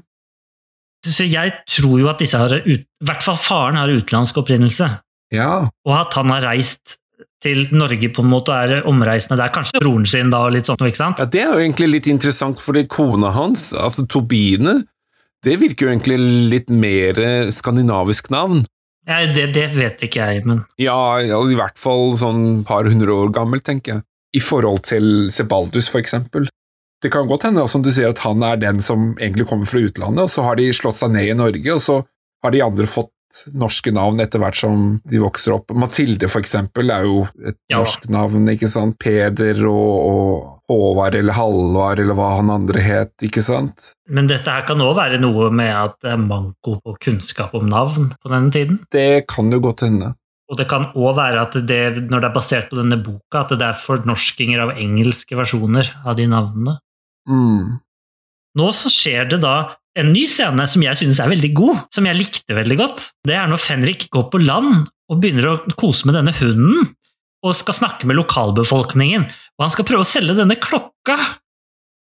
Så 1.04 1.26
jeg 1.28 1.52
tror 1.68 1.98
jo 2.00 2.08
at 2.08 2.22
disse 2.22 2.38
har 2.40 2.52
I 2.64 2.78
hvert 3.04 3.24
fall 3.24 3.36
faren 3.36 3.76
har 3.76 3.92
utenlandsk 3.92 4.38
opprinnelse. 4.40 4.88
Ja, 5.34 5.66
Og 5.84 5.92
at 5.96 6.14
han 6.16 6.30
har 6.32 6.44
reist 6.46 6.98
til 7.44 7.66
Norge 7.76 8.10
på 8.14 8.24
en 8.24 8.30
måte 8.32 8.56
er 8.56 8.88
omreisende 8.88 9.38
der. 9.40 9.52
Kanskje 9.54 9.82
broren 9.82 10.08
sin 10.08 10.32
da, 10.32 10.46
og 10.48 10.56
litt 10.56 10.68
sånn, 10.68 10.80
ikke 10.88 11.00
sant? 11.00 11.20
ja 11.20 11.28
det 11.30 11.42
er 11.44 11.52
jo 11.52 11.62
egentlig 11.62 11.90
litt 11.92 12.10
interessant, 12.10 12.60
fordi 12.62 12.86
kona 12.90 13.32
hans, 13.36 13.70
altså 13.76 14.06
Tobine, 14.10 14.80
det 15.44 15.58
virker 15.60 15.86
jo 15.86 15.92
egentlig 15.92 16.18
litt 16.52 16.72
mer 16.72 17.20
eh, 17.20 17.52
skandinavisk 17.52 18.30
navn. 18.32 18.64
Ja, 19.04 19.20
det, 19.28 19.50
det 19.52 19.66
vet 19.74 20.00
ikke 20.06 20.24
jeg, 20.30 20.44
men 20.48 20.62
Ja, 20.80 21.20
ja, 21.20 21.36
i 21.44 21.56
hvert 21.58 21.76
fall 21.80 22.14
sånn 22.16 22.62
par 22.64 22.88
hundre 22.88 23.12
år 23.12 23.34
gammel, 23.36 23.60
tenker 23.60 23.98
jeg. 23.98 24.06
I 24.34 24.42
forhold 24.42 24.80
til 24.88 25.28
Sebaldus, 25.30 25.90
for 25.92 26.00
eksempel. 26.00 26.48
Det 27.04 27.10
kan 27.12 27.28
godt 27.28 27.44
hende, 27.44 27.66
som 27.68 27.84
du 27.84 27.90
sier, 27.92 28.14
at 28.14 28.22
han 28.24 28.40
er 28.46 28.56
den 28.62 28.80
som 28.82 29.12
egentlig 29.18 29.46
kommer 29.50 29.68
fra 29.68 29.82
utlandet, 29.84 30.24
og 30.24 30.32
så 30.32 30.46
har 30.46 30.56
de 30.56 30.70
slått 30.72 30.96
seg 30.96 31.12
ned 31.12 31.28
i 31.28 31.36
Norge, 31.36 31.76
og 31.76 31.82
så 31.84 32.00
har 32.44 32.54
de 32.54 32.64
andre 32.64 32.88
fått 32.88 33.12
norske 33.52 33.92
navn 33.94 34.20
etter 34.22 34.38
hvert 34.42 34.56
som 34.58 35.00
de 35.10 35.20
vokser 35.22 35.56
opp. 35.56 35.72
Mathilde, 35.74 36.28
for 36.30 36.42
eksempel, 36.44 36.90
er 36.94 37.06
jo 37.08 37.22
et 37.44 37.56
Ja. 37.70 37.78
norsk 37.80 38.08
navn, 38.12 38.46
ikke 38.52 38.68
sant? 38.70 38.98
Peder 38.98 39.58
og, 39.66 39.94
og 40.08 40.60
Håvard 40.70 41.14
eller 41.18 41.36
Halvard 41.36 42.00
eller 42.00 42.14
hva 42.14 42.36
han 42.38 42.50
andre 42.50 42.80
het, 42.80 43.12
ikke 43.22 43.42
sant? 43.42 43.92
Men 44.08 44.26
dette 44.30 44.50
her 44.50 44.66
kan 44.66 44.78
òg 44.80 44.94
være 44.96 45.20
noe 45.20 45.50
med 45.50 45.72
at 45.74 45.96
det 46.02 46.12
er 46.14 46.20
manko 46.22 46.78
på 46.84 46.96
kunnskap 47.04 47.54
om 47.54 47.68
navn 47.68 48.12
på 48.22 48.30
denne 48.32 48.52
tiden. 48.54 48.78
Det 48.90 49.26
kan 49.28 49.50
jo 49.52 49.60
godt 49.60 49.80
hende. 49.88 50.14
Og 50.50 50.58
det 50.60 50.68
kan 50.68 50.90
òg 50.94 51.14
være 51.16 51.40
at 51.40 51.54
det, 51.66 51.82
når 52.10 52.20
det 52.20 52.28
er 52.30 52.34
basert 52.34 52.68
på 52.70 52.76
denne 52.76 52.98
boka, 53.02 53.44
at 53.44 53.54
det 53.58 53.64
er 53.64 53.80
fornorskinger 53.80 54.60
av 54.60 54.76
engelske 54.76 55.36
versjoner 55.36 55.88
av 56.04 56.16
de 56.16 56.26
navnene. 56.28 56.78
Mm. 57.28 57.80
Nå 58.54 58.66
så 58.76 58.92
skjer 58.92 59.30
det 59.32 59.40
da 59.42 59.74
en 59.98 60.10
ny 60.14 60.24
scene 60.30 60.66
som 60.70 60.82
jeg 60.82 60.98
synes 60.98 61.20
er 61.22 61.30
veldig 61.30 61.52
god, 61.54 61.84
som 61.94 62.06
jeg 62.08 62.18
likte 62.18 62.56
veldig 62.56 62.78
godt. 62.80 63.06
Det 63.28 63.36
er 63.38 63.48
når 63.50 63.62
Fenrik 63.62 64.08
går 64.14 64.28
på 64.32 64.42
land 64.42 64.86
og 65.10 65.20
begynner 65.22 65.50
å 65.50 65.74
kose 65.78 66.08
med 66.08 66.16
denne 66.18 66.34
hunden, 66.34 66.90
og 67.44 67.56
skal 67.58 67.76
snakke 67.76 68.08
med 68.08 68.16
lokalbefolkningen. 68.18 69.26
Og 69.58 69.66
han 69.66 69.72
skal 69.74 69.86
prøve 69.86 70.06
å 70.06 70.08
selge 70.08 70.36
denne 70.38 70.56
klokka. 70.58 71.18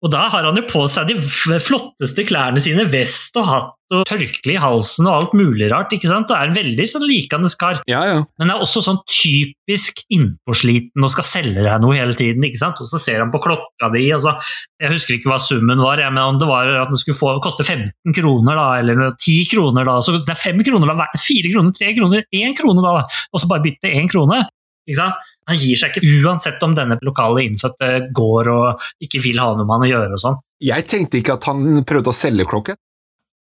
Og 0.05 0.11
da 0.13 0.27
har 0.29 0.45
han 0.45 0.59
jo 0.59 0.65
på 0.69 0.83
seg 0.91 1.09
de 1.09 1.59
flotteste 1.63 2.27
klærne 2.29 2.61
sine, 2.61 2.85
vest 2.91 3.37
og 3.41 3.49
hatt 3.49 3.73
og 3.93 4.01
tørkle 4.09 4.55
i 4.55 4.61
halsen 4.61 5.05
og 5.05 5.13
alt 5.13 5.33
mulig 5.37 5.67
rart, 5.69 5.91
ikke 5.93 6.09
sant? 6.09 6.31
Og 6.31 6.37
er 6.37 6.49
en 6.49 6.57
veldig 6.57 6.85
sånn 6.89 7.05
likende 7.05 7.51
kar. 7.59 7.81
Ja, 7.89 8.01
ja. 8.09 8.21
Men 8.41 8.49
er 8.53 8.63
også 8.63 8.81
sånn 8.81 8.97
typisk 9.09 10.01
innpåsliten 10.13 11.05
og 11.05 11.13
skal 11.13 11.27
selge 11.29 11.65
deg 11.65 11.83
noe 11.83 11.97
hele 11.97 12.17
tiden. 12.17 12.45
ikke 12.47 12.61
sant? 12.63 12.81
Og 12.81 12.89
så 12.89 13.01
ser 13.01 13.21
han 13.21 13.33
på 13.33 13.43
klokka 13.43 13.91
di, 13.93 14.07
og 14.15 14.25
så 14.25 14.35
Jeg 14.81 14.91
husker 14.91 15.15
ikke 15.15 15.29
hva 15.31 15.37
summen 15.39 15.79
var, 15.79 16.01
jeg, 16.01 16.11
men 16.11 16.33
om 16.33 16.39
det 16.41 16.49
var 16.49 16.67
at 16.81 16.89
den 16.91 16.99
skulle 16.99 17.17
få, 17.17 17.29
koste 17.43 17.63
15 17.63 18.13
kroner, 18.17 18.57
da, 18.57 18.65
eller 18.81 19.13
10 19.13 19.47
kroner, 19.53 19.85
da. 19.87 20.01
Så 20.03 20.17
det 20.17 20.33
er 20.33 20.41
5 20.41 20.65
kroner, 20.67 20.91
da, 20.91 21.07
4 21.15 21.53
kroner, 21.53 21.71
3 21.77 21.93
kroner, 21.95 22.25
1 22.33 22.57
krone, 22.59 22.83
da. 22.83 23.05
Og 23.31 23.41
så 23.41 23.47
bare 23.47 23.63
bytte 23.63 23.93
1 23.93 24.11
krone. 24.11 24.41
Han 24.85 25.57
gir 25.57 25.79
seg 25.79 25.95
ikke 25.95 26.25
uansett 26.25 26.61
om 26.65 26.75
denne 26.77 26.97
lokale 27.01 27.45
innfødte 27.45 28.11
går 28.15 28.49
og 28.53 28.83
ikke 29.01 29.21
vil 29.23 29.39
ha 29.41 29.51
noe 29.55 29.65
med 29.65 29.73
han 29.79 29.85
å 29.87 29.89
gjøre 29.89 30.17
og 30.17 30.21
sånn. 30.21 30.37
Jeg 30.63 30.85
tenkte 30.89 31.19
ikke 31.19 31.37
at 31.39 31.47
han 31.49 31.81
prøvde 31.87 32.11
å 32.11 32.15
selge 32.15 32.45
klokken. 32.49 32.77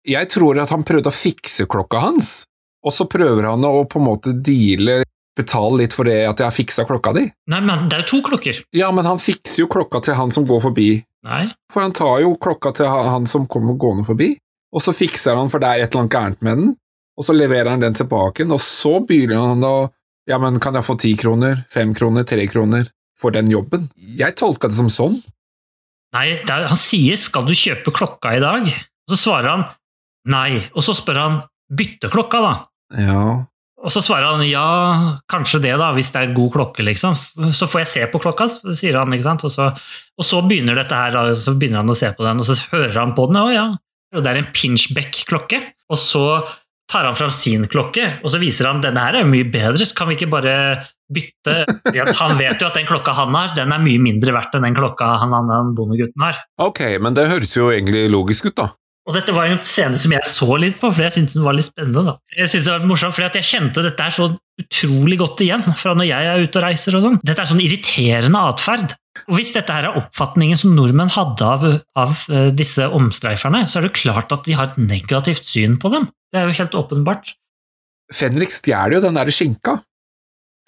Jeg 0.09 0.31
tror 0.33 0.61
at 0.63 0.73
han 0.73 0.87
prøvde 0.89 1.11
å 1.11 1.15
fikse 1.15 1.67
klokka 1.69 2.01
hans, 2.01 2.31
og 2.85 2.95
så 2.95 3.05
prøver 3.11 3.51
han 3.51 3.65
å 3.67 3.85
på 3.91 4.01
en 4.01 4.07
måte 4.07 4.33
deale, 4.33 5.03
betale 5.39 5.83
litt 5.83 5.95
for 5.95 6.09
det 6.09 6.23
at 6.27 6.41
jeg 6.41 6.49
har 6.49 6.55
fiksa 6.55 6.87
klokka 6.89 7.13
di. 7.19 7.27
Nei, 7.53 7.61
men 7.61 7.87
det 7.91 7.99
er 7.99 8.05
jo 8.07 8.09
to 8.15 8.23
klokker. 8.31 8.63
Ja, 8.75 8.89
men 8.95 9.07
han 9.07 9.21
fikser 9.23 9.65
jo 9.67 9.71
klokka 9.71 10.01
til 10.07 10.17
han 10.19 10.33
som 10.35 10.47
går 10.49 10.63
forbi, 10.65 10.89
Nei. 11.29 11.45
for 11.73 11.85
han 11.85 11.95
tar 11.95 12.23
jo 12.25 12.33
klokka 12.41 12.73
til 12.79 12.89
han 12.89 13.29
som 13.31 13.47
kommer 13.51 13.77
gående 13.79 14.07
forbi, 14.09 14.33
og 14.75 14.83
så 14.85 14.95
fikser 14.97 15.37
han 15.39 15.53
for 15.53 15.63
det 15.63 15.69
er 15.69 15.85
et 15.85 15.93
eller 15.93 16.07
annet 16.07 16.17
gærent 16.17 16.43
med 16.47 16.63
den, 16.63 16.75
og 17.19 17.27
så 17.27 17.35
leverer 17.35 17.73
han 17.75 17.85
den 17.85 17.97
tilbake, 17.99 18.47
og 18.47 18.61
så 18.63 18.99
begynner 19.05 19.53
han 19.53 19.65
å 19.67 19.77
ja, 20.29 20.39
men 20.43 20.61
kan 20.63 20.77
jeg 20.77 20.87
få 20.87 20.99
ti 21.01 21.15
kroner, 21.19 21.65
fem 21.73 21.95
kroner, 21.97 22.27
tre 22.29 22.45
kroner 22.51 22.89
for 23.19 23.35
den 23.35 23.51
jobben? 23.51 23.89
Jeg 23.97 24.37
tolka 24.39 24.71
det 24.71 24.79
som 24.79 24.91
sånn. 24.93 25.19
Nei, 26.17 26.41
er, 26.41 26.69
han 26.71 26.81
sier 26.81 27.17
'skal 27.21 27.47
du 27.49 27.53
kjøpe 27.57 27.93
klokka 27.93 28.37
i 28.37 28.41
dag?' 28.41 28.69
Og 29.09 29.15
så 29.17 29.21
svarer 29.29 29.49
han 29.51 29.65
nei. 30.29 30.69
Og 30.77 30.85
så 30.85 30.95
spør 30.97 31.21
han 31.21 31.43
'bytte 31.73 32.11
klokka', 32.13 32.43
da. 32.45 32.55
Ja, 32.97 33.45
Og 33.79 33.93
så 33.95 34.03
svarer 34.03 34.35
han 34.35 34.43
ja, 34.43 35.19
kanskje 35.31 35.61
det, 35.63 35.77
da, 35.79 35.93
hvis 35.95 36.11
det 36.11 36.19
er 36.19 36.35
god 36.35 36.51
klokke, 36.53 36.83
liksom. 36.83 37.15
Så 37.55 37.69
får 37.71 37.85
jeg 37.85 37.91
se 37.93 38.07
på 38.11 38.19
klokka, 38.19 38.49
sier 38.75 38.99
han. 38.99 39.13
ikke 39.15 39.23
sant? 39.23 39.45
Og 39.47 39.53
så, 39.55 39.69
og 40.19 40.25
så 40.27 40.41
begynner 40.43 40.75
dette 40.75 40.97
her, 40.99 41.13
da, 41.15 41.31
så 41.33 41.55
begynner 41.55 41.85
han 41.85 41.93
å 41.93 41.95
se 41.95 42.11
på 42.11 42.27
den, 42.27 42.43
og 42.43 42.49
så 42.49 42.57
hører 42.73 42.99
han 42.99 43.15
på 43.15 43.29
den, 43.31 43.39
og 43.39 43.53
ja, 43.55 43.67
og 44.17 44.25
det 44.25 44.33
er 44.33 44.41
en 44.41 44.51
pinchback-klokke. 44.51 45.61
Og 45.95 46.01
så 46.01 46.25
tar 46.89 47.05
han 47.05 47.17
fram 47.19 47.33
sin 47.35 47.67
klokke, 47.69 48.07
og 48.25 48.33
så 48.33 48.41
viser 48.41 48.71
han 48.71 48.81
denne 48.85 49.03
her 49.05 49.21
er 49.21 49.29
mye 49.29 49.47
bedre, 49.53 49.85
så 49.85 49.97
kan 49.99 50.09
vi 50.09 50.17
ikke 50.17 50.31
bare 50.33 50.55
bytte? 51.13 51.63
Han 52.21 52.37
vet 52.37 52.61
jo 52.61 52.69
at 52.69 52.77
den 52.77 52.89
klokka 52.89 53.15
han 53.17 53.33
har, 53.33 53.55
den 53.57 53.73
er 53.73 53.81
mye 53.81 54.01
mindre 54.03 54.35
verdt 54.37 54.57
enn 54.57 54.67
den 54.67 54.77
klokka 54.77 55.07
han, 55.23 55.33
han 55.33 55.71
bondegutten 55.77 56.25
har. 56.25 56.43
ok, 56.61 56.83
men 57.01 57.17
det 57.17 57.31
høres 57.31 57.57
jo 57.57 57.71
egentlig 57.73 58.07
logisk 58.13 58.51
ut, 58.51 58.57
da. 58.61 58.67
Og 59.09 59.17
dette 59.17 59.33
var 59.33 59.49
en 59.49 59.61
scene 59.65 59.97
som 59.97 60.13
jeg 60.13 60.29
så 60.29 60.59
litt 60.61 60.77
på, 60.83 60.91
for 60.93 61.01
jeg 61.01 61.15
syntes 61.15 61.39
den 61.39 61.47
var 61.47 61.57
litt 61.57 61.71
spennende. 61.71 62.05
da. 62.11 62.15
Jeg 62.37 62.51
synes 62.53 62.67
det 62.67 62.75
var 62.75 62.87
morsomt, 62.91 63.21
at 63.25 63.39
jeg 63.41 63.49
kjente 63.49 63.85
dette 63.87 64.05
er 64.05 64.13
så 64.13 64.29
utrolig 64.59 65.17
godt 65.23 65.41
igjen 65.47 65.65
fra 65.81 65.95
når 65.97 66.11
jeg 66.11 66.29
er 66.29 66.45
ute 66.45 66.61
og 66.61 66.67
reiser. 66.67 66.99
og 66.99 67.07
sånn. 67.07 67.21
Dette 67.25 67.41
er 67.41 67.49
sånn 67.49 67.65
irriterende 67.65 68.43
atferd. 68.53 68.93
Og 69.27 69.39
Hvis 69.39 69.55
dette 69.57 69.75
her 69.75 69.89
er 69.89 69.99
oppfatningen 69.99 70.61
som 70.61 70.77
nordmenn 70.77 71.11
hadde 71.17 71.49
av, 71.49 71.67
av 71.99 72.23
eh, 72.29 72.51
disse 72.55 72.85
omstreiferne, 72.85 73.65
så 73.67 73.81
er 73.81 73.89
det 73.89 73.97
klart 73.97 74.35
at 74.35 74.45
de 74.45 74.55
har 74.59 74.71
et 74.71 74.81
negativt 74.83 75.49
syn 75.49 75.81
på 75.81 75.91
dem. 75.95 76.11
Det 76.29 76.43
er 76.43 76.51
jo 76.51 76.59
helt 76.61 76.77
åpenbart. 76.77 77.33
Fenrik 78.15 78.53
stjeler 78.53 78.99
jo 78.99 79.05
den 79.05 79.17
der 79.17 79.33
skinka. 79.33 79.79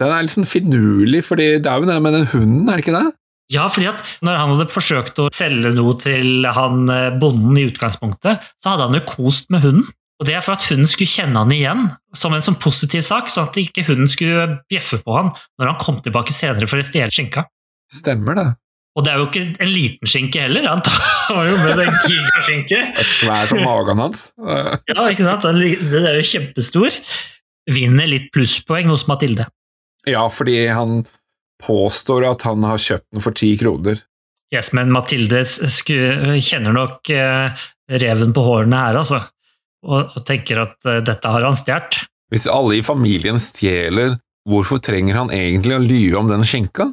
Den 0.01 0.13
er 0.17 0.25
litt 0.25 0.33
sånn 0.33 0.49
finurlig, 0.49 1.23
fordi 1.29 1.59
det 1.61 1.69
er 1.69 1.83
jo 1.83 1.89
det 1.89 2.01
med 2.01 2.17
den 2.17 2.29
hunden, 2.33 2.69
er 2.73 2.81
det 2.81 2.87
ikke 2.87 2.97
det? 2.97 3.09
Ja, 3.51 3.67
fordi 3.73 3.89
at 3.91 4.03
når 4.25 4.37
han 4.39 4.53
hadde 4.55 4.69
forsøkt 4.71 5.19
å 5.19 5.31
selge 5.35 5.73
noe 5.75 5.97
til 5.99 6.47
han 6.47 6.85
eh, 6.93 7.09
bonden 7.19 7.59
i 7.59 7.67
utgangspunktet, 7.71 8.45
så 8.63 8.73
hadde 8.75 8.87
han 8.89 8.99
jo 9.01 9.07
kost 9.09 9.51
med 9.51 9.65
hunden. 9.67 9.89
Og 10.21 10.29
det 10.29 10.35
er 10.37 10.45
for 10.45 10.53
at 10.53 10.67
hunden 10.69 10.89
skulle 10.89 11.09
kjenne 11.09 11.41
han 11.41 11.53
igjen 11.55 11.87
som 12.17 12.35
en 12.37 12.45
sånn 12.45 12.59
positiv 12.61 13.03
sak, 13.07 13.31
sånn 13.33 13.49
at 13.49 13.57
ikke 13.59 13.87
hunden 13.89 14.11
skulle 14.11 14.61
bjeffe 14.71 15.01
på 15.01 15.15
han 15.17 15.31
når 15.59 15.73
han 15.73 15.79
kom 15.81 16.03
tilbake 16.05 16.35
senere 16.37 16.69
for 16.69 16.81
å 16.81 16.85
stjele 16.85 17.13
skinka. 17.15 17.47
Stemmer 17.91 18.37
det. 18.37 18.47
Og 18.99 19.07
det 19.07 19.13
er 19.13 19.21
jo 19.23 19.29
ikke 19.29 19.45
en 19.65 19.71
liten 19.71 20.11
skinke 20.11 20.43
heller, 20.43 20.67
han 20.69 20.83
tar 20.85 20.99
jo 21.49 21.57
med 21.63 21.81
en 21.87 21.99
gigaskinke. 22.05 22.81
Svær 23.07 23.49
som 23.51 23.63
magen 23.65 24.03
hans. 24.03 24.27
Ja, 24.39 25.07
ikke 25.09 25.25
sant? 25.25 25.47
Den 25.47 26.05
er 26.05 26.19
jo 26.19 26.27
kjempestor. 26.27 26.99
Vinner 27.71 28.11
litt 28.11 28.29
plusspoeng 28.35 28.91
hos 28.93 29.07
Mathilde. 29.09 29.47
Ja, 30.09 30.27
fordi 30.33 30.63
han 30.73 31.05
påstår 31.63 32.27
at 32.31 32.45
han 32.49 32.65
har 32.67 32.81
kjøpt 32.81 33.07
den 33.15 33.25
for 33.25 33.37
ti 33.37 33.53
kroner. 33.61 34.01
Yes, 34.51 34.73
men 34.75 34.91
Mathilde 34.91 35.45
kjenner 35.47 36.75
nok 36.75 37.11
eh, 37.15 37.67
reven 38.03 38.33
på 38.35 38.43
hårene 38.43 38.81
her, 38.87 38.99
altså. 38.99 39.23
Og, 39.87 40.17
og 40.17 40.25
tenker 40.29 40.65
at 40.65 40.91
eh, 40.91 41.03
dette 41.07 41.35
har 41.35 41.47
han 41.47 41.59
stjålet. 41.59 42.01
Hvis 42.31 42.49
alle 42.51 42.79
i 42.79 42.87
familien 42.87 43.39
stjeler, 43.43 44.17
hvorfor 44.49 44.83
trenger 44.83 45.19
han 45.19 45.33
egentlig 45.35 45.77
å 45.77 45.83
lyve 45.83 46.19
om 46.19 46.31
den 46.31 46.45
skjenka? 46.47 46.91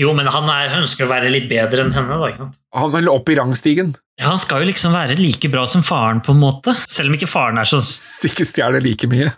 Jo, 0.00 0.14
men 0.16 0.28
han 0.32 0.48
er, 0.48 0.78
ønsker 0.78 1.04
å 1.04 1.10
være 1.10 1.32
litt 1.32 1.50
bedre 1.50 1.84
enn 1.84 1.92
henne, 1.92 2.16
da. 2.16 2.30
ikke 2.30 2.44
sant? 2.46 2.56
Han 2.78 2.92
vil 2.94 3.10
opp 3.12 3.28
i 3.28 3.36
rangstigen. 3.36 3.90
Ja, 4.20 4.30
Han 4.30 4.40
skal 4.40 4.62
jo 4.62 4.70
liksom 4.70 4.94
være 4.96 5.18
like 5.20 5.50
bra 5.52 5.66
som 5.68 5.84
faren, 5.84 6.22
på 6.24 6.32
en 6.32 6.40
måte. 6.40 6.72
Selv 6.88 7.12
om 7.12 7.16
ikke 7.18 7.28
faren 7.28 7.60
er 7.60 7.68
så 7.68 7.82
Ikke 8.28 8.46
stjeler 8.48 8.84
like 8.84 9.08
mye. 9.12 9.32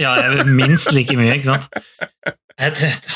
Ja, 0.00 0.16
minst 0.48 0.90
like 0.94 1.14
mye, 1.18 1.36
ikke 1.38 1.52
sant. 1.52 1.68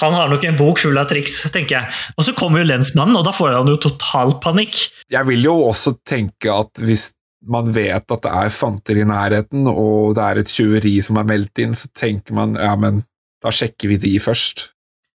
Han 0.00 0.16
har 0.16 0.30
nok 0.32 0.44
en 0.48 0.58
bok 0.58 0.80
full 0.82 0.96
av 1.00 1.10
triks, 1.10 1.38
tenker 1.52 1.78
jeg. 1.78 1.98
Og 2.16 2.26
så 2.26 2.34
kommer 2.36 2.62
jo 2.62 2.70
lensmannen, 2.70 3.18
og 3.18 3.26
da 3.26 3.34
får 3.36 3.58
han 3.58 3.70
jo 3.70 3.76
total 3.88 4.36
panikk. 4.42 4.86
Jeg 5.12 5.28
vil 5.28 5.44
jo 5.46 5.58
også 5.68 5.96
tenke 6.06 6.52
at 6.52 6.82
hvis 6.82 7.10
man 7.46 7.68
vet 7.74 8.10
at 8.10 8.24
det 8.24 8.32
er 8.32 8.54
fanter 8.54 8.98
i 8.98 9.06
nærheten, 9.06 9.68
og 9.70 10.16
det 10.18 10.24
er 10.24 10.40
et 10.40 10.50
tjuveri 10.50 10.96
som 11.04 11.20
er 11.20 11.28
meldt 11.28 11.62
inn, 11.62 11.76
så 11.76 11.90
tenker 11.94 12.36
man 12.36 12.56
ja, 12.58 12.72
men 12.80 13.04
da 13.44 13.52
sjekker 13.54 13.92
vi 13.92 14.00
de 14.02 14.16
først. 14.22 14.70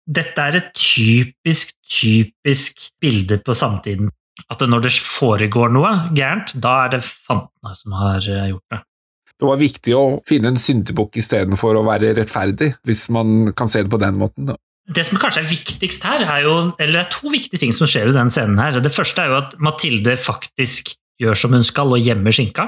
Dette 0.08 0.40
er 0.40 0.58
et 0.60 0.70
typisk, 0.76 1.74
typisk 1.84 2.88
bilde 3.00 3.40
på 3.44 3.56
samtiden. 3.56 4.10
At 4.48 4.62
når 4.62 4.86
det 4.86 4.94
foregår 5.02 5.72
noe 5.74 5.90
gærent, 6.16 6.54
da 6.62 6.74
er 6.84 6.94
det 6.96 7.02
fantene 7.04 7.74
som 7.76 7.96
har 7.98 8.22
eh, 8.22 8.48
gjort 8.52 8.74
det. 8.74 8.80
Det 9.38 9.46
var 9.46 9.60
viktig 9.60 9.92
å 9.94 10.04
finne 10.26 10.50
en 10.52 10.56
syndebukk 10.58 11.14
istedenfor 11.20 11.76
å 11.78 11.84
være 11.86 12.14
rettferdig, 12.18 12.72
hvis 12.86 13.04
man 13.14 13.52
kan 13.54 13.68
se 13.70 13.84
det 13.84 13.90
på 13.92 14.00
den 14.02 14.16
måten. 14.18 14.46
da. 14.50 14.56
Det 14.88 15.04
som 15.06 15.18
kanskje 15.20 15.42
er 15.44 15.50
viktigst 15.50 16.02
her, 16.08 16.22
er 16.24 16.42
jo 16.46 16.72
Eller 16.80 16.92
det 16.98 17.06
er 17.06 17.10
to 17.12 17.28
viktige 17.30 17.60
ting 17.60 17.72
som 17.76 17.86
skjer 17.86 18.08
i 18.08 18.16
den 18.16 18.30
scenen 18.32 18.58
her. 18.58 18.80
Det 18.80 18.90
første 18.94 19.20
er 19.22 19.28
jo 19.28 19.36
at 19.42 19.54
Mathilde 19.60 20.16
faktisk 20.16 20.94
gjør 21.20 21.36
som 21.36 21.52
hun 21.52 21.62
skal, 21.66 21.92
og 21.92 22.00
gjemmer 22.00 22.32
skinka. 22.32 22.66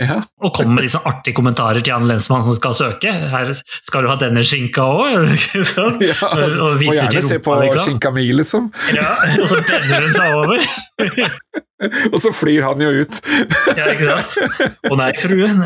Ja, 0.00 0.22
Og 0.40 0.54
kommer 0.56 0.78
med 0.78 0.86
litt 0.86 0.94
sånn 0.94 1.04
artige 1.04 1.36
kommentarer 1.36 1.82
til 1.84 1.92
han 1.92 2.06
lensmannen 2.08 2.46
som 2.48 2.56
skal 2.56 2.72
søke. 2.72 3.12
Her 3.28 3.50
skal 3.84 4.02
du 4.02 4.08
ha 4.08 4.16
denne 4.16 4.40
skinka 4.40 4.80
òg? 4.80 5.28
ja 6.08 6.16
Og- 6.32 6.60
og 6.64 6.78
til 6.80 6.88
gjerne 6.96 7.22
se 7.22 7.38
på 7.44 7.58
liksom. 7.60 7.84
skinka 7.84 8.10
mi, 8.16 8.24
liksom. 8.32 8.70
Ja, 8.96 9.10
og 9.42 9.46
så 9.52 9.60
brenner 9.60 10.00
hun 10.06 10.14
seg 10.16 10.38
over. 10.40 11.60
Og 12.12 12.18
så 12.20 12.32
flyr 12.34 12.66
han 12.66 12.82
jo 12.84 12.90
ut. 13.02 13.20
Ja, 13.76 13.86
ikke 13.94 14.16
sant? 14.18 14.80
Å 14.90 14.98
nei, 15.00 15.10
fruen. 15.20 15.62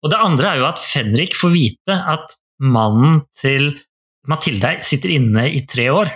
Og 0.00 0.12
det 0.12 0.18
andre 0.20 0.50
er 0.54 0.60
jo 0.60 0.66
at 0.68 0.80
Fenrik 0.84 1.36
får 1.38 1.54
vite 1.54 1.96
at 2.14 2.36
mannen 2.60 3.22
til 3.40 3.72
Mathilde 4.28 4.74
sitter 4.84 5.14
inne 5.16 5.46
i 5.56 5.62
tre 5.68 5.88
år. 5.92 6.10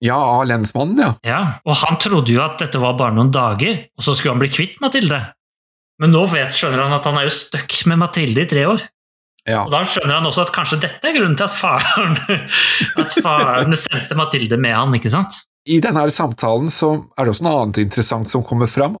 Ja, 0.00 0.16
av 0.16 0.46
lensmannen, 0.48 0.96
ja. 1.02 1.10
Ja, 1.26 1.40
Og 1.68 1.76
han 1.82 1.98
trodde 2.00 2.32
jo 2.32 2.40
at 2.40 2.56
dette 2.62 2.80
var 2.80 2.94
bare 2.96 3.12
noen 3.18 3.32
dager, 3.34 3.82
og 3.98 4.06
så 4.06 4.14
skulle 4.16 4.32
han 4.36 4.40
bli 4.40 4.48
kvitt 4.54 4.78
Mathilde. 4.80 5.18
Men 6.00 6.14
nå 6.14 6.22
vet, 6.32 6.54
skjønner 6.56 6.86
han 6.86 6.94
at 6.96 7.04
han 7.04 7.18
er 7.20 7.26
jo 7.28 7.34
stuck 7.36 7.74
med 7.90 8.00
Mathilde 8.00 8.46
i 8.46 8.48
tre 8.48 8.64
år. 8.70 8.86
ja. 9.50 9.64
Og 9.66 9.74
da 9.74 9.82
skjønner 9.84 10.16
han 10.20 10.28
også 10.30 10.46
at 10.46 10.54
kanskje 10.54 10.78
dette 10.86 11.10
er 11.10 11.18
grunnen 11.18 11.36
til 11.36 11.44
at 11.50 11.58
faren, 11.58 12.16
at 13.02 13.18
faren 13.20 13.76
sendte 13.76 14.16
Mathilde 14.16 14.56
med 14.56 14.72
han, 14.78 14.96
ikke 14.96 15.12
sant? 15.12 15.42
I 15.68 15.80
denne 15.84 16.06
samtalen 16.12 16.70
så 16.72 16.94
er 17.18 17.26
det 17.26 17.34
også 17.34 17.46
noe 17.46 17.62
annet 17.64 17.82
interessant 17.82 18.30
som 18.30 18.44
kommer 18.46 18.70
fram. 18.70 18.96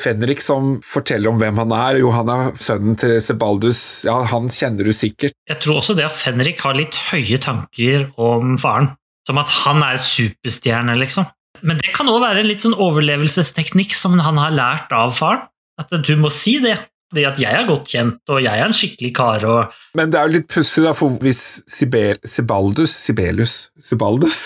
Fenrik 0.00 0.40
som 0.40 0.78
forteller 0.84 1.28
om 1.28 1.40
hvem 1.40 1.58
han 1.60 1.72
er. 1.76 1.98
Jo, 2.00 2.12
han 2.14 2.30
er 2.32 2.54
sønnen 2.62 2.96
til 3.00 3.18
Sebaldus. 3.20 3.80
Ja, 4.08 4.20
han 4.30 4.48
kjenner 4.52 4.86
du 4.86 4.94
sikkert. 4.96 5.36
Jeg 5.50 5.60
tror 5.60 5.82
også 5.82 5.96
det 5.98 6.06
at 6.06 6.16
Fenrik 6.16 6.62
har 6.64 6.78
litt 6.78 6.96
høye 7.10 7.40
tanker 7.42 8.06
om 8.20 8.56
faren. 8.60 8.94
Som 9.28 9.40
at 9.40 9.52
han 9.64 9.82
er 9.84 10.00
superstjerne, 10.00 10.96
liksom. 11.00 11.28
Men 11.64 11.78
det 11.80 11.94
kan 11.96 12.08
òg 12.12 12.20
være 12.20 12.42
en 12.42 12.48
litt 12.48 12.64
sånn 12.64 12.76
overlevelsesteknikk 12.76 13.94
som 13.96 14.18
han 14.20 14.40
har 14.40 14.52
lært 14.56 14.92
av 14.92 15.14
faren. 15.16 15.46
At 15.80 15.92
du 16.06 16.12
må 16.20 16.30
si 16.32 16.58
det. 16.64 16.78
Fordi 17.12 17.26
at 17.28 17.38
jeg 17.38 17.54
er 17.54 17.66
godt 17.68 17.90
kjent, 17.92 18.16
og 18.32 18.40
jeg 18.42 18.58
er 18.58 18.64
en 18.66 18.74
skikkelig 18.74 19.10
kar. 19.14 19.44
og 19.46 19.74
Men 19.94 20.10
det 20.10 20.18
er 20.18 20.26
jo 20.26 20.34
litt 20.38 20.48
pussig, 20.50 20.82
da, 20.82 20.94
for 20.96 21.14
hvis 21.22 21.62
Sibel, 21.70 22.18
Sebaldus 22.26 22.94
Sibelius 23.04 23.68
Sibaldus 23.78 24.40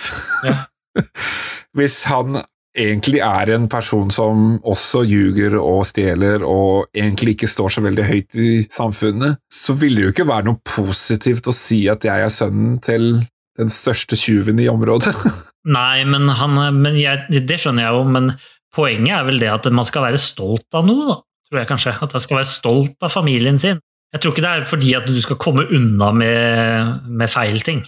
Ja. 0.44 0.58
Hvis 1.78 2.02
han 2.10 2.40
egentlig 2.78 3.20
er 3.24 3.50
en 3.54 3.66
person 3.70 4.10
som 4.14 4.58
også 4.66 5.02
ljuger 5.08 5.56
og 5.58 5.82
stjeler 5.88 6.44
og 6.46 6.88
egentlig 6.94 7.36
ikke 7.36 7.50
står 7.50 7.74
så 7.74 7.82
veldig 7.84 8.04
høyt 8.06 8.38
i 8.38 8.50
samfunnet, 8.70 9.40
så 9.52 9.74
ville 9.78 9.98
det 9.98 10.06
jo 10.06 10.14
ikke 10.14 10.28
være 10.28 10.50
noe 10.50 10.62
positivt 10.66 11.50
å 11.50 11.56
si 11.56 11.84
at 11.90 12.06
jeg 12.06 12.26
er 12.26 12.32
sønnen 12.32 12.78
til 12.84 13.10
den 13.58 13.72
største 13.72 14.16
tjuven 14.18 14.60
i 14.62 14.68
området. 14.70 15.14
Nei, 15.78 16.04
men, 16.06 16.28
han, 16.38 16.60
men 16.78 16.98
jeg, 17.00 17.42
det 17.48 17.58
skjønner 17.58 17.88
jeg 17.88 17.98
jo, 17.98 18.04
men 18.14 18.32
poenget 18.74 19.16
er 19.16 19.26
vel 19.26 19.42
det 19.42 19.50
at 19.50 19.66
man 19.74 19.88
skal 19.88 20.06
være 20.06 20.22
stolt 20.22 20.78
av 20.78 20.86
noe, 20.86 21.08
da, 21.10 21.18
tror 21.48 21.62
jeg 21.62 21.70
kanskje. 21.72 21.96
At 22.06 22.14
man 22.14 22.24
skal 22.24 22.40
være 22.40 22.52
stolt 22.52 23.06
av 23.08 23.14
familien 23.14 23.58
sin. 23.60 23.82
Jeg 24.14 24.22
tror 24.22 24.32
ikke 24.32 24.44
det 24.44 24.52
er 24.54 24.68
fordi 24.68 24.92
at 24.96 25.08
du 25.10 25.18
skal 25.20 25.40
komme 25.40 25.66
unna 25.74 26.12
med, 26.16 27.08
med 27.10 27.32
feil 27.32 27.58
ting. 27.66 27.82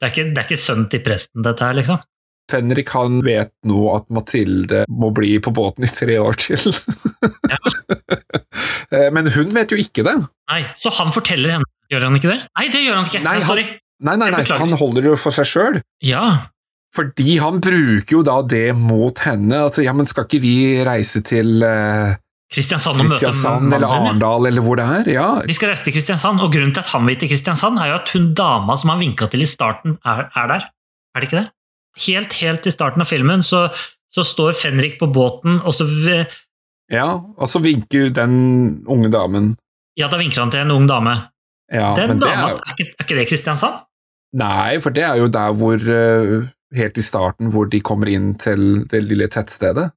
Det 0.00 0.08
er, 0.08 0.12
ikke, 0.12 0.32
det 0.34 0.40
er 0.40 0.48
ikke 0.48 0.64
sønnen 0.64 0.88
til 0.90 1.04
presten, 1.06 1.44
dette 1.46 1.62
her, 1.62 1.76
liksom. 1.78 2.00
Fenrik 2.50 2.90
han 2.92 3.20
vet 3.24 3.52
nå 3.68 3.82
at 3.96 4.08
Mathilde 4.12 4.82
må 4.90 5.12
bli 5.14 5.36
på 5.40 5.52
båten 5.54 5.84
i 5.86 5.90
tre 5.90 6.18
år 6.20 6.36
til. 6.42 6.58
ja. 7.48 7.60
Men 9.14 9.28
hun 9.32 9.52
vet 9.54 9.72
jo 9.72 9.78
ikke 9.80 10.04
det. 10.04 10.16
Nei, 10.52 10.62
Så 10.76 10.92
han 10.98 11.12
forteller 11.14 11.54
henne. 11.56 11.68
Gjør 11.92 12.06
han 12.08 12.16
ikke 12.18 12.30
det? 12.32 12.40
Nei, 12.58 12.66
det 12.72 12.82
gjør 12.84 12.98
han 12.98 13.06
ikke. 13.08 13.22
Nei, 13.24 13.36
han- 13.38 13.46
sorry. 13.48 13.64
Nei, 14.02 14.16
nei, 14.18 14.30
nei, 14.34 14.42
han 14.58 14.72
holder 14.74 15.04
det 15.04 15.10
jo 15.12 15.18
for 15.22 15.30
seg 15.34 15.46
sjøl. 15.46 15.76
Ja, 16.02 16.48
Fordi 16.92 17.36
han 17.40 17.60
bruker 17.62 18.16
jo 18.18 18.22
da 18.26 18.40
det 18.42 18.74
mot 18.76 19.16
henne. 19.24 19.60
Altså, 19.68 19.84
ja, 19.86 19.92
men 19.96 20.04
skal 20.10 20.26
ikke 20.26 20.40
vi 20.42 20.54
reise 20.84 21.22
til 21.24 21.62
eh, 21.64 22.16
Kristiansand 22.52 22.98
Kristiansand 23.00 23.72
eller. 23.72 23.86
Arendal 23.88 24.48
eller 24.50 24.60
hvor 24.66 24.76
det 24.76 24.84
er? 24.98 25.08
Ja, 25.14 25.28
De 25.46 25.54
skal 25.56 25.70
reise 25.72 25.86
til 25.86 25.94
Kristiansand, 25.94 26.42
og 26.44 26.50
grunnen 26.52 26.74
til 26.76 26.82
at 26.82 26.90
han 26.92 27.06
vil 27.08 27.16
til 27.22 27.30
Kristiansand, 27.30 27.78
er 27.80 27.94
jo 27.94 28.00
at 28.02 28.12
hun 28.12 28.26
dama 28.36 28.76
som 28.76 28.90
han 28.92 29.00
vinka 29.00 29.30
til 29.32 29.46
i 29.46 29.48
starten, 29.48 29.96
er, 30.04 30.26
er 30.36 30.50
der. 30.52 30.66
Er 31.14 31.22
det 31.22 31.30
ikke 31.30 31.40
det? 31.40 31.46
Helt, 32.06 32.34
helt 32.40 32.66
i 32.66 32.72
starten 32.72 33.04
av 33.04 33.10
filmen 33.10 33.42
så, 33.44 33.66
så 34.12 34.24
står 34.24 34.56
Fenrik 34.56 34.98
på 35.00 35.10
båten, 35.12 35.60
og 35.60 35.76
så 35.76 35.86
ja. 36.92 37.08
Og 37.36 37.48
så 37.48 37.60
vinker 37.62 38.10
den 38.14 38.34
unge 38.90 39.10
damen. 39.12 39.54
Ja, 39.98 40.08
da 40.12 40.18
vinker 40.20 40.44
han 40.44 40.52
til 40.52 40.64
en 40.64 40.72
ung 40.74 40.88
dame. 40.88 41.14
Ja, 41.72 41.92
Den 41.96 42.14
men 42.14 42.20
det 42.20 42.28
dama, 42.28 42.50
er 42.50 42.58
er, 42.58 42.74
ikke, 42.74 42.92
er 42.98 43.06
ikke 43.06 43.16
det 43.16 43.28
Kristiansand? 43.30 43.80
Nei, 44.36 44.76
for 44.80 44.92
det 44.92 45.04
er 45.04 45.20
jo 45.20 45.28
der 45.32 45.54
hvor 45.56 45.76
eh, 45.76 46.42
Helt 46.72 46.96
i 46.96 47.04
starten, 47.04 47.50
hvor 47.52 47.66
de 47.68 47.82
kommer 47.84 48.08
inn 48.08 48.30
til 48.40 48.86
det 48.88 49.02
lille 49.04 49.26
tettstedet. 49.28 49.90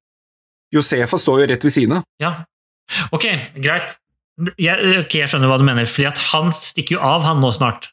Josefa 0.76 1.16
står 1.16 1.38
jo 1.40 1.46
rett 1.48 1.62
ved 1.64 1.72
siden 1.72 1.94
av. 1.96 2.02
Ja. 2.20 2.32
Ok, 3.16 3.24
greit. 3.64 3.94
Jeg, 4.60 4.98
ok, 5.06 5.16
jeg 5.22 5.30
skjønner 5.32 5.48
hva 5.48 5.56
du 5.56 5.64
mener, 5.64 5.88
fordi 5.88 6.10
han 6.34 6.52
stikker 6.52 6.98
jo 6.98 7.00
av, 7.00 7.24
han 7.24 7.40
nå 7.40 7.48
snart. 7.56 7.88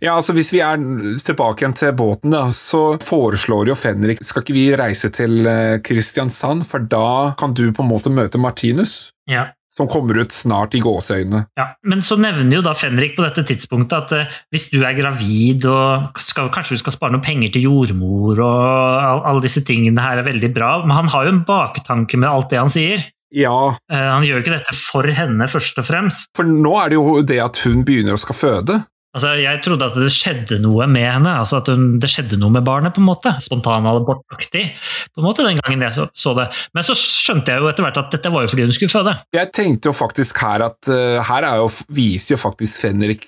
Ja, 0.00 0.14
altså 0.16 0.32
Hvis 0.36 0.52
vi 0.54 0.60
er 0.64 0.76
tilbake 1.22 1.62
igjen 1.64 1.74
til 1.78 1.92
båten, 1.98 2.30
da, 2.34 2.44
så 2.54 2.98
foreslår 3.02 3.68
jo 3.72 3.74
Fenrik 3.78 4.22
Skal 4.24 4.42
ikke 4.44 4.54
vi 4.56 4.66
reise 4.78 5.10
til 5.14 5.46
eh, 5.46 5.78
Kristiansand, 5.84 6.64
for 6.68 6.78
da 6.86 7.34
kan 7.38 7.54
du 7.54 7.66
på 7.72 7.82
en 7.84 7.90
måte 7.90 8.10
møte 8.12 8.38
Martinus, 8.38 9.10
Ja. 9.30 9.48
som 9.72 9.88
kommer 9.88 10.18
ut 10.20 10.32
snart 10.36 10.74
i 10.76 10.80
gåseøynene. 10.84 11.46
Ja, 11.56 11.70
Men 11.88 12.02
så 12.04 12.18
nevner 12.20 12.58
jo 12.58 12.62
da 12.66 12.74
Fenrik 12.76 13.14
på 13.16 13.24
dette 13.24 13.44
tidspunktet 13.48 13.92
at 14.04 14.12
eh, 14.12 14.34
hvis 14.52 14.68
du 14.72 14.82
er 14.84 14.92
gravid 14.98 15.64
og 15.70 16.18
skal, 16.20 16.50
kanskje 16.52 16.76
du 16.76 16.82
skal 16.82 16.92
spare 16.96 17.12
noen 17.14 17.24
penger 17.24 17.52
til 17.54 17.64
jordmor 17.70 18.38
og 18.42 19.02
all, 19.06 19.22
alle 19.32 19.42
disse 19.46 19.62
tingene 19.64 20.02
her 20.04 20.20
er 20.20 20.28
veldig 20.28 20.52
bra, 20.54 20.74
men 20.84 20.94
han 20.98 21.08
har 21.14 21.24
jo 21.26 21.34
en 21.36 21.44
baktanke 21.48 22.18
med 22.20 22.28
alt 22.30 22.50
det 22.52 22.60
han 22.60 22.70
sier. 22.74 23.08
Ja, 23.32 23.72
Eh, 23.88 23.96
han 24.12 24.24
gjør 24.26 24.38
jo 24.38 24.42
ikke 24.44 24.58
dette 24.58 24.74
for 24.76 25.08
henne 25.08 25.46
først 25.48 25.78
og 25.80 25.86
fremst. 25.88 26.28
for 26.36 26.44
nå 26.44 26.74
er 26.82 26.90
det 26.92 26.98
jo 27.00 27.22
det 27.24 27.38
at 27.40 27.62
hun 27.64 27.80
begynner 27.88 28.12
å 28.12 28.20
skal 28.20 28.36
føde. 28.36 28.82
Altså, 29.12 29.34
Jeg 29.42 29.60
trodde 29.64 29.84
at 29.90 29.96
det 30.00 30.08
skjedde 30.14 30.56
noe 30.64 30.86
med 30.88 31.04
henne, 31.04 31.32
altså 31.42 31.58
at 31.60 31.66
hun, 31.68 31.98
det 32.00 32.08
skjedde 32.08 32.38
noe 32.40 32.48
med 32.54 32.64
barnet. 32.64 32.94
på 32.96 33.02
en 33.02 33.08
måte, 33.10 33.34
Spontanabortaktig 33.44 34.62
på 35.12 35.20
en 35.20 35.26
måte 35.26 35.44
den 35.44 35.58
gangen 35.60 35.82
jeg 35.84 35.92
så, 35.98 36.06
så 36.16 36.32
det. 36.38 36.46
Men 36.72 36.86
så 36.86 36.96
skjønte 36.96 37.52
jeg 37.52 37.60
jo 37.60 37.68
etter 37.68 37.84
hvert 37.86 38.00
at 38.00 38.14
dette 38.14 38.32
var 38.32 38.46
jo 38.46 38.52
fordi 38.52 38.64
hun 38.68 38.72
skulle 38.76 38.92
føde. 38.94 39.14
Jeg 39.36 39.50
tenkte 39.52 39.90
jo 39.90 39.96
faktisk 39.96 40.40
her 40.44 40.64
at 40.68 40.88
uh, 40.88 41.18
her 41.28 41.44
er 41.48 41.60
jo, 41.60 41.68
viser 41.92 42.36
jo 42.36 42.40
faktisk 42.40 42.86
Fenrik 42.86 43.26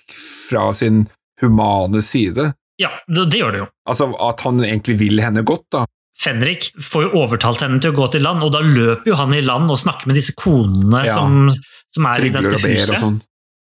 fra 0.48 0.70
sin 0.76 1.04
humane 1.42 2.00
side. 2.04 2.52
Ja, 2.80 2.88
det, 3.06 3.28
det 3.34 3.42
gjør 3.42 3.52
det 3.54 3.60
jo. 3.64 3.68
Altså 3.90 4.08
at 4.30 4.40
han 4.46 4.64
egentlig 4.64 4.96
vil 5.04 5.20
henne 5.22 5.44
godt, 5.46 5.66
da. 5.74 5.84
Fenrik 6.24 6.68
får 6.78 7.08
jo 7.08 7.22
overtalt 7.24 7.60
henne 7.66 7.80
til 7.82 7.90
å 7.92 7.96
gå 7.96 8.06
til 8.14 8.22
land, 8.24 8.42
og 8.46 8.52
da 8.54 8.60
løper 8.64 9.10
jo 9.10 9.16
han 9.18 9.34
i 9.34 9.42
land 9.44 9.70
og 9.74 9.80
snakker 9.82 10.08
med 10.08 10.16
disse 10.18 10.32
konene 10.38 11.04
Ja. 11.08 11.16
som, 11.18 11.48
som 11.92 12.06
er 12.06 12.22
i 12.24 12.30
dette 12.30 12.44
huset. 12.54 12.60
og 12.60 12.68
ber 12.70 12.92
og 12.94 13.00
sånn. 13.02 13.16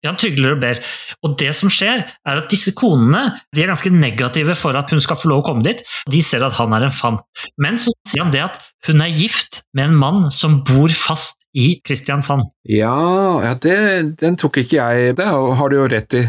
Ja, 0.04 0.12
han 0.12 0.18
trygler 0.20 0.54
og 0.54 0.60
ber. 0.62 0.78
Og 1.26 1.34
det 1.40 1.50
som 1.58 1.70
skjer, 1.72 2.04
er 2.06 2.40
at 2.40 2.50
disse 2.52 2.70
konene 2.78 3.40
de 3.54 3.64
er 3.64 3.72
ganske 3.72 3.90
negative 3.90 4.54
for 4.58 4.78
at 4.78 4.92
hun 4.94 5.02
skal 5.02 5.18
få 5.18 5.30
lov 5.32 5.42
å 5.42 5.48
komme 5.48 5.66
dit. 5.66 5.82
De 6.10 6.20
ser 6.22 6.44
at 6.46 6.54
han 6.60 6.74
er 6.76 6.86
en 6.86 6.94
fant. 6.94 7.24
Men 7.58 7.80
så 7.82 7.94
sier 8.06 8.22
han 8.22 8.34
det 8.34 8.44
at 8.44 8.60
hun 8.86 9.02
er 9.02 9.10
gift 9.10 9.62
med 9.74 9.90
en 9.90 9.98
mann 9.98 10.28
som 10.34 10.60
bor 10.66 10.92
fast 10.94 11.38
i 11.58 11.80
Kristiansand. 11.82 12.46
Ja, 12.70 12.94
ja 13.42 13.56
det, 13.58 13.78
den 14.20 14.36
tok 14.38 14.60
ikke 14.62 14.76
jeg 14.78 15.16
Det 15.18 15.26
har 15.26 15.72
du 15.72 15.78
jo 15.80 15.88
rett 15.90 16.14
i. 16.14 16.22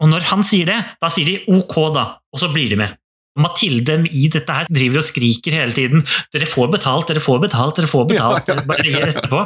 Og 0.00 0.08
når 0.08 0.24
han 0.30 0.46
sier 0.46 0.70
det, 0.70 0.78
da 1.02 1.10
sier 1.12 1.28
de 1.28 1.58
ok, 1.58 1.76
da, 1.92 2.06
og 2.32 2.40
så 2.40 2.48
blir 2.54 2.72
de 2.72 2.78
med. 2.80 2.96
Mathilde 3.40 3.98
i 4.10 4.28
dette 4.32 4.54
her 4.54 4.70
driver 4.70 5.02
og 5.02 5.06
skriker 5.06 5.54
hele 5.60 5.76
tiden. 5.76 6.06
'Dere 6.32 6.48
får 6.50 6.72
betalt, 6.72 7.12
dere 7.12 7.22
får 7.22 7.44
betalt, 7.44 7.76
dere 7.76 7.90
får 7.90 8.06
betalt.' 8.14 8.48
Ja, 8.48 8.56
ja, 8.56 8.62
ja. 8.62 8.66
Bare 8.70 8.88
gi 8.88 9.04
etterpå. 9.04 9.44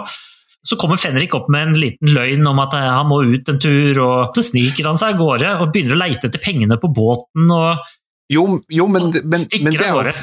Så 0.64 0.78
kommer 0.80 1.00
Fenrik 1.00 1.34
opp 1.36 1.50
med 1.52 1.68
en 1.68 1.74
liten 1.76 2.12
løgn 2.14 2.46
om 2.48 2.62
at 2.62 2.76
eh, 2.78 2.86
han 2.88 3.10
må 3.10 3.20
ut 3.28 3.50
en 3.52 3.60
tur, 3.60 4.00
og 4.04 4.36
så 4.36 4.46
sniker 4.46 4.88
han 4.88 5.00
seg 5.00 5.14
av 5.14 5.20
gårde 5.20 5.50
og 5.60 5.74
begynner 5.74 5.98
å 5.98 6.00
leite 6.00 6.30
etter 6.30 6.42
pengene 6.42 6.78
på 6.80 6.88
båten. 6.94 7.50
og 7.52 7.84
Jo, 8.32 8.46
jo 8.72 8.88
men, 8.88 9.10
men, 9.22 9.44
men, 9.60 9.76
det 9.76 9.84
er 9.84 9.92
jo. 9.92 10.14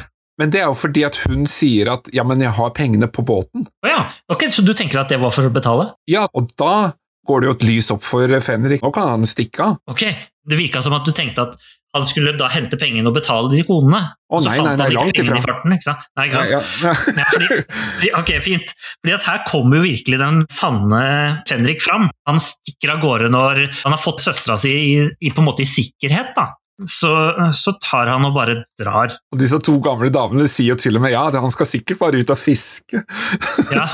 Men 0.42 0.54
det 0.54 0.64
er 0.64 0.72
jo 0.72 0.78
fordi 0.80 1.04
at 1.06 1.20
hun 1.28 1.46
sier 1.50 1.92
at 1.94 2.10
ja, 2.16 2.26
men 2.26 2.42
jeg 2.42 2.56
har 2.58 2.74
pengene 2.74 3.10
på 3.12 3.22
båten. 3.28 3.68
Å 3.86 3.92
ja, 3.92 4.02
ok, 4.34 4.48
Så 4.50 4.66
du 4.66 4.74
tenker 4.74 5.04
at 5.04 5.12
det 5.14 5.20
var 5.22 5.34
for 5.36 5.46
å 5.46 5.54
betale? 5.54 5.92
Ja, 6.10 6.26
og 6.34 6.50
da 6.58 6.96
går 7.30 7.44
det 7.44 7.50
jo 7.50 7.56
et 7.60 7.68
lys 7.68 7.92
opp 7.94 8.02
for 8.06 8.40
Fenrik. 8.42 8.82
Nå 8.82 8.90
kan 8.96 9.12
han 9.12 9.28
stikke 9.30 9.68
av. 9.68 9.78
Ok, 9.92 10.08
Det 10.42 10.58
virka 10.58 10.82
som 10.82 10.96
at 10.98 11.06
du 11.06 11.14
tenkte 11.14 11.44
at 11.46 11.72
han 11.92 12.06
skulle 12.08 12.34
da 12.40 12.48
hente 12.52 12.78
pengene 12.80 13.10
og 13.12 13.18
betale 13.18 13.50
de 13.52 13.64
konene. 13.68 14.00
Å, 14.32 14.38
oh, 14.38 14.44
nei, 14.46 14.56
nei, 14.64 14.76
nei, 14.80 14.88
langt 14.96 15.20
ifra. 15.20 15.42
I 15.42 15.44
farten, 15.44 15.76
ikke 15.76 15.88
sant? 15.90 16.06
Nei, 16.16 16.28
ikke 16.30 16.38
sant? 16.38 16.52
Ja, 16.54 16.62
ja, 16.88 16.94
Ja, 17.20 17.26
fordi, 17.34 18.14
ok, 18.22 18.32
fint. 18.46 18.72
Fordi 19.02 19.16
at 19.18 19.28
Her 19.28 19.44
kommer 19.50 19.82
jo 19.82 19.84
virkelig 19.90 20.22
den 20.22 20.40
sanne 20.54 21.04
Fenrik 21.50 21.84
fram. 21.84 22.08
Han 22.30 22.40
stikker 22.44 22.96
av 22.96 23.04
gårde 23.04 23.28
når 23.34 23.66
han 23.82 23.96
har 23.98 24.02
fått 24.02 24.24
søstera 24.24 24.56
si 24.62 24.72
i, 24.72 24.96
i, 25.20 25.34
på 25.34 25.44
en 25.44 25.50
måte 25.52 25.66
i 25.66 25.70
sikkerhet. 25.70 26.32
da. 26.38 26.54
Så, 26.88 27.12
så 27.54 27.76
tar 27.84 28.10
han 28.10 28.24
og 28.26 28.34
bare 28.40 28.62
drar. 28.80 29.14
Og 29.36 29.44
disse 29.44 29.60
to 29.62 29.76
gamle 29.84 30.10
damene 30.14 30.48
sier 30.50 30.72
jo 30.72 30.80
til 30.80 30.98
og 30.98 31.04
med 31.04 31.14
ja, 31.14 31.28
han 31.36 31.54
skal 31.54 31.70
sikkert 31.70 32.00
bare 32.02 32.24
ut 32.24 32.34
og 32.34 32.40
fiske. 32.40 33.04
Ja. 33.70 33.86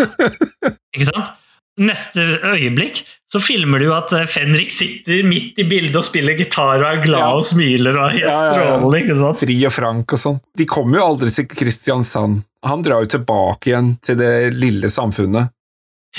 Ikke 0.96 1.10
sant? 1.10 1.34
Neste 1.78 2.24
øyeblikk 2.56 3.04
så 3.30 3.38
filmer 3.44 3.78
du 3.80 3.86
jo 3.90 3.94
at 3.94 4.14
eh, 4.18 4.24
Fenrik 4.26 4.72
sitter 4.74 5.20
midt 5.28 5.60
i 5.62 5.66
bildet 5.70 6.00
og 6.00 6.06
spiller 6.08 6.34
gitar 6.40 6.80
og 6.82 6.86
er 6.88 7.04
glad 7.04 7.20
Ja. 7.22 7.28
og 7.38 7.46
smiler 7.46 7.94
og 8.00 8.06
er 8.08 8.16
helt 8.16 8.24
Ja, 8.24 8.30
ja, 8.32 8.48
ja. 8.48 8.78
strålende. 8.80 9.02
ikke 9.04 9.18
sant? 9.20 9.42
Fri 9.44 9.58
og 9.68 9.74
frank 9.76 10.16
og 10.18 10.22
sånn. 10.24 10.40
De 10.58 10.66
kommer 10.66 10.98
jo 11.02 11.06
aldri 11.12 11.30
til 11.36 11.46
Kristiansand. 11.52 12.42
Han 12.66 12.82
drar 12.82 13.04
jo 13.06 13.12
tilbake 13.18 13.70
igjen 13.70 13.92
til 14.02 14.18
det 14.18 14.32
lille 14.58 14.90
samfunnet. 14.90 15.52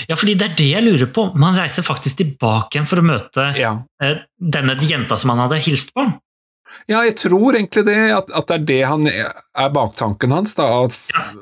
Ja, 0.07 0.15
fordi 0.15 0.37
det 0.39 0.51
er 0.51 0.55
det 0.61 0.69
jeg 0.71 0.85
lurer 0.87 1.11
på. 1.11 1.25
Man 1.35 1.57
reiser 1.59 1.83
faktisk 1.83 2.21
tilbake 2.21 2.77
igjen 2.77 2.87
for 2.87 3.01
å 3.03 3.07
møte 3.09 3.49
Ja. 3.59 3.73
eh, 4.01 4.21
denne 4.39 4.77
jenta 4.79 5.19
som 5.19 5.31
han 5.35 5.39
hadde 5.49 5.59
hilst 5.65 5.91
på. 5.97 6.07
Ja, 6.87 7.01
jeg 7.03 7.17
tror 7.17 7.57
egentlig 7.57 7.83
det, 7.89 7.97
at, 8.15 8.29
at 8.31 8.47
det 8.47 8.55
er 8.61 8.65
det 8.69 8.83
han 8.87 9.07
er, 9.09 9.33
baktanken 9.75 10.31
hans. 10.31 10.55
da, 10.55 10.85
at, 10.85 10.95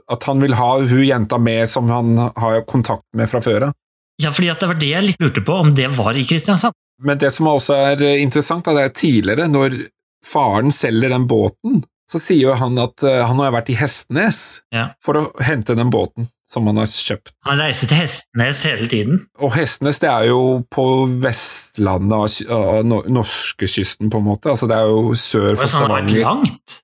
at 0.09 0.23
han 0.25 0.41
vil 0.41 0.55
ha 0.55 0.79
hun 0.81 1.03
jenta 1.05 1.37
med 1.39 1.69
som 1.69 1.91
han 1.91 2.17
har 2.39 2.63
kontakt 2.65 3.05
med 3.13 3.29
fra 3.29 3.41
før 3.45 3.67
av. 3.69 3.75
Ja, 4.23 4.31
fordi 4.33 4.49
at 4.53 4.61
det 4.63 4.69
var 4.71 4.79
det 4.81 4.89
jeg 4.95 5.05
litt 5.11 5.21
lurte 5.21 5.43
på, 5.45 5.53
om 5.61 5.75
det 5.77 5.91
var 5.97 6.17
i 6.17 6.25
Kristiansand. 6.25 6.73
Men 7.05 7.19
det 7.21 7.29
som 7.35 7.47
også 7.51 7.75
er 7.77 8.03
eh, 8.07 8.23
interessant, 8.23 8.65
det 8.65 8.87
er 8.87 8.95
tidligere, 8.97 9.49
når 9.53 9.75
faren 10.25 10.73
selger 10.73 11.13
den 11.13 11.27
båten, 11.29 11.83
så 12.09 12.21
sier 12.23 12.47
jo 12.47 12.55
han 12.57 12.79
at 12.79 13.03
eh, 13.05 13.19
han 13.27 13.41
har 13.43 13.51
vært 13.53 13.69
i 13.75 13.77
Hestnes 13.77 14.39
Ja. 14.73 14.87
for 15.05 15.19
å 15.21 15.25
hente 15.45 15.75
den 15.77 15.91
båten 15.93 16.25
som 16.49 16.65
han 16.71 16.79
har 16.81 16.87
kjøpt. 16.89 17.33
Han 17.45 17.59
reiser 17.61 17.91
til 17.91 17.99
Hestnes 17.99 18.63
hele 18.65 18.87
tiden. 18.89 19.21
Og 19.43 19.53
Hestnes 19.59 19.99
det 20.01 20.09
er 20.09 20.29
jo 20.31 20.41
på 20.73 20.85
Vestlandet 21.21 22.17
av, 22.17 22.29
ky- 22.31 22.49
av 22.55 22.87
norskekysten, 23.11 24.09
på 24.13 24.23
en 24.23 24.29
måte. 24.31 24.49
Altså, 24.55 24.69
det 24.71 24.79
er 24.79 24.89
jo 24.93 25.13
sør 25.19 25.57
for 25.59 25.67
Så 25.69 25.83
han 25.83 25.91
har 25.91 25.99
vært 25.99 26.11
Stavanger. 26.15 26.25
langt. 26.31 26.79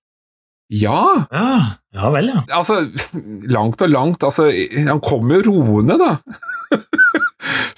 Ja! 0.72 1.00
Ja, 1.30 1.48
ja 1.92 2.10
vel, 2.14 2.32
ja. 2.32 2.44
Altså, 2.58 2.82
langt 3.56 3.82
og 3.84 3.92
langt. 3.92 4.24
Altså, 4.24 4.48
han 4.76 5.02
kommer 5.04 5.40
jo 5.40 5.52
roende, 5.52 5.98
da. 6.00 6.16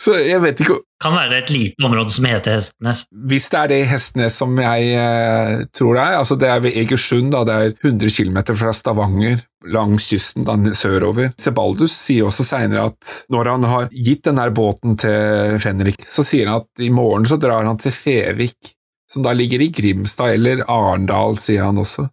Så 0.00 0.16
jeg 0.20 0.42
vet 0.42 0.60
ikke 0.60 0.76
Kan 1.02 1.14
være 1.16 1.38
et 1.40 1.50
lite 1.52 1.84
område 1.86 2.12
som 2.12 2.26
heter 2.28 2.58
Hestnes. 2.58 3.04
Hvis 3.28 3.48
det 3.52 3.58
er 3.60 3.70
det 3.72 3.80
Hestnes 3.88 4.36
som 4.40 4.52
jeg 4.60 4.90
eh, 5.00 5.64
tror 5.76 5.96
det 5.96 6.04
er, 6.04 6.16
altså 6.20 6.36
det 6.40 6.48
er 6.50 6.62
ved 6.64 6.78
Egersund, 6.80 7.32
da, 7.34 7.42
det 7.48 7.54
er 7.54 7.74
100 7.82 8.12
km 8.12 8.38
fra 8.56 8.72
Stavanger, 8.76 9.42
langs 9.72 10.08
kysten 10.12 10.46
da, 10.48 10.56
sørover. 10.76 11.34
Sebaldus 11.40 11.96
sier 11.96 12.28
også 12.28 12.46
seinere 12.46 12.86
at 12.92 13.12
når 13.32 13.52
han 13.52 13.68
har 13.68 13.92
gitt 13.92 14.24
denne 14.28 14.48
båten 14.56 14.96
til 15.00 15.58
Fenrik, 15.64 16.00
så 16.08 16.24
sier 16.24 16.48
han 16.48 16.64
at 16.64 16.84
i 16.84 16.90
morgen 16.92 17.28
så 17.28 17.40
drar 17.40 17.68
han 17.68 17.80
til 17.80 17.92
Fevik, 17.92 18.74
som 19.10 19.24
da 19.26 19.34
ligger 19.36 19.60
i 19.60 19.72
Grimstad 19.74 20.38
eller 20.38 20.64
Arendal, 20.68 21.36
sier 21.40 21.68
han 21.68 21.80
også. 21.84 22.08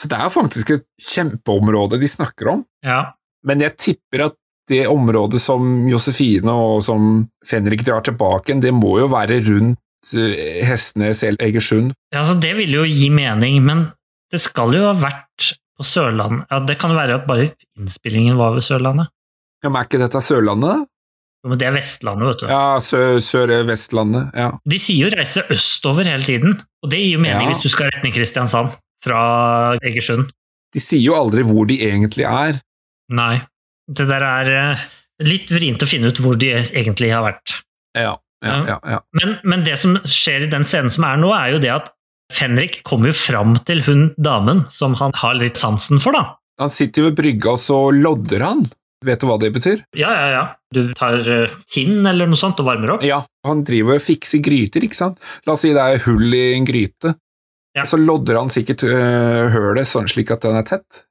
Så 0.00 0.08
det 0.08 0.16
er 0.16 0.30
faktisk 0.32 0.70
et 0.78 0.84
kjempeområde 1.02 1.98
de 2.00 2.08
snakker 2.08 2.48
om. 2.54 2.62
Ja. 2.86 3.12
Men 3.44 3.60
jeg 3.60 3.76
tipper 3.80 4.26
at 4.30 4.36
det 4.70 4.84
området 4.88 5.40
som 5.42 5.86
Josefine 5.90 6.52
og 6.54 6.80
som 6.86 7.26
Fenrik 7.46 7.82
drar 7.84 8.04
tilbake 8.06 8.54
det 8.62 8.70
må 8.76 8.94
jo 9.00 9.08
være 9.12 9.40
rundt 9.48 10.12
eh, 10.14 10.60
Hestnes 10.68 11.24
eller 11.26 11.42
Egersund. 11.48 11.92
ja, 12.14 12.20
altså 12.22 12.36
Det 12.40 12.52
ville 12.56 12.78
jo 12.80 12.84
gi 12.86 13.10
mening, 13.12 13.58
men 13.66 13.88
det 14.32 14.40
skal 14.40 14.72
jo 14.76 14.84
ha 14.86 14.94
vært 14.94 15.50
på 15.76 15.84
Sørlandet. 15.84 16.46
Ja, 16.52 16.60
Det 16.68 16.78
kan 16.78 16.92
jo 16.94 16.96
være 17.00 17.18
at 17.18 17.26
bare 17.26 17.50
innspillingen 17.80 18.38
var 18.38 18.54
ved 18.54 18.62
Sørlandet. 18.64 19.10
Ja, 19.64 19.68
men 19.68 19.80
er 19.82 19.88
ikke 19.90 20.00
dette 20.00 20.22
Sørlandet? 20.24 20.86
Ja, 21.42 21.48
Men 21.50 21.58
det 21.58 21.66
er 21.66 21.72
Vestlandet, 21.72 22.28
vet 22.28 22.40
du. 22.40 22.46
Ja, 22.52 22.76
Sør- 22.84 23.20
Sør-Vestlandet. 23.24 24.30
ja. 24.36 24.50
De 24.68 24.78
sier 24.78 25.08
jo 25.08 25.16
reise 25.16 25.42
østover 25.50 26.04
hele 26.08 26.22
tiden, 26.24 26.60
og 26.84 26.90
det 26.92 26.98
gir 27.00 27.16
jo 27.16 27.18
mening 27.24 27.48
Ja. 27.48 27.52
hvis 27.52 27.62
du 27.64 27.68
skal 27.72 27.90
retne 27.90 28.12
Kristiansand 28.12 28.70
fra 29.04 29.22
Egersund. 29.82 30.30
De 30.74 30.82
sier 30.82 31.02
jo 31.02 31.16
aldri 31.18 31.44
hvor 31.46 31.68
de 31.70 31.80
egentlig 31.86 32.26
er. 32.28 32.60
Nei. 33.10 33.42
Det 33.90 34.06
der 34.06 34.22
er 34.22 34.50
eh, 34.54 34.82
litt 35.26 35.50
vrient 35.50 35.82
å 35.82 35.88
finne 35.90 36.12
ut 36.12 36.20
hvor 36.22 36.38
de 36.38 36.52
egentlig 36.60 37.10
har 37.10 37.24
vært. 37.26 37.56
Ja, 37.98 38.14
ja, 38.44 38.58
ja. 38.68 38.76
ja. 38.86 39.00
Men, 39.18 39.38
men 39.44 39.64
det 39.66 39.76
som 39.80 39.98
skjer 40.08 40.46
i 40.46 40.52
den 40.52 40.66
scenen 40.68 40.92
som 40.92 41.06
er 41.08 41.18
nå, 41.20 41.32
er 41.36 41.56
jo 41.56 41.62
det 41.62 41.72
at 41.74 41.90
Fenrik 42.30 42.78
kommer 42.86 43.10
jo 43.10 43.16
fram 43.18 43.56
til 43.66 43.82
hun 43.88 44.10
damen 44.22 44.62
som 44.70 44.94
han 45.00 45.14
har 45.18 45.34
litt 45.40 45.58
sansen 45.58 45.98
for, 46.02 46.14
da. 46.14 46.36
Han 46.62 46.70
sitter 46.70 47.02
jo 47.02 47.08
ved 47.08 47.18
brygga, 47.18 47.56
og 47.56 47.58
så 47.58 47.80
lodder 47.94 48.44
han. 48.46 48.62
Vet 49.04 49.22
du 49.22 49.26
hva 49.30 49.38
det 49.40 49.48
betyr? 49.54 49.80
Ja, 49.96 50.12
ja, 50.12 50.26
ja. 50.34 50.42
Du 50.70 50.92
tar 50.94 51.24
tinn 51.72 52.04
eller 52.06 52.28
noe 52.28 52.38
sånt 52.38 52.60
og 52.60 52.68
varmer 52.68 52.94
opp. 52.94 53.04
Ja, 53.06 53.22
han 53.48 53.64
driver 53.66 53.96
og 53.96 54.04
fikser 54.04 54.42
gryter, 54.44 54.84
ikke 54.84 54.98
sant? 54.98 55.18
La 55.48 55.56
oss 55.56 55.64
si 55.64 55.72
det 55.74 55.82
er 55.82 56.04
hull 56.04 56.36
i 56.36 56.50
en 56.52 56.68
gryte. 56.68 57.14
Ja. 57.76 57.84
Og 57.84 57.90
så 57.92 58.00
lodder 58.00 58.40
han 58.40 58.50
sikkert 58.50 58.82
øh, 58.88 59.46
hølet 59.54 59.86
sånn 59.86 60.08
slik 60.10 60.32
at 60.34 60.42
den 60.42 60.58
er 60.58 60.66
tett. 60.66 61.04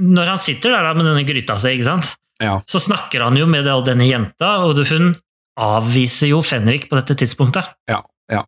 Når 0.00 0.32
han 0.32 0.40
sitter 0.40 0.72
der 0.72 0.86
da 0.86 0.94
med 0.96 1.04
denne 1.10 1.26
gryta 1.28 1.58
si, 1.60 1.74
ikke 1.76 1.88
sant? 1.90 2.14
Ja. 2.40 2.54
så 2.64 2.80
snakker 2.80 3.20
han 3.26 3.36
jo 3.36 3.44
med 3.44 3.66
denne 3.84 4.06
jenta, 4.08 4.54
og 4.64 4.78
hun 4.88 5.12
avviser 5.60 6.30
jo 6.30 6.40
Fenrik 6.40 6.86
på 6.88 6.96
dette 6.96 7.18
tidspunktet. 7.20 7.68
Ja, 7.90 8.00
ja. 8.32 8.46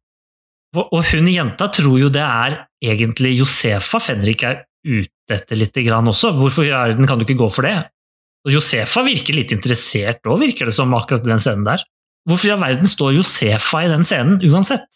Og, 0.73 1.03
hun 1.11 1.29
jenta 1.29 1.69
tror 1.69 1.99
jo 2.01 2.09
det 2.09 2.25
er 2.25 2.63
egentlig 2.81 3.35
Josefa 3.37 4.01
Fenrik 4.01 4.47
er 4.49 4.63
ute 4.83 5.37
etter 5.37 5.61
litt 5.61 5.77
grann 5.85 6.09
også. 6.09 6.33
Hvorfor 6.39 6.65
i 6.65 6.73
verden 6.73 7.09
kan 7.09 7.21
du 7.21 7.27
ikke 7.27 7.41
gå 7.43 7.51
for 7.53 7.69
det? 7.69 7.77
Og 8.49 8.57
Josefa 8.57 9.05
virker 9.07 9.37
litt 9.37 9.53
interessert 9.55 10.25
òg, 10.25 10.41
virker 10.41 10.71
det 10.71 10.75
som, 10.75 10.95
akkurat 10.97 11.27
i 11.27 11.31
den 11.31 11.45
scenen 11.45 11.69
der. 11.69 11.85
Hvorfor 12.29 12.49
i 12.49 12.55
all 12.55 12.65
verden 12.65 12.89
står 12.91 13.19
Josefa 13.19 13.85
i 13.85 13.93
den 13.93 14.09
scenen 14.09 14.41
uansett? 14.49 14.89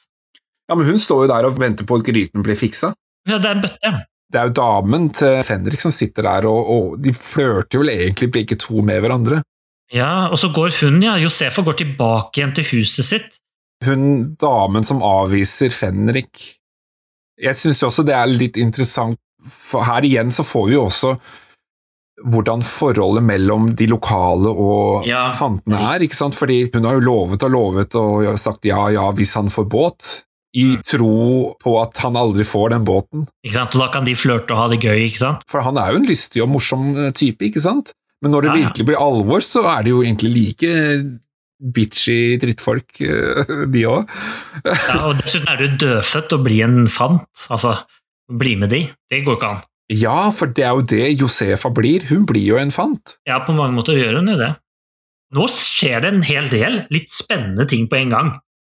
Ja, 0.68 0.74
men 0.74 0.86
hun 0.88 0.98
står 0.98 1.24
jo 1.24 1.30
der 1.30 1.46
og 1.48 1.58
venter 1.60 1.86
på 1.86 1.98
at 2.00 2.06
gryten 2.08 2.42
blir 2.46 2.58
fiksa. 2.58 2.92
Ja, 3.28 3.38
det 3.38 3.50
er 3.50 3.58
en 3.58 3.64
bøtte. 3.64 3.92
Det 4.32 4.40
er 4.40 4.48
jo 4.48 4.54
damen 4.58 5.08
til 5.14 5.36
Fenrik 5.46 5.80
som 5.82 5.92
sitter 5.94 6.26
der, 6.26 6.46
og, 6.50 6.70
og 6.74 6.96
de 7.02 7.12
flørter 7.14 7.78
vel 7.84 7.92
egentlig 7.94 8.30
begge 8.34 8.56
to 8.58 8.82
med 8.82 8.98
hverandre. 9.04 9.38
Ja, 9.94 10.26
og 10.32 10.38
så 10.42 10.48
går 10.50 10.72
hun, 10.80 10.96
ja, 11.04 11.14
Josefa 11.22 11.62
går 11.62 11.76
tilbake 11.78 12.40
igjen 12.40 12.54
til 12.56 12.66
huset 12.72 13.06
sitt. 13.06 13.28
Hun 13.86 14.34
damen 14.40 14.82
som 14.88 15.02
avviser 15.04 15.68
Fenrik 15.70 16.46
Jeg 17.38 17.52
syns 17.58 17.82
også 17.84 18.02
det 18.08 18.14
er 18.16 18.30
litt 18.32 18.56
interessant, 18.56 19.18
for 19.46 19.84
her 19.86 20.02
igjen 20.08 20.32
så 20.32 20.42
får 20.48 20.70
vi 20.70 20.74
jo 20.78 20.86
også 20.88 21.10
hvordan 22.32 22.62
forholdet 22.64 23.22
mellom 23.28 23.66
de 23.76 23.86
lokale 23.92 24.48
og 24.48 25.04
Ja. 25.06 25.28
fantene 25.36 25.76
er, 25.92 26.00
ikke 26.06 26.16
sant? 26.16 26.34
Fordi 26.34 26.70
hun 26.74 26.84
har 26.88 26.96
jo 26.96 27.04
lovet 27.04 27.44
og 27.44 27.52
lovet 27.52 27.94
og 28.00 28.24
sagt 28.40 28.64
ja, 28.64 28.88
ja, 28.90 29.04
hvis 29.12 29.34
han 29.36 29.52
får 29.52 29.68
båt, 29.68 30.08
i 30.56 30.64
Mm. 30.76 30.82
tro 30.88 31.10
på 31.60 31.74
at 31.82 31.98
han 32.00 32.16
aldri 32.16 32.44
får 32.48 32.70
den 32.72 32.84
båten. 32.88 33.26
Ikke 33.44 33.58
sant? 33.58 33.74
Og 33.76 33.82
da 33.84 33.88
kan 33.92 34.04
de 34.08 34.14
flørte 34.16 34.54
og 34.54 34.58
ha 34.62 34.68
det 34.72 34.80
gøy, 34.80 35.04
ikke 35.10 35.20
sant? 35.20 35.44
For 35.50 35.60
han 35.66 35.76
er 35.76 35.92
jo 35.92 36.00
en 36.00 36.08
lystig 36.08 36.42
og 36.42 36.48
morsom 36.54 36.90
eh, 36.96 37.10
type, 37.12 37.44
ikke 37.44 37.60
sant? 37.60 37.92
Men 38.24 38.32
når 38.32 38.42
det 38.46 38.50
Ja, 38.50 38.56
ja. 38.56 38.64
virkelig 38.70 38.86
blir 38.88 38.96
alvor, 39.02 39.44
så 39.44 39.66
er 39.76 39.82
det 39.84 39.90
jo 39.92 40.00
egentlig 40.02 40.32
like 40.32 41.20
bitchy 41.60 42.36
drittfolk, 42.40 42.98
de 43.72 43.84
òg. 43.88 44.08
Ja, 44.64 44.98
og 45.08 45.20
dessuten 45.22 45.48
er 45.52 45.60
du 45.60 45.76
dødfødt 45.86 46.32
og 46.36 46.44
bli 46.44 46.60
en 46.64 46.86
fant. 46.92 47.24
Altså, 47.52 47.76
bli 48.32 48.54
med 48.60 48.70
de. 48.72 48.82
Det 49.12 49.22
går 49.24 49.38
ikke 49.38 49.50
an. 49.54 49.62
Ja, 49.92 50.30
for 50.34 50.50
det 50.50 50.64
er 50.66 50.74
jo 50.74 50.82
det 50.82 51.20
Josefa 51.20 51.70
blir. 51.70 52.08
Hun 52.10 52.24
blir 52.26 52.42
jo 52.48 52.56
en 52.58 52.72
fant. 52.74 53.16
Ja, 53.28 53.38
på 53.46 53.54
mange 53.54 53.76
måter 53.76 53.94
gjør 53.96 54.18
hun 54.18 54.32
jo 54.32 54.38
det. 54.40 54.54
Nå 55.36 55.46
skjer 55.50 56.02
det 56.02 56.10
en 56.14 56.22
hel 56.26 56.48
del 56.50 56.80
litt 56.94 57.12
spennende 57.14 57.66
ting 57.70 57.86
på 57.90 57.96
en 58.00 58.10
gang. 58.14 58.32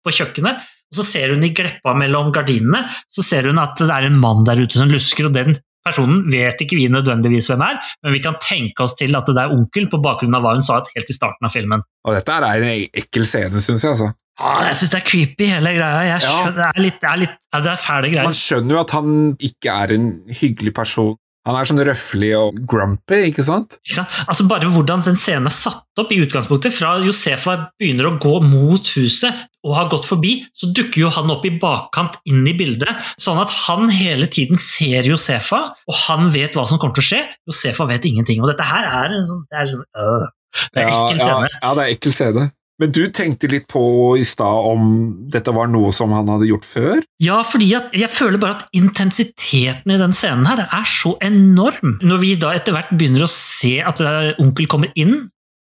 På 0.07 0.15
kjøkkenet, 0.15 0.61
og 0.93 1.01
så 1.01 1.03
ser 1.03 1.33
hun 1.35 1.43
i 1.43 1.51
gleppa 1.51 1.93
mellom 1.99 2.29
gardinene, 2.35 2.85
så 3.11 3.25
ser 3.27 3.49
hun 3.51 3.59
at 3.59 3.75
det 3.81 3.91
er 3.91 4.07
en 4.07 4.21
mann 4.23 4.45
der 4.47 4.61
ute 4.63 4.79
som 4.79 4.93
lusker, 4.93 5.27
og 5.27 5.35
den 5.35 5.57
personen 5.87 6.25
vet 6.31 6.63
ikke 6.63 6.79
vi 6.79 6.87
nødvendigvis 6.91 7.49
hvem 7.51 7.63
er, 7.67 7.81
men 8.03 8.15
vi 8.15 8.21
kan 8.23 8.39
tenke 8.43 8.83
oss 8.87 8.95
til 8.99 9.15
at 9.19 9.27
det 9.31 9.43
er 9.43 9.55
onkel 9.55 9.89
på 9.91 10.01
bakgrunn 10.03 10.35
av 10.39 10.47
hva 10.47 10.55
hun 10.57 10.65
sa 10.67 10.79
helt 10.95 11.11
i 11.11 11.17
starten 11.17 11.47
av 11.47 11.55
filmen. 11.55 11.83
Og 12.07 12.15
dette 12.17 12.39
er 12.39 12.47
en 12.63 12.87
ekkel 13.03 13.27
scene, 13.27 13.63
syns 13.63 13.85
jeg. 13.87 13.93
altså. 13.95 14.13
Ah, 14.37 14.67
jeg 14.69 14.77
syns 14.83 14.91
det 14.93 14.99
er 14.99 15.07
creepy, 15.09 15.47
hele 15.49 15.71
greia. 15.79 16.01
Jeg 16.11 16.23
Ja. 16.27 16.51
det, 16.53 16.65
er 16.71 16.83
litt, 16.83 16.99
det, 17.01 17.09
er 17.11 17.21
litt, 17.23 17.37
det 17.57 17.71
er 17.73 17.79
fæle 17.81 18.11
greier. 18.13 18.27
Man 18.29 18.37
skjønner 18.37 18.77
jo 18.77 18.81
at 18.83 18.91
han 18.99 19.15
ikke 19.49 19.77
er 19.85 19.95
en 19.97 20.09
hyggelig 20.43 20.75
person. 20.77 21.15
Han 21.47 21.55
er 21.55 21.69
sånn 21.69 21.83
røffelig 21.87 22.33
og 22.35 22.57
grumpy, 22.67 23.21
ikke 23.29 23.45
sant? 23.47 23.77
Ikke 23.87 24.01
sant? 24.01 24.15
Altså 24.27 24.47
Bare 24.51 24.71
hvordan 24.73 25.05
den 25.07 25.19
scenen 25.19 25.47
er 25.47 25.55
satt 25.55 26.01
opp 26.03 26.11
i 26.13 26.19
utgangspunktet, 26.25 26.75
fra 26.75 26.97
Josefa 27.05 27.55
begynner 27.79 28.11
å 28.11 28.17
gå 28.23 28.35
mot 28.43 28.91
huset 28.97 29.47
og 29.67 29.77
har 29.79 29.91
gått 29.91 30.09
forbi, 30.11 30.35
så 30.59 30.71
dukker 30.75 31.05
jo 31.05 31.13
han 31.15 31.31
opp 31.33 31.47
i 31.47 31.55
bakkant 31.63 32.19
inn 32.31 32.43
i 32.47 32.55
bildet, 32.59 32.91
sånn 33.23 33.39
at 33.43 33.53
han 33.67 33.91
hele 33.95 34.29
tiden 34.31 34.59
ser 34.61 35.07
Josefa, 35.07 35.63
og 35.87 36.01
han 36.07 36.31
vet 36.35 36.59
hva 36.59 36.67
som 36.71 36.83
kommer 36.83 36.99
til 36.99 37.07
å 37.07 37.11
skje. 37.13 37.23
Josefa 37.51 37.87
vet 37.91 38.11
ingenting. 38.11 38.43
Og 38.43 38.51
dette 38.51 38.67
her 38.67 38.91
er 38.91 39.17
en 39.17 39.27
sånn, 39.27 39.43
det 39.51 39.63
er 39.63 39.71
sånn 39.71 39.87
øh, 39.87 40.29
Det 40.73 40.83
er 40.83 40.89
ja, 40.91 41.01
ekkel 41.01 41.23
scene. 41.23 41.51
Ja, 41.51 41.59
ja, 41.63 41.75
det 41.79 41.87
er 41.87 41.95
ekkel 41.97 42.17
scene. 42.17 42.49
Men 42.83 42.93
du 42.93 43.07
tenkte 43.09 43.49
litt 43.49 43.65
på 43.73 43.83
i 44.21 44.25
stad 44.27 44.67
om 44.69 44.89
dette 45.33 45.53
var 45.57 45.71
noe 45.73 45.93
som 45.97 46.13
han 46.13 46.29
hadde 46.29 46.49
gjort 46.51 46.67
før? 46.69 47.01
Ja, 47.23 47.39
fordi 47.47 47.71
at 47.79 47.95
jeg 47.97 48.13
føler 48.13 48.41
bare 48.43 48.59
at 48.59 48.77
intensiteten 48.77 49.95
i 49.95 50.01
den 50.01 50.13
scenen 50.17 50.45
her 50.49 50.67
er 50.67 50.91
så 50.91 51.15
enorm. 51.25 51.97
Når 52.05 52.21
vi 52.21 52.35
da 52.41 52.53
etter 52.57 52.77
hvert 52.77 52.93
begynner 52.93 53.25
å 53.25 53.33
se 53.33 53.79
at 53.81 54.03
eh, 54.05 54.35
onkel 54.43 54.69
kommer 54.69 54.93
inn, 54.93 55.31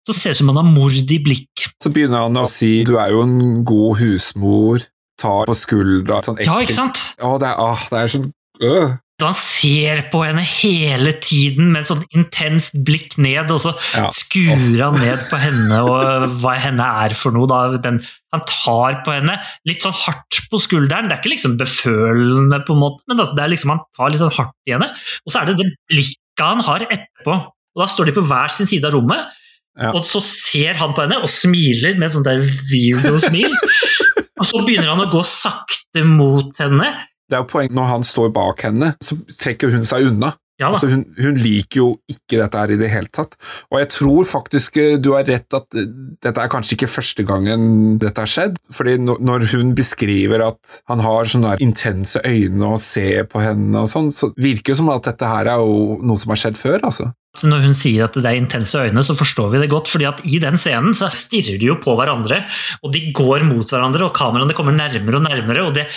så 0.07 0.15
ser 0.15 0.31
det 0.31 0.39
ut 0.39 0.41
som 0.41 0.53
han 0.53 0.61
har 0.63 0.69
mord 0.71 0.97
i 0.97 1.19
blikket. 1.21 1.73
Så 1.83 1.91
begynner 1.93 2.25
han 2.25 2.39
å 2.39 2.47
si 2.49 2.81
'du 2.87 2.95
er 2.97 3.11
jo 3.13 3.25
en 3.27 3.65
god 3.67 3.99
husmor', 4.01 4.87
tar 5.21 5.49
på 5.49 5.55
skuldra 5.57 6.21
sånn 6.25 6.39
Ja, 6.45 6.59
ikke 6.61 6.77
sant? 6.77 7.01
Å, 7.21 7.35
det 7.41 7.49
er, 7.49 7.61
å, 7.61 7.73
det 7.91 7.99
er 8.01 8.11
sånn 8.13 8.31
øh. 8.61 8.97
Han 9.25 9.33
ser 9.33 10.03
på 10.11 10.19
henne 10.21 10.43
hele 10.45 11.15
tiden 11.25 11.71
med 11.73 11.81
et 11.81 11.89
sånn 11.89 12.03
intenst 12.13 12.75
blikk 12.85 13.15
ned, 13.17 13.49
og 13.49 13.63
så 13.63 13.71
Ja. 13.95 14.09
skuer 14.13 14.83
han 14.83 14.93
ned 15.01 15.23
på 15.31 15.39
henne 15.41 15.79
og 15.81 16.35
hva 16.43 16.53
henne 16.61 16.85
er 17.07 17.15
for 17.17 17.33
noe. 17.33 17.47
Da. 17.49 17.77
Den, 17.81 17.97
han 18.31 18.43
tar 18.45 18.99
på 19.07 19.15
henne 19.15 19.39
litt 19.65 19.81
sånn 19.81 19.97
hardt 20.05 20.37
på 20.51 20.59
skulderen. 20.61 21.09
Det 21.09 21.17
er 21.17 21.21
ikke 21.23 21.33
liksom 21.33 21.57
befølende, 21.57 22.61
på 22.67 22.77
en 22.77 22.83
måte, 22.83 23.01
men 23.09 23.17
altså, 23.23 23.33
det 23.39 23.43
er 23.47 23.53
liksom 23.55 23.73
han 23.73 23.81
tar 23.97 24.13
litt 24.13 24.21
sånn 24.21 24.37
hardt 24.37 24.53
i 24.69 24.75
henne. 24.77 24.91
Og 25.25 25.33
så 25.33 25.41
er 25.41 25.45
det 25.49 25.57
det 25.63 25.69
blikket 25.89 26.45
han 26.45 26.61
har 26.69 26.85
etterpå. 26.85 27.33
Og 27.73 27.81
Da 27.81 27.89
står 27.89 28.05
de 28.05 28.17
på 28.21 28.25
hver 28.29 28.49
sin 28.53 28.69
side 28.69 28.85
av 28.85 28.93
rommet, 28.93 29.33
Ja. 29.81 29.91
og 29.97 30.05
så 30.05 30.21
ser 30.21 30.73
han 30.77 30.93
på 30.93 31.01
henne 31.05 31.17
og 31.21 31.29
smiler 31.29 31.97
med 31.97 32.09
et 32.09 32.13
sånt 32.13 32.25
der 32.25 32.37
weirdo-smil. 32.69 33.49
og 34.39 34.45
så 34.45 34.61
begynner 34.65 34.93
han 34.93 35.01
å 35.05 35.11
gå 35.11 35.25
sakte 35.25 36.05
mot 36.05 36.53
henne. 36.61 36.93
Det 37.29 37.35
er 37.37 37.43
jo 37.43 37.49
poeng 37.51 37.71
når 37.75 37.89
han 37.93 38.03
står 38.07 38.29
bak 38.35 38.61
henne, 38.67 38.93
så 39.03 39.17
trekker 39.41 39.71
hun 39.73 39.83
seg 39.87 40.07
unna. 40.11 40.33
Ja. 40.57 40.71
Altså 40.73 40.87
hun, 40.89 41.03
hun 41.21 41.35
liker 41.37 41.77
jo 41.77 41.87
ikke 42.09 42.39
dette 42.39 42.57
her 42.57 42.71
i 42.73 42.77
det 42.79 42.87
hele 42.89 43.11
tatt. 43.13 43.35
Og 43.69 43.77
jeg 43.77 43.89
tror 43.93 44.23
faktisk 44.25 44.79
eh, 44.81 44.95
du 44.97 45.11
har 45.13 45.27
rett 45.29 45.53
at 45.53 45.67
eh, 45.77 45.85
dette 46.25 46.41
er 46.41 46.49
kanskje 46.49 46.73
ikke 46.73 46.89
første 46.89 47.25
gangen 47.29 47.99
dette 48.01 48.23
har 48.23 48.31
skjedd. 48.31 48.57
fordi 48.73 48.95
når- 48.97 49.21
når 49.21 49.45
hun 49.51 49.75
beskriver 49.77 50.41
at 50.47 50.79
han 50.89 50.99
har 51.05 51.29
sånne 51.29 51.57
intense 51.61 52.17
øyne 52.25 52.71
og 52.71 52.79
ser 52.81 53.27
på 53.29 53.43
henne 53.43 53.83
og 53.83 53.91
sånn, 53.91 54.09
så 54.09 54.31
virker 54.33 54.73
det 54.73 54.77
som 54.81 54.89
at 54.89 55.03
dette 55.11 55.29
her 55.29 55.45
er 55.45 55.61
jo 55.61 55.99
noe 56.01 56.17
som 56.17 56.33
har 56.33 56.41
skjedd 56.41 56.57
før, 56.57 56.79
altså. 56.89 57.11
Så 57.37 57.49
Når 57.51 57.67
hun 57.67 57.75
sier 57.77 58.07
at 58.07 58.17
det 58.17 58.25
er 58.25 58.39
intense 58.39 58.79
øyne, 58.81 59.03
så 59.05 59.13
forstår 59.17 59.51
vi 59.53 59.61
det 59.61 59.69
godt. 59.69 59.87
fordi 59.91 60.07
at 60.09 60.21
i 60.25 60.39
den 60.41 60.57
scenen 60.57 60.95
så 60.97 61.09
stirrer 61.13 61.59
de 61.61 61.69
jo 61.69 61.77
på 61.81 61.93
hverandre, 61.99 62.43
og 62.83 62.93
de 62.93 63.11
går 63.13 63.45
mot 63.45 63.69
hverandre, 63.69 64.07
og 64.07 64.15
kameraene 64.17 64.55
kommer 64.57 64.73
nærmere 64.73 65.19
og 65.21 65.25
nærmere. 65.27 65.65
og 65.67 65.73
det 65.77 65.87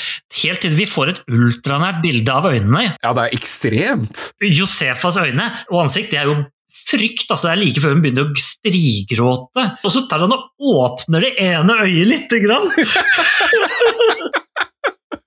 Helt 0.42 0.60
til 0.60 0.76
vi 0.76 0.86
får 0.86 1.08
et 1.14 1.20
ultranært 1.28 2.02
bilde 2.02 2.32
av 2.32 2.46
øynene. 2.50 2.96
Ja, 3.02 3.12
det 3.16 3.26
er 3.26 3.36
ekstremt. 3.36 4.30
Josefas 4.40 5.16
øyne 5.16 5.50
og 5.70 5.84
ansikt 5.86 6.12
det 6.12 6.20
er 6.20 6.28
jo 6.30 6.36
frykt. 6.90 7.30
altså 7.30 7.48
Det 7.48 7.52
er 7.52 7.62
like 7.64 7.80
før 7.82 7.94
hun 7.94 8.02
begynner 8.04 8.28
å 8.28 8.40
strigråte. 8.40 9.66
Og 9.84 9.94
så 9.94 10.04
tar 10.10 10.24
han 10.24 10.36
og 10.36 10.48
åpner 10.60 11.26
det 11.26 11.34
ene 11.40 11.80
øyet 11.86 12.10
lite 12.14 12.42
grann. 12.44 12.70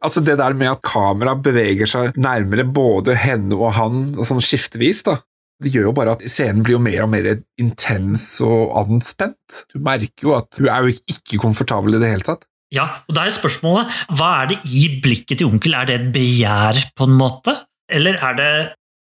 Altså 0.04 0.20
Det 0.20 0.36
der 0.36 0.52
med 0.60 0.68
at 0.68 0.82
kamera 0.84 1.32
beveger 1.40 1.88
seg 1.88 2.18
nærmere 2.20 2.66
både 2.68 3.16
henne 3.16 3.56
og 3.56 3.72
han, 3.78 4.02
og 4.18 4.28
sånn 4.28 4.42
skiftevis, 4.44 5.00
da. 5.08 5.16
Det 5.62 5.72
gjør 5.74 5.90
jo 5.90 5.96
bare 5.96 6.16
at 6.18 6.24
scenen 6.28 6.64
blir 6.66 6.78
jo 6.78 6.84
mer 6.84 7.04
og 7.06 7.12
mer 7.14 7.30
intens 7.62 8.26
og 8.44 8.74
anspent. 8.82 9.64
Du 9.72 9.78
merker 9.84 10.28
jo 10.28 10.34
at 10.38 10.60
hun 10.60 10.72
er 10.72 10.88
jo 10.88 10.96
ikke 11.14 11.40
komfortabel 11.42 11.98
i 11.98 12.02
det 12.02 12.10
hele 12.16 12.28
tatt. 12.28 12.48
Ja, 12.74 12.88
og 13.06 13.16
da 13.16 13.28
er 13.28 13.36
spørsmålet 13.36 13.92
hva 14.18 14.32
er 14.42 14.50
det 14.50 14.62
i 14.66 14.88
blikket 15.04 15.40
til 15.40 15.52
onkel? 15.52 15.76
Er 15.78 15.88
det 15.88 16.00
et 16.00 16.08
begjær, 16.16 16.80
på 16.98 17.06
en 17.06 17.20
måte? 17.20 17.54
Eller 17.94 18.18
er 18.18 18.40
det 18.40 18.54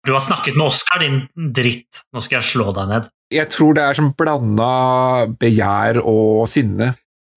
du 0.06 0.14
har 0.14 0.22
snakket 0.24 0.56
med 0.56 0.70
Oskar, 0.70 1.02
din 1.02 1.52
dritt, 1.52 2.04
nå 2.14 2.22
skal 2.24 2.38
jeg 2.38 2.48
slå 2.54 2.70
deg 2.72 2.88
ned. 2.88 3.08
Jeg 3.30 3.50
tror 3.52 3.76
det 3.76 3.84
er 3.84 3.98
som 3.98 4.08
blanda 4.16 4.70
begjær 5.38 6.00
og 6.00 6.48
sinne. 6.50 6.94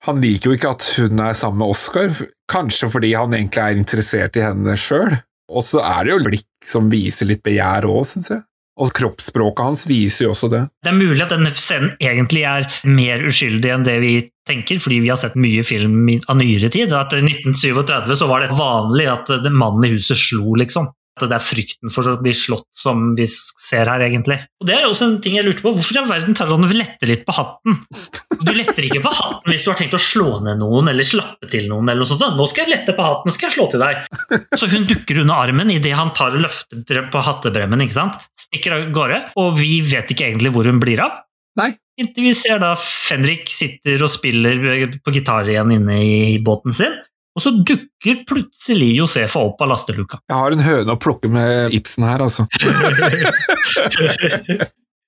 Han 0.07 0.21
liker 0.23 0.49
jo 0.49 0.57
ikke 0.57 0.71
at 0.71 0.87
hun 0.97 1.19
er 1.23 1.35
sammen 1.37 1.61
med 1.61 1.75
Oskar, 1.75 2.15
kanskje 2.51 2.89
fordi 2.91 3.11
han 3.15 3.35
egentlig 3.35 3.63
er 3.63 3.83
interessert 3.83 4.39
i 4.39 4.45
henne 4.45 4.77
sjøl. 4.79 5.11
Og 5.51 5.63
så 5.67 5.83
er 5.83 6.07
det 6.07 6.15
jo 6.15 6.23
blikk 6.23 6.49
som 6.65 6.89
viser 6.91 7.29
litt 7.29 7.43
begjær 7.45 7.87
òg, 7.89 8.07
syns 8.07 8.31
jeg. 8.31 8.43
Og 8.81 8.89
kroppsspråket 8.97 9.67
hans 9.67 9.83
viser 9.85 10.25
jo 10.25 10.31
også 10.33 10.49
det. 10.49 10.63
Det 10.81 10.89
er 10.89 10.97
mulig 10.97 11.21
at 11.21 11.33
denne 11.35 11.51
scenen 11.53 11.91
egentlig 12.01 12.41
er 12.49 12.65
mer 12.89 13.21
uskyldig 13.27 13.69
enn 13.69 13.85
det 13.85 13.99
vi 14.01 14.13
tenker, 14.49 14.81
fordi 14.81 14.97
vi 15.03 15.11
har 15.11 15.19
sett 15.21 15.37
mye 15.39 15.61
film 15.67 16.07
av 16.25 16.39
nyere 16.39 16.71
tid. 16.73 16.95
At 16.97 17.13
i 17.13 17.21
1937 17.21 18.15
så 18.23 18.29
var 18.31 18.43
det 18.43 18.57
vanlig 18.57 19.07
at 19.11 19.29
mannen 19.51 19.85
i 19.87 19.93
huset 19.93 20.17
slo, 20.19 20.57
liksom. 20.59 20.89
At 21.13 21.29
det 21.29 21.35
er 21.37 21.43
frykten 21.45 21.91
for 21.93 22.07
å 22.09 22.15
bli 22.17 22.31
slått 22.33 22.65
som 22.73 23.11
vi 23.17 23.27
ser 23.29 23.85
her, 23.91 24.01
egentlig. 24.01 24.39
Og 24.61 24.65
Det 24.65 24.73
er 24.79 24.87
også 24.87 25.05
en 25.05 25.19
ting 25.21 25.35
jeg 25.37 25.45
lurte 25.45 25.61
på. 25.61 25.73
Hvorfor 25.75 25.93
i 25.93 25.99
all 26.01 26.09
verden 26.09 26.33
tar 26.37 26.49
han 26.49 26.65
og 26.65 26.73
letter 26.73 27.11
litt 27.11 27.21
på 27.27 27.35
hatten? 27.37 27.77
Du 28.43 28.49
letter 28.51 28.87
ikke 28.87 29.03
på 29.03 29.11
hatten 29.13 29.53
hvis 29.53 29.63
du 29.65 29.69
har 29.69 29.77
tenkt 29.79 29.93
å 29.93 30.01
slå 30.01 30.39
ned 30.43 30.57
noen 30.63 30.89
eller 30.89 31.05
slappe 31.05 31.47
til 31.51 31.69
noen. 31.69 31.85
eller 31.91 32.01
noe 32.01 32.09
sånt. 32.09 32.25
Nå 32.39 32.47
skal 32.49 32.65
jeg 32.65 32.79
lette 32.79 32.95
på 32.97 33.05
hatten, 33.05 33.35
skal 33.35 33.49
jeg 33.51 33.57
slå 33.59 33.67
til 33.71 33.83
deg. 33.83 34.01
Så 34.57 34.71
hun 34.73 34.87
dukker 34.89 35.21
under 35.21 35.37
armen 35.45 35.69
idet 35.75 35.93
han 35.99 36.11
tar 36.17 36.33
og 36.33 36.43
løfter 36.47 37.05
på 37.13 37.23
hattebremmen. 37.29 37.85
ikke 37.85 37.99
sant? 37.99 38.17
Stikker 38.47 38.79
av 38.79 38.89
gårde, 38.95 39.21
og 39.37 39.61
vi 39.61 39.77
vet 39.85 40.09
ikke 40.09 40.27
egentlig 40.31 40.51
hvor 40.55 40.65
hun 40.69 40.81
blir 40.81 41.03
av. 41.05 41.21
Nei. 41.59 41.75
Inntil 42.01 42.25
vi 42.25 42.33
ser 42.33 42.57
da 42.57 42.71
Fenrik 42.79 43.51
sitter 43.53 44.01
og 44.01 44.09
spiller 44.09 44.87
på 44.97 45.13
gitar 45.13 45.45
igjen 45.45 45.75
inne 45.75 45.99
i 46.01 46.39
båten 46.41 46.73
sin. 46.73 46.95
Og 47.33 47.41
så 47.41 47.51
dukker 47.65 48.21
plutselig 48.29 48.91
Josefa 48.99 49.41
opp 49.41 49.61
av 49.63 49.71
lasteluka. 49.73 50.21
Jeg 50.29 50.37
har 50.37 50.53
en 50.53 50.63
høne 50.67 50.93
å 50.93 51.01
plukke 51.01 51.31
med 51.33 51.73
Ibsen 51.73 52.05
her, 52.05 52.21
altså. 52.21 52.45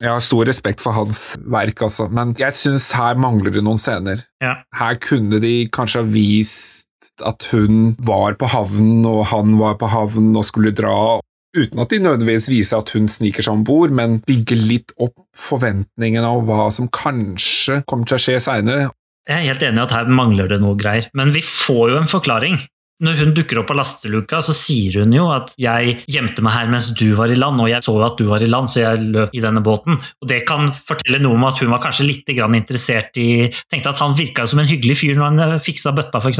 Jeg 0.03 0.11
har 0.11 0.19
stor 0.19 0.43
respekt 0.43 0.81
for 0.83 0.91
hans 0.91 1.37
verk, 1.47 1.79
altså, 1.85 2.09
men 2.11 2.33
jeg 2.35 2.51
syns 2.51 2.89
her 2.99 3.15
mangler 3.15 3.53
det 3.55 3.61
noen 3.63 3.79
scener. 3.79 4.25
Ja. 4.43 4.57
Her 4.75 4.97
kunne 4.99 5.39
de 5.39 5.69
kanskje 5.71 6.01
ha 6.01 6.09
vist 6.11 7.13
at 7.23 7.47
hun 7.53 7.93
var 8.03 8.35
på 8.35 8.49
havnen, 8.51 9.05
og 9.07 9.23
han 9.31 9.55
var 9.61 9.77
på 9.79 9.87
havnen 9.93 10.35
og 10.35 10.43
skulle 10.49 10.75
dra, 10.75 11.21
uten 11.55 11.79
at 11.79 11.95
de 11.95 12.01
nødvendigvis 12.03 12.49
viser 12.51 12.83
at 12.83 12.91
hun 12.91 13.07
sniker 13.07 13.47
seg 13.47 13.55
om 13.55 13.63
bord, 13.63 13.95
men 13.95 14.19
bygger 14.27 14.59
litt 14.67 14.91
opp 14.99 15.15
forventningene 15.39 16.27
av 16.27 16.43
hva 16.43 16.67
som 16.75 16.91
kanskje 16.91 17.79
kommer 17.87 18.11
til 18.11 18.19
å 18.19 18.23
skje 18.27 18.39
seinere. 18.49 18.91
Jeg 19.25 19.41
er 19.41 19.49
helt 19.49 19.63
enig 19.65 19.81
i 19.81 19.85
at 19.87 19.93
her 19.95 20.09
mangler 20.11 20.49
det 20.51 20.61
noe 20.61 20.77
greier, 20.77 21.09
men 21.17 21.33
vi 21.33 21.41
får 21.41 21.91
jo 21.91 21.99
en 22.01 22.09
forklaring. 22.09 22.59
Når 23.03 23.17
hun 23.19 23.33
dukker 23.35 23.59
opp 23.59 23.73
av 23.73 23.81
lasteluka, 23.81 24.37
så 24.45 24.53
sier 24.55 25.01
hun 25.01 25.11
jo 25.11 25.25
at 25.33 25.49
'jeg 25.59 26.05
gjemte 26.07 26.41
meg 26.45 26.53
her 26.53 26.67
mens 26.71 26.87
du 26.95 27.11
var 27.15 27.27
i 27.27 27.35
land', 27.35 27.59
og 27.59 27.67
jeg 27.67 27.83
så 27.83 27.91
jo 27.91 28.05
at 28.05 28.17
du 28.17 28.25
var 28.29 28.39
i 28.39 28.47
land, 28.47 28.69
så 28.69 28.85
jeg 28.85 29.11
løp 29.11 29.33
i 29.33 29.41
denne 29.43 29.59
båten. 29.59 29.99
Og 30.21 30.27
Det 30.27 30.45
kan 30.47 30.71
fortelle 30.71 31.19
noe 31.19 31.35
om 31.35 31.43
at 31.43 31.59
hun 31.59 31.71
var 31.71 31.83
kanskje 31.83 32.07
litt 32.07 32.23
interessert 32.25 33.17
i 33.17 33.51
Tenkte 33.69 33.89
at 33.89 33.99
han 33.99 34.15
virka 34.15 34.47
som 34.47 34.59
en 34.59 34.67
hyggelig 34.67 34.97
fyr 35.01 35.15
når 35.15 35.25
han 35.25 35.39
eh, 35.39 35.59
fiksa 35.59 35.91
bøtta, 35.91 36.21
f.eks. 36.21 36.39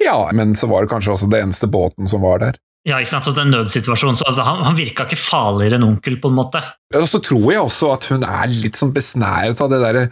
Ja, 0.00 0.30
men 0.32 0.54
så 0.54 0.68
var 0.68 0.82
det 0.82 0.90
kanskje 0.90 1.12
også 1.12 1.30
det 1.30 1.42
eneste 1.42 1.66
båten 1.66 2.06
som 2.06 2.22
var 2.22 2.38
der. 2.38 2.54
Ja, 2.86 2.96
ikke 2.96 3.10
sant? 3.10 3.24
Så 3.24 3.34
det 3.34 3.42
er 3.42 3.48
en 3.48 3.54
nødsituasjon, 3.58 4.16
så 4.16 4.30
han, 4.40 4.62
han 4.64 4.78
virka 4.78 5.04
ikke 5.04 5.18
farligere 5.20 5.76
enn 5.76 5.84
onkel, 5.84 6.16
på 6.20 6.30
en 6.30 6.38
måte. 6.38 6.62
Og 6.94 7.08
så 7.08 7.20
tror 7.20 7.52
jeg 7.52 7.60
også 7.60 7.92
at 7.92 8.08
hun 8.12 8.24
er 8.24 8.46
litt 8.48 8.78
sånn 8.78 8.94
besnæret 8.94 9.60
av 9.60 9.68
det 9.72 9.80
derre 9.82 10.06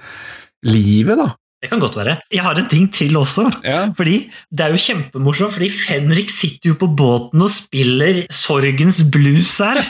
livet, 0.66 1.16
da. 1.16 1.30
Det 1.62 1.68
kan 1.72 1.80
godt 1.82 1.96
være. 1.98 2.12
Jeg 2.30 2.42
har 2.46 2.54
en 2.60 2.68
ting 2.70 2.84
til 2.94 3.16
også. 3.18 3.48
Ja. 3.64 3.88
Fordi 3.96 4.30
Det 4.54 4.60
er 4.66 4.68
jo 4.70 4.76
kjempemorsomt, 4.78 5.52
fordi 5.56 5.70
Fenrik 5.74 6.30
sitter 6.30 6.70
jo 6.70 6.74
på 6.78 6.86
båten 6.94 7.42
og 7.42 7.50
spiller 7.50 8.20
sorgens 8.30 9.00
blues 9.10 9.56
her. 9.58 9.80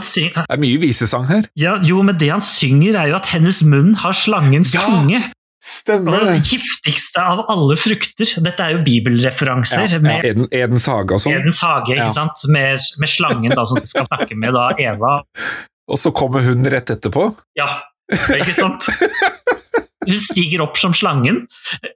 Syng, 0.00 0.30
Det 0.36 0.46
er 0.56 0.62
mye 0.62 0.78
visesang 0.80 1.26
her. 1.28 1.44
ja, 1.58 1.74
jo, 1.84 2.00
men 2.02 2.16
det 2.18 2.30
han 2.32 2.40
synger, 2.40 2.96
er 3.02 3.12
jo 3.12 3.18
at 3.20 3.28
hennes 3.34 3.60
munn 3.62 3.92
har 4.00 4.16
slangens 4.16 4.72
Ja, 4.74 4.80
tunge. 4.88 5.20
Stemmer 5.60 6.16
det. 6.24 6.28
Den 6.38 6.46
giftigste 6.48 7.20
av 7.20 7.42
alle 7.52 7.76
frukter. 7.76 8.30
Dette 8.40 8.64
er 8.64 8.78
jo 8.78 8.84
bibelreferanser. 8.86 9.84
Ja, 9.92 9.98
med 10.00 10.24
Eden, 10.24 10.46
Edens 10.56 10.86
hage 10.88 11.12
og 11.12 11.20
sånn. 11.20 11.36
Edens 11.36 11.60
hage, 11.60 11.92
ikke 11.92 12.06
Ja. 12.08 12.12
sant? 12.16 12.46
Med, 12.48 12.80
med 12.98 13.08
slangen 13.12 13.52
da, 13.52 13.66
som 13.68 13.76
skal 13.84 14.08
snakke 14.08 14.32
med 14.40 14.56
da, 14.56 14.70
Eva. 14.80 15.18
Og 15.92 15.98
så 16.00 16.12
kommer 16.16 16.40
hun 16.46 16.64
rett 16.72 16.88
etterpå. 16.96 17.28
Ja, 17.60 17.68
ikke 18.08 18.54
sant? 18.56 18.88
Hun 20.08 20.20
stiger 20.22 20.62
opp 20.64 20.78
som 20.80 20.94
slangen, 20.96 21.42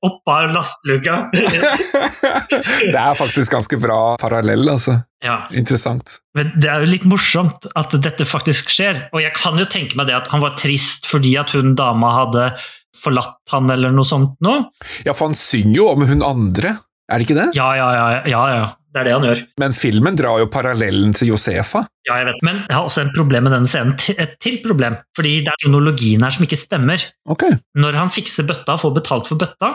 opp 0.05 0.29
av 0.29 0.51
lasteluka. 0.53 1.23
Det 2.93 3.01
er 3.01 3.17
faktisk 3.17 3.55
ganske 3.55 3.79
bra 3.81 3.99
parallell, 4.21 4.69
altså. 4.69 4.99
Ja, 5.25 5.47
Interessant. 5.57 6.19
men 6.37 6.51
det 6.61 6.69
er 6.69 6.83
jo 6.85 6.91
litt 6.91 7.07
morsomt 7.09 7.65
at 7.81 7.95
dette 8.05 8.27
faktisk 8.29 8.69
skjer. 8.69 9.07
Og 9.17 9.23
jeg 9.25 9.33
kan 9.39 9.57
jo 9.57 9.65
tenke 9.65 9.97
meg 9.97 10.11
det 10.11 10.19
at 10.19 10.29
han 10.35 10.43
var 10.45 10.53
trist 10.61 11.09
fordi 11.09 11.33
at 11.41 11.55
hun 11.57 11.73
dama 11.79 12.11
hadde 12.19 12.51
forlatt 13.01 13.41
han 13.53 13.71
eller 13.73 13.95
noe 13.95 14.05
sånt 14.09 14.37
nå. 14.45 14.59
Ja, 15.07 15.15
for 15.17 15.31
han 15.31 15.39
synger 15.39 15.79
jo 15.79 15.89
om 15.95 16.05
hun 16.09 16.25
andre, 16.25 16.77
er 17.09 17.21
det 17.21 17.29
ikke 17.29 17.39
det? 17.41 17.49
Ja, 17.57 17.71
ja, 17.79 17.89
ja. 17.97 18.07
ja, 18.29 18.45
ja. 18.53 18.67
Det 18.95 19.01
er 19.01 19.09
det 19.09 19.15
han 19.17 19.25
gjør. 19.27 19.41
Men 19.59 19.73
filmen 19.75 20.19
drar 20.19 20.39
jo 20.39 20.47
parallellen 20.55 21.15
til 21.19 21.33
Josefa. 21.33 21.81
Ja, 22.07 22.21
jeg 22.21 22.29
vet. 22.29 22.43
Men 22.47 22.61
jeg 22.63 22.77
har 22.77 22.87
også 22.87 23.03
en 23.03 23.15
problem 23.17 23.49
med 23.49 23.57
denne 23.57 23.71
scenen. 23.71 23.97
Et 24.23 24.37
til 24.39 24.61
problem. 24.63 25.01
Fordi 25.19 25.33
det 25.43 25.51
er 25.51 25.63
kronologien 25.65 26.23
her 26.23 26.35
som 26.37 26.47
ikke 26.47 26.61
stemmer. 26.61 27.03
Ok. 27.27 27.49
Når 27.75 27.99
han 27.99 28.13
fikser 28.15 28.47
bøtta 28.47 28.77
og 28.77 28.85
får 28.85 28.95
betalt 29.01 29.31
for 29.33 29.41
bøtta, 29.41 29.73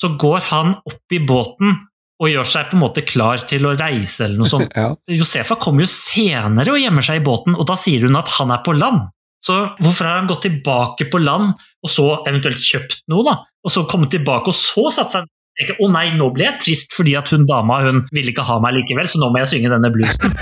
så 0.00 0.10
går 0.18 0.48
han 0.48 0.78
opp 0.88 1.12
i 1.12 1.20
båten 1.28 1.76
og 2.22 2.30
gjør 2.30 2.48
seg 2.48 2.70
på 2.70 2.78
en 2.78 2.82
måte 2.86 3.04
klar 3.04 3.42
til 3.50 3.66
å 3.68 3.74
reise 3.76 4.24
eller 4.24 4.40
noe 4.40 4.48
sånt. 4.48 4.72
Ja. 4.80 4.94
Josefa 5.12 5.58
kommer 5.60 5.84
jo 5.84 5.90
senere 5.92 6.72
og 6.72 6.80
gjemmer 6.80 7.04
seg 7.04 7.20
i 7.20 7.26
båten, 7.26 7.58
og 7.58 7.68
da 7.68 7.76
sier 7.78 8.06
hun 8.06 8.16
at 8.16 8.32
han 8.38 8.54
er 8.54 8.64
på 8.64 8.72
land. 8.78 9.10
Så 9.44 9.58
hvorfor 9.82 10.08
har 10.08 10.22
han 10.22 10.30
gått 10.30 10.46
tilbake 10.46 11.10
på 11.12 11.20
land, 11.20 11.52
og 11.84 11.92
så 11.92 12.06
eventuelt 12.24 12.62
kjøpt 12.64 13.02
noe, 13.12 13.26
da? 13.26 13.34
Og 13.64 13.72
så 13.72 13.84
kommet 13.88 14.14
tilbake, 14.14 14.52
og 14.52 14.56
så 14.56 14.88
satt 14.94 15.12
seg 15.12 15.28
tenker, 15.58 15.78
Å 15.80 15.88
nei, 15.94 16.06
nå 16.18 16.28
ble 16.34 16.48
jeg 16.48 16.60
trist 16.64 16.94
fordi 16.96 17.16
at 17.18 17.30
hun 17.34 17.46
dama 17.48 17.80
hun 17.86 18.04
ville 18.14 18.34
ikke 18.34 18.46
ha 18.48 18.58
meg 18.62 18.76
likevel, 18.80 19.08
så 19.10 19.20
nå 19.22 19.30
må 19.32 19.42
jeg 19.42 19.52
synge 19.54 19.72
denne 19.74 19.90
bluesen. 19.94 20.36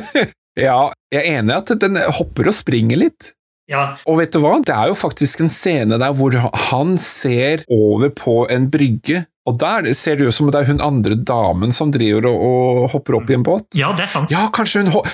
ja, 0.68 0.78
jeg 1.12 1.20
er 1.24 1.38
enig 1.40 1.54
i 1.54 1.58
at 1.58 1.74
den 1.82 2.00
hopper 2.20 2.50
og 2.50 2.56
springer 2.56 3.00
litt. 3.00 3.32
Ja, 3.70 3.92
Og 4.10 4.16
vet 4.18 4.32
du 4.34 4.40
hva? 4.42 4.56
Det 4.66 4.74
er 4.74 4.90
jo 4.90 4.96
faktisk 4.98 5.44
en 5.44 5.52
scene 5.52 5.94
der 6.02 6.14
hvor 6.18 6.34
han 6.72 6.96
ser 6.98 7.62
over 7.70 8.10
på 8.10 8.40
en 8.50 8.66
brygge, 8.72 9.24
og 9.46 9.60
der 9.62 9.86
ser 9.96 10.18
det 10.18 10.26
ut 10.26 10.34
som 10.34 10.50
det 10.50 10.58
er 10.58 10.66
hun 10.68 10.82
andre 10.82 11.14
damen 11.14 11.70
som 11.74 11.92
driver 11.94 12.26
og, 12.32 12.42
og 12.48 12.88
hopper 12.96 13.20
opp 13.20 13.30
i 13.30 13.36
en 13.38 13.46
båt. 13.46 13.68
ja, 13.78 13.92
det 13.96 14.08
er 14.08 14.10
sant. 14.10 14.30
Ja, 14.34 14.48
kanskje 14.54 14.82
hun, 14.84 15.06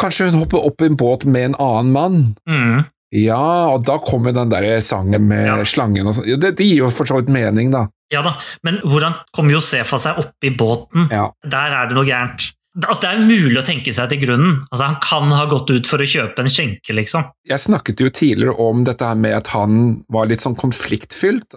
kanskje 0.00 0.30
hun 0.30 0.40
hopper 0.40 0.64
opp 0.70 0.82
i 0.82 0.88
en 0.88 0.96
båt 0.98 1.28
med 1.28 1.50
en 1.50 1.58
annen 1.60 1.92
mann. 1.94 2.18
Mm. 2.48 2.88
Ja, 3.14 3.70
og 3.72 3.84
da 3.88 3.96
kommer 4.04 4.34
den 4.36 4.50
der 4.52 4.66
sangen 4.84 5.28
med 5.30 5.46
Ja. 5.46 5.56
slangen 5.64 6.06
og 6.06 6.14
sånn. 6.18 6.28
Det, 6.40 6.54
det 6.58 6.66
gir 6.66 6.82
jo 6.84 6.90
for 6.92 7.08
så 7.08 7.20
vidt 7.22 7.30
mening, 7.32 7.70
da. 7.72 7.86
Ja 8.12 8.22
da, 8.24 8.34
men 8.64 8.78
hvordan 8.84 9.14
kommer 9.36 9.52
Josefa 9.52 9.98
seg 10.00 10.18
opp 10.20 10.44
i 10.44 10.50
båten? 10.50 11.08
Ja. 11.12 11.30
Der 11.44 11.74
er 11.76 11.88
det 11.88 11.96
noe 11.96 12.06
gærent. 12.08 12.52
Altså, 12.78 13.00
det 13.02 13.08
er 13.10 13.24
mulig 13.26 13.58
å 13.58 13.64
tenke 13.66 13.92
seg 13.92 14.08
til 14.12 14.20
grunnen. 14.22 14.60
Altså, 14.70 14.84
han 14.86 14.98
kan 15.02 15.32
ha 15.34 15.46
gått 15.50 15.70
ut 15.72 15.88
for 15.90 15.98
å 15.98 16.06
kjøpe 16.08 16.44
en 16.44 16.52
skjenke, 16.52 16.94
liksom. 16.94 17.24
Jeg 17.48 17.58
snakket 17.58 18.00
jo 18.04 18.08
tidligere 18.12 18.54
om 18.60 18.84
dette 18.86 19.04
her 19.08 19.16
med 19.18 19.34
at 19.40 19.48
han 19.56 20.04
var 20.08 20.28
litt 20.30 20.44
sånn 20.44 20.56
konfliktfylt. 20.56 21.56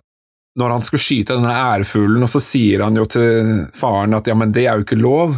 Når 0.60 0.74
han 0.74 0.82
skulle 0.84 1.04
skyte 1.04 1.38
denne 1.38 1.54
ærfuglen, 1.56 2.24
og 2.26 2.32
så 2.32 2.42
sier 2.44 2.82
han 2.84 2.98
jo 3.00 3.06
til 3.08 3.68
faren 3.78 4.16
at 4.18 4.28
ja, 4.28 4.36
men 4.36 4.52
det 4.52 4.66
er 4.68 4.80
jo 4.82 4.84
ikke 4.88 5.00
lov. 5.00 5.38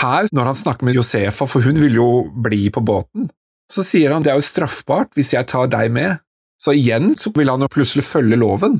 Her, 0.00 0.28
når 0.32 0.52
han 0.52 0.56
snakker 0.56 0.84
med 0.88 0.96
Josefa, 0.96 1.48
for 1.48 1.64
hun 1.66 1.80
vil 1.82 1.98
jo 1.98 2.06
bli 2.44 2.68
på 2.72 2.80
båten, 2.84 3.26
så 3.72 3.84
sier 3.86 4.12
han 4.12 4.24
det 4.24 4.32
er 4.32 4.40
jo 4.40 4.46
straffbart 4.46 5.14
hvis 5.16 5.32
jeg 5.34 5.48
tar 5.50 5.70
deg 5.72 5.92
med. 5.94 6.20
Så 6.62 6.74
igjen 6.78 7.10
så 7.18 7.32
vil 7.34 7.50
han 7.50 7.64
jo 7.64 7.70
plutselig 7.72 8.04
følge 8.06 8.38
loven. 8.38 8.78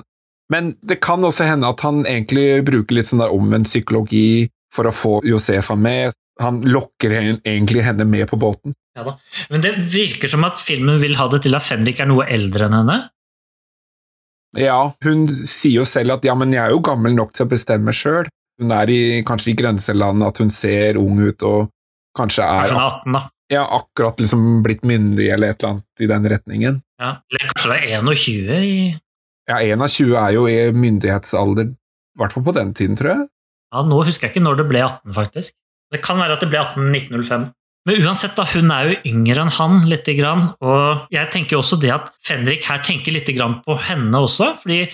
Men 0.52 0.74
det 0.84 1.00
kan 1.02 1.24
også 1.24 1.46
hende 1.48 1.70
at 1.72 1.80
han 1.86 2.04
egentlig 2.04 2.62
bruker 2.66 2.98
litt 2.98 3.08
sånn 3.08 3.22
der 3.22 3.32
omvendt 3.32 3.70
psykologi 3.70 4.50
for 4.74 4.88
å 4.88 4.94
få 4.94 5.14
Josefa 5.26 5.76
med. 5.78 6.12
Han 6.42 6.60
lokker 6.64 7.14
egentlig 7.16 7.84
henne 7.86 8.06
med 8.08 8.28
på 8.30 8.38
båten. 8.40 8.76
Ja 8.96 9.06
da. 9.06 9.16
Men 9.48 9.64
det 9.64 9.72
virker 9.92 10.28
som 10.28 10.44
at 10.44 10.60
filmen 10.60 11.00
vil 11.00 11.16
ha 11.16 11.28
det 11.32 11.42
til 11.46 11.56
at 11.56 11.64
Fenrik 11.64 12.02
er 12.02 12.10
noe 12.10 12.28
eldre 12.28 12.68
enn 12.68 12.76
henne. 12.82 12.98
Ja, 14.58 14.78
hun 15.04 15.24
sier 15.48 15.80
jo 15.80 15.84
selv 15.88 16.18
at 16.18 16.26
ja, 16.28 16.34
men 16.36 16.52
jeg 16.52 16.60
er 16.60 16.74
jo 16.74 16.82
gammel 16.84 17.14
nok 17.16 17.32
til 17.32 17.46
å 17.46 17.52
bestemme 17.52 17.94
sjøl. 17.96 18.28
Hun 18.60 18.72
er 18.76 18.90
i, 18.92 19.02
kanskje 19.24 19.54
i 19.54 19.56
grenselandet, 19.56 20.28
at 20.28 20.42
hun 20.42 20.52
ser 20.52 21.00
ung 21.00 21.22
ut 21.24 21.46
og 21.48 21.70
kanskje 22.18 22.44
er 22.44 22.68
Kanskje 22.68 22.76
hun 22.76 22.82
er 22.82 22.90
18, 22.90 23.16
da. 23.16 23.22
Ja, 23.52 23.62
akkurat 23.76 24.20
liksom 24.20 24.62
blitt 24.64 24.82
myndig 24.88 25.28
eller 25.34 25.52
et 25.52 25.62
eller 25.62 25.76
annet 25.76 26.04
i 26.04 26.08
den 26.10 26.28
retningen. 26.32 26.80
Ja. 27.02 27.14
Eller 27.30 27.50
kanskje 27.52 27.72
det 27.72 27.78
er 27.82 28.02
21 28.02 28.52
i 28.58 28.74
Ja, 29.50 29.58
21 29.58 30.12
er 30.16 30.34
jo 30.36 30.44
i 30.48 30.58
myndighetsalder, 30.72 31.72
i 31.72 32.20
hvert 32.20 32.34
fall 32.34 32.44
på 32.46 32.54
den 32.56 32.70
tiden, 32.78 32.96
tror 32.98 33.10
jeg. 33.12 33.24
Ja, 33.72 33.82
Nå 33.88 34.02
husker 34.06 34.28
jeg 34.28 34.36
ikke 34.36 34.44
når 34.44 34.60
det 34.60 34.68
ble 34.70 34.84
18, 34.84 35.14
faktisk. 35.16 35.54
Det 35.92 36.00
kan 36.04 36.20
være 36.20 36.36
at 36.36 36.44
det 36.44 36.48
ble 36.52 36.60
18 36.62 36.88
1905. 36.94 37.48
Men 37.88 38.04
uansett, 38.06 38.36
da, 38.38 38.44
hun 38.52 38.70
er 38.70 38.86
jo 38.92 38.98
yngre 39.10 39.42
enn 39.42 39.54
han, 39.56 39.80
lite 39.90 40.14
grann. 40.14 40.44
Og 40.62 41.08
jeg 41.12 41.30
tenker 41.34 41.56
jo 41.56 41.62
også 41.64 41.80
det 41.82 41.90
at 41.90 42.12
Fenrik 42.22 42.68
her 42.70 42.84
tenker 42.86 43.16
lite 43.16 43.34
grann 43.34 43.58
på 43.66 43.74
henne 43.88 44.22
også. 44.22 44.52
fordi 44.62 44.84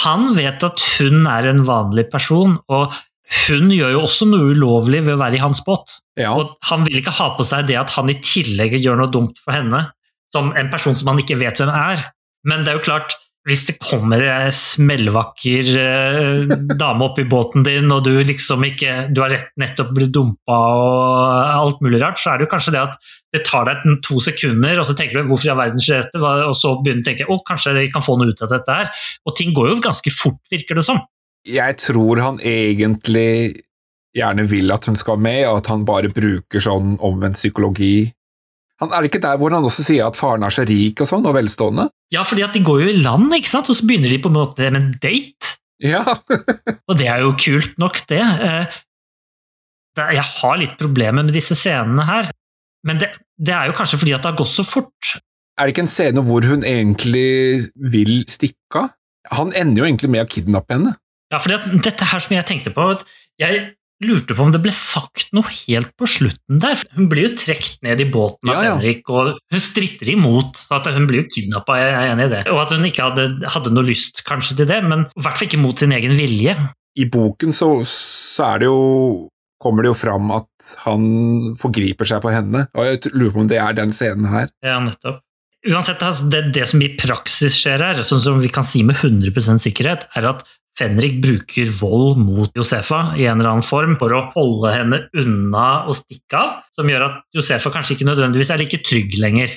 han 0.00 0.30
vet 0.38 0.62
at 0.64 0.80
hun 0.96 1.26
er 1.28 1.50
en 1.50 1.66
vanlig 1.68 2.06
person, 2.08 2.54
og 2.72 2.94
hun 3.32 3.72
gjør 3.72 3.94
jo 3.94 4.04
også 4.04 4.28
noe 4.28 4.52
ulovlig 4.52 5.02
ved 5.06 5.16
å 5.16 5.22
være 5.22 5.38
i 5.38 5.42
hans 5.42 5.62
båt. 5.64 5.98
Ja, 6.20 6.34
Og 6.36 6.56
han 6.68 6.84
vil 6.86 7.00
ikke 7.00 7.14
ha 7.16 7.32
på 7.38 7.46
seg 7.48 7.68
det 7.70 7.78
at 7.80 7.94
han 7.96 8.10
i 8.12 8.18
tillegg 8.20 8.76
gjør 8.78 9.00
noe 9.00 9.12
dumt 9.12 9.40
for 9.42 9.56
henne, 9.56 9.86
som 10.34 10.52
en 10.56 10.72
person 10.72 10.96
som 10.98 11.12
han 11.12 11.22
ikke 11.22 11.40
vet 11.40 11.60
hvem 11.60 11.72
er. 11.72 12.08
Men 12.48 12.64
det 12.64 12.72
er 12.72 12.80
jo 12.80 12.86
klart, 12.88 13.16
hvis 13.48 13.64
det 13.66 13.74
kommer 13.82 14.22
ei 14.22 14.50
smellvakker 14.54 15.70
eh, 15.82 16.52
dame 16.78 17.08
opp 17.08 17.16
i 17.18 17.26
båten 17.26 17.64
din, 17.66 17.90
og 17.90 18.04
du 18.06 18.12
liksom 18.22 18.62
ikke 18.68 19.08
Du 19.10 19.18
har 19.24 19.32
rett, 19.34 19.48
nettopp 19.58 19.90
blitt 19.96 20.12
dumpa 20.14 20.58
og 20.78 21.24
alt 21.56 21.82
mulig 21.82 21.98
rart, 22.04 22.20
så 22.22 22.32
er 22.32 22.38
det 22.38 22.46
jo 22.46 22.52
kanskje 22.52 22.76
det 22.76 22.84
at 22.84 23.10
det 23.34 23.42
tar 23.48 23.66
deg 23.66 23.82
to 24.06 24.20
sekunder, 24.22 24.78
og 24.78 24.86
så 24.86 24.94
tenker 24.94 25.18
du 25.18 25.26
'hvorfor 25.26 25.48
i 25.48 25.52
all 25.54 25.58
verden 25.58 25.82
skjer 25.82 26.04
dette?' 26.04 26.22
Og 26.22 26.54
så 26.54 26.76
begynner 26.78 27.02
du 27.02 27.08
å 27.08 27.10
tenke 27.10 27.26
'å, 27.26 27.40
kanskje 27.48 27.74
vi 27.80 27.90
kan 27.90 28.04
få 28.04 28.18
noe 28.18 28.30
ut 28.30 28.42
av 28.42 28.52
dette 28.52 28.78
her'. 28.78 28.90
Og 29.26 29.36
ting 29.36 29.54
går 29.54 29.70
jo 29.70 29.80
ganske 29.80 30.10
fort, 30.12 30.38
virker 30.52 30.76
det 30.78 30.84
som. 30.84 31.00
Jeg 31.48 31.76
tror 31.82 32.20
han 32.22 32.40
egentlig 32.46 33.62
gjerne 34.16 34.44
vil 34.50 34.72
at 34.74 34.86
hun 34.86 34.98
skal 34.98 35.20
med, 35.22 35.46
og 35.48 35.62
at 35.62 35.70
han 35.72 35.86
bare 35.88 36.10
bruker 36.12 36.62
sånn 36.62 36.98
omvendt 37.02 37.40
psykologi. 37.40 38.10
Han 38.82 38.92
Er 38.92 39.02
det 39.02 39.12
ikke 39.12 39.22
der 39.22 39.38
hvor 39.40 39.54
han 39.54 39.64
også 39.64 39.84
sier 39.86 40.08
at 40.08 40.18
faren 40.18 40.44
er 40.44 40.52
så 40.52 40.64
rik 40.68 41.00
og 41.00 41.08
sånn, 41.08 41.26
og 41.26 41.36
velstående? 41.36 41.88
Ja, 42.12 42.24
fordi 42.26 42.44
at 42.44 42.54
de 42.56 42.62
går 42.66 42.82
jo 42.82 42.92
i 42.92 43.00
land, 43.00 43.32
ikke 43.34 43.52
sant, 43.52 43.70
og 43.70 43.78
så 43.78 43.86
begynner 43.88 44.10
de 44.12 44.20
på 44.22 44.30
en 44.32 44.36
måte 44.36 44.68
med 44.68 44.80
en 44.80 44.94
date. 45.02 45.56
Ja, 45.82 46.02
Og 46.88 46.98
det 46.98 47.08
er 47.10 47.24
jo 47.24 47.32
kult 47.40 47.78
nok, 47.82 47.98
det. 48.10 48.20
Eh, 48.22 48.80
Jeg 49.98 50.26
har 50.38 50.56
litt 50.60 50.76
problemer 50.78 51.24
med 51.26 51.34
disse 51.34 51.56
scenene 51.58 52.04
her. 52.06 52.30
Men 52.86 52.98
det, 53.02 53.08
det 53.38 53.54
er 53.54 53.70
jo 53.70 53.76
kanskje 53.78 53.98
fordi 54.00 54.14
at 54.16 54.22
det 54.24 54.30
har 54.32 54.38
gått 54.38 54.54
så 54.54 54.64
fort. 54.66 55.14
Er 55.58 55.66
det 55.68 55.74
ikke 55.74 55.84
en 55.84 55.90
scene 55.90 56.22
hvor 56.26 56.46
hun 56.46 56.64
egentlig 56.66 57.66
vil 57.92 58.22
stikke 58.30 58.86
av? 58.86 58.92
Han 59.36 59.52
ender 59.54 59.82
jo 59.82 59.86
egentlig 59.86 60.10
med 60.10 60.24
å 60.24 60.30
kidnappe 60.30 60.74
henne. 60.74 60.94
Ja, 61.32 61.40
fordi 61.40 61.56
at 61.56 61.70
dette 61.86 62.08
her 62.12 62.22
som 62.22 62.34
jeg 62.36 62.48
tenkte 62.48 62.74
på 62.74 62.90
at 62.92 63.06
Jeg 63.40 63.72
lurte 64.02 64.34
på 64.34 64.44
om 64.44 64.50
det 64.52 64.60
ble 64.62 64.72
sagt 64.74 65.30
noe 65.36 65.46
helt 65.46 65.92
på 65.98 66.08
slutten 66.10 66.58
der. 66.62 66.80
Hun 66.96 67.06
blir 67.10 67.28
jo 67.28 67.36
trukket 67.38 67.78
ned 67.86 68.02
i 68.02 68.08
båten 68.10 68.50
av 68.50 68.56
Ja, 68.58 68.62
ja. 68.66 68.72
Henrik, 68.76 69.06
og 69.08 69.38
hun 69.52 69.62
stritter 69.62 70.10
imot. 70.10 70.58
så 70.58 70.80
at 70.80 70.90
Hun 70.90 71.06
blir 71.06 71.22
jo 71.22 71.28
kidnappa, 71.30 71.78
jeg 71.78 71.92
er 71.94 72.12
enig 72.12 72.26
i 72.26 72.32
det. 72.34 72.42
Og 72.50 72.62
at 72.64 72.74
hun 72.74 72.86
ikke 72.88 73.08
hadde, 73.08 73.26
hadde 73.46 73.72
noe 73.74 73.86
lyst 73.86 74.24
kanskje 74.28 74.58
til 74.58 74.70
det, 74.70 74.82
men 74.84 75.06
i 75.06 75.22
hvert 75.22 75.38
fall 75.38 75.48
ikke 75.48 75.62
mot 75.62 75.78
sin 75.78 75.94
egen 75.94 76.16
vilje. 76.18 76.56
I 76.98 77.06
boken 77.08 77.54
så, 77.54 77.70
så 77.88 78.50
er 78.52 78.64
det 78.64 78.72
jo 78.72 79.28
kommer 79.62 79.86
det 79.86 79.92
jo 79.92 79.98
fram 79.98 80.32
at 80.34 80.70
han 80.82 81.04
forgriper 81.60 82.08
seg 82.08 82.24
på 82.24 82.32
henne, 82.34 82.64
og 82.74 82.88
jeg 82.88 83.12
lurer 83.14 83.30
på 83.30 83.44
om 83.44 83.50
det 83.50 83.60
er 83.62 83.76
den 83.78 83.94
scenen 83.94 84.26
her. 84.26 84.50
Ja, 84.66 84.80
nettopp. 84.82 85.22
Uansett, 85.62 86.02
altså, 86.02 86.26
det, 86.26 86.48
det 86.56 86.64
som 86.66 86.82
i 86.82 86.90
praksis 86.98 87.54
skjer 87.54 87.84
her, 87.86 88.00
som, 88.02 88.18
som 88.18 88.40
vi 88.42 88.50
kan 88.50 88.66
si 88.66 88.82
med 88.82 88.98
100% 88.98 89.62
sikkerhet, 89.62 90.08
er 90.18 90.26
at 90.32 90.42
Fenrik 90.78 91.18
bruker 91.20 91.68
vold 91.76 92.20
mot 92.22 92.54
Josefa 92.56 93.12
i 93.20 93.26
en 93.28 93.40
eller 93.40 93.50
annen 93.50 93.66
form 93.66 93.98
for 94.00 94.14
å 94.16 94.22
holde 94.32 94.72
henne 94.72 95.02
unna 95.20 95.66
og 95.84 95.98
stikke 95.98 96.38
av, 96.38 96.54
som 96.72 96.88
gjør 96.88 97.04
at 97.10 97.18
Josefa 97.36 97.72
kanskje 97.74 97.98
ikke 97.98 98.08
nødvendigvis 98.08 98.52
er 98.54 98.62
like 98.62 98.80
trygg 98.86 99.18
lenger. 99.20 99.52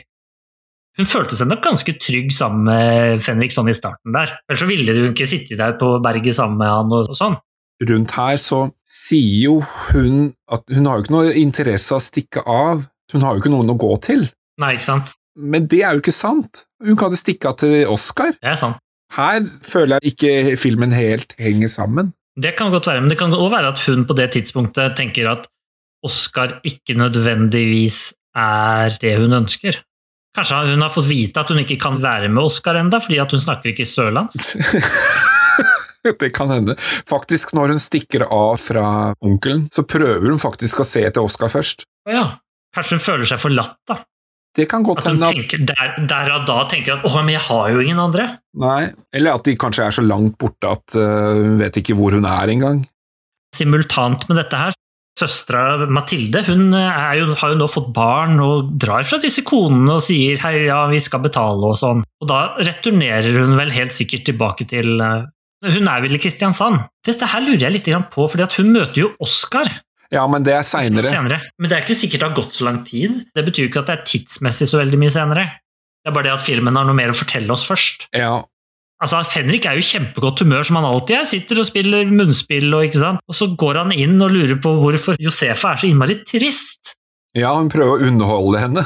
Hun 0.96 1.08
følte 1.12 1.36
seg 1.36 1.50
nok 1.52 1.64
ganske 1.64 1.96
trygg 2.00 2.32
sammen 2.36 2.68
med 2.70 3.24
Fenrik 3.24 3.56
sånn 3.56 3.72
i 3.72 3.76
starten 3.76 4.16
der. 4.16 4.38
Ellers 4.48 4.64
så 4.64 4.68
ville 4.70 4.96
hun 4.96 5.12
ikke 5.12 5.28
sitte 5.28 5.58
der 5.60 5.76
på 5.80 5.98
berget 6.04 6.38
sammen 6.38 6.60
med 6.62 6.72
han 6.72 6.94
og, 6.96 7.12
og 7.12 7.20
sånn. 7.20 7.36
Rundt 7.84 8.14
her 8.16 8.38
så 8.40 8.62
sier 8.88 9.50
jo 9.50 9.58
hun 9.92 10.30
at 10.52 10.64
hun 10.72 10.88
har 10.88 11.00
jo 11.00 11.04
ikke 11.04 11.16
noe 11.16 11.34
interesse 11.40 11.92
av 11.92 12.00
å 12.00 12.06
stikke 12.06 12.46
av, 12.48 12.86
hun 13.12 13.26
har 13.26 13.36
jo 13.36 13.44
ikke 13.44 13.52
noen 13.52 13.74
å 13.74 13.80
gå 13.80 13.92
til. 14.04 14.24
Nei, 14.64 14.76
ikke 14.78 14.88
sant? 14.88 15.12
Men 15.36 15.68
det 15.68 15.82
er 15.84 15.98
jo 15.98 16.04
ikke 16.04 16.16
sant. 16.16 16.64
Hun 16.84 16.96
kan 17.00 17.12
jo 17.12 17.20
stikke 17.20 17.52
av 17.52 17.60
til 17.60 17.84
Oscar. 17.92 18.32
Det 18.40 18.54
er 18.54 18.60
sant. 18.60 18.80
Her 19.14 19.45
føler 19.64 19.99
jeg 19.99 20.14
ikke 20.14 20.57
filmen 20.60 20.94
helt 20.95 21.36
henger 21.40 21.69
sammen. 21.72 22.14
Det 22.36 22.56
kan 22.57 22.72
godt 22.73 22.88
være, 22.90 23.02
men 23.02 23.10
det 23.10 23.18
kan 23.19 23.34
også 23.34 23.52
være 23.53 23.72
at 23.72 23.82
hun 23.86 24.06
på 24.07 24.15
det 24.18 24.32
tidspunktet 24.34 24.98
tenker 24.98 25.30
at 25.32 25.45
Oscar 26.06 26.60
ikke 26.68 26.98
nødvendigvis 26.99 28.14
er 28.36 28.98
det 29.02 29.18
hun 29.22 29.34
ønsker. 29.34 29.80
Kanskje 30.36 30.57
hun 30.73 30.84
har 30.84 30.91
fått 30.91 31.07
vite 31.07 31.40
at 31.40 31.52
hun 31.52 31.61
ikke 31.61 31.77
kan 31.80 32.02
være 32.03 32.27
med 32.27 32.44
Oscar 32.44 32.76
enda, 32.76 32.99
fordi 32.99 33.22
at 33.23 33.32
hun 33.32 33.41
snakker 33.41 33.72
ikke 33.72 33.88
sørlandsk. 33.88 34.41
det 36.22 36.32
kan 36.36 36.52
hende. 36.52 36.76
Faktisk, 37.07 37.53
når 37.56 37.76
hun 37.76 37.80
stikker 37.80 38.27
av 38.27 38.60
fra 38.61 39.14
onkelen, 39.23 39.69
så 39.72 39.86
prøver 39.88 40.27
hun 40.27 40.41
faktisk 40.41 40.84
å 40.84 40.88
se 40.88 41.06
etter 41.07 41.23
Oscar 41.23 41.52
først. 41.53 41.88
Ja. 42.10 42.36
Kanskje 42.76 42.99
hun 42.99 43.06
føler 43.06 43.30
seg 43.30 43.40
forlatt, 43.40 43.80
da. 43.88 44.02
Det 44.56 44.69
kan 44.72 44.86
godt 44.88 45.03
hende 45.03 45.27
at 45.27 45.36
tenker, 45.36 45.65
der, 45.68 45.95
der 46.07 46.32
og 46.32 46.45
da 46.48 46.61
tenker 46.72 46.95
at 46.95 47.03
'å, 47.03 47.11
men 47.19 47.36
jeg 47.36 47.44
har 47.49 47.72
jo 47.73 47.82
ingen 47.84 47.99
andre'. 47.99 48.27
Nei, 48.56 48.94
eller 49.11 49.36
at 49.36 49.44
de 49.44 49.56
kanskje 49.60 49.84
er 49.84 49.95
så 49.98 50.03
langt 50.06 50.38
borte 50.40 50.72
at 50.72 50.95
hun 50.95 51.56
hun 51.56 51.61
vet 51.64 51.77
ikke 51.80 51.95
hvor 51.95 52.15
hun 52.15 52.26
er 52.27 52.52
engang. 52.52 52.82
Simultant 53.56 54.26
med 54.30 54.40
dette 54.41 54.60
her, 54.60 54.76
søstera 55.15 55.86
Mathilde 55.88 56.41
hun 56.49 56.73
er 56.76 57.22
jo, 57.22 57.30
har 57.40 57.53
jo 57.53 57.60
nå 57.60 57.68
fått 57.72 57.94
barn 57.95 58.40
og 58.44 58.73
drar 58.82 59.07
fra 59.07 59.19
disse 59.23 59.45
konene 59.48 59.95
og 59.95 60.03
sier 60.03 60.40
'hei, 60.41 60.68
ja, 60.68 60.86
vi 60.91 60.99
skal 60.99 61.23
betale' 61.23 61.72
og 61.72 61.80
sånn. 61.80 62.03
Og 62.22 62.27
da 62.27 62.57
returnerer 62.60 63.40
hun 63.40 63.56
vel 63.60 63.72
helt 63.72 63.95
sikkert 63.95 64.26
tilbake 64.27 64.68
til 64.68 64.99
uh, 65.02 65.26
Hun 65.65 65.88
er 65.88 66.02
vel 66.03 66.14
i 66.14 66.19
Kristiansand? 66.22 66.84
Dette 67.07 67.26
her 67.26 67.41
lurer 67.41 67.64
jeg 67.64 67.73
litt 67.73 67.88
på, 68.11 68.27
fordi 68.30 68.45
hun 68.60 68.73
møter 68.76 68.99
jo 69.02 69.07
Oscar. 69.23 69.65
Ja, 70.14 70.26
men 70.30 70.45
det 70.45 70.53
er 70.53 70.65
seinere. 70.68 71.40
Men 71.57 71.72
det 71.72 71.77
er 71.77 71.86
ikke 71.86 71.98
sikkert 71.98 72.22
det 72.22 72.27
har 72.30 72.38
gått 72.38 72.57
så 72.57 72.68
lang 72.68 72.84
tid. 72.88 73.23
Det 73.36 73.45
betyr 73.48 73.69
ikke 73.69 73.82
at 73.84 73.90
det 73.90 73.95
er 73.98 74.10
tidsmessig 74.11 74.68
så 74.69 74.82
veldig 74.82 74.99
mye 75.02 75.14
senere. 75.14 75.45
Det 76.06 76.11
er 76.11 76.18
bare 76.18 76.27
det 76.27 76.36
at 76.36 76.45
filmen 76.45 76.77
har 76.77 76.86
noe 76.86 76.98
mer 76.98 77.14
å 77.14 77.18
fortelle 77.18 77.49
oss 77.56 77.65
først. 77.65 78.07
Ja. 78.14 78.44
Altså, 79.03 79.19
Fenrik 79.27 79.65
er 79.68 79.76
jo 79.76 79.84
i 79.84 79.88
kjempegodt 79.90 80.41
humør, 80.45 80.64
som 80.68 80.77
han 80.80 80.88
alltid 80.88 81.18
er. 81.18 81.26
Sitter 81.27 81.60
og 81.60 81.68
spiller 81.68 82.07
munnspill, 82.07 82.69
og 82.77 82.88
ikke 82.88 83.02
sant? 83.02 83.23
Og 83.27 83.36
så 83.38 83.49
går 83.57 83.82
han 83.82 83.95
inn 83.95 84.15
og 84.23 84.32
lurer 84.32 84.60
på 84.61 84.72
hvorfor 84.80 85.19
Josefa 85.22 85.73
er 85.73 85.82
så 85.82 85.90
innmari 85.90 86.22
trist. 86.27 86.94
Ja, 87.36 87.52
hun 87.57 87.68
prøver 87.72 87.98
å 87.99 88.07
underholde 88.10 88.62
henne. 88.64 88.84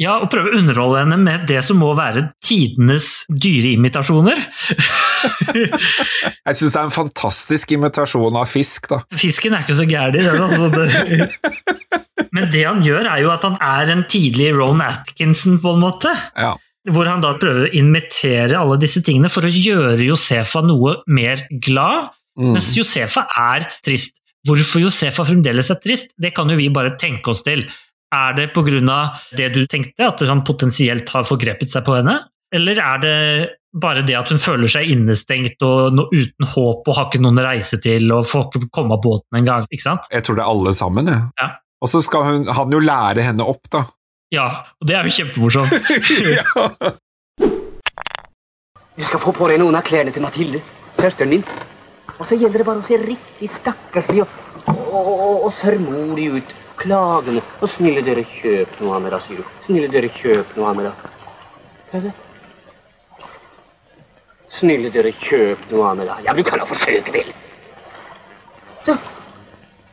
Ja, 0.00 0.16
og 0.22 0.30
prøver 0.32 0.54
å 0.54 0.60
underholde 0.62 1.02
henne 1.04 1.18
med 1.20 1.44
det 1.50 1.60
som 1.66 1.78
må 1.82 1.92
være 1.98 2.28
tidenes 2.46 3.24
dyreimitasjoner. 3.30 4.40
Jeg 5.52 6.56
syns 6.58 6.72
det 6.72 6.78
er 6.80 6.86
en 6.88 6.94
fantastisk 6.94 7.74
imitasjon 7.76 8.38
av 8.38 8.48
fisk, 8.50 8.88
da. 8.90 9.00
Fisken 9.18 9.54
er 9.56 9.64
ikke 9.66 9.78
så 9.78 9.86
gæren. 9.88 11.26
Men 12.32 12.48
det 12.52 12.64
han 12.66 12.82
gjør, 12.84 13.08
er 13.12 13.22
jo 13.24 13.30
at 13.34 13.44
han 13.46 13.58
er 13.62 13.92
en 13.94 14.04
tidlig 14.10 14.50
Ron 14.56 14.82
Atkinson, 14.84 15.58
på 15.62 15.74
en 15.76 15.82
måte. 15.84 16.12
Ja. 16.38 16.54
Hvor 16.90 17.06
han 17.06 17.22
da 17.22 17.34
prøver 17.38 17.68
å 17.68 17.74
invitere 17.78 18.58
alle 18.58 18.78
disse 18.82 19.02
tingene 19.06 19.30
for 19.30 19.46
å 19.46 19.52
gjøre 19.52 20.00
Josefa 20.08 20.64
noe 20.66 21.00
mer 21.06 21.46
glad, 21.62 22.10
Mm. 22.32 22.54
mens 22.54 22.70
Josefa 22.72 23.26
er 23.36 23.66
trist. 23.84 24.14
Hvorfor 24.46 24.82
Josefa 24.82 25.24
fremdeles 25.26 25.70
er 25.70 25.78
trist, 25.82 26.14
det 26.18 26.32
kan 26.34 26.50
jo 26.50 26.58
vi 26.58 26.66
bare 26.74 26.96
tenke 26.98 27.30
oss 27.30 27.44
til. 27.46 27.62
Er 28.12 28.34
det 28.36 28.50
pga. 28.52 28.98
det 29.36 29.48
du 29.54 29.66
tenkte, 29.66 30.08
at 30.08 30.20
han 30.20 30.44
potensielt 30.44 31.08
har 31.08 31.24
forgrepet 31.24 31.70
seg 31.70 31.84
på 31.86 31.96
henne? 31.96 32.18
Eller 32.52 32.78
er 32.78 32.98
det 33.00 33.16
bare 33.72 34.02
det 34.04 34.16
at 34.18 34.28
hun 34.28 34.42
føler 34.42 34.68
seg 34.68 34.90
innestengt 34.92 35.62
og 35.64 35.94
no, 35.96 36.04
uten 36.12 36.44
håp 36.44 36.88
og 36.88 36.96
har 36.96 37.08
ikke 37.08 37.22
noen 37.22 37.40
å 37.40 37.46
reise 37.46 37.78
til 37.80 38.12
og 38.12 38.26
får 38.28 38.50
ikke 38.50 38.68
komme 38.74 38.98
av 38.98 39.00
båten 39.04 39.38
engang? 39.40 39.64
Jeg 39.70 40.26
tror 40.26 40.36
det 40.36 40.44
er 40.44 40.50
alle 40.50 40.74
sammen, 40.76 41.08
jeg. 41.08 41.22
Ja. 41.40 41.48
Og 41.82 41.90
så 41.90 42.02
skal 42.04 42.26
hun, 42.26 42.44
han 42.52 42.74
jo 42.74 42.82
lære 42.82 43.24
henne 43.24 43.46
opp, 43.48 43.64
da. 43.72 43.86
Ja, 44.32 44.46
og 44.80 44.88
det 44.88 44.96
er 44.96 45.08
jo 45.08 45.16
kjempemorsomt. 45.16 45.72
ja. 46.36 46.92
Du 48.92 49.04
skal 49.06 49.22
få 49.22 49.32
på 49.36 49.48
deg 49.48 49.62
noen 49.62 49.78
av 49.78 49.86
klærne 49.88 50.12
til 50.12 50.24
Mathilde, 50.24 50.60
søsteren 51.00 51.38
din. 51.38 51.46
Og 52.18 52.26
så 52.26 52.36
gjelder 52.38 52.62
det 52.62 52.66
bare 52.66 52.82
å 52.82 52.86
se 52.86 52.98
riktig 53.00 53.48
stakkarslig 53.50 54.24
og, 54.24 54.34
og, 54.72 55.08
og, 55.12 55.38
og 55.46 55.52
sørmodig 55.54 56.28
ut. 56.38 56.58
Klagende. 56.82 57.42
Og 57.62 57.70
snille 57.70 58.02
dere, 58.02 58.24
kjøp 58.26 58.80
noe 58.82 58.96
av 58.96 59.04
meg, 59.04 59.12
da, 59.14 59.20
sier 59.22 59.42
du. 59.42 59.50
Snille 59.66 59.90
dere, 59.92 60.08
kjøp 60.16 60.56
noe 60.56 60.70
av 60.70 60.78
meg, 60.78 60.88
da. 60.88 61.12
Er 61.92 62.06
det? 62.08 62.12
Snille 64.52 64.90
dere, 64.94 65.12
kjøp 65.22 65.68
noe 65.70 65.90
av 65.90 66.00
meg, 66.00 66.10
da. 66.10 66.18
Ja, 66.24 66.34
men 66.34 66.42
du 66.42 66.50
kan 66.50 66.62
da 66.62 66.66
forsøke, 66.66 67.14
vel. 67.14 67.30
Så. 68.86 68.96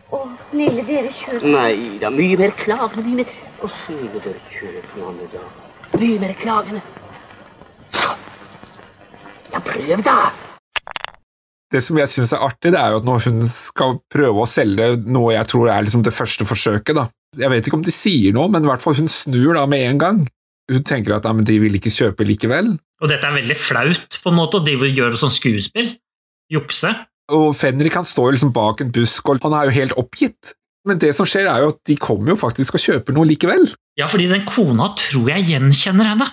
Å, 0.09 0.23
snille 0.49 0.87
dere, 0.87 1.13
kjøp. 1.13 1.45
Nei 1.45 1.99
da, 2.01 2.09
mye 2.13 2.39
mer 2.41 2.55
klagende, 2.57 3.05
mye 3.05 3.21
mer 3.21 3.35
Og 3.61 3.69
snille 3.75 4.23
dere, 4.23 4.41
kjøp 4.55 4.97
noe 4.97 5.11
av 5.11 5.17
meg, 5.19 5.33
da. 5.35 5.45
Mye 5.99 6.19
mer 6.25 6.35
klagende. 6.41 6.81
Så. 7.93 8.15
Ja, 9.53 9.61
prøv, 9.61 9.99
da. 10.05 10.21
Det 11.69 11.81
som 11.85 11.99
jeg 12.01 12.09
syns 12.09 12.33
er 12.33 12.41
artig, 12.41 12.71
det 12.73 12.79
er 12.81 12.93
jo 12.93 12.99
at 13.03 13.05
når 13.05 13.25
hun 13.27 13.43
skal 13.51 13.99
prøve 14.09 14.41
å 14.41 14.49
selge 14.49 14.95
noe 15.05 15.35
jeg 15.35 15.49
tror 15.51 15.69
er 15.69 15.85
liksom 15.85 16.01
det 16.05 16.15
første 16.15 16.47
forsøket, 16.49 16.97
da. 16.97 17.05
Jeg 17.37 17.51
vet 17.53 17.67
ikke 17.67 17.77
om 17.77 17.85
de 17.85 17.93
sier 17.93 18.33
noe, 18.33 18.49
men 18.49 18.65
i 18.65 18.69
hvert 18.71 18.81
fall 18.81 18.97
hun 18.97 19.11
snur 19.11 19.53
da 19.53 19.67
med 19.69 19.85
en 19.85 20.01
gang. 20.01 20.21
Hun 20.69 20.85
tenker 20.85 21.15
at 21.17 21.27
ja, 21.29 21.33
men 21.33 21.45
de 21.45 21.59
vil 21.61 21.77
ikke 21.77 21.93
kjøpe 21.93 22.25
likevel. 22.25 22.73
Og 23.01 23.11
dette 23.11 23.25
er 23.25 23.37
veldig 23.37 23.57
flaut, 23.57 24.17
på 24.21 24.31
en 24.31 24.37
måte, 24.37 24.59
og 24.59 24.65
de 24.65 24.75
vil 24.81 24.97
gjøre 24.97 25.19
sånn 25.21 25.33
skuespill. 25.33 25.93
Jukse. 26.49 26.93
Og 27.37 27.51
Fenrik 27.57 27.93
han 27.97 28.07
står 28.07 28.33
liksom 28.33 28.53
bak 28.55 28.81
en 28.81 28.93
busk, 28.93 29.29
og 29.29 29.45
han 29.45 29.57
er 29.59 29.69
jo 29.69 29.77
helt 29.77 29.97
oppgitt. 30.01 30.55
Men 30.89 30.97
det 31.01 31.11
som 31.13 31.27
skjer, 31.29 31.49
er 31.51 31.63
jo 31.63 31.73
at 31.75 31.81
de 31.85 31.97
kommer 32.01 32.33
jo 32.33 32.39
faktisk 32.39 32.79
og 32.79 32.83
kjøper 32.83 33.13
noe 33.13 33.29
likevel. 33.29 33.67
Ja, 33.99 34.07
fordi 34.09 34.29
den 34.31 34.45
kona 34.49 34.89
tror 34.97 35.29
jeg 35.29 35.45
gjenkjenner 35.51 36.13
henne. 36.13 36.29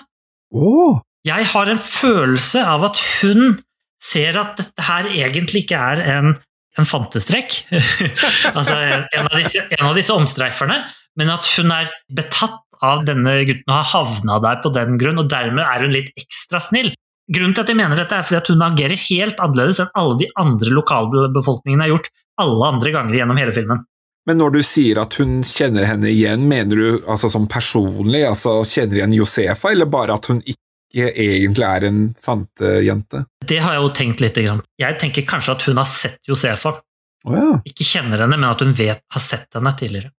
Oh. 0.55 1.03
Jeg 1.27 1.49
har 1.51 1.69
en 1.69 1.81
følelse 1.83 2.63
av 2.65 2.87
at 2.87 3.01
hun 3.19 3.59
ser 4.03 4.37
at 4.39 4.59
dette 4.59 4.85
her 4.87 5.09
egentlig 5.09 5.65
ikke 5.65 5.79
er 5.93 6.03
en, 6.17 6.35
en 6.77 6.87
fantestrekk. 6.87 7.59
altså 8.57 8.77
en 8.77 9.25
av, 9.25 9.35
disse, 9.35 9.65
en 9.79 9.89
av 9.89 9.97
disse 9.97 10.13
omstreiferne, 10.13 10.83
men 11.17 11.33
at 11.33 11.49
hun 11.57 11.73
er 11.73 11.91
betatt 12.13 12.61
av 12.85 13.03
denne 13.07 13.39
gutten 13.47 13.71
og 13.71 13.79
har 13.79 13.89
havna 13.89 14.37
der 14.43 14.61
på 14.61 14.71
den 14.75 14.99
grunn, 15.01 15.19
og 15.21 15.29
dermed 15.31 15.65
er 15.65 15.85
hun 15.85 15.95
litt 15.95 16.11
ekstra 16.19 16.61
snill. 16.61 16.93
Grunnen 17.33 17.55
til 17.57 17.65
at 17.65 17.71
jeg 17.73 17.79
mener 17.79 17.99
dette 17.99 18.15
er 18.15 18.23
fordi 18.23 18.39
at 18.39 18.49
hun 18.53 18.63
agerer 18.63 19.05
helt 19.09 19.41
annerledes 19.43 19.81
enn 19.83 19.93
alle 19.99 20.15
de 20.21 20.29
andre 20.39 20.71
lokalbefolkningene 20.77 21.83
har 21.83 21.95
gjort 21.95 22.11
alle 22.39 22.69
andre 22.71 22.93
ganger 22.93 23.17
gjennom 23.17 23.39
hele 23.41 23.55
filmen. 23.55 23.81
Men 24.27 24.39
når 24.41 24.57
du 24.57 24.61
sier 24.65 24.99
at 25.01 25.15
hun 25.21 25.39
kjenner 25.47 25.87
henne 25.87 26.09
igjen, 26.11 26.45
mener 26.51 26.79
du 26.79 26.87
altså 27.07 27.29
som 27.31 27.47
personlig, 27.49 28.25
altså 28.27 28.59
kjenner 28.67 28.99
igjen 28.99 29.15
Josefa, 29.15 29.71
eller 29.71 29.87
bare 29.91 30.17
at 30.19 30.27
hun 30.31 30.41
ikke 30.43 30.66
egentlig 31.05 31.65
er 31.67 31.85
en 31.87 32.01
fantejente? 32.21 33.23
Det 33.47 33.59
har 33.63 33.77
jeg 33.77 33.83
jo 33.83 33.93
tenkt 33.95 34.21
litt. 34.23 34.35
grann. 34.35 34.61
Jeg 34.81 34.97
tenker 35.01 35.25
kanskje 35.29 35.55
at 35.55 35.65
hun 35.69 35.77
har 35.77 35.89
sett 35.89 36.19
Josefa, 36.27 36.79
Oh, 37.27 37.33
ja. 37.35 37.47
ikke 37.67 37.83
kjenner 37.83 38.21
henne, 38.23 38.37
men 38.37 38.47
at 38.47 38.61
hun 38.63 38.75
vet, 38.77 39.01
har 39.11 39.23
sett 39.23 39.49
henne 39.57 39.73
tidligere. 39.75 40.13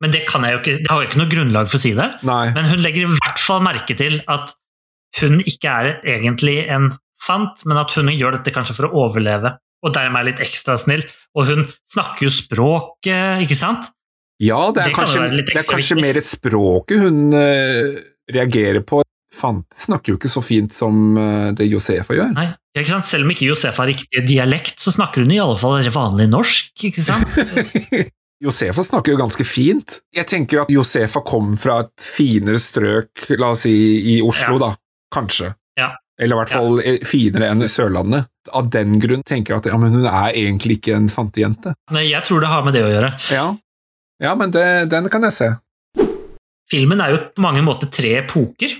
Men 0.00 0.12
det, 0.14 0.22
kan 0.28 0.44
jeg 0.46 0.54
jo 0.54 0.58
ikke, 0.60 0.74
det 0.84 0.90
har 0.90 1.00
jo 1.02 1.08
ikke 1.08 1.20
noe 1.20 1.30
grunnlag 1.32 1.70
for 1.70 1.80
å 1.80 1.82
si 1.82 1.92
det. 1.96 2.06
Nei. 2.28 2.44
Men 2.56 2.68
hun 2.70 2.82
legger 2.84 3.04
i 3.08 3.16
hvert 3.16 3.42
fall 3.42 3.62
merke 3.64 3.96
til 3.98 4.20
at 4.30 4.52
hun 5.18 5.40
ikke 5.42 5.72
er 5.72 5.88
egentlig 6.08 6.60
en 6.70 6.92
fant, 7.20 7.64
men 7.66 7.80
at 7.80 7.92
hun 7.96 8.12
gjør 8.14 8.38
dette 8.38 8.54
kanskje 8.54 8.76
for 8.78 8.88
å 8.88 9.06
overleve, 9.08 9.56
og 9.80 9.94
dermed 9.96 10.22
er 10.22 10.28
litt 10.30 10.44
ekstra 10.44 10.76
snill. 10.80 11.02
Og 11.36 11.50
hun 11.50 11.66
snakker 11.90 12.28
jo 12.28 12.32
språket, 12.32 13.44
ikke 13.44 13.58
sant? 13.58 13.90
Ja, 14.40 14.60
det 14.72 14.86
er, 14.86 14.88
Det 14.92 14.96
kanskje, 14.96 15.20
kan 15.20 15.36
det 15.36 15.56
er 15.58 15.68
kanskje 15.68 15.98
mer 16.00 16.20
språket 16.24 17.02
hun 17.02 17.34
uh, 17.34 17.98
reagerer 18.32 18.80
på. 18.86 19.02
Fant 19.34 19.66
snakker 19.74 20.12
jo 20.12 20.18
ikke 20.18 20.30
så 20.32 20.42
fint 20.42 20.74
som 20.74 21.16
eh, 21.18 21.50
det 21.56 21.68
Josefa 21.70 22.16
gjør. 22.16 22.32
Nei, 22.34 22.48
ikke 22.74 22.90
sant? 22.90 23.06
Selv 23.06 23.28
om 23.28 23.34
ikke 23.34 23.46
Josefa 23.46 23.84
har 23.84 23.90
riktig 23.92 24.24
dialekt, 24.26 24.80
så 24.82 24.92
snakker 24.94 25.22
hun 25.22 25.34
i 25.34 25.38
alle 25.42 25.58
fall 25.60 25.78
vanlig 25.94 26.26
norsk, 26.32 26.72
ikke 26.90 27.04
sant? 27.06 27.38
Josefa 28.44 28.82
snakker 28.82 29.12
jo 29.14 29.20
ganske 29.20 29.44
fint. 29.44 29.98
Jeg 30.16 30.26
tenker 30.26 30.62
at 30.62 30.70
Josefa 30.72 31.20
kom 31.26 31.52
fra 31.60 31.82
et 31.84 32.04
finere 32.04 32.60
strøk, 32.60 33.26
la 33.36 33.52
oss 33.52 33.66
si 33.66 33.74
i 34.16 34.20
Oslo, 34.24 34.56
Ja. 34.56 34.70
da. 34.70 34.70
Kanskje. 35.14 35.52
Ja. 35.76 35.90
Eller 36.20 36.36
i 36.36 36.38
hvert 36.40 36.52
fall 36.52 36.80
ja. 36.84 36.96
finere 37.08 37.50
enn 37.52 37.64
Sørlandet. 37.68 38.28
Av 38.56 38.68
den 38.72 38.98
grunn 39.00 39.22
tenker 39.26 39.54
jeg 39.54 39.62
at 39.62 39.70
ja, 39.70 39.78
men 39.80 39.92
hun 39.94 40.06
er 40.08 40.32
egentlig 40.32 40.78
ikke 40.80 40.96
en 40.96 41.08
fantejente. 41.12 41.74
Nei, 41.92 42.08
jeg 42.10 42.24
tror 42.26 42.40
det 42.42 42.50
har 42.50 42.64
med 42.64 42.76
det 42.76 42.84
å 42.86 42.90
gjøre. 42.92 43.10
Ja, 43.34 43.46
ja 44.24 44.34
men 44.38 44.54
det, 44.54 44.66
den 44.92 45.08
kan 45.12 45.26
jeg 45.28 45.36
se. 45.36 45.50
Filmen 46.70 47.02
er 47.02 47.12
jo 47.14 47.20
på 47.34 47.44
mange 47.44 47.62
måter 47.66 47.90
tre 47.92 48.14
epoker. 48.22 48.76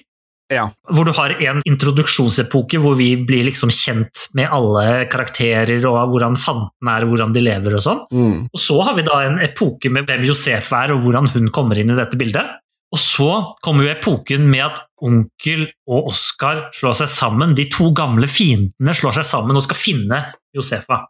Ja. 0.51 0.65
Hvor 0.91 1.07
du 1.07 1.13
har 1.15 1.37
en 1.47 1.61
introduksjonsepoke 1.69 2.81
hvor 2.83 2.97
vi 2.99 3.13
blir 3.23 3.45
liksom 3.47 3.71
kjent 3.75 4.25
med 4.35 4.51
alle 4.51 5.05
karakterer 5.11 5.85
og 5.87 6.01
hvordan 6.11 6.39
fanten 6.41 6.91
er 6.91 7.07
og 7.07 7.13
hvordan 7.13 7.37
de 7.37 7.45
lever 7.45 7.77
og 7.79 7.85
sånn. 7.85 8.01
Mm. 8.11 8.49
Og 8.51 8.63
så 8.63 8.81
har 8.89 8.97
vi 8.99 9.07
da 9.07 9.21
en 9.29 9.39
epoke 9.45 9.93
med 9.95 10.11
hvem 10.11 10.27
Josef 10.27 10.73
er 10.75 10.95
og 10.95 11.05
hvordan 11.05 11.31
hun 11.37 11.47
kommer 11.55 11.79
inn 11.79 11.95
i 11.95 11.99
dette 11.99 12.19
bildet. 12.19 12.59
Og 12.91 12.99
så 12.99 13.29
kommer 13.63 13.87
jo 13.87 13.93
epoken 13.93 14.49
med 14.51 14.65
at 14.65 14.81
onkel 15.07 15.69
og 15.87 16.11
Oskar 16.11 16.65
slår 16.75 16.99
seg 17.05 17.13
sammen. 17.13 17.55
De 17.55 17.69
to 17.71 17.93
gamle 17.95 18.27
fiendene 18.27 18.95
slår 18.99 19.21
seg 19.21 19.29
sammen 19.31 19.59
og 19.59 19.63
skal 19.69 19.79
finne 19.79 20.25
Josefa. 20.57 21.05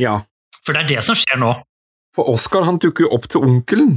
ja. 0.00 0.22
For 0.66 0.74
det 0.74 0.82
er 0.82 0.88
det 0.96 1.02
som 1.06 1.14
skjer 1.14 1.38
nå. 1.38 1.52
For 2.16 2.26
Oskar 2.32 2.64
han 2.66 2.80
dukker 2.82 3.04
jo 3.04 3.12
opp 3.14 3.28
til 3.30 3.44
onkelen. 3.46 3.92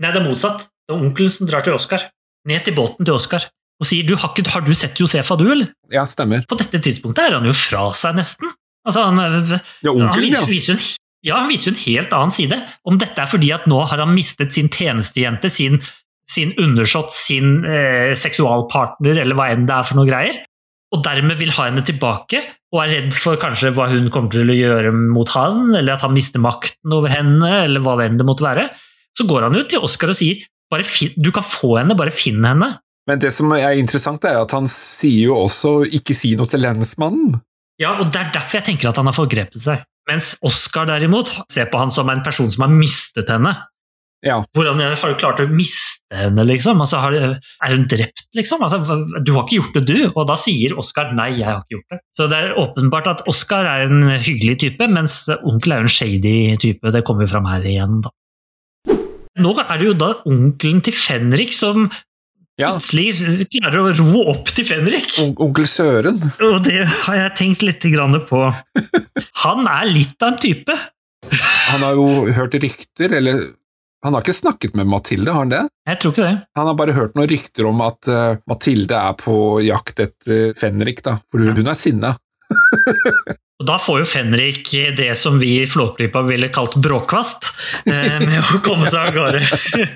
Nei, 0.00 0.12
det 0.14 0.22
er 0.22 0.24
motsatt. 0.24 0.62
Det 0.88 0.94
er 0.94 1.02
onkelen 1.02 1.34
som 1.34 1.50
drar 1.50 1.66
til 1.66 1.76
Oskar. 1.76 2.06
Ned 2.48 2.64
til 2.64 2.76
båten 2.76 3.04
til 3.04 3.16
Oskar. 3.16 3.48
Og 3.80 3.88
sier 3.88 4.04
du, 4.04 4.14
har, 4.20 4.32
ikke, 4.32 4.50
'Har 4.50 4.64
du 4.64 4.74
sett 4.76 4.98
Josefa, 5.00 5.36
du', 5.40 5.50
eller? 5.52 5.72
Ja, 5.92 6.04
stemmer. 6.04 6.44
På 6.48 6.58
dette 6.60 6.80
tidspunktet 6.84 7.30
er 7.30 7.38
han 7.38 7.48
jo 7.48 7.54
fra 7.56 7.88
seg, 7.96 8.18
nesten. 8.18 8.52
Altså, 8.84 9.06
han, 9.08 9.16
Ja, 9.16 9.92
han 9.92 10.08
onkelen, 10.08 10.36
ja. 10.36 10.44
viser, 10.44 10.52
viser 10.52 10.72
jo 10.72 10.76
en, 10.78 10.84
ja, 11.24 11.38
han 11.40 11.48
viser 11.48 11.70
jo 11.70 11.74
en 11.76 11.82
helt 11.86 12.12
annen 12.16 12.36
side. 12.36 12.60
Om 12.84 13.00
dette 13.00 13.24
er 13.24 13.30
fordi 13.30 13.52
at 13.56 13.66
nå 13.68 13.80
har 13.88 14.04
han 14.04 14.12
mistet 14.12 14.52
sin 14.56 14.68
tjenestejente, 14.68 15.50
sin, 15.52 15.80
sin 16.28 16.52
undersått, 16.60 17.12
sin 17.16 17.64
eh, 17.64 18.12
seksualpartner, 18.16 19.20
eller 19.24 19.36
hva 19.36 19.50
enn 19.52 19.66
det 19.68 19.76
er 19.76 19.88
for 19.88 20.00
noe 20.00 20.08
greier, 20.08 20.42
og 20.90 21.04
dermed 21.06 21.38
vil 21.38 21.52
ha 21.54 21.68
henne 21.68 21.84
tilbake, 21.86 22.42
og 22.74 22.84
er 22.84 22.92
redd 22.96 23.16
for 23.16 23.40
kanskje 23.40 23.72
hva 23.76 23.88
hun 23.90 24.08
kommer 24.12 24.32
til 24.34 24.50
å 24.50 24.56
gjøre 24.56 24.92
mot 24.92 25.28
han, 25.36 25.74
eller 25.74 25.96
at 25.96 26.04
han 26.04 26.14
mister 26.14 26.42
makten 26.42 26.94
over 26.94 27.12
henne, 27.12 27.50
eller 27.64 27.84
hva 27.84 27.96
det 27.98 28.10
enn 28.10 28.20
det 28.20 28.26
måtte 28.26 28.46
være, 28.46 28.68
så 29.16 29.26
går 29.28 29.48
han 29.48 29.58
jo 29.58 29.64
til 29.70 29.86
Oskar 29.86 30.12
og 30.12 30.18
sier 30.18 30.42
bare 30.70 30.86
finn, 30.86 31.12
du 31.16 31.32
kan 31.34 31.46
få 31.46 31.76
henne, 31.80 31.96
bare 31.98 32.14
finn 32.14 32.44
henne. 32.46 32.76
Men 33.08 33.22
det 33.22 33.32
som 33.34 33.50
er 33.56 33.78
interessant, 33.80 34.24
er 34.28 34.38
at 34.38 34.52
han 34.54 34.68
sier 34.70 35.30
jo 35.30 35.38
også 35.46 35.80
'ikke 35.88 36.14
si 36.14 36.34
noe 36.38 36.46
til 36.46 36.62
lensmannen'. 36.62 37.40
Ja, 37.80 37.96
og 37.98 38.12
det 38.12 38.20
er 38.20 38.32
derfor 38.34 38.60
jeg 38.60 38.68
tenker 38.68 38.90
at 38.90 38.96
han 39.00 39.08
har 39.08 39.16
forgrepet 39.16 39.62
seg. 39.64 39.84
Mens 40.10 40.36
Oskar 40.42 40.86
derimot 40.86 41.32
ser 41.50 41.70
på 41.70 41.78
han 41.78 41.90
som 41.90 42.08
en 42.12 42.22
person 42.22 42.50
som 42.52 42.66
har 42.66 42.72
mistet 42.72 43.30
henne. 43.32 43.54
Ja. 44.26 44.42
Hvordan 44.52 44.80
har 44.80 45.08
du 45.08 45.16
klart 45.16 45.40
å 45.40 45.46
miste 45.48 46.12
henne, 46.12 46.44
liksom? 46.44 46.80
Altså, 46.84 46.98
har, 47.00 47.14
er 47.40 47.72
hun 47.72 47.86
drept, 47.88 48.26
liksom? 48.36 48.62
Altså, 48.66 48.98
du 49.24 49.32
har 49.32 49.46
ikke 49.46 49.62
gjort 49.62 49.78
det, 49.78 49.84
du. 49.88 50.10
Og 50.10 50.26
da 50.28 50.36
sier 50.36 50.76
Oskar 50.80 51.14
nei, 51.16 51.30
jeg 51.38 51.48
har 51.48 51.62
ikke 51.62 51.78
gjort 51.78 51.94
det. 51.94 52.00
Så 52.18 52.28
det 52.28 52.40
er 52.40 52.58
åpenbart 52.60 53.08
at 53.14 53.22
Oskar 53.30 53.68
er 53.70 53.86
en 53.88 54.10
hyggelig 54.20 54.58
type, 54.60 54.90
mens 54.92 55.22
onkel 55.38 55.72
er 55.72 55.80
jo 55.80 55.88
en 55.88 55.96
shady 55.96 56.36
type. 56.60 56.92
Det 56.92 57.04
kommer 57.06 57.24
jo 57.24 57.32
fram 57.32 57.48
her 57.48 57.64
igjen, 57.64 58.02
da. 58.04 58.12
Nå 59.40 59.54
er 59.62 59.76
det 59.80 59.86
jo 59.90 59.96
da 59.98 60.12
onkelen 60.28 60.80
til 60.84 60.96
Fenrik 60.96 61.52
som 61.56 61.88
Ja, 62.60 62.74
plutselig 62.74 63.46
klarer 63.54 63.86
å 63.86 63.92
ro 63.96 64.24
opp 64.34 64.50
til 64.52 64.66
Fenrik. 64.68 65.14
on- 65.22 65.36
onkel 65.46 65.64
Søren. 65.70 66.18
Og 66.44 66.58
det 66.66 66.82
har 66.84 67.16
jeg 67.16 67.36
tenkt 67.38 67.62
litt 67.64 67.86
grann 67.94 68.18
på. 68.28 68.42
Han 69.46 69.66
er 69.70 69.86
litt 69.88 70.20
av 70.22 70.34
en 70.34 70.38
type. 70.42 70.76
Han 71.70 71.80
har 71.86 71.94
jo 71.96 72.26
hørt 72.36 72.54
rykter, 72.60 73.12
eller 73.16 73.54
Han 74.02 74.14
har 74.16 74.22
ikke 74.22 74.32
snakket 74.32 74.74
med 74.74 74.86
Mathilde, 74.88 75.28
har 75.28 75.42
han 75.44 75.50
det? 75.52 75.58
Jeg 75.86 75.98
tror 76.00 76.12
ikke 76.14 76.24
det. 76.24 76.36
Han 76.56 76.66
har 76.70 76.74
bare 76.78 76.92
hørt 76.96 77.14
noen 77.18 77.28
rykter 77.28 77.66
om 77.68 77.82
at 77.84 78.08
eh, 78.08 78.36
Mathilde 78.48 78.96
er 78.96 79.12
på 79.20 79.34
jakt 79.60 80.00
etter 80.00 80.54
Fenrik, 80.56 81.02
da. 81.04 81.18
For 81.30 81.36
hun, 81.44 81.52
hun 81.58 81.68
er 81.68 81.76
sinna. 81.76 82.14
Og 83.60 83.66
Da 83.68 83.76
får 83.76 83.98
jo 84.00 84.08
Fenrik 84.08 84.70
det 84.96 85.10
som 85.20 85.36
vi 85.40 85.58
i 85.60 85.68
Flåklypa 85.68 86.22
ville 86.24 86.48
kalt 86.52 86.78
bråkvast, 86.80 87.50
eh, 87.84 88.16
med 88.22 88.38
å 88.40 88.60
komme 88.64 88.88
seg 88.88 89.10
av 89.10 89.18
gårde. 89.18 89.42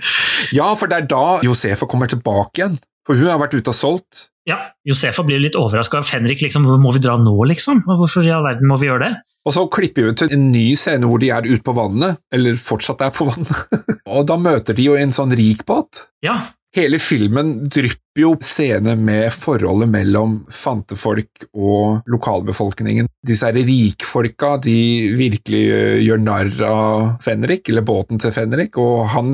Ja, 0.58 0.68
for 0.76 0.90
det 0.90 0.98
er 0.98 1.08
da 1.08 1.40
Josefa 1.46 1.88
kommer 1.88 2.10
tilbake 2.10 2.60
igjen. 2.60 2.76
For 3.04 3.16
hun 3.20 3.28
har 3.28 3.40
vært 3.40 3.56
ute 3.56 3.72
og 3.72 3.76
solgt. 3.76 4.26
Ja, 4.48 4.58
Josefa 4.84 5.24
blir 5.24 5.40
litt 5.40 5.56
overraska. 5.56 6.02
Fenrik 6.04 6.44
liksom, 6.44 6.68
må 6.80 6.92
vi 6.92 7.00
dra 7.04 7.16
nå, 7.20 7.32
liksom? 7.48 7.82
Hvorfor 7.88 8.24
i 8.24 8.32
all 8.32 8.44
verden 8.44 8.68
må 8.68 8.76
vi 8.80 8.90
gjøre 8.90 9.08
det? 9.08 9.14
Og 9.44 9.52
så 9.52 9.64
klipper 9.68 10.04
vi 10.04 10.12
ut 10.12 10.20
til 10.22 10.32
en 10.32 10.46
ny 10.52 10.66
scene 10.80 11.08
hvor 11.08 11.20
de 11.20 11.28
er 11.32 11.48
ute 11.48 11.60
på 11.64 11.74
vannet, 11.76 12.20
eller 12.32 12.56
fortsatt 12.60 13.04
er 13.04 13.12
på 13.12 13.26
vannet. 13.28 13.80
og 14.12 14.24
da 14.28 14.38
møter 14.40 14.76
de 14.76 14.88
jo 14.88 14.96
en 14.96 15.12
sånn 15.12 15.32
rik 15.36 15.64
båt. 15.68 16.06
Ja, 16.24 16.53
Hele 16.74 16.98
filmen 16.98 17.52
drypper 17.70 18.18
jo 18.18 18.32
scener 18.42 18.96
med 18.98 19.28
forholdet 19.30 19.90
mellom 19.92 20.40
fantefolk 20.50 21.46
og 21.54 22.08
lokalbefolkningen. 22.10 23.06
Disse 23.26 23.46
her 23.46 23.60
rikfolka 23.68 24.56
de 24.64 24.78
virkelig 25.14 25.62
øh, 25.70 26.00
gjør 26.02 26.24
narr 26.24 26.64
av 26.66 27.12
Fenrik, 27.22 27.70
eller 27.70 27.86
båten 27.86 28.18
til 28.18 28.34
Fenrik, 28.34 28.80
og 28.82 29.06
han 29.14 29.30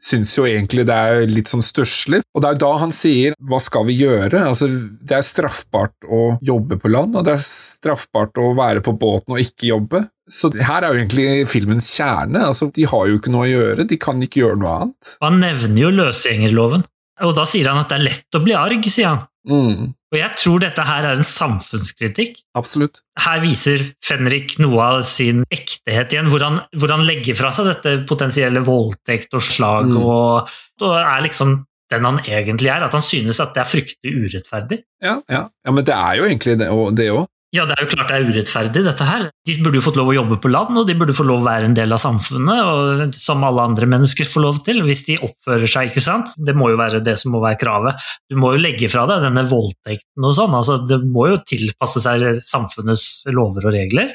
syns 0.00 0.32
jo 0.38 0.46
egentlig 0.48 0.86
det 0.88 0.96
er 0.96 1.26
litt 1.28 1.50
sånn 1.50 1.64
stusslig. 1.64 2.22
Og 2.32 2.42
det 2.42 2.48
er 2.48 2.54
jo 2.54 2.62
da 2.62 2.70
han 2.80 2.94
sier 2.94 3.34
'hva 3.36 3.60
skal 3.60 3.84
vi 3.88 3.98
gjøre'? 4.00 4.46
Altså, 4.48 4.70
det 4.70 5.18
er 5.18 5.26
straffbart 5.26 6.08
å 6.08 6.38
jobbe 6.40 6.78
på 6.80 6.88
land, 6.88 7.16
og 7.16 7.26
det 7.26 7.34
er 7.34 7.44
straffbart 7.44 8.38
å 8.38 8.54
være 8.56 8.80
på 8.80 8.96
båten 8.96 9.34
og 9.34 9.42
ikke 9.42 9.74
jobbe. 9.74 10.06
Så 10.30 10.50
her 10.54 10.84
er 10.86 10.94
jo 10.94 11.00
egentlig 11.00 11.48
filmens 11.50 11.88
kjerne. 11.96 12.44
Altså, 12.46 12.68
de 12.74 12.84
har 12.86 13.08
jo 13.10 13.18
ikke 13.18 13.32
noe 13.34 13.48
å 13.48 13.50
gjøre, 13.50 13.86
de 13.90 13.96
kan 13.98 14.20
ikke 14.22 14.44
gjøre 14.44 14.60
noe 14.62 14.74
annet. 14.84 15.16
Han 15.24 15.40
nevner 15.42 15.80
jo 15.82 15.90
løsgjengerloven. 15.96 16.84
Og 17.26 17.34
da 17.36 17.44
sier 17.50 17.66
han 17.68 17.80
at 17.82 17.90
det 17.90 17.98
er 17.98 18.06
lett 18.06 18.38
å 18.38 18.40
bli 18.44 18.54
arg, 18.56 18.86
sier 18.88 19.10
han. 19.10 19.24
Mm, 19.50 19.90
Og 20.12 20.16
jeg 20.18 20.36
tror 20.40 20.60
dette 20.60 20.84
her 20.84 21.04
er 21.08 21.16
en 21.20 21.24
samfunnskritikk. 21.26 22.40
absolutt. 22.58 23.00
Her 23.18 23.40
viser 23.40 23.84
Fenrik 24.04 24.56
noe 24.58 24.80
av 24.82 25.02
sin 25.08 25.44
ektehet 25.52 26.12
igjen, 26.14 26.28
hvor 26.32 26.42
han, 26.44 26.60
hvor 26.76 26.90
han 26.92 27.04
legger 27.06 27.36
fra 27.38 27.50
seg 27.54 27.68
dette 27.70 27.92
potensielle 28.08 28.62
voldtekt 28.66 29.34
og 29.36 29.42
slag, 29.44 29.86
Mm. 29.90 29.98
og, 30.04 30.48
og 30.82 30.94
er 30.98 31.22
liksom 31.26 31.64
den 31.90 32.04
han 32.06 32.18
egentlig 32.24 32.70
er. 32.70 32.84
At 32.86 32.92
han 32.94 33.02
synes 33.02 33.40
at 33.42 33.54
det 33.54 33.62
er 33.64 33.70
fryktelig 33.70 34.14
urettferdig. 34.24 34.80
Ja, 35.02 35.20
ja. 35.28 35.48
ja, 35.66 35.70
men 35.74 35.84
det 35.84 35.94
er 35.94 36.16
jo 36.20 36.24
egentlig 36.28 36.58
det 36.58 36.68
òg. 36.70 37.26
Ja, 37.50 37.64
det 37.66 37.74
er 37.74 37.82
jo 37.82 37.90
klart 37.90 38.12
det 38.12 38.14
er 38.16 38.28
urettferdig, 38.30 38.80
dette 38.86 39.06
her. 39.08 39.24
De 39.48 39.54
burde 39.58 39.80
jo 39.80 39.82
fått 39.82 39.96
lov 39.98 40.12
å 40.12 40.14
jobbe 40.14 40.36
på 40.38 40.52
land, 40.52 40.76
og 40.78 40.84
de 40.86 40.94
burde 40.94 41.16
få 41.16 41.24
lov 41.26 41.40
å 41.42 41.48
være 41.48 41.66
en 41.66 41.74
del 41.74 41.90
av 41.90 41.98
samfunnet, 41.98 42.60
og 42.62 43.16
som 43.18 43.42
alle 43.46 43.64
andre 43.72 43.88
mennesker 43.90 44.28
får 44.30 44.44
lov 44.44 44.60
til, 44.68 44.78
hvis 44.86 45.02
de 45.08 45.16
oppfører 45.26 45.72
seg, 45.72 45.90
ikke 45.90 46.04
sant. 46.04 46.30
Det 46.38 46.54
må 46.54 46.70
jo 46.70 46.78
være 46.78 47.02
det 47.02 47.16
som 47.18 47.34
må 47.34 47.42
være 47.42 47.58
kravet. 47.58 48.06
Du 48.30 48.38
må 48.38 48.52
jo 48.54 48.62
legge 48.62 48.90
fra 48.92 49.02
deg 49.10 49.26
denne 49.26 49.48
voldtekten 49.50 50.28
og 50.30 50.36
sånn, 50.38 50.54
altså 50.60 50.78
det 50.86 51.00
må 51.02 51.26
jo 51.32 51.42
tilpasse 51.50 52.04
seg 52.06 52.28
samfunnets 52.38 53.26
lover 53.34 53.66
og 53.66 53.74
regler. 53.74 54.14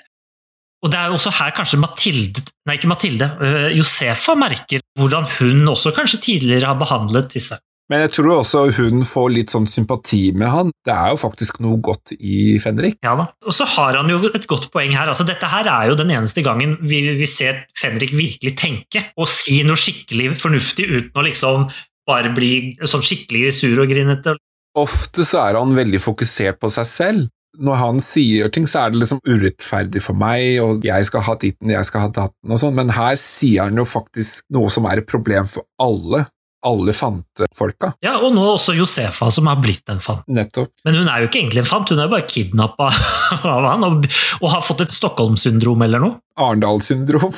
Og 0.86 0.92
det 0.94 1.02
er 1.02 1.12
jo 1.12 1.18
også 1.18 1.36
her 1.36 1.52
kanskje 1.58 1.82
Mathilde, 1.82 2.44
nei 2.70 2.76
ikke 2.78 2.92
Mathilde, 2.92 3.30
øh, 3.42 3.70
Josefa 3.74 4.36
merker 4.38 4.84
hvordan 5.00 5.28
hun 5.40 5.74
også 5.74 5.92
kanskje 5.96 6.22
tidligere 6.24 6.70
har 6.70 6.80
behandlet 6.80 7.34
disse. 7.34 7.58
Men 7.92 8.02
jeg 8.02 8.16
tror 8.16 8.32
også 8.40 8.64
hun 8.80 9.04
får 9.06 9.28
litt 9.30 9.54
sånn 9.54 9.68
sympati 9.70 10.32
med 10.34 10.50
han. 10.50 10.72
Det 10.86 10.94
er 10.94 11.12
jo 11.14 11.20
faktisk 11.22 11.60
noe 11.62 11.78
godt 11.86 12.16
i 12.18 12.58
Fenrik. 12.62 12.98
Ja 13.06 13.14
da. 13.20 13.28
Og 13.46 13.54
så 13.54 13.68
har 13.76 14.00
han 14.00 14.10
jo 14.10 14.24
et 14.32 14.48
godt 14.50 14.72
poeng 14.74 14.96
her. 14.98 15.12
Altså, 15.12 15.28
dette 15.28 15.50
her 15.52 15.70
er 15.70 15.92
jo 15.92 16.00
den 16.00 16.14
eneste 16.16 16.42
gangen 16.46 16.80
vi, 16.82 17.04
vi 17.20 17.30
ser 17.30 17.66
Fenrik 17.78 18.16
virkelig 18.18 18.56
tenke 18.58 19.06
og 19.22 19.30
si 19.30 19.60
noe 19.68 19.78
skikkelig 19.78 20.34
fornuftig 20.42 20.90
uten 20.90 21.22
å 21.22 21.28
liksom 21.28 21.70
bare 22.10 22.34
bli 22.34 22.76
sånn 22.86 23.06
skikkelig 23.06 23.54
sur 23.60 23.80
og 23.82 23.90
grinete. 23.90 24.36
Ofte 24.76 25.24
så 25.26 25.46
er 25.46 25.58
han 25.60 25.78
veldig 25.78 26.02
fokusert 26.04 26.60
på 26.62 26.70
seg 26.74 26.90
selv. 26.90 27.32
Når 27.56 27.78
han 27.80 28.02
sier 28.04 28.50
ting, 28.52 28.66
så 28.68 28.82
er 28.82 28.92
det 28.92 29.00
liksom 29.00 29.22
urettferdig 29.24 30.02
for 30.04 30.18
meg, 30.20 30.58
og 30.60 30.84
jeg 30.84 31.08
skal 31.08 31.24
ha 31.24 31.38
ditten, 31.40 31.72
jeg 31.72 31.88
skal 31.88 32.04
ha 32.04 32.10
datten 32.12 32.52
og 32.52 32.60
sånn, 32.60 32.76
men 32.76 32.92
her 32.92 33.16
sier 33.20 33.70
han 33.70 33.80
jo 33.80 33.86
faktisk 33.88 34.44
noe 34.52 34.68
som 34.74 34.88
er 34.90 35.00
et 35.00 35.08
problem 35.08 35.48
for 35.48 35.64
alle. 35.80 36.26
Alle 36.66 36.94
fantefolka. 36.98 37.92
Ja, 38.06 38.16
Og 38.26 38.34
nå 38.34 38.44
også 38.56 38.74
Josefa, 38.78 39.30
som 39.32 39.46
har 39.52 39.60
blitt 39.62 39.86
en 39.92 40.02
fant. 40.02 40.24
Nettopp. 40.28 40.72
Men 40.88 40.98
hun 41.00 41.10
er 41.12 41.22
jo 41.22 41.30
ikke 41.30 41.42
egentlig 41.44 41.62
en 41.62 41.70
fant, 41.70 41.92
hun 41.94 42.02
er 42.02 42.10
bare 42.12 42.26
kidnappa 42.30 42.90
av 43.56 43.68
han 43.70 43.86
og, 43.86 44.08
og 44.42 44.48
har 44.54 44.64
fått 44.66 44.86
et 44.88 44.96
Stockholm-syndrom 44.96 45.86
eller 45.86 46.02
noe. 46.02 46.18
Arendal-syndrom. 46.42 47.30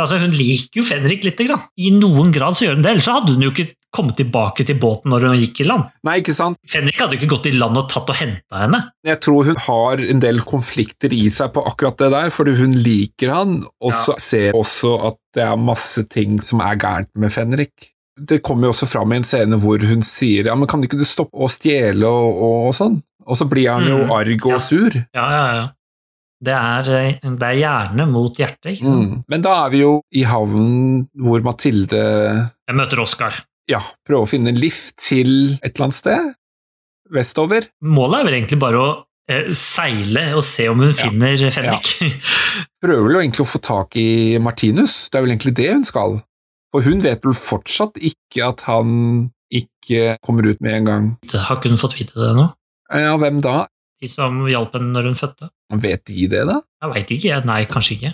altså, 0.00 0.18
hun 0.18 0.32
liker 0.34 0.80
jo 0.80 0.86
Fenrik 0.88 1.26
lite 1.26 1.46
grann. 1.46 1.68
I 1.78 1.92
noen 1.94 2.32
grad 2.34 2.56
så 2.56 2.66
gjør 2.66 2.78
hun 2.78 2.86
det, 2.86 2.94
ellers 2.94 3.06
så 3.06 3.18
hadde 3.20 3.36
hun 3.36 3.44
jo 3.46 3.52
ikke 3.54 3.68
kommet 3.94 4.16
tilbake 4.18 4.66
til 4.68 4.76
båten 4.82 5.10
når 5.14 5.28
hun 5.28 5.38
gikk 5.40 5.62
i 5.62 5.66
land. 5.68 5.86
Nei, 6.06 6.18
ikke 6.20 6.34
sant? 6.36 6.58
Fenrik 6.70 6.98
hadde 7.00 7.16
jo 7.16 7.20
ikke 7.22 7.30
gått 7.36 7.48
i 7.50 7.54
land 7.56 7.78
og 7.80 7.88
tatt 7.92 8.10
og 8.12 8.18
henta 8.18 8.60
henne. 8.64 8.82
Jeg 9.06 9.20
tror 9.24 9.48
hun 9.48 9.60
har 9.68 10.02
en 10.10 10.20
del 10.24 10.42
konflikter 10.44 11.14
i 11.16 11.22
seg 11.32 11.54
på 11.54 11.64
akkurat 11.70 11.96
det 12.02 12.10
der, 12.16 12.30
fordi 12.34 12.56
hun 12.58 12.74
liker 12.84 13.32
han, 13.34 13.56
og 13.80 13.92
så 13.94 14.18
ser 14.20 14.58
også 14.58 14.94
at 15.12 15.18
det 15.38 15.46
er 15.46 15.56
masse 15.70 16.04
ting 16.12 16.36
som 16.44 16.60
er 16.66 16.76
gærent 16.82 17.10
med 17.18 17.32
Fenrik. 17.34 17.90
Det 18.14 18.42
kommer 18.46 18.68
jo 18.68 18.74
også 18.76 18.86
fram 18.86 19.10
i 19.10 19.16
en 19.18 19.24
scene 19.26 19.56
hvor 19.58 19.82
hun 19.82 20.02
sier 20.06 20.46
ja, 20.46 20.54
men 20.54 20.68
kan 20.70 20.82
ikke 20.86 21.00
du 21.00 21.06
stoppe 21.08 21.34
å 21.42 21.48
stjele 21.50 22.06
og, 22.06 22.36
og, 22.46 22.58
og 22.68 22.76
sånn? 22.76 23.00
Og 23.26 23.38
så 23.40 23.46
blir 23.50 23.70
han 23.72 23.88
jo 23.88 24.02
Mm. 24.04 24.12
arg 24.12 24.44
og 24.46 24.52
Ja. 24.52 24.58
sur. 24.62 24.92
Ja, 25.16 25.24
ja, 25.32 25.46
ja. 25.56 25.64
Det 26.44 26.52
er, 26.52 26.88
eh, 26.92 27.18
det 27.40 27.42
er 27.48 27.56
hjerne 27.56 28.04
mot 28.10 28.36
hjerte. 28.36 28.74
Mm. 28.84 29.22
Men 29.32 29.40
da 29.42 29.54
er 29.64 29.70
vi 29.72 29.78
jo 29.80 30.02
i 30.12 30.22
havnen 30.28 31.06
hvor 31.16 31.40
Mathilde 31.46 32.02
Jeg 32.68 32.76
møter 32.76 33.00
Oskar. 33.00 33.38
Ja, 33.70 33.80
prøve 34.06 34.26
å 34.26 34.28
finne 34.30 34.52
en 34.52 34.58
lift 34.60 34.96
til 35.00 35.54
et 35.62 35.72
eller 35.74 35.86
annet 35.88 35.96
sted 35.98 36.30
vestover. 37.14 37.66
Målet 37.84 38.20
er 38.22 38.28
vel 38.28 38.36
egentlig 38.38 38.58
bare 38.62 38.80
å 38.80 38.88
eh, 39.30 39.50
seile 39.56 40.26
og 40.36 40.42
se 40.46 40.66
om 40.72 40.80
hun 40.82 40.92
Ja. 40.94 41.08
finner 41.08 41.44
Fenrik. 41.54 41.90
Prøver 42.84 43.06
vel 43.08 43.20
egentlig 43.22 43.44
å 43.46 43.50
få 43.54 43.60
tak 43.64 43.96
i 44.00 44.38
Martinus, 44.42 45.08
det 45.10 45.18
er 45.20 45.26
vel 45.26 45.34
egentlig 45.36 45.54
det 45.60 45.70
hun 45.72 45.84
skal. 45.88 46.18
For 46.74 46.82
hun 46.88 47.00
vet 47.04 47.22
vel 47.24 47.36
fortsatt 47.38 48.00
ikke 48.02 48.48
at 48.48 48.64
han 48.66 49.30
ikke 49.54 50.16
kommer 50.26 50.48
ut 50.50 50.60
med 50.64 50.74
en 50.80 50.88
gang. 50.88 51.04
Har 51.30 51.60
ikke 51.60 51.70
hun 51.70 51.78
fått 51.78 51.94
vite 52.00 52.16
det 52.18 52.32
nå? 52.34 52.48
Ja, 52.90 53.14
hvem 53.20 53.38
da? 53.44 53.66
De 54.02 54.08
som 54.10 54.40
hjalp 54.50 54.74
henne 54.74 54.90
når 54.92 55.06
hun 55.12 55.16
fødte? 55.20 55.48
Vet 55.80 56.02
de 56.10 56.26
det, 56.32 56.42
da? 56.48 56.56
Jeg 56.82 56.90
veit 56.92 57.12
ikke. 57.14 57.28
jeg. 57.30 57.46
Nei, 57.48 57.60
kanskje 57.70 57.94
ikke. 57.96 58.10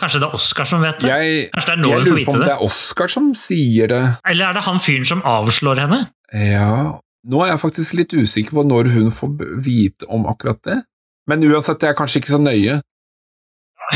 Kanskje 0.00 0.20
det 0.20 0.26
er 0.28 0.34
Oskar 0.34 0.66
som 0.66 0.82
vet 0.82 0.98
det? 1.04 1.08
Jeg, 1.12 1.50
Kanskje 1.54 1.70
det 1.70 1.74
er 1.76 1.82
nå 1.84 1.90
jeg 1.92 2.04
lurer 2.08 2.24
på 2.26 2.32
om 2.34 2.38
det? 2.40 2.46
det 2.48 2.54
er 2.56 2.62
Oskar 2.66 3.12
som 3.12 3.28
sier 3.38 3.88
det. 3.92 4.02
Eller 4.26 4.48
er 4.50 4.56
det 4.58 4.64
han 4.66 4.80
fyren 4.82 5.04
som 5.06 5.22
avslår 5.22 5.82
henne? 5.84 6.00
Ja, 6.34 6.98
nå 7.30 7.44
er 7.44 7.52
jeg 7.52 7.60
faktisk 7.62 7.94
litt 8.00 8.12
usikker 8.16 8.56
på 8.58 8.64
når 8.66 8.90
hun 8.96 9.12
får 9.14 9.36
vite 9.64 10.08
om 10.12 10.26
akkurat 10.26 10.58
det. 10.66 10.80
Men 11.30 11.44
uansett, 11.46 11.78
det 11.80 11.88
er 11.92 11.96
kanskje 11.96 12.20
ikke 12.20 12.34
så 12.34 12.40
nøye. 12.42 12.80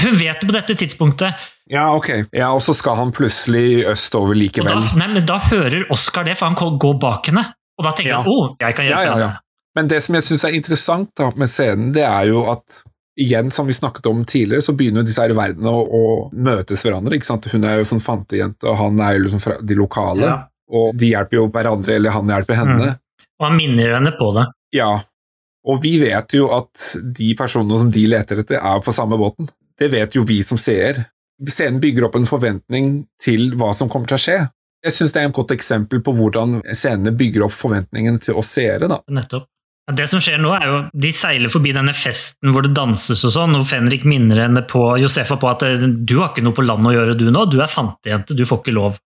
Hun 0.02 0.16
vet 0.20 0.40
det 0.40 0.46
på 0.48 0.52
dette 0.54 0.74
tidspunktet. 0.78 1.34
Ja, 1.72 1.86
ok. 1.96 2.08
Ja, 2.36 2.50
Og 2.54 2.60
så 2.62 2.74
skal 2.76 2.96
han 3.00 3.10
plutselig 3.12 3.84
østover 3.88 4.36
likevel. 4.36 4.68
da, 4.70 4.96
nei, 5.00 5.08
men 5.16 5.26
da 5.26 5.38
hører 5.48 5.86
Oskar 5.92 6.24
det, 6.28 6.36
for 6.38 6.48
han 6.52 6.78
går 6.78 6.98
bak 7.00 7.26
henne. 7.32 7.44
Og 7.78 7.84
da 7.84 7.92
tenker 7.92 8.12
Ja. 8.12 8.22
han 8.22 8.26
å, 8.32 8.56
jeg 8.60 8.76
kan 8.76 8.84
hjelpe 8.86 9.02
Ja, 9.02 9.02
ja, 9.02 9.18
ja. 9.18 9.28
henne. 9.28 9.40
Men 9.76 9.88
det 9.88 10.02
som 10.02 10.14
jeg 10.14 10.22
syns 10.24 10.44
er 10.44 10.54
interessant 10.56 11.10
da, 11.16 11.30
med 11.36 11.48
scenen, 11.48 11.92
det 11.92 12.04
er 12.04 12.26
jo 12.30 12.44
at 12.50 12.82
igjen, 13.18 13.50
som 13.50 13.66
vi 13.66 13.72
snakket 13.72 14.06
om 14.06 14.24
tidligere, 14.24 14.62
så 14.62 14.72
begynner 14.78 15.06
disse 15.06 15.22
her 15.22 15.34
verdenene 15.36 15.72
å, 15.74 15.82
å 15.82 16.02
møtes 16.32 16.84
hverandre. 16.86 17.18
ikke 17.18 17.28
sant? 17.28 17.48
Hun 17.52 17.66
er 17.66 17.80
jo 17.80 17.88
sånn 17.90 18.02
fantejente, 18.04 18.68
og 18.68 18.78
han 18.78 19.02
er 19.02 19.16
jo 19.16 19.26
liksom 19.26 19.42
fra 19.42 19.58
de 19.60 19.78
lokale. 19.78 20.26
Ja. 20.26 20.38
Og 20.68 20.96
de 20.98 21.12
hjelper 21.14 21.40
jo 21.40 21.46
hverandre, 21.52 21.96
eller 21.96 22.14
han 22.14 22.30
hjelper 22.30 22.60
henne. 22.60 22.90
Og 23.38 23.46
han 23.46 23.56
minner 23.58 23.96
henne 23.96 24.12
på 24.18 24.30
det. 24.36 24.46
Ja. 24.76 24.92
Og 25.68 25.80
vi 25.82 25.96
vet 26.00 26.34
jo 26.36 26.50
at 26.54 26.92
de 27.18 27.32
personene 27.38 27.80
som 27.80 27.90
de 27.92 28.04
leter 28.10 28.42
etter, 28.44 28.60
er 28.60 28.84
på 28.84 28.94
samme 28.94 29.18
båten. 29.20 29.48
Det 29.78 29.90
vet 29.92 30.14
jo 30.16 30.24
vi 30.28 30.40
som 30.46 30.60
seer. 30.60 31.04
Scenen 31.48 31.80
bygger 31.82 32.08
opp 32.08 32.16
en 32.18 32.28
forventning 32.28 32.92
til 33.22 33.52
hva 33.58 33.72
som 33.76 33.90
kommer 33.90 34.10
til 34.10 34.18
å 34.18 34.22
skje. 34.22 34.38
Jeg 34.84 34.94
syns 34.94 35.14
det 35.14 35.22
er 35.22 35.28
et 35.28 35.34
godt 35.34 35.52
eksempel 35.54 36.02
på 36.06 36.14
hvordan 36.14 36.60
scenene 36.70 37.12
bygger 37.18 37.46
opp 37.46 37.54
forventningene 37.54 38.20
til 38.22 38.38
oss 38.38 38.50
seere. 38.54 38.90
da. 38.90 39.00
Nettopp. 39.10 39.48
Det 39.88 40.04
som 40.10 40.20
skjer 40.20 40.40
nå, 40.42 40.52
er 40.52 40.66
jo 40.68 40.78
de 40.92 41.10
seiler 41.16 41.52
forbi 41.52 41.72
denne 41.72 41.94
festen 41.96 42.52
hvor 42.52 42.66
det 42.66 42.74
danses 42.76 43.24
og 43.24 43.32
sånn, 43.32 43.56
og 43.56 43.68
Fenrik 43.70 44.04
minner 44.08 44.42
henne 44.44 44.62
på 44.68 44.82
Josefa 45.00 45.38
på 45.40 45.48
at 45.48 45.64
eh, 45.64 45.86
du 45.88 46.18
har 46.20 46.32
ikke 46.32 46.44
noe 46.44 46.56
på 46.56 46.66
land 46.66 46.88
å 46.88 46.92
gjøre 46.92 47.16
du 47.16 47.28
nå, 47.32 47.46
du 47.48 47.60
er 47.62 47.72
fantejente, 47.72 48.36
du 48.36 48.44
får 48.48 48.60
ikke 48.60 48.76
lov. 48.76 48.98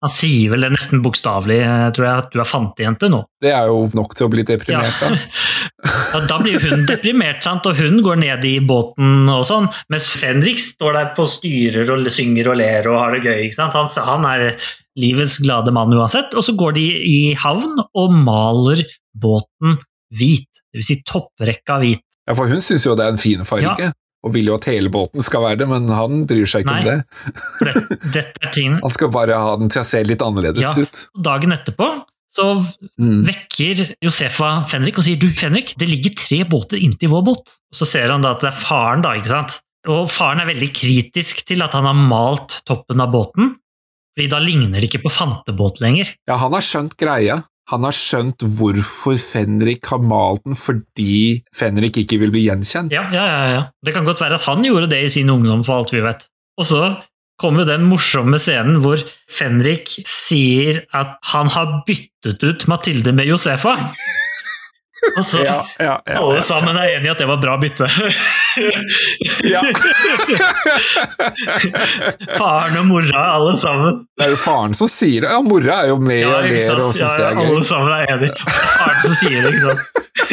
Han 0.00 0.12
sier 0.12 0.52
vel 0.52 0.64
det 0.64 0.70
nesten 0.72 1.02
bokstavelig, 1.04 1.58
eh, 1.64 1.86
tror 1.96 2.06
jeg, 2.06 2.20
at 2.24 2.30
du 2.32 2.40
er 2.40 2.48
fantejente 2.48 3.10
nå. 3.12 3.22
Det 3.40 3.52
er 3.56 3.72
jo 3.72 3.82
nok 3.96 4.14
til 4.16 4.28
å 4.28 4.30
bli 4.32 4.44
deprimert 4.48 5.00
da. 5.00 5.10
Ja, 5.16 6.22
da 6.30 6.38
blir 6.40 6.60
hun 6.68 6.86
deprimert, 6.88 7.42
sant? 7.44 7.68
og 7.68 7.80
hun 7.80 8.00
går 8.04 8.20
ned 8.20 8.44
i 8.48 8.54
båten 8.60 9.28
og 9.32 9.44
sånn, 9.48 9.68
mens 9.92 10.12
Fenrik 10.12 10.60
står 10.60 10.96
der 11.00 11.12
på 11.16 11.28
styrer 11.28 11.96
og 11.96 12.08
synger 12.12 12.52
og 12.52 12.60
ler 12.60 12.92
og 12.92 13.00
har 13.00 13.16
det 13.16 13.24
gøy. 13.24 13.46
ikke 13.48 13.62
sant? 13.62 13.76
Han, 13.76 13.92
han 14.08 14.28
er 14.28 14.50
livets 15.00 15.40
glade 15.40 15.72
mann 15.72 15.96
uansett, 15.96 16.36
og 16.36 16.44
så 16.44 16.56
går 16.60 16.76
de 16.76 16.88
i 17.08 17.20
havn 17.40 17.80
og 17.80 18.20
maler 18.20 18.84
båten 19.16 19.80
hvit, 20.14 20.48
dvs. 20.74 20.86
Si 20.90 20.96
topprekka 21.06 21.78
hvit. 21.82 22.02
Ja, 22.28 22.34
for 22.38 22.46
hun 22.50 22.60
syns 22.62 22.84
jo 22.86 22.94
det 22.98 23.06
er 23.06 23.14
en 23.14 23.20
fin 23.20 23.42
farge, 23.48 23.92
og 24.22 24.34
vil 24.34 24.50
jo 24.50 24.54
at 24.58 24.66
hele 24.68 24.90
båten 24.92 25.22
skal 25.24 25.42
være 25.42 25.62
det, 25.62 25.68
men 25.70 25.88
han 25.88 26.24
bryr 26.28 26.46
seg 26.46 26.66
ikke 26.66 26.76
Nei. 26.76 26.80
om 26.80 27.02
det. 27.64 28.24
Tingene. 28.54 28.80
Han 28.84 28.92
skal 28.94 29.10
bare 29.14 29.38
ha 29.40 29.54
den 29.60 29.70
til 29.72 29.82
å 29.82 29.86
se 29.86 30.02
litt 30.06 30.22
annerledes 30.24 30.62
Ja. 30.62 30.74
ut. 30.76 31.04
Dagen 31.24 31.52
etterpå 31.56 31.88
så 32.30 32.44
Mm. 33.00 33.24
vekker 33.26 33.94
Josefa 34.04 34.66
Fenrik 34.70 34.98
og 34.98 35.04
sier 35.04 35.18
du, 35.18 35.28
Fenrik, 35.34 35.74
det 35.78 35.88
ligger 35.88 36.14
tre 36.14 36.44
båter 36.44 36.78
inntil 36.78 37.10
vår 37.10 37.24
båt. 37.26 37.56
Og 37.72 37.74
så 37.80 37.86
ser 37.86 38.08
han 38.12 38.22
da 38.22 38.32
at 38.36 38.40
det 38.44 38.52
er 38.52 38.60
faren, 38.60 39.02
da, 39.02 39.14
ikke 39.18 39.32
sant? 39.32 39.60
Og 39.88 40.08
faren 40.12 40.40
er 40.42 40.46
veldig 40.52 40.72
kritisk 40.76 41.44
til 41.48 41.62
at 41.62 41.72
han 41.72 41.84
har 41.88 41.94
malt 41.96 42.60
toppen 42.68 43.00
av 43.00 43.10
båten, 43.10 43.56
fordi 44.14 44.28
da 44.30 44.38
ligner 44.38 44.80
det 44.80 44.90
ikke 44.92 45.02
på 45.08 45.10
fantebåt 45.10 45.80
lenger. 45.80 46.12
Ja, 46.28 46.36
han 46.36 46.52
har 46.52 46.60
skjønt 46.60 46.94
greia. 47.00 47.42
Han 47.70 47.86
har 47.86 47.94
skjønt 47.94 48.42
hvorfor 48.58 49.18
Fenrik 49.20 49.86
har 49.92 50.02
malt 50.02 50.42
den 50.46 50.58
fordi 50.58 51.42
Fenrik 51.54 52.00
ikke 52.02 52.18
vil 52.22 52.32
bli 52.34 52.48
gjenkjent. 52.48 52.90
Ja, 52.94 53.04
ja, 53.14 53.26
ja, 53.30 53.44
ja. 53.54 53.62
Det 53.86 53.94
kan 53.94 54.08
godt 54.08 54.22
være 54.24 54.40
at 54.40 54.46
han 54.48 54.64
gjorde 54.66 54.90
det 54.90 55.04
i 55.06 55.12
sin 55.14 55.30
ungdom, 55.30 55.62
for 55.66 55.78
alt 55.78 55.94
vi 55.94 56.02
vet. 56.02 56.26
Og 56.58 56.66
så 56.66 56.82
kommer 57.40 57.64
den 57.68 57.86
morsomme 57.88 58.40
scenen 58.42 58.80
hvor 58.84 59.00
Fenrik 59.30 59.88
sier 60.02 60.82
at 60.96 61.16
han 61.30 61.50
har 61.54 61.78
byttet 61.86 62.42
ut 62.42 62.66
Mathilde 62.68 63.14
med 63.16 63.30
Josefa. 63.30 63.76
Og 65.16 65.24
så 65.24 65.38
Ja, 65.44 65.66
ja, 65.80 66.00
ja, 66.06 66.18
alle 66.20 66.42
sammen 66.44 66.76
er 66.76 66.84
enige 66.96 67.08
i 67.08 67.10
at 67.12 67.18
det 67.22 67.28
var 67.28 67.36
bra 67.40 67.56
bytte. 67.60 67.88
Ja. 69.46 69.60
Faren 72.38 72.76
og 72.80 72.86
mora, 72.90 73.22
alle 73.36 73.54
sammen. 73.60 73.92
Det 74.18 74.24
er 74.26 74.30
jo 74.34 74.38
faren 74.40 74.74
som 74.76 74.88
sier 74.92 75.20
det. 75.24 75.30
Ja, 75.32 75.38
mora 75.44 75.74
er 75.84 75.88
jo 75.92 75.98
med 76.02 76.22
og 76.28 76.32
ler 76.48 76.80
og 76.84 76.92
syns 76.94 77.02
Ja, 77.06 77.10
det 77.16 77.24
er 77.30 77.34
gøy. 77.38 77.44
Alle 77.46 77.64
sammen 77.70 77.90
er 77.96 78.00
enige. 78.14 78.32
Faren 78.52 79.00
som 79.06 79.14
sier 79.22 79.38
det, 79.40 79.48
ikke 79.56 79.66
sant. 79.70 79.84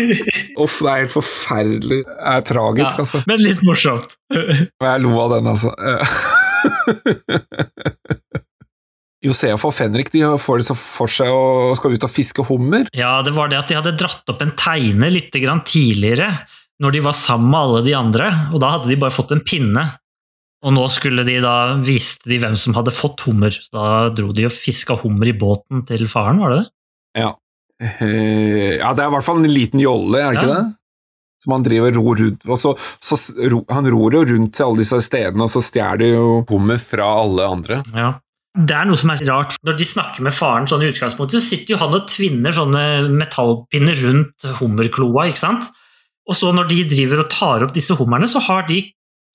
Uff, 0.64 0.76
det 0.84 0.90
er 0.92 0.98
helt 1.04 1.16
forferdelig. 1.16 2.00
Det 2.04 2.18
er 2.34 2.40
tragisk, 2.52 2.96
altså. 3.06 3.18
men 3.30 3.38
litt 3.44 3.62
morsomt. 3.66 4.10
Jeg 4.34 4.96
lo 5.06 5.12
av 5.24 5.30
den, 5.38 5.46
altså. 5.56 5.70
Josef 9.28 9.66
og 9.68 9.76
Fenrik 9.76 10.12
de 10.14 10.24
får 10.40 10.62
det 10.62 10.68
så 10.70 10.78
for 10.78 11.12
seg 11.12 11.32
og 11.34 11.76
skal 11.80 11.96
ut 11.96 12.08
og 12.08 12.12
fiske 12.12 12.46
hummer. 12.48 12.88
Ja, 12.98 13.20
det 13.26 13.36
var 13.36 13.52
det 13.52 13.60
at 13.60 13.72
de 13.72 13.78
hadde 13.80 13.96
dratt 14.00 14.28
opp 14.32 14.44
en 14.44 14.56
teine 14.60 15.12
litt 15.14 15.36
grann 15.44 15.64
tidligere, 15.68 16.34
når 16.84 16.96
de 16.96 17.06
var 17.08 17.18
sammen 17.18 17.50
med 17.52 17.60
alle 17.60 17.86
de 17.88 17.96
andre, 17.98 18.28
og 18.54 18.62
da 18.64 18.76
hadde 18.76 18.92
de 18.92 19.00
bare 19.02 19.16
fått 19.16 19.34
en 19.36 19.44
pinne. 19.46 19.88
Og 20.66 20.74
nå 20.74 20.88
skulle 20.90 21.26
de 21.28 21.38
da 21.44 21.78
viste 21.86 22.30
de 22.32 22.40
hvem 22.42 22.56
som 22.58 22.74
hadde 22.78 22.96
fått 22.96 23.22
hummer, 23.28 23.54
så 23.54 23.74
da 23.76 23.88
dro 24.16 24.32
de 24.34 24.48
og 24.50 24.56
fiska 24.56 24.98
hummer 25.04 25.30
i 25.30 25.36
båten 25.38 25.84
til 25.90 26.08
faren, 26.10 26.42
var 26.42 26.54
det 26.54 26.64
det? 26.64 26.68
Ja. 27.22 27.36
Eh, 27.78 28.78
ja, 28.80 28.90
det 28.98 29.04
er 29.04 29.10
i 29.10 29.14
hvert 29.14 29.26
fall 29.26 29.44
en 29.44 29.54
liten 29.54 29.82
jolle, 29.82 30.22
er 30.22 30.34
det 30.34 30.42
ikke 30.42 30.56
det? 30.56 30.64
Som 31.44 31.54
han 31.54 31.66
driver 31.68 31.94
og 31.94 31.98
ror 32.00 32.18
rundt 32.18 32.48
og 32.50 32.58
så, 32.58 32.72
så 32.98 33.14
Han 33.70 33.86
ror 33.94 34.16
jo 34.16 34.24
rundt 34.26 34.56
til 34.58 34.66
alle 34.66 34.82
disse 34.82 34.98
stedene, 35.06 35.46
og 35.46 35.52
så 35.54 35.62
stjeler 35.62 36.16
jo 36.16 36.30
hummer 36.50 36.82
fra 36.82 37.12
alle 37.22 37.46
andre. 37.46 37.84
Ja. 37.94 38.16
Det 38.58 38.74
er 38.74 38.88
noe 38.90 38.98
som 38.98 39.12
er 39.14 39.22
rart. 39.28 39.58
Når 39.68 39.76
de 39.78 39.86
snakker 39.86 40.24
med 40.26 40.34
faren 40.34 40.66
sånn 40.70 40.82
i 40.82 40.90
utgangspunktet, 40.90 41.38
så 41.38 41.46
sitter 41.52 41.76
jo 41.76 41.82
han 41.82 41.94
og 41.94 42.08
tvinner 42.10 42.56
sånne 42.56 42.84
metallpinner 43.14 44.00
rundt 44.02 44.48
hummerkloa, 44.58 45.28
ikke 45.30 45.44
sant? 45.44 45.68
Og 46.28 46.36
så 46.40 46.50
når 46.56 46.72
de 46.72 46.80
driver 46.90 47.22
og 47.24 47.30
tar 47.32 47.66
opp 47.66 47.76
disse 47.76 47.96
hummerne, 48.00 48.30
så 48.32 48.42
har 48.48 48.66
de 48.70 48.82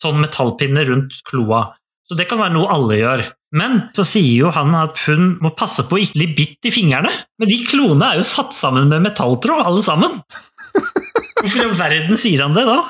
sånn 0.02 0.18
metallpinner 0.24 0.90
rundt 0.90 1.20
kloa. 1.28 1.68
Så 2.10 2.18
det 2.18 2.26
kan 2.28 2.42
være 2.42 2.56
noe 2.56 2.72
alle 2.74 2.98
gjør. 2.98 3.22
Men 3.56 3.78
så 3.96 4.04
sier 4.08 4.46
jo 4.46 4.50
han 4.52 4.74
at 4.74 4.98
hun 5.06 5.36
må 5.44 5.52
passe 5.56 5.84
på 5.86 5.98
å 5.98 6.02
ikke 6.02 6.18
bli 6.18 6.28
bitt 6.40 6.68
i 6.68 6.72
fingrene. 6.74 7.12
Men 7.38 7.50
de 7.52 7.60
kloene 7.68 8.08
er 8.10 8.20
jo 8.20 8.26
satt 8.26 8.56
sammen 8.56 8.90
med 8.90 9.04
metalltråd, 9.06 9.62
alle 9.68 9.84
sammen. 9.84 10.18
Hvorfor 11.38 11.60
i 11.60 11.64
all 11.68 11.78
verden 11.78 12.18
sier 12.20 12.42
han 12.44 12.56
det 12.56 12.64
da? 12.68 12.80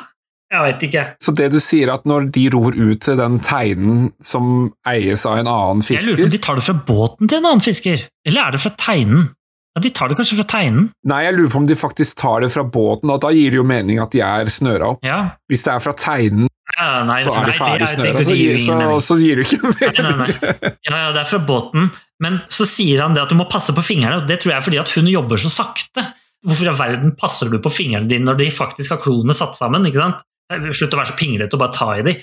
Jeg 0.53 0.61
veit 0.67 0.83
ikke. 0.85 1.03
Så 1.25 1.33
det 1.39 1.47
du 1.55 1.59
sier 1.65 1.89
at 1.95 2.03
når 2.09 2.27
de 2.35 2.43
ror 2.53 2.75
ut 2.77 3.01
til 3.01 3.17
den 3.17 3.39
teinen 3.41 4.11
som 4.21 4.67
eies 4.89 5.23
av 5.29 5.39
en 5.41 5.49
annen 5.49 5.81
fisker 5.85 6.13
Jeg 6.13 6.19
lurer 6.19 6.27
på 6.27 6.29
om 6.29 6.35
de 6.35 6.41
tar 6.45 6.59
det 6.61 6.65
fra 6.67 6.75
båten 6.91 7.31
til 7.31 7.39
en 7.41 7.47
annen 7.49 7.65
fisker, 7.65 8.03
eller 8.29 8.43
er 8.51 8.57
det 8.57 8.61
fra 8.67 8.75
teinen? 8.77 9.31
Ja, 9.73 9.81
De 9.81 9.89
tar 9.97 10.11
det 10.13 10.19
kanskje 10.19 10.37
fra 10.37 10.45
teinen? 10.53 10.91
Nei, 11.09 11.23
jeg 11.25 11.33
lurer 11.39 11.49
på 11.55 11.61
om 11.63 11.67
de 11.71 11.77
faktisk 11.81 12.19
tar 12.21 12.43
det 12.45 12.51
fra 12.53 12.67
båten, 12.69 13.09
og 13.09 13.23
da 13.25 13.31
gir 13.33 13.55
det 13.55 13.57
jo 13.57 13.65
mening 13.65 14.03
at 14.05 14.13
de 14.13 14.21
er 14.21 14.51
snøra 14.53 14.91
opp. 14.93 15.07
Ja. 15.09 15.21
Hvis 15.49 15.65
det 15.65 15.73
er 15.73 15.81
fra 15.81 15.95
teinen, 15.97 16.51
ja 16.77 16.89
nei, 17.09 17.17
så 17.25 17.33
er 17.37 17.49
det 17.49 17.55
ferdig 17.57 17.87
er- 17.87 17.95
snøra, 17.95 18.21
så, 18.21 18.37
så, 18.67 18.99
så 19.07 19.17
gir 19.23 19.41
det 19.41 19.47
ikke 19.49 19.73
Nei, 19.73 19.89
nei, 20.05 20.13
nei. 20.21 20.73
Ja, 20.91 20.99
ja, 21.07 21.07
det 21.17 21.23
er 21.25 21.31
fra 21.33 21.41
båten, 21.49 21.89
men 22.21 22.37
så 22.53 22.69
sier 22.69 23.01
han 23.07 23.17
det 23.17 23.25
at 23.25 23.33
du 23.33 23.39
må 23.41 23.49
passe 23.49 23.73
på 23.73 23.85
fingrene, 23.89 24.21
og 24.21 24.29
det 24.29 24.43
tror 24.43 24.53
jeg 24.53 24.59
er 24.61 24.67
fordi 24.69 24.83
at 24.85 24.93
hun 24.99 25.09
jobber 25.09 25.41
så 25.41 25.49
sakte. 25.57 26.05
Hvorfor 26.45 26.69
i 26.69 26.77
verden 26.77 27.17
passer 27.17 27.49
du 27.49 27.57
på 27.63 27.71
fingrene 27.73 28.11
dine 28.11 28.27
når 28.29 28.41
de 28.43 28.51
faktisk 28.53 28.93
har 28.93 29.01
kloene 29.01 29.33
satt 29.39 29.57
sammen? 29.57 29.89
ikke 29.89 30.01
sant? 30.05 30.21
Slutt 30.51 30.95
å 30.95 31.01
være 31.01 31.13
så 31.13 31.19
pinglete 31.19 31.57
og 31.57 31.63
bare 31.63 31.77
ta 31.77 31.89
i 31.97 32.05
de. 32.07 32.17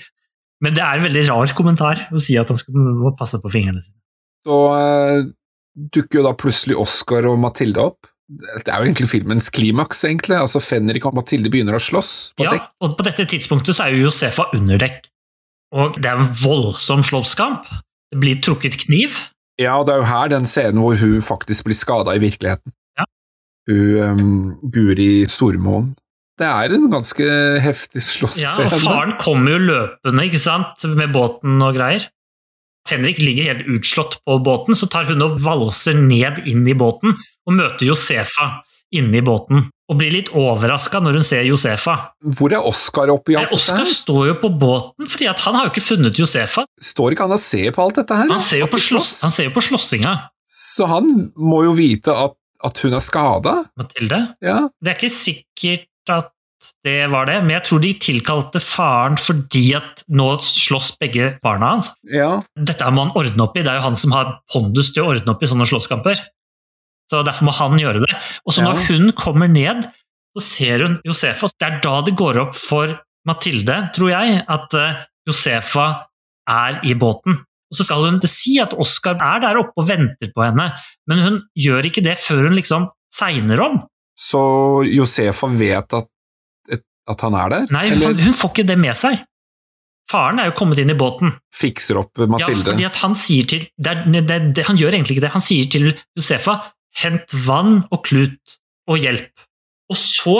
Men 0.60 0.76
det 0.76 0.84
er 0.84 0.98
en 0.98 1.06
veldig 1.08 1.24
rar 1.30 1.52
kommentar 1.56 2.04
å 2.12 2.20
si 2.22 2.36
at 2.38 2.50
han 2.52 2.58
skal 2.60 2.76
må 2.76 3.14
passe 3.18 3.40
på 3.40 3.52
fingrene 3.52 3.80
sine. 3.82 3.96
Så 4.46 4.56
uh, 4.72 5.28
dukker 5.74 6.20
jo 6.20 6.24
da 6.28 6.34
plutselig 6.36 6.76
Oscar 6.80 7.28
og 7.30 7.38
Mathilde 7.40 7.82
opp. 7.82 8.10
Det 8.30 8.70
er 8.70 8.78
jo 8.78 8.86
egentlig 8.86 9.08
filmens 9.10 9.48
klimaks, 9.50 10.04
egentlig. 10.06 10.36
Altså 10.38 10.62
Fenrik 10.62 11.08
og 11.08 11.16
Mathilde 11.18 11.50
begynner 11.50 11.74
å 11.74 11.82
slåss 11.82 12.12
på 12.38 12.46
Ja, 12.46 12.54
dekk. 12.54 12.68
og 12.84 12.96
på 12.98 13.06
dette 13.08 13.26
tidspunktet 13.32 13.76
så 13.76 13.88
er 13.88 13.96
jo 13.96 14.06
Josefa 14.06 14.46
under 14.54 14.78
dekk. 14.78 15.08
Og 15.74 15.98
det 15.98 16.10
er 16.10 16.20
en 16.20 16.30
voldsom 16.38 17.02
slåsskamp. 17.06 17.66
Det 18.10 18.18
blir 18.22 18.38
trukket 18.42 18.78
kniv. 18.84 19.16
Ja, 19.60 19.76
og 19.78 19.86
det 19.86 19.94
er 19.94 20.02
jo 20.02 20.08
her 20.08 20.30
den 20.32 20.46
scenen 20.48 20.80
hvor 20.82 20.98
hun 20.98 21.20
faktisk 21.22 21.66
blir 21.66 21.78
skada 21.78 22.14
i 22.16 22.22
virkeligheten. 22.22 22.72
Ja. 22.98 23.06
Hun 23.70 24.20
um, 24.20 24.70
Guri 24.72 25.26
Stormoen. 25.30 25.92
Det 26.40 26.48
er 26.48 26.72
en 26.72 26.88
ganske 26.92 27.26
heftig 27.60 28.00
Ja, 28.40 28.54
og 28.62 28.72
faren 28.80 29.12
kommer 29.20 29.58
jo 29.58 29.60
løpende 29.66 30.24
ikke 30.24 30.40
sant, 30.40 30.86
med 30.96 31.12
båten 31.12 31.60
og 31.60 31.76
greier. 31.76 32.06
Fenrik 32.88 33.20
ligger 33.20 33.50
helt 33.50 33.68
utslått 33.68 34.16
på 34.24 34.38
båten, 34.40 34.74
så 34.78 34.88
tar 34.88 35.04
hun 35.10 35.20
og 35.26 35.36
valser 35.44 35.98
ned 36.00 36.40
inn 36.48 36.64
i 36.64 36.76
båten 36.76 37.12
og 37.12 37.56
møter 37.58 37.84
Josefa 37.90 38.48
inne 38.96 39.20
i 39.20 39.22
båten. 39.22 39.68
Og 39.90 39.98
blir 39.98 40.12
litt 40.14 40.30
overraska 40.34 41.00
når 41.02 41.18
hun 41.18 41.26
ser 41.26 41.44
Josefa. 41.46 41.96
Hvor 42.38 42.54
er 42.54 42.66
Oskar 42.66 43.10
oppi 43.12 43.36
alt 43.38 43.50
dette 43.50 43.58
Oskar 43.58 43.86
står 43.90 44.30
jo 44.30 44.36
på 44.42 44.50
båten, 44.62 45.10
fordi 45.10 45.28
han 45.30 45.58
har 45.58 45.68
jo 45.68 45.74
ikke 45.74 45.86
funnet 45.86 46.18
Josefa. 46.18 46.64
Står 46.82 47.14
ikke 47.14 47.26
han 47.26 47.36
og 47.36 47.42
ser 47.42 47.70
på 47.76 47.84
alt 47.84 48.00
dette 48.00 48.18
her? 48.22 48.30
Han 48.32 48.42
ser 48.44 48.64
jo 48.64 48.70
på, 48.70 48.80
slåss? 48.82 49.20
han 49.26 49.34
ser 49.34 49.50
jo 49.50 49.54
på 49.54 49.64
slåssinga. 49.68 50.14
Så 50.50 50.88
han 50.90 51.10
må 51.38 51.64
jo 51.68 51.76
vite 51.78 52.14
at, 52.14 52.34
at 52.66 52.82
hun 52.82 52.96
er 52.96 53.04
skada? 53.04 53.54
Mathilde. 53.78 54.24
Ja. 54.42 54.64
Det 54.82 54.94
er 54.94 54.98
ikke 54.98 55.14
sikkert 55.14 55.89
at 56.08 56.30
det 56.84 57.06
var 57.10 57.24
det, 57.24 57.38
men 57.40 57.54
jeg 57.54 57.64
tror 57.64 57.80
de 57.80 57.90
tilkalte 57.96 58.60
faren 58.60 59.16
fordi 59.16 59.62
at 59.78 60.02
nå 60.12 60.26
slåss 60.44 60.90
begge 61.00 61.38
barna 61.44 61.70
hans. 61.74 61.92
ja. 62.04 62.42
Dette 62.56 62.88
må 62.92 63.06
han 63.06 63.14
ordne 63.16 63.46
opp 63.46 63.56
i, 63.56 63.62
det 63.64 63.70
er 63.72 63.78
jo 63.80 63.86
han 63.88 63.96
som 63.96 64.12
har 64.12 64.34
pondus 64.52 64.92
til 64.92 65.02
å 65.06 65.14
ordne 65.14 65.32
opp 65.32 65.42
i 65.42 65.48
sånne 65.48 65.64
slåsskamper. 65.68 66.20
Så 67.10 67.22
derfor 67.26 67.48
må 67.48 67.54
han 67.56 67.78
gjøre 67.80 68.04
det. 68.04 68.12
Og 68.46 68.52
så 68.54 68.62
når 68.62 68.76
Ja. 68.76 68.86
hun 68.92 69.12
kommer 69.12 69.48
ned, 69.48 69.88
så 70.36 70.42
ser 70.44 70.78
hun 70.84 71.00
Josefa. 71.04 71.48
Det 71.58 71.66
er 71.66 71.80
da 71.80 72.00
det 72.02 72.14
går 72.16 72.38
opp 72.38 72.54
for 72.54 72.92
Mathilde, 73.26 73.90
tror 73.96 74.10
jeg, 74.12 74.44
at 74.48 74.74
eh, 74.74 75.00
Josefa 75.26 76.06
er 76.48 76.80
i 76.84 76.94
båten. 76.94 77.40
Og 77.70 77.76
så 77.78 77.84
skal 77.86 78.04
hun 78.04 78.20
si 78.26 78.58
at 78.60 78.74
Oskar 78.74 79.16
er 79.16 79.40
der 79.40 79.58
oppe 79.58 79.72
og 79.78 79.88
venter 79.88 80.30
på 80.34 80.44
henne, 80.44 80.72
men 81.08 81.18
hun 81.24 81.40
gjør 81.56 81.86
ikke 81.88 82.02
det 82.04 82.18
før 82.18 82.48
hun 82.48 82.54
liksom 82.58 82.88
segner 83.14 83.60
om. 83.64 83.80
Så 84.20 84.40
Josefa 84.84 85.48
vet 85.56 85.96
at, 85.96 86.08
at 87.08 87.22
han 87.24 87.36
er 87.40 87.52
der? 87.54 87.68
Nei, 87.72 87.86
han, 87.94 88.18
hun 88.20 88.36
får 88.36 88.52
ikke 88.52 88.66
det 88.68 88.76
med 88.80 88.98
seg. 88.98 89.22
Faren 90.10 90.40
er 90.42 90.50
jo 90.50 90.56
kommet 90.58 90.80
inn 90.82 90.90
i 90.90 90.98
båten. 90.98 91.36
fikser 91.54 92.00
opp 92.02 92.18
Ja, 92.18 92.26
Mathilde? 92.26 92.72
fordi 92.72 92.86
at 92.88 92.98
han 93.00 93.14
sier 93.18 93.46
til 93.46 93.66
det 93.78 93.92
er, 93.92 94.00
det, 94.26 94.38
det, 94.56 94.64
Han 94.66 94.78
gjør 94.80 94.96
egentlig 94.96 95.16
ikke 95.16 95.26
det. 95.28 95.34
Han 95.36 95.44
sier 95.44 95.68
til 95.70 95.92
Josefa 96.18 96.56
'hent 97.00 97.30
vann 97.46 97.84
og 97.94 98.02
klut 98.04 98.56
og 98.90 98.98
hjelp'. 98.98 99.30
Og 99.90 99.96
så 99.96 100.36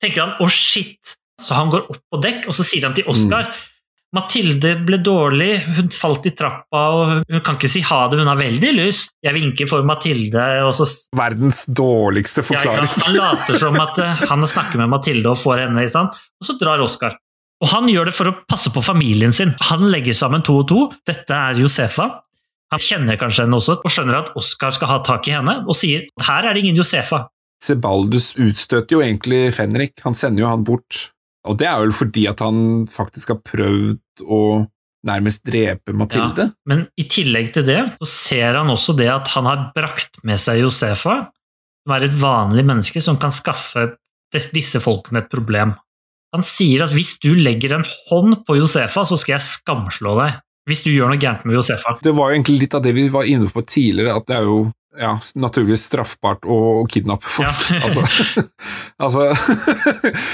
tenker 0.00 0.22
han 0.22 0.36
'å, 0.38 0.46
shit', 0.46 1.16
så 1.42 1.54
han 1.58 1.70
går 1.70 1.90
opp 1.90 1.98
på 2.14 2.20
dekk, 2.22 2.46
og 2.48 2.54
så 2.54 2.64
sier 2.64 2.86
han 2.86 2.94
til 2.94 3.04
Oskar 3.10 3.50
Mathilde 4.16 4.70
ble 4.88 4.96
dårlig, 5.04 5.50
hun 5.76 5.90
falt 5.92 6.24
i 6.30 6.32
trappa, 6.32 6.82
og 6.96 7.26
hun 7.28 7.42
kan 7.44 7.58
ikke 7.58 7.68
si 7.68 7.82
ha 7.84 7.98
det, 8.08 8.16
hun 8.22 8.30
har 8.30 8.38
veldig 8.40 8.70
lyst. 8.78 9.10
Jeg 9.24 9.36
vinker 9.36 9.68
for 9.68 9.84
Mathilde, 9.84 10.44
og 10.64 10.72
så 10.78 10.86
Verdens 11.18 11.66
dårligste 11.68 12.44
forklaring. 12.46 12.88
Ja, 12.88 13.02
Han 13.04 13.18
later 13.18 13.60
som 13.60 13.76
at 13.82 14.00
eh, 14.00 14.22
han 14.30 14.46
snakker 14.48 14.80
med 14.80 14.88
Mathilde 14.94 15.34
og 15.34 15.40
får 15.42 15.66
henne, 15.66 15.84
og 15.84 16.48
så 16.48 16.56
drar 16.60 16.80
Oskar. 16.80 17.18
Og 17.60 17.68
han 17.72 17.90
gjør 17.90 18.08
det 18.08 18.14
for 18.16 18.30
å 18.30 18.36
passe 18.48 18.72
på 18.72 18.80
familien 18.86 19.34
sin. 19.34 19.52
Han 19.68 19.84
legger 19.92 20.16
sammen 20.16 20.44
to 20.46 20.60
og 20.62 20.68
to. 20.70 20.86
Dette 21.08 21.34
er 21.34 21.58
Josefa. 21.58 22.08
Han 22.72 22.84
kjenner 22.84 23.18
kanskje 23.20 23.44
henne 23.44 23.58
også, 23.60 23.80
og 23.82 23.92
skjønner 23.92 24.22
at 24.22 24.32
Oskar 24.38 24.72
skal 24.76 24.92
ha 24.92 24.98
tak 25.04 25.28
i 25.28 25.34
henne, 25.36 25.58
og 25.68 25.76
sier 25.76 26.06
her 26.24 26.48
er 26.48 26.56
det 26.56 26.64
ingen 26.64 26.80
Josefa. 26.80 27.26
Sebaldus 27.64 28.32
utstøter 28.38 28.96
jo 28.96 29.04
egentlig 29.04 29.48
Fenrik, 29.56 29.98
han 30.04 30.16
sender 30.16 30.46
jo 30.46 30.50
han 30.52 30.64
bort. 30.64 31.08
Og 31.48 31.58
det 31.60 31.68
er 31.70 31.78
vel 31.80 31.94
fordi 31.96 32.26
at 32.30 32.42
han 32.44 32.86
faktisk 32.90 33.32
har 33.34 33.40
prøvd 33.46 34.24
å 34.24 34.42
nærmest 35.08 35.44
drepe 35.46 35.94
Mathilde. 35.96 36.50
Men 36.68 36.86
i 36.98 37.06
tillegg 37.10 37.52
til 37.54 37.66
det, 37.68 37.80
så 38.02 38.08
ser 38.10 38.58
han 38.58 38.70
også 38.72 38.96
det 38.98 39.08
at 39.12 39.30
han 39.36 39.48
har 39.48 39.68
brakt 39.76 40.20
med 40.26 40.40
seg 40.42 40.62
Josefa, 40.64 41.20
som 41.84 41.94
er 41.94 42.08
et 42.08 42.16
vanlig 42.20 42.66
menneske 42.68 43.02
som 43.04 43.18
kan 43.20 43.32
skaffe 43.34 43.92
disse 44.34 44.82
folkene 44.84 45.22
et 45.22 45.30
problem. 45.32 45.76
Han 46.36 46.44
sier 46.44 46.84
at 46.84 46.92
hvis 46.92 47.14
du 47.22 47.30
legger 47.32 47.78
en 47.78 47.86
hånd 48.10 48.42
på 48.44 48.58
Josefa, 48.58 49.06
så 49.08 49.16
skal 49.16 49.38
jeg 49.38 49.46
skamslå 49.46 50.12
deg. 50.18 50.42
Hvis 50.68 50.82
du 50.84 50.90
gjør 50.92 51.14
noe 51.14 51.20
gærent 51.20 51.46
med 51.48 51.56
Josefa. 51.56 51.94
Det 52.04 52.12
var 52.12 52.28
jo 52.28 52.36
egentlig 52.36 52.58
litt 52.66 52.74
av 52.76 52.82
det 52.84 52.92
vi 52.92 53.06
var 53.08 53.24
inne 53.24 53.48
på 53.48 53.62
tidligere, 53.64 54.18
at 54.18 54.26
det 54.28 54.36
er 54.36 54.50
jo 54.50 54.58
ja, 54.98 55.14
naturligvis 55.38 55.86
straffbart 55.88 56.44
å 56.44 56.84
kidnappe 56.90 57.28
folk. 57.30 57.70
Ja. 57.72 57.80
altså, 57.86 58.04
altså 59.06 59.24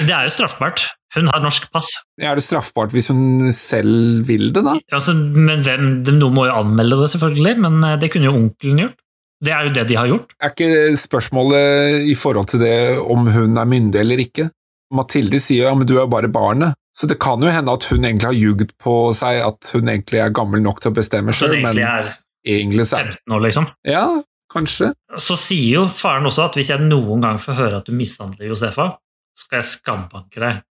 Det 0.08 0.10
er 0.10 0.26
jo 0.26 0.34
straffbart. 0.34 0.88
Hun 1.14 1.30
har 1.30 1.42
norsk 1.44 1.68
pass. 1.74 1.92
Er 2.18 2.34
det 2.38 2.44
straffbart 2.46 2.94
hvis 2.94 3.10
hun 3.12 3.52
selv 3.54 4.26
vil 4.28 4.50
det, 4.54 4.64
da? 4.66 4.74
Altså, 4.94 5.14
men 5.14 5.62
hvem, 5.66 5.88
Noen 6.18 6.34
må 6.34 6.48
jo 6.48 6.58
anmelde 6.58 6.98
det, 7.02 7.12
selvfølgelig, 7.14 7.54
men 7.64 7.80
eh, 7.86 7.96
det 8.02 8.10
kunne 8.14 8.30
jo 8.30 8.36
onkelen 8.38 8.84
gjort. 8.84 9.00
Det 9.44 9.52
er 9.52 9.66
jo 9.66 9.72
det 9.76 9.86
de 9.90 9.96
har 9.98 10.08
gjort. 10.08 10.34
Er 10.40 10.52
ikke 10.54 10.98
spørsmålet 10.98 12.06
i 12.08 12.14
forhold 12.16 12.48
til 12.52 12.62
det 12.64 12.76
om 13.02 13.26
hun 13.28 13.58
er 13.60 13.68
myndig 13.68 14.00
eller 14.00 14.22
ikke? 14.24 14.48
Mathilde 14.94 15.40
sier 15.42 15.68
ja, 15.68 15.74
men 15.76 15.88
du 15.88 15.96
er 15.96 16.04
jo 16.04 16.10
bare 16.12 16.30
barnet. 16.32 16.78
Så 16.94 17.08
det 17.10 17.18
kan 17.22 17.42
jo 17.42 17.50
hende 17.50 17.72
at 17.74 17.86
hun 17.90 18.04
egentlig 18.06 18.30
har 18.30 18.36
ljugd 18.38 18.76
på 18.80 18.94
seg 19.16 19.40
at 19.42 19.72
hun 19.74 19.90
egentlig 19.90 20.20
er 20.22 20.34
gammel 20.34 20.62
nok 20.62 20.78
til 20.82 20.92
å 20.92 20.96
bestemme 20.96 21.34
sjøl, 21.34 21.56
men 21.58 21.72
egentlig 21.72 21.88
er 21.88 22.12
egentlig 22.44 22.86
så 22.86 23.00
er 23.00 23.10
15 23.16 23.34
år, 23.34 23.42
liksom. 23.48 23.66
Ja, 23.88 24.04
kanskje. 24.52 24.92
Så 25.18 25.36
sier 25.40 25.80
jo 25.80 25.88
faren 25.90 26.28
også 26.28 26.46
at 26.46 26.58
hvis 26.60 26.70
jeg 26.70 26.86
noen 26.86 27.24
gang 27.24 27.40
får 27.42 27.58
høre 27.58 27.80
at 27.82 27.88
du 27.88 27.96
mishandler 27.96 28.52
Josefa, 28.52 28.92
skal 29.38 29.60
jeg 29.60 29.70
skambanke 29.72 30.42
deg. 30.44 30.62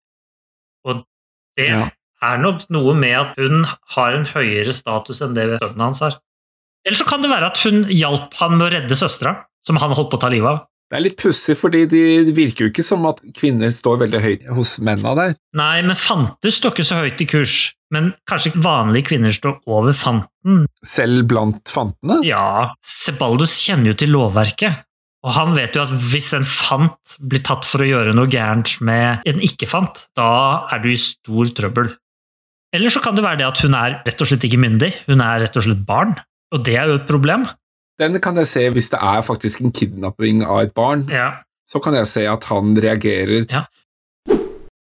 Og 0.89 1.05
det 1.59 1.69
Ja. 1.69 1.89
er 2.23 2.39
nok 2.39 2.65
noe 2.71 2.95
med 2.95 3.17
at 3.19 3.37
hun 3.39 3.65
har 3.97 4.13
en 4.17 4.27
høyere 4.27 4.73
status 4.75 5.21
enn 5.23 5.35
det 5.35 5.49
sønnen 5.61 5.81
hans 5.81 6.01
har. 6.01 6.19
Eller 6.87 6.99
så 6.99 7.07
kan 7.07 7.23
det 7.23 7.31
være 7.31 7.47
at 7.53 7.59
hun 7.63 7.85
hjalp 7.91 8.35
han 8.41 8.57
med 8.59 8.67
å 8.69 8.73
redde 8.75 8.97
søstera, 8.99 9.37
som 9.63 9.77
han 9.79 9.93
holdt 9.95 10.11
på 10.11 10.19
å 10.19 10.21
ta 10.21 10.29
livet 10.33 10.49
av. 10.51 10.65
Det 10.91 10.99
er 10.99 11.05
litt 11.07 11.17
pussig, 11.17 11.55
fordi 11.57 11.87
de, 11.89 12.01
det 12.27 12.35
virker 12.37 12.67
jo 12.67 12.71
ikke 12.73 12.85
som 12.85 13.07
at 13.09 13.23
kvinner 13.39 13.71
står 13.73 14.01
veldig 14.03 14.21
høyt 14.21 14.43
hos 14.53 14.75
mennene 14.85 15.15
der. 15.17 15.37
Nei, 15.57 15.81
men 15.87 15.97
fanter 15.97 16.53
står 16.53 16.75
ikke 16.75 16.85
så 16.85 16.99
høyt 17.01 17.23
i 17.25 17.29
kurs. 17.31 17.55
Men 17.93 18.11
kanskje 18.29 18.53
vanlige 18.61 19.07
kvinner 19.13 19.33
står 19.33 19.61
over 19.73 19.93
fanten. 19.97 20.67
Selv 20.85 21.27
blant 21.29 21.65
fantene. 21.73 22.19
Ja, 22.29 22.75
Sebaldus 22.85 23.55
kjenner 23.65 23.93
jo 23.93 23.95
til 24.03 24.13
lovverket. 24.13 24.83
Og 25.23 25.35
han 25.37 25.53
vet 25.55 25.77
jo 25.77 25.85
at 25.85 25.93
hvis 26.11 26.33
en 26.35 26.47
fant 26.47 27.17
blir 27.23 27.43
tatt 27.47 27.67
for 27.69 27.85
å 27.85 27.87
gjøre 27.87 28.15
noe 28.17 28.31
gærent 28.31 28.75
med 28.83 29.23
en 29.29 29.43
ikke-fant, 29.47 30.07
da 30.19 30.31
er 30.75 30.83
du 30.83 30.91
i 30.91 30.99
stor 30.99 31.53
trøbbel. 31.55 31.93
Eller 32.75 32.91
så 32.91 33.03
kan 33.05 33.15
det 33.15 33.25
være 33.25 33.43
det 33.43 33.49
at 33.51 33.61
hun 33.63 33.77
er 33.79 34.01
rett 34.03 34.25
og 34.25 34.29
slett 34.29 34.47
ikke 34.49 34.61
myndig. 34.63 34.91
Hun 35.07 35.23
er 35.23 35.45
rett 35.45 35.59
og 35.61 35.67
slett 35.67 35.85
barn. 35.87 36.17
Og 36.53 36.65
det 36.67 36.75
er 36.81 36.91
jo 36.91 36.99
et 36.99 37.09
problem. 37.09 37.47
Den 38.01 38.19
kan 38.25 38.41
jeg 38.41 38.49
se 38.51 38.65
hvis 38.73 38.91
det 38.95 38.99
er 39.05 39.23
faktisk 39.25 39.63
en 39.63 39.75
kidnapping 39.77 40.43
av 40.43 40.65
et 40.65 40.75
barn. 40.75 41.05
Ja. 41.13 41.45
Så 41.69 41.79
kan 41.85 41.95
jeg 41.95 42.09
se 42.11 42.25
at 42.27 42.49
han 42.51 42.73
reagerer. 42.75 43.47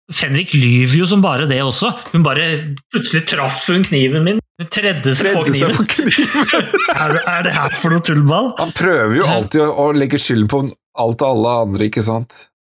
Fenrik 0.09 0.55
lyver 0.57 1.03
jo 1.03 1.07
som 1.09 1.21
bare 1.21 1.45
det 1.49 1.59
også. 1.61 1.91
Hun 2.13 2.23
bare 2.25 2.45
Plutselig 2.89 3.27
traff 3.29 3.67
hun 3.69 3.83
kniven 3.85 4.25
min. 4.25 4.39
Hun 4.59 4.69
tredde 4.73 5.13
seg 5.15 5.35
på 5.37 5.43
kniven. 5.45 5.69
seg 5.69 5.77
på 5.77 5.85
kniven. 5.93 6.69
Er 6.99 7.13
det, 7.13 7.21
er 7.29 7.43
det 7.45 7.51
her 7.55 7.75
for 7.79 7.93
noe 7.93 8.03
tullball? 8.03 8.49
Han 8.57 8.71
prøver 8.75 9.13
jo 9.19 9.27
alltid 9.29 9.61
å, 9.63 9.69
å 9.85 9.91
legge 9.95 10.19
skylden 10.19 10.49
på 10.51 10.61
alt 10.99 11.21
og 11.23 11.27
alle 11.29 11.53
andre, 11.67 11.87
ikke 11.87 12.03
sant? 12.03 12.35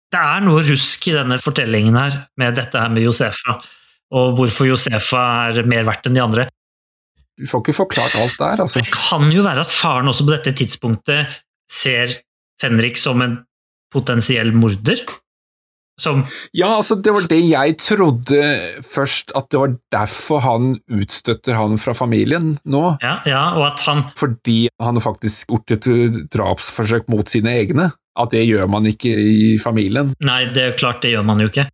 Det 0.10 0.20
er 0.20 0.42
noe 0.44 0.64
rusk 0.66 1.06
i 1.08 1.14
denne 1.14 1.38
fortellingen 1.40 1.96
her, 1.96 2.16
med 2.42 2.58
dette 2.58 2.82
her 2.82 2.90
med 2.92 3.06
Josefa, 3.06 3.60
og 4.18 4.40
hvorfor 4.40 4.68
Josefa 4.72 5.22
er 5.54 5.70
mer 5.70 5.86
verdt 5.88 6.10
enn 6.10 6.18
de 6.18 6.24
andre. 6.24 6.48
Du 7.40 7.46
får 7.48 7.62
ikke 7.64 7.78
forklart 7.78 8.18
alt 8.20 8.36
der, 8.42 8.64
altså. 8.66 8.82
Det 8.82 8.92
kan 8.96 9.30
jo 9.32 9.46
være 9.46 9.64
at 9.64 9.72
faren 9.72 10.10
også 10.12 10.26
på 10.28 10.34
dette 10.34 10.56
tidspunktet 10.60 11.38
ser 11.72 12.18
Fenrik 12.60 12.98
som 13.00 13.22
en 13.24 13.38
potensiell 13.94 14.50
morder. 14.52 15.06
Som 16.00 16.24
Ja, 16.56 16.72
altså, 16.78 16.98
det 17.00 17.14
var 17.16 17.28
det 17.30 17.42
jeg 17.44 17.78
trodde 17.82 18.44
først, 18.86 19.34
at 19.38 19.50
det 19.52 19.62
var 19.62 19.76
derfor 19.94 20.44
han 20.46 20.76
utstøtter 20.88 21.58
han 21.60 21.80
fra 21.82 21.96
familien 21.98 22.56
nå. 22.64 22.84
Ja, 23.04 23.20
ja 23.28 23.44
og 23.58 23.66
at 23.74 23.84
han 23.88 24.06
Fordi 24.20 24.62
han 24.82 25.02
faktisk 25.04 25.52
gjort 25.52 25.76
et 25.76 25.90
drapsforsøk 26.34 27.10
mot 27.12 27.28
sine 27.30 27.58
egne. 27.62 27.92
At 28.20 28.34
det 28.34 28.44
gjør 28.48 28.68
man 28.72 28.88
ikke 28.90 29.12
i 29.16 29.58
familien. 29.62 30.14
Nei, 30.26 30.42
det 30.56 30.64
er 30.64 30.80
klart, 30.80 31.04
det 31.04 31.14
gjør 31.14 31.28
man 31.28 31.44
jo 31.44 31.52
ikke. 31.52 31.70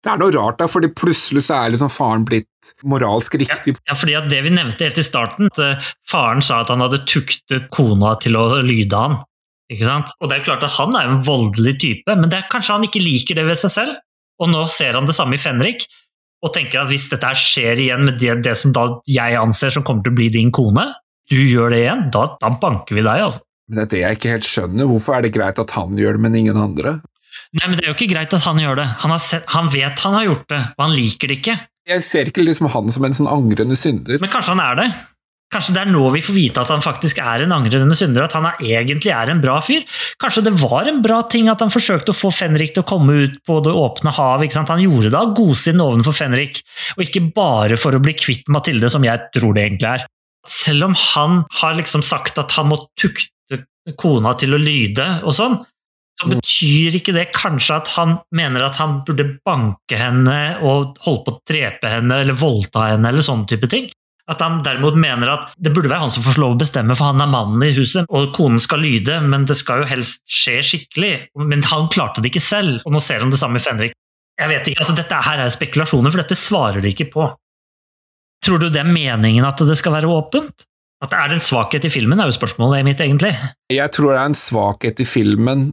Det 0.00 0.08
er 0.08 0.20
noe 0.20 0.32
rart 0.32 0.60
da, 0.62 0.68
fordi 0.70 0.88
plutselig 0.96 1.42
så 1.44 1.58
er 1.60 1.74
liksom 1.74 1.90
faren 1.92 2.22
blitt 2.24 2.70
moralsk 2.88 3.34
riktig. 3.40 3.74
ja, 3.88 3.96
fordi 3.96 4.14
at 4.16 4.30
det 4.32 4.38
vi 4.46 4.52
nevnte 4.54 4.86
helt 4.86 5.00
i 5.00 5.04
starten, 5.04 5.50
at 5.52 5.60
eh, 5.60 5.90
faren 6.08 6.40
sa 6.44 6.62
at 6.62 6.72
han 6.72 6.80
hadde 6.84 7.02
tuktet 7.08 7.68
kona 7.74 8.14
til 8.22 8.38
å 8.40 8.46
lyde 8.64 8.96
han. 8.96 9.18
Ikke 9.70 9.86
sant? 9.86 10.12
Og 10.18 10.30
det 10.30 10.38
er 10.38 10.46
klart 10.48 10.64
at 10.66 10.74
han 10.74 10.96
er 10.98 11.06
jo 11.06 11.16
en 11.16 11.26
voldelig 11.26 11.76
type, 11.82 12.16
men 12.18 12.30
det 12.30 12.40
er 12.40 12.48
kanskje 12.50 12.76
han 12.76 12.86
ikke 12.86 13.02
liker 13.02 13.38
det 13.38 13.46
ved 13.46 13.60
seg 13.60 13.74
selv. 13.76 13.98
Og 14.40 14.50
nå 14.50 14.64
ser 14.72 14.96
han 14.96 15.06
det 15.06 15.14
samme 15.16 15.36
i 15.36 15.40
Fenrik, 15.40 15.84
og 16.40 16.54
tenker 16.56 16.80
at 16.82 16.88
hvis 16.88 17.10
dette 17.12 17.28
her 17.28 17.38
skjer 17.38 17.82
igjen 17.82 18.06
med 18.08 18.18
det, 18.20 18.38
det 18.46 18.56
som 18.56 18.72
da 18.74 18.86
jeg 19.10 19.36
anser 19.36 19.74
som 19.74 19.84
kommer 19.86 20.06
til 20.06 20.14
å 20.14 20.18
bli 20.18 20.30
din 20.32 20.50
kone, 20.56 20.88
du 21.30 21.38
gjør 21.38 21.74
det 21.74 21.84
igjen, 21.84 22.06
da, 22.14 22.24
da 22.40 22.50
banker 22.62 22.96
vi 22.96 23.04
deg, 23.06 23.26
altså. 23.28 23.44
Men 23.70 23.78
det 23.78 23.82
er 23.84 23.90
det 23.92 24.00
jeg 24.00 24.18
ikke 24.18 24.32
helt 24.32 24.48
skjønner. 24.48 24.88
Hvorfor 24.90 25.14
er 25.14 25.22
det 25.22 25.34
greit 25.36 25.60
at 25.62 25.74
han 25.76 25.98
gjør 26.00 26.16
det, 26.16 26.22
men 26.24 26.38
ingen 26.40 26.58
andre? 26.58 26.96
Nei, 27.54 27.68
men 27.68 27.76
det 27.76 27.84
er 27.84 27.92
jo 27.92 27.94
ikke 27.94 28.10
greit 28.10 28.34
at 28.34 28.42
han 28.42 28.58
gjør 28.58 28.80
det. 28.80 28.86
Han, 29.04 29.12
har 29.14 29.22
sett, 29.22 29.46
han 29.52 29.70
vet 29.70 30.02
han 30.02 30.16
har 30.16 30.26
gjort 30.26 30.48
det, 30.50 30.60
og 30.74 30.82
han 30.82 30.96
liker 30.96 31.30
det 31.30 31.36
ikke. 31.38 31.56
Jeg 31.90 32.04
ser 32.06 32.30
ikke 32.32 32.42
liksom 32.42 32.66
han 32.74 32.90
som 32.90 33.06
en 33.06 33.14
sånn 33.14 33.30
angrende 33.30 33.78
synder. 33.78 34.18
Men 34.22 34.32
kanskje 34.32 34.56
han 34.56 34.64
er 34.64 34.80
det. 34.80 34.88
Kanskje 35.50 35.74
det 35.74 35.80
er 35.82 35.90
nå 35.90 36.04
vi 36.14 36.22
får 36.22 36.36
vite 36.36 36.62
at 36.62 36.70
han 36.70 36.82
faktisk 36.84 37.18
er 37.18 37.42
en 37.42 37.54
angrende 37.56 37.96
synder, 37.98 38.28
at 38.28 38.36
han 38.36 38.46
er, 38.46 38.60
egentlig 38.62 39.10
er 39.10 39.32
en 39.32 39.40
bra 39.42 39.56
fyr. 39.64 39.82
Kanskje 40.22 40.44
det 40.46 40.52
var 40.60 40.86
en 40.86 41.00
bra 41.02 41.24
ting 41.32 41.50
at 41.50 41.62
han 41.64 41.72
forsøkte 41.74 42.14
å 42.14 42.18
få 42.18 42.30
Fenrik 42.34 42.76
til 42.76 42.84
å 42.84 42.88
komme 42.88 43.16
ut 43.24 43.40
på 43.48 43.58
det 43.66 43.74
åpne 43.74 44.14
hav. 44.14 44.44
Han 44.46 44.84
gjorde 44.84 45.10
det 45.10 45.18
av 45.18 45.34
godsinn 45.38 45.82
ovenfor 45.82 46.14
Fenrik, 46.14 46.62
og 46.94 47.02
ikke 47.06 47.26
bare 47.34 47.80
for 47.80 47.96
å 47.96 48.02
bli 48.02 48.14
kvitt 48.14 48.46
Mathilde, 48.52 48.92
som 48.92 49.06
jeg 49.06 49.26
tror 49.34 49.56
det 49.56 49.66
egentlig 49.66 49.90
er. 49.90 50.06
Selv 50.46 50.86
om 50.86 50.94
han 50.96 51.42
har 51.58 51.74
liksom 51.76 52.06
sagt 52.06 52.38
at 52.40 52.54
han 52.54 52.70
må 52.70 52.78
tukte 53.00 53.64
kona 53.98 54.36
til 54.38 54.54
å 54.54 54.62
lyde 54.62 55.06
og 55.24 55.34
sånn, 55.34 55.58
så 56.20 56.28
betyr 56.28 56.96
ikke 56.98 57.14
det 57.16 57.30
kanskje 57.32 57.78
at 57.80 57.90
han 57.96 58.18
mener 58.36 58.66
at 58.66 58.76
han 58.78 58.98
burde 59.06 59.24
banke 59.46 59.96
henne 59.96 60.36
og 60.60 60.98
holde 61.06 61.24
på 61.26 61.32
å 61.32 61.40
drepe 61.48 61.90
henne 61.90 62.20
eller 62.22 62.36
voldta 62.36 62.90
henne 62.90 63.08
eller 63.08 63.24
sånne 63.24 63.48
type 63.48 63.70
ting. 63.72 63.88
At 64.30 64.42
han 64.44 64.60
derimot 64.62 64.98
mener 65.00 65.32
at 65.32 65.54
det 65.58 65.72
burde 65.74 65.90
være 65.90 66.04
han 66.04 66.12
som 66.14 66.22
får 66.22 66.38
lov 66.38 66.54
å 66.54 66.60
bestemme, 66.60 66.94
for 66.94 67.10
han 67.10 67.22
er 67.22 67.30
mannen 67.32 67.64
i 67.66 67.72
huset, 67.74 68.06
og 68.06 68.30
konen 68.36 68.62
skal 68.62 68.82
lyde, 68.84 69.16
men 69.26 69.46
det 69.48 69.56
skal 69.58 69.82
jo 69.82 69.90
helst 69.90 70.22
skje 70.30 70.60
skikkelig. 70.68 71.12
Men 71.50 71.64
han 71.66 71.90
klarte 71.90 72.22
det 72.22 72.30
ikke 72.30 72.44
selv, 72.44 72.78
og 72.84 72.94
nå 72.94 73.02
ser 73.02 73.24
han 73.24 73.32
det 73.34 73.40
samme 73.42 73.58
i 73.58 73.64
Fenrik. 73.64 73.96
Jeg 74.40 74.52
vet 74.52 74.70
ikke, 74.70 74.80
altså 74.84 74.96
Dette 74.96 75.20
her 75.26 75.42
er 75.42 75.52
spekulasjoner, 75.52 76.14
for 76.14 76.22
dette 76.22 76.38
svarer 76.38 76.84
de 76.84 76.94
ikke 76.94 77.10
på. 77.12 77.26
Tror 78.46 78.60
du 78.62 78.70
det 78.72 78.80
er 78.80 78.88
meningen 78.88 79.44
at 79.44 79.60
det 79.66 79.76
skal 79.76 79.98
være 79.98 80.08
åpent? 80.08 80.64
At 81.00 81.12
det 81.12 81.18
er 81.18 81.34
en 81.34 81.42
svakhet 81.42 81.84
i 81.88 81.92
filmen, 81.92 82.20
er 82.20 82.28
jo 82.28 82.36
spørsmålet 82.36 82.84
mitt, 82.84 83.00
egentlig. 83.00 83.32
Jeg 83.72 83.92
tror 83.96 84.14
det 84.14 84.20
er 84.20 84.30
en 84.30 84.38
svakhet 84.38 85.00
i 85.00 85.08
filmen. 85.08 85.70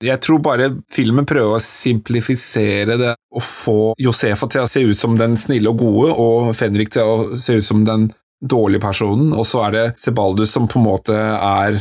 Jeg 0.00 0.20
tror 0.24 0.40
bare 0.40 0.70
filmen 0.88 1.26
prøver 1.28 1.58
å 1.58 1.62
simplifisere 1.62 2.96
det 2.96 3.12
og 3.36 3.44
få 3.44 3.78
Josefa 4.00 4.48
til 4.48 4.64
å 4.64 4.70
se 4.70 4.82
ut 4.86 4.96
som 4.96 5.16
den 5.18 5.36
snille 5.36 5.68
og 5.68 5.82
gode, 5.82 6.14
og 6.16 6.54
Fenrik 6.56 6.92
til 6.94 7.04
å 7.04 7.36
se 7.36 7.58
ut 7.60 7.66
som 7.66 7.84
den 7.84 8.08
dårlige 8.40 8.80
personen, 8.80 9.34
og 9.36 9.44
så 9.44 9.66
er 9.66 9.76
det 9.76 9.86
Sebaldus 10.00 10.54
som 10.56 10.68
på 10.70 10.80
en 10.80 10.86
måte 10.86 11.16
er 11.16 11.76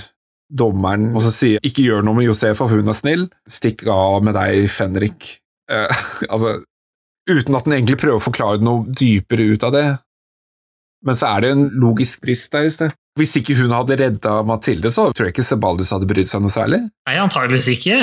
dommeren, 0.50 1.14
og 1.16 1.24
så 1.24 1.32
sier 1.32 1.60
'ikke 1.64 1.86
gjør 1.86 2.04
noe 2.04 2.18
med 2.18 2.28
Josefa, 2.28 2.68
hun 2.68 2.88
er 2.88 2.98
snill', 2.98 3.30
'stikk 3.48 3.88
av 3.88 4.24
med 4.24 4.36
deg, 4.36 4.68
Fenrik'. 4.68 5.40
Eh, 5.70 5.88
altså, 6.34 6.64
uten 7.30 7.56
at 7.56 7.64
den 7.64 7.74
egentlig 7.74 8.02
prøver 8.02 8.20
å 8.20 8.28
forklare 8.28 8.62
noe 8.62 8.86
dypere 8.90 9.54
ut 9.54 9.64
av 9.64 9.72
det. 9.72 10.00
Men 11.06 11.16
så 11.16 11.38
er 11.38 11.42
det 11.42 11.52
en 11.52 11.70
logisk 11.70 12.22
brist 12.22 12.52
der 12.52 12.66
i 12.66 12.70
sted. 12.74 12.92
Hvis 13.20 13.36
ikke 13.40 13.58
hun 13.60 13.74
hadde 13.76 13.98
redda 14.00 14.38
Mathilde, 14.48 14.92
så 14.94 15.10
tror 15.12 15.28
jeg 15.28 15.36
ikke 15.36 15.44
Sebaldus 15.46 15.92
hadde 15.92 16.08
brydd 16.08 16.30
seg 16.32 16.44
noe 16.44 16.54
særlig. 16.54 16.80
Nei, 17.10 17.16
antageligvis 17.20 17.68
ikke. 17.74 18.00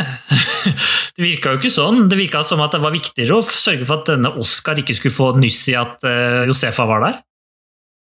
Det 1.17 1.25
virka 1.25 1.55
jo 1.55 1.61
ikke 1.63 1.73
sånn. 1.73 2.03
Det 2.11 2.19
virka 2.19 2.43
som 2.45 2.61
at 2.61 2.75
det 2.77 2.83
var 2.83 2.93
viktigere 2.93 3.39
å 3.39 3.45
sørge 3.47 3.87
for 3.89 4.03
at 4.03 4.11
denne 4.11 4.35
Oscar 4.37 4.77
ikke 4.77 4.99
skulle 4.99 5.17
få 5.17 5.31
nyss 5.41 5.63
i 5.73 5.77
at 5.81 6.05
eh, 6.05 6.43
Josefa 6.51 6.85
var 6.91 7.01
der. 7.07 7.23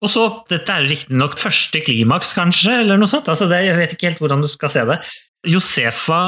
Og 0.05 0.12
så, 0.12 0.24
Dette 0.51 0.74
er 0.74 0.84
jo 0.84 0.93
riktignok 0.93 1.38
første 1.40 1.80
klimaks, 1.86 2.34
kanskje, 2.36 2.82
eller 2.82 3.01
noe 3.01 3.09
sånt. 3.09 3.30
Altså 3.32 3.48
det, 3.48 3.62
jeg 3.64 3.78
vet 3.78 3.94
ikke 3.97 4.10
helt 4.10 4.20
hvordan 4.20 4.44
du 4.44 4.51
skal 4.52 4.72
se 4.74 4.84
det. 4.90 4.98
Josefa 5.48 6.20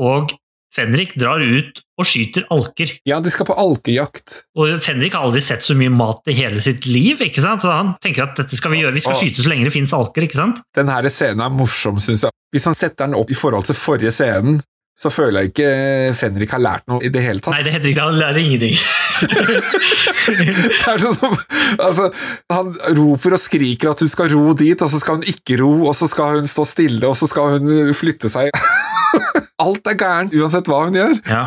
og 0.00 0.32
Fenrik 0.74 1.16
drar 1.18 1.42
ut 1.42 1.80
og 1.98 2.06
skyter 2.06 2.44
alker. 2.54 2.92
Ja, 3.08 3.18
de 3.20 3.32
skal 3.32 3.48
på 3.48 3.56
alkejakt. 3.58 4.44
Og 4.54 4.78
Fenrik 4.84 5.16
har 5.18 5.26
aldri 5.26 5.42
sett 5.42 5.66
så 5.66 5.74
mye 5.78 5.90
mat 5.90 6.30
i 6.30 6.36
hele 6.38 6.62
sitt 6.62 6.86
liv, 6.86 7.20
ikke 7.26 7.42
sant? 7.42 7.64
så 7.66 7.74
han 7.74 7.94
tenker 8.02 8.28
at 8.28 8.38
dette 8.38 8.58
skal 8.58 8.74
vi 8.74 8.84
gjøre, 8.84 8.94
vi 8.94 9.02
skal 9.04 9.18
skyte 9.18 9.42
så 9.42 9.50
lenge 9.50 9.66
det 9.66 9.74
fins 9.74 9.94
alker. 9.96 10.28
ikke 10.28 10.38
sant? 10.38 10.62
Den 10.78 10.92
her 10.92 11.08
scenen 11.10 11.42
er 11.44 11.54
morsom, 11.54 11.98
syns 12.02 12.26
jeg. 12.26 12.36
Hvis 12.54 12.66
man 12.70 12.78
setter 12.78 13.06
den 13.08 13.18
opp 13.18 13.30
i 13.30 13.38
forhold 13.38 13.66
til 13.66 13.78
forrige 13.78 14.14
scenen, 14.14 14.60
så 15.00 15.08
føler 15.08 15.46
jeg 15.46 15.52
ikke 15.54 15.68
Fenrik 16.18 16.50
har 16.52 16.60
lært 16.60 16.84
noe 16.90 17.00
i 17.06 17.10
det 17.12 17.22
hele 17.24 17.40
tatt. 17.40 17.54
Nei, 17.56 17.64
det 17.64 17.72
heter 17.72 17.88
ikke 17.92 18.04
han 18.04 18.18
lærer 18.20 18.40
ingenting. 18.42 18.76
Det 20.30 20.86
er 20.86 21.00
sånn 21.00 21.16
som 21.16 21.32
altså, 21.80 22.06
Han 22.52 22.70
roper 22.96 23.34
og 23.36 23.40
skriker 23.40 23.90
at 23.92 24.00
hun 24.04 24.10
skal 24.12 24.30
ro 24.32 24.52
dit, 24.56 24.80
og 24.80 24.92
så 24.92 25.00
skal 25.00 25.18
hun 25.18 25.26
ikke 25.28 25.56
ro, 25.60 25.72
og 25.88 25.96
så 25.96 26.08
skal 26.10 26.38
hun 26.38 26.48
stå 26.48 26.66
stille, 26.68 27.02
og 27.08 27.16
så 27.18 27.28
skal 27.30 27.56
hun 27.56 27.94
flytte 27.96 28.30
seg. 28.32 28.52
Alt 29.60 29.90
er 29.90 29.98
gærent, 30.00 30.36
uansett 30.36 30.70
hva 30.70 30.84
hun 30.86 30.96
gjør. 30.96 31.18
Ja. 31.28 31.44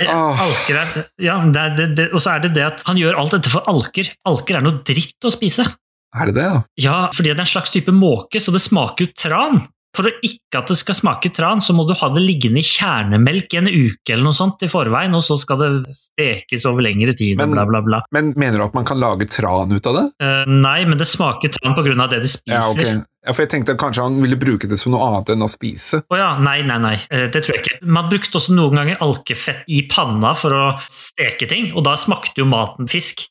Alker 0.00 0.78
er, 0.80 0.92
ja, 1.20 1.36
det 1.52 1.60
er, 1.60 1.74
det, 1.76 1.86
det, 1.98 2.08
og 2.16 2.22
så 2.24 2.36
er 2.36 2.46
det 2.46 2.54
det 2.56 2.64
at 2.64 2.82
han 2.88 2.96
gjør 2.96 3.18
alt 3.20 3.34
dette 3.36 3.52
for 3.52 3.66
alker. 3.68 4.08
Alker 4.28 4.58
er 4.58 4.64
noe 4.64 4.80
dritt 4.88 5.28
å 5.28 5.32
spise. 5.34 5.66
Er 6.12 6.28
det 6.28 6.36
det, 6.38 6.48
da? 6.48 6.64
Ja, 6.80 6.96
fordi 7.12 7.30
det 7.32 7.38
er 7.38 7.46
en 7.46 7.54
slags 7.54 7.72
type 7.74 7.92
måke, 7.96 8.40
så 8.40 8.52
det 8.54 8.64
smaker 8.64 9.06
jo 9.06 9.14
tran. 9.16 9.62
For 9.92 10.08
å 10.08 10.12
ikke 10.24 10.62
at 10.62 10.70
det 10.72 10.78
skal 10.80 10.96
smake 10.96 11.28
tran, 11.36 11.60
så 11.60 11.74
må 11.76 11.84
du 11.84 11.92
ha 12.00 12.08
det 12.14 12.22
liggende 12.24 12.62
i 12.62 12.64
kjernemelk 12.64 13.52
i 13.52 13.58
en 13.60 13.68
uke 13.68 14.14
eller 14.14 14.24
noe 14.24 14.36
sånt 14.36 14.64
i 14.64 14.70
forveien, 14.72 15.12
og 15.12 15.24
så 15.26 15.36
skal 15.40 15.60
det 15.60 15.96
stekes 15.98 16.64
over 16.68 16.84
lengre 16.86 17.12
tid 17.16 17.36
Men- 17.36 17.52
bla, 17.52 17.66
bla, 17.68 17.82
bla. 17.84 18.00
Men 18.16 18.32
mener 18.32 18.56
du 18.56 18.64
at 18.64 18.76
man 18.76 18.88
kan 18.88 19.00
lage 19.00 19.28
tran 19.28 19.72
ut 19.72 19.88
av 19.90 19.98
det? 19.98 20.06
Uh, 20.24 20.48
nei, 20.48 20.78
men 20.88 20.96
det 20.96 21.10
smaker 21.12 21.52
tran 21.52 21.76
av 21.76 22.08
det 22.08 22.22
de 22.24 22.32
spiser. 22.32 22.56
Ja, 22.56 22.64
ok. 22.72 23.04
Ja, 23.24 23.30
for 23.32 23.44
jeg 23.44 23.50
tenkte 23.52 23.74
at 23.76 23.78
kanskje 23.78 24.02
han 24.02 24.16
ville 24.22 24.34
bruke 24.40 24.66
det 24.66 24.78
som 24.80 24.90
noe 24.92 25.04
annet 25.06 25.28
enn 25.30 25.44
å 25.46 25.48
spise. 25.50 26.00
Å 26.10 26.16
ja, 26.18 26.30
nei, 26.42 26.56
nei, 26.66 26.78
nei. 26.82 26.94
Eh, 27.10 27.28
Det 27.30 27.44
tror 27.44 27.54
jeg 27.56 27.62
ikke. 27.64 27.76
Man 27.86 28.08
brukte 28.10 28.34
også 28.40 28.54
noen 28.56 28.74
ganger 28.80 28.98
alkefett 29.04 29.62
i 29.70 29.82
panna 29.90 30.32
for 30.34 30.50
å 30.56 30.64
steke 30.90 31.46
ting, 31.48 31.70
og 31.76 31.84
da 31.86 31.94
smakte 31.96 32.42
jo 32.42 32.48
maten 32.50 32.88
fisk. 32.90 33.28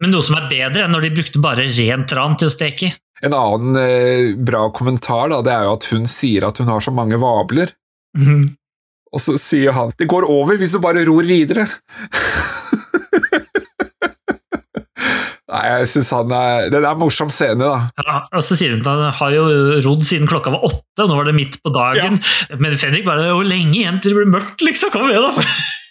Men 0.00 0.12
noe 0.12 0.22
som 0.24 0.36
er 0.36 0.48
bedre 0.48 0.84
enn 0.84 0.92
når 0.92 1.02
de 1.08 1.10
brukte 1.16 1.40
bare 1.40 1.64
ren 1.72 2.04
tran 2.08 2.36
til 2.40 2.48
å 2.48 2.52
steke. 2.52 2.92
En 3.22 3.32
annen 3.36 3.76
eh, 3.80 4.34
bra 4.36 4.66
kommentar 4.76 5.28
da, 5.32 5.40
det 5.44 5.52
er 5.52 5.64
jo 5.68 5.74
at 5.76 5.88
hun 5.92 6.06
sier 6.08 6.46
at 6.48 6.56
hun 6.60 6.68
har 6.72 6.80
så 6.80 6.92
mange 6.92 7.16
vabler, 7.20 7.72
Mhm. 8.16 8.56
og 9.12 9.20
så 9.20 9.38
sier 9.38 9.72
han 9.72 9.92
'det 9.96 10.08
går 10.08 10.24
over 10.28 10.56
hvis 10.56 10.72
du 10.72 10.78
bare 10.80 11.04
ror 11.06 11.22
videre'. 11.22 11.68
Nei, 15.50 15.62
jeg 15.66 15.88
syns 15.90 16.12
han 16.14 16.32
er 16.36 16.68
Det 16.70 16.78
er 16.78 16.86
en 16.92 17.00
morsom 17.00 17.30
scene, 17.32 17.58
da. 17.66 17.90
Ja, 17.98 18.16
og 18.38 18.44
så 18.46 18.58
sier 18.58 18.76
hun 18.76 18.84
at 18.84 18.90
han 18.90 19.16
har 19.18 19.34
jo 19.34 19.44
rodd 19.82 20.04
siden 20.06 20.30
klokka 20.30 20.52
var 20.54 20.64
åtte, 20.68 21.02
og 21.02 21.10
nå 21.10 21.18
var 21.18 21.26
det 21.30 21.36
midt 21.36 21.58
på 21.64 21.72
dagen. 21.74 22.20
Men 22.62 22.78
Fredrik 22.78 23.06
bare 23.08 23.32
'Hvor 23.32 23.46
lenge 23.46 23.74
igjen 23.80 24.00
til 24.00 24.14
det 24.14 24.20
blir 24.20 24.32
mørkt', 24.38 24.62
liksom? 24.62 24.92
Kom 24.94 25.10
igjen, 25.10 25.26
da! 25.26 25.44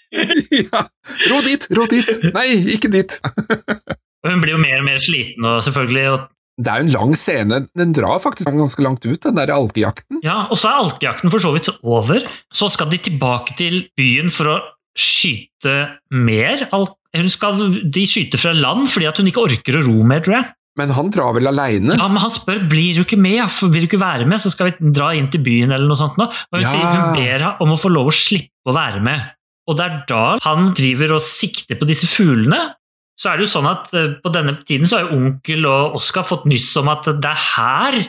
ja. 0.63 0.83
Ro 1.29 1.41
dit, 1.45 1.67
ro 1.75 1.85
dit! 1.91 2.09
Nei, 2.33 2.47
ikke 2.75 2.91
dit! 2.93 3.19
Og 4.23 4.33
hun 4.33 4.41
blir 4.43 4.57
jo 4.57 4.59
mer 4.59 4.81
og 4.81 4.87
mer 4.87 4.99
sliten, 4.99 5.45
og 5.47 5.61
selvfølgelig 5.63 6.07
og, 6.11 6.25
Det 6.59 6.67
er 6.67 6.81
jo 6.81 6.87
en 6.89 6.91
lang 6.91 7.13
scene. 7.15 7.59
Den 7.79 7.93
drar 7.95 8.19
faktisk 8.19 8.49
ganske 8.51 8.83
langt 8.83 9.05
ut, 9.07 9.21
den 9.23 9.37
der 9.37 9.53
alkejakten. 9.55 10.19
Ja, 10.25 10.41
og 10.51 10.59
så 10.59 10.67
er 10.67 10.81
alkejakten 10.81 11.31
for 11.31 11.39
så 11.39 11.53
vidt 11.55 11.69
over. 11.87 12.25
Så 12.51 12.67
skal 12.73 12.91
de 12.91 12.99
tilbake 12.99 13.55
til 13.55 13.85
byen 13.95 14.27
for 14.27 14.51
å 14.51 14.57
skyte 14.99 15.77
mer. 16.11 16.65
Al- 16.75 16.91
Hun 17.17 17.29
skal 17.33 17.61
de 17.89 18.03
skyte 18.05 18.37
fra 18.37 18.51
land 18.53 18.87
fordi 18.91 19.07
at 19.09 19.17
hun 19.17 19.29
ikke 19.31 19.41
orker 19.47 19.79
å 19.79 19.85
ro 19.87 20.03
mer, 20.07 20.21
tror 20.25 20.35
jeg. 20.39 20.49
Men 20.79 20.93
han 20.95 21.09
drar 21.11 21.33
vel 21.35 21.49
aleine? 21.49 21.95
Ja, 21.97 22.05
men 22.07 22.21
han 22.21 22.31
spør 22.31 22.61
blir 22.69 22.93
du 22.95 23.01
ikke 23.03 23.17
med, 23.19 23.41
for 23.51 23.67
vil 23.73 23.83
du 23.83 23.87
ikke 23.89 23.99
være 23.99 24.27
med, 24.29 24.39
så 24.39 24.51
skal 24.53 24.69
vi 24.69 24.91
dra 24.95 25.09
inn 25.17 25.27
til 25.33 25.41
byen 25.43 25.73
eller 25.75 25.89
noe 25.89 25.97
sånt. 25.99 26.15
Nå. 26.21 26.27
Og 26.29 26.55
hun, 26.55 26.61
Ja. 26.61 26.69
sier, 26.69 26.85
hun 26.85 27.17
ber 27.17 27.45
om 27.65 27.73
å 27.73 27.79
få 27.81 27.89
lov 27.91 28.07
å 28.11 28.15
slippe 28.15 28.69
å 28.69 28.75
være 28.77 29.01
med. 29.03 29.25
Og 29.67 29.75
det 29.77 29.85
er 29.85 29.97
da 30.07 30.21
han 30.45 30.71
driver 30.77 31.15
og 31.17 31.21
sikter 31.25 31.75
på 31.81 31.85
disse 31.89 32.07
fuglene. 32.07 32.75
Så 33.19 33.33
er 33.33 33.37
det 33.37 33.47
jo 33.49 33.51
sånn 33.59 33.67
at 33.67 33.91
eh, 33.93 34.13
på 34.23 34.31
denne 34.31 34.55
tiden 34.63 34.87
så 34.87 34.97
har 35.01 35.09
jo 35.09 35.17
onkel 35.17 35.65
og 35.67 35.97
Oskar 35.99 36.23
fått 36.23 36.45
nyss 36.47 36.69
om 36.79 36.87
at 36.93 37.03
det 37.19 37.25
er 37.33 37.43
her 37.57 37.99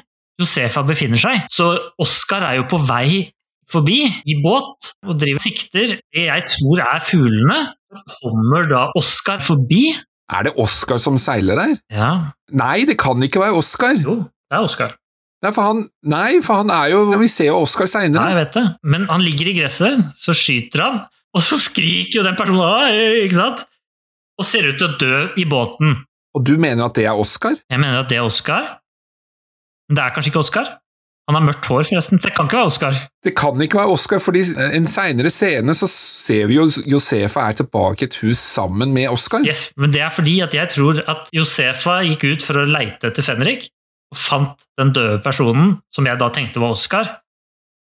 Josefa 0.40 0.84
befinner 0.86 1.18
seg. 1.20 1.42
Så 1.50 1.66
Oskar 2.00 2.46
er 2.46 2.60
jo 2.60 2.68
på 2.70 2.78
vei 2.86 3.32
forbi 3.72 3.98
i 4.26 4.36
båt 4.42 4.92
og 5.06 5.18
driver 5.20 5.42
sikter. 5.44 5.96
Det 6.14 6.24
jeg 6.26 6.46
tror 6.56 6.82
er 6.84 7.04
fuglene. 7.06 7.58
Så 7.90 8.00
kommer 8.20 8.68
da 8.70 8.84
Oskar 8.98 9.42
forbi. 9.46 9.88
Er 10.30 10.46
det 10.46 10.52
Oskar 10.62 11.00
som 11.02 11.16
seiler 11.18 11.58
der? 11.58 11.72
Ja, 11.90 12.10
Nei, 12.54 12.84
det 12.86 12.96
kan 12.98 13.18
ikke 13.22 13.40
være 13.42 13.58
Oskar. 13.58 13.94
jo, 13.98 14.16
det 14.50 14.58
er 14.58 14.66
Oskar. 14.66 14.96
Nei, 15.42 15.50
for 15.56 15.62
han, 15.64 15.78
nei, 16.04 16.40
for 16.44 16.60
han 16.60 16.70
er 16.74 16.90
jo 16.92 16.98
Vi 17.18 17.26
ser 17.32 17.48
jo 17.48 17.62
Oskar 17.64 17.88
seinere. 17.88 18.28
jeg 18.28 18.38
vet 18.42 18.54
det. 18.58 18.64
Men 18.84 19.06
han 19.10 19.22
ligger 19.24 19.48
i 19.50 19.56
gresset, 19.58 20.02
så 20.20 20.34
skyter 20.36 20.82
han, 20.84 21.00
og 21.34 21.42
så 21.42 21.56
skriker 21.58 22.20
jo 22.20 22.26
den 22.26 22.36
personen 22.36 23.24
ikke 23.24 23.38
sant? 23.38 23.64
Og 24.40 24.46
ser 24.46 24.68
ut 24.70 24.78
til 24.80 24.86
å 24.90 24.98
dø 25.00 25.16
i 25.40 25.44
båten. 25.48 25.96
Og 26.36 26.44
du 26.46 26.54
mener 26.62 26.84
at 26.86 26.94
det 26.94 27.06
er 27.10 27.18
Oskar? 27.18 27.56
Jeg 27.70 27.80
mener 27.82 28.04
at 28.04 28.08
det 28.12 28.18
er 28.20 28.26
Oskar. 28.28 28.76
Men 29.88 29.96
det 29.98 30.04
er 30.04 30.12
kanskje 30.14 30.30
ikke 30.30 30.44
Oscar. 30.44 30.68
Han 31.30 31.36
har 31.38 31.44
mørkt 31.46 31.68
hår, 31.70 31.84
forresten. 31.86 32.18
Det 32.18 32.32
kan 32.34 32.48
ikke 32.48 32.58
være 32.58 32.70
Oscar. 32.72 32.96
Det 33.22 33.32
kan 33.38 33.60
ikke 33.62 33.78
være 33.78 33.92
Oscar, 33.94 34.18
fordi 34.18 34.40
en 34.74 34.88
seinere 34.90 35.30
scene 35.30 35.76
så 35.78 35.86
ser 35.86 36.48
vi 36.50 36.56
jo 36.56 36.64
Josefa 36.90 37.44
er 37.46 37.60
tilbake 37.60 38.02
i 38.02 38.08
et 38.08 38.16
hus 38.24 38.40
sammen 38.42 38.90
med 38.96 39.12
Oscar. 39.12 39.44
Yes, 39.46 39.68
men 39.78 39.94
det 39.94 40.02
er 40.02 40.10
fordi 40.10 40.40
at 40.42 40.56
jeg 40.58 40.72
tror 40.74 40.98
at 41.06 41.30
Josefa 41.36 42.00
gikk 42.08 42.26
ut 42.32 42.46
for 42.48 42.58
å 42.58 42.66
leite 42.66 43.12
etter 43.12 43.22
Fenrik, 43.22 43.68
og 44.10 44.18
fant 44.18 44.66
den 44.80 44.90
døde 44.96 45.20
personen, 45.22 45.76
som 45.94 46.10
jeg 46.10 46.18
da 46.18 46.32
tenkte 46.34 46.62
var 46.64 46.74
Oscar, 46.74 47.12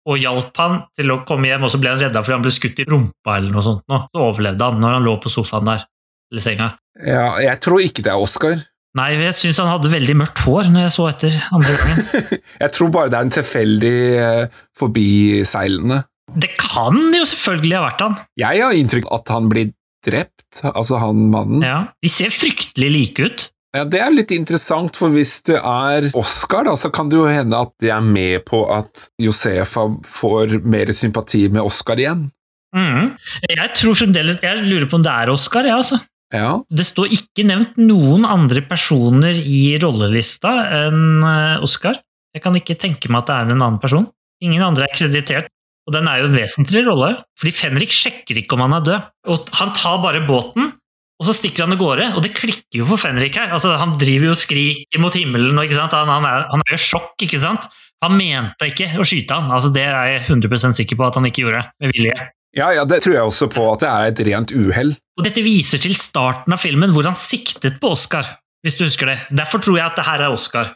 og 0.08 0.24
hjalp 0.24 0.56
han 0.64 0.80
til 0.96 1.12
å 1.12 1.22
komme 1.28 1.52
hjem, 1.52 1.68
og 1.68 1.74
så 1.76 1.84
ble 1.84 1.92
han 1.92 2.00
redda 2.00 2.24
fordi 2.24 2.38
han 2.38 2.46
ble 2.48 2.56
skutt 2.56 2.80
i 2.80 2.88
rumpa 2.88 3.38
eller 3.42 3.52
noe 3.52 3.64
sånt. 3.66 3.84
nå. 3.92 4.06
Så 4.08 4.24
overlevde 4.24 4.72
han 4.72 4.80
når 4.80 4.98
han 5.02 5.08
lå 5.08 5.18
på 5.24 5.32
sofaen 5.36 5.68
der, 5.68 5.84
eller 6.32 6.48
senga. 6.48 6.70
Ja, 6.96 7.28
jeg 7.44 7.60
tror 7.64 7.84
ikke 7.84 8.08
det 8.08 8.16
er 8.16 8.24
Oscar. 8.24 8.64
Nei, 8.94 9.10
jeg 9.18 9.34
syns 9.40 9.58
han 9.58 9.72
hadde 9.72 9.90
veldig 9.90 10.16
mørkt 10.20 10.44
hår 10.46 10.68
når 10.70 10.84
jeg 10.86 10.94
så 10.94 11.06
etter 11.10 11.38
andre 11.56 11.78
gangen. 11.80 12.42
Jeg 12.64 12.74
tror 12.76 12.92
bare 12.94 13.10
det 13.10 13.18
er 13.18 13.26
en 13.26 13.34
tilfeldig 13.34 13.96
eh, 14.22 14.60
forbiseilende. 14.78 16.04
Det 16.44 16.52
kan 16.62 17.00
jo 17.14 17.24
selvfølgelig 17.28 17.78
ha 17.78 17.82
vært 17.88 18.04
han. 18.06 18.20
Jeg 18.40 18.62
har 18.62 18.78
inntrykk 18.78 19.10
av 19.10 19.24
at 19.24 19.32
han 19.34 19.50
blir 19.50 19.74
drept, 20.06 20.62
altså 20.70 21.02
han 21.02 21.26
mannen. 21.34 21.66
Ja. 21.66 21.80
De 22.04 22.12
ser 22.12 22.32
fryktelig 22.34 22.92
like 22.94 23.26
ut. 23.26 23.48
Ja, 23.74 23.88
Det 23.90 23.98
er 23.98 24.14
litt 24.14 24.32
interessant, 24.36 24.98
for 25.00 25.10
hvis 25.16 25.40
det 25.50 25.58
er 25.58 26.12
Oscar, 26.20 26.68
da, 26.70 26.76
så 26.78 26.92
kan 26.94 27.10
det 27.10 27.18
jo 27.18 27.26
hende 27.26 27.58
at 27.66 27.74
de 27.82 27.90
er 27.90 28.06
med 28.06 28.46
på 28.46 28.62
at 28.70 29.08
Josefa 29.22 29.88
får 30.06 30.60
mer 30.62 30.94
sympati 30.94 31.48
med 31.50 31.66
Oscar 31.66 31.98
igjen. 31.98 32.28
Mm. 32.74 33.14
Jeg 33.50 33.70
tror 33.78 33.94
fremdeles 33.94 34.40
Jeg 34.42 34.64
lurer 34.66 34.88
på 34.90 34.98
om 34.98 35.04
det 35.06 35.12
er 35.14 35.30
Oscar, 35.34 35.66
ja, 35.66 35.78
altså. 35.82 36.00
Ja, 36.34 36.58
Det 36.74 36.86
står 36.90 37.14
ikke 37.14 37.46
nevnt 37.46 37.78
noen 37.78 38.26
andre 38.26 38.64
personer 38.66 39.38
i 39.38 39.78
rollelista 39.82 40.56
enn 40.82 41.22
Oskar. 41.22 41.94
Oscar. 41.94 42.00
Jeg 42.34 42.42
kan 42.42 42.56
ikke 42.58 42.78
tenke 42.80 43.12
meg 43.12 43.24
at 43.24 43.30
det 43.30 43.36
er 43.36 43.52
en 43.54 43.62
annen 43.62 43.82
person. 43.82 44.08
Ingen 44.44 44.64
andre 44.66 44.88
er 44.88 44.96
kreditert. 44.96 45.52
Og 45.84 45.94
den 45.94 46.08
er 46.08 46.22
jo 46.22 46.30
en 46.30 46.38
vesentlig 46.38 46.86
rolle, 46.88 47.10
fordi 47.40 47.52
Fenrik 47.52 47.92
sjekker 47.92 48.40
ikke 48.40 48.56
om 48.56 48.64
han 48.64 48.78
er 48.78 48.86
død. 48.88 49.10
Og 49.34 49.50
han 49.60 49.74
tar 49.76 49.98
bare 50.00 50.22
båten, 50.24 50.72
og 51.20 51.28
så 51.28 51.36
stikker 51.36 51.66
han 51.66 51.76
av 51.76 51.82
gårde, 51.82 52.06
og 52.16 52.24
det 52.24 52.32
klikker 52.38 52.80
jo 52.80 52.88
for 52.88 53.02
Fenrik 53.02 53.36
her. 53.36 53.52
Altså, 53.52 53.74
han 53.80 53.98
driver 54.00 54.30
jo 54.30 54.36
og 54.36 54.40
skriker 54.40 55.04
mot 55.04 55.18
himmelen, 55.18 55.60
og? 55.60 55.76
Han, 55.76 56.14
han, 56.14 56.30
er, 56.30 56.48
han 56.54 56.64
er 56.64 56.78
jo 56.78 56.80
sjokk, 56.86 57.18
ikke 57.28 57.42
sant? 57.44 57.68
Han 58.04 58.16
mente 58.16 58.72
ikke 58.72 58.94
å 59.00 59.06
skyte 59.08 59.36
ham. 59.36 59.52
Altså, 59.52 59.74
det 59.76 59.84
er 59.84 60.14
jeg 60.14 60.24
100% 60.30 60.80
sikker 60.80 61.00
på 61.00 61.08
at 61.10 61.20
han 61.20 61.28
ikke 61.28 61.44
gjorde, 61.44 61.66
med 61.84 61.94
vilje. 61.94 62.16
Ja, 62.54 62.70
ja, 62.78 62.86
det 62.86 63.02
tror 63.04 63.16
jeg 63.18 63.30
også 63.32 63.50
på 63.52 63.66
at 63.72 63.84
det 63.84 63.90
er 63.90 64.12
et 64.12 64.24
rent 64.30 64.54
uhell. 64.54 64.94
Og 65.18 65.26
dette 65.26 65.44
viser 65.46 65.82
til 65.82 65.96
starten 65.98 66.54
av 66.54 66.62
filmen, 66.62 66.94
hvor 66.94 67.06
han 67.10 67.18
siktet 67.18 67.80
på 67.82 67.94
Oscar, 67.94 68.28
hvis 68.66 68.78
du 68.78 68.86
husker 68.86 69.10
det. 69.10 69.18
Derfor 69.34 69.62
tror 69.64 69.80
jeg 69.80 69.90
at 69.90 70.00
det 70.00 70.06
her 70.08 70.26
er 70.26 70.34
Oscar. 70.34 70.74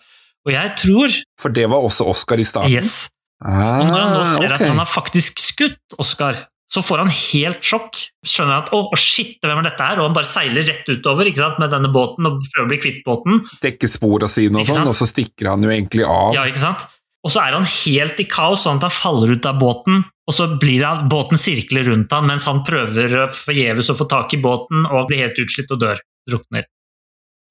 Og 0.48 0.54
jeg 0.54 0.74
tror 0.80 1.16
For 1.42 1.54
det 1.54 1.66
var 1.70 1.84
også 1.84 2.08
Oscar 2.08 2.40
i 2.40 2.46
starten. 2.48 2.74
Yes. 2.74 3.08
Ah, 3.44 3.82
Og 3.82 3.90
når 3.90 4.00
han 4.00 4.14
nå 4.16 4.22
ser 4.26 4.46
okay. 4.48 4.54
at 4.56 4.70
han 4.72 4.80
har 4.82 4.90
faktisk 4.90 5.42
skutt 5.44 5.98
Oscar, 6.02 6.48
så 6.68 6.82
får 6.84 7.04
han 7.04 7.12
helt 7.14 7.64
sjokk. 7.64 8.00
Skjønner 8.28 8.64
at 8.64 8.72
'å, 8.74 8.82
oh, 8.90 8.98
shit, 9.00 9.38
hvem 9.44 9.62
er 9.62 9.70
dette 9.70 9.86
her?' 9.86 10.02
Og 10.02 10.10
han 10.10 10.18
bare 10.18 10.28
seiler 10.28 10.66
rett 10.68 10.90
utover 10.90 11.30
ikke 11.30 11.44
sant, 11.44 11.62
med 11.64 11.72
denne 11.72 11.92
båten 11.94 12.28
og 12.28 12.42
prøver 12.52 12.66
å 12.66 12.72
bli 12.74 12.80
kvitt 12.82 13.02
båten. 13.06 13.40
Dekker 13.64 13.92
sporene 13.92 14.32
sine 14.32 14.60
og 14.60 14.68
sånn, 14.68 14.88
og 14.88 14.98
så 14.98 15.08
stikker 15.08 15.54
han 15.54 15.64
jo 15.64 15.72
egentlig 15.72 16.04
av. 16.04 16.34
Ja, 16.36 16.44
ikke 16.50 16.66
sant? 16.66 16.84
Og 17.24 17.32
så 17.32 17.44
er 17.44 17.56
han 17.56 17.68
helt 17.68 18.20
i 18.20 18.28
kaos, 18.28 18.66
sånn 18.66 18.82
at 18.82 18.88
han 18.90 18.96
faller 18.98 19.32
ut 19.32 19.48
av 19.48 19.60
båten. 19.60 20.04
Og 20.28 20.36
så 20.36 20.48
blir 20.60 20.84
han, 20.84 21.06
båten 21.12 21.40
sirkler 21.40 21.88
rundt 21.88 22.12
han 22.12 22.28
mens 22.28 22.48
han 22.50 22.64
prøver 22.68 23.30
forgjeves 23.36 23.92
å 23.92 23.96
få 23.98 24.10
tak 24.12 24.36
i 24.36 24.42
båten 24.44 24.84
og 24.90 25.08
blir 25.08 25.24
helt 25.24 25.40
utslitt 25.40 25.72
og 25.72 25.84
dør. 25.86 26.02
Drukner. 26.28 26.66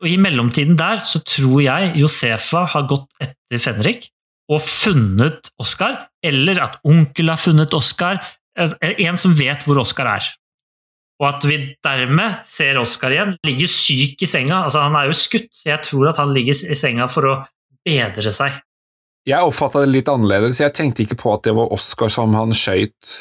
Og 0.05 0.11
I 0.11 0.19
mellomtiden 0.21 0.77
der 0.77 1.01
så 1.09 1.23
tror 1.25 1.63
jeg 1.65 1.95
Josefa 2.03 2.67
har 2.75 2.89
gått 2.91 3.09
etter 3.25 3.63
Fenrik 3.63 4.11
og 4.53 4.61
funnet 4.63 5.49
Oskar, 5.59 5.97
eller 6.23 6.61
at 6.63 6.77
onkel 6.87 7.33
har 7.33 7.41
funnet 7.41 7.75
Oskar, 7.75 8.21
En 8.57 9.19
som 9.21 9.35
vet 9.37 9.67
hvor 9.67 9.83
Oskar 9.83 10.09
er. 10.15 10.29
Og 11.21 11.27
at 11.29 11.43
vi 11.45 11.59
dermed 11.85 12.45
ser 12.49 12.79
Oskar 12.81 13.13
igjen. 13.13 13.35
Ligger 13.45 13.69
syk 13.69 14.23
i 14.25 14.29
senga. 14.29 14.63
altså 14.65 14.81
Han 14.85 14.97
er 14.97 15.11
jo 15.11 15.17
skutt, 15.17 15.51
så 15.53 15.75
jeg 15.75 15.85
tror 15.85 16.09
at 16.09 16.21
han 16.21 16.33
ligger 16.33 16.57
i 16.57 16.77
senga 16.77 17.09
for 17.13 17.29
å 17.29 17.35
bedre 17.85 18.33
seg. 18.33 18.57
Jeg 19.27 19.43
oppfatta 19.43 19.83
det 19.83 19.91
litt 19.91 20.11
annerledes. 20.11 20.61
Jeg 20.63 20.75
tenkte 20.77 21.03
ikke 21.03 21.19
på 21.19 21.33
at 21.35 21.47
det 21.49 21.57
var 21.57 21.73
Oscar 21.75 22.13
som 22.13 22.35
han 22.39 22.55
skøyt. 22.55 23.17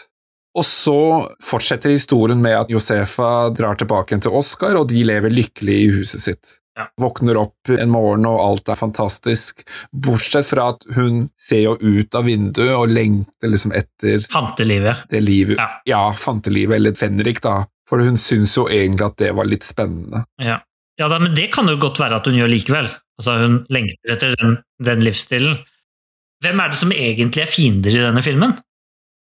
Og 0.56 0.64
så 0.64 0.99
fortsetter 1.44 1.91
historien 1.91 2.40
med 2.41 2.56
at 2.56 2.69
Josefa 2.72 3.49
drar 3.56 3.76
tilbake 3.80 4.19
til 4.23 4.38
Oscar, 4.38 4.77
og 4.80 4.88
de 4.91 5.02
lever 5.03 5.34
lykkelig 5.34 5.80
i 5.82 5.90
huset 5.98 6.23
sitt. 6.23 6.53
Ja. 6.76 6.86
Våkner 6.99 7.40
opp 7.40 7.72
en 7.72 7.91
morgen, 7.91 8.27
og 8.27 8.40
alt 8.44 8.72
er 8.72 8.80
fantastisk, 8.80 9.64
bortsett 9.91 10.48
fra 10.48 10.69
at 10.73 10.84
hun 10.95 11.30
ser 11.40 11.64
jo 11.64 11.76
ut 11.80 12.15
av 12.15 12.27
vinduet 12.27 12.73
og 12.76 12.91
lengter 12.91 13.52
liksom 13.52 13.72
etter 13.76 14.23
Fantelivet. 14.32 15.07
det 15.11 15.23
livet 15.23 15.60
Ja. 15.60 15.69
Ja, 15.88 16.03
fantelivet, 16.19 16.76
eller 16.76 16.95
Fenrik, 16.99 17.41
da. 17.41 17.64
For 17.90 18.03
hun 18.03 18.18
syns 18.19 18.56
jo 18.57 18.68
egentlig 18.68 19.07
at 19.07 19.18
det 19.22 19.32
var 19.38 19.48
litt 19.48 19.64
spennende. 19.64 20.26
Ja, 20.41 20.60
ja 20.99 21.07
da, 21.11 21.19
men 21.19 21.36
det 21.36 21.52
kan 21.56 21.68
jo 21.72 21.77
godt 21.80 21.99
være 21.99 22.19
at 22.19 22.27
hun 22.27 22.36
gjør 22.40 22.52
likevel. 22.52 22.91
Altså 23.19 23.38
Hun 23.40 23.61
lengter 23.72 24.11
etter 24.11 24.36
den, 24.41 24.57
den 24.84 25.03
livsstilen. 25.06 25.61
Hvem 26.45 26.61
er 26.61 26.69
det 26.72 26.77
som 26.80 26.91
egentlig 26.93 27.41
er 27.43 27.49
fiender 27.51 27.95
i 27.97 28.03
denne 28.05 28.22
filmen? 28.26 28.55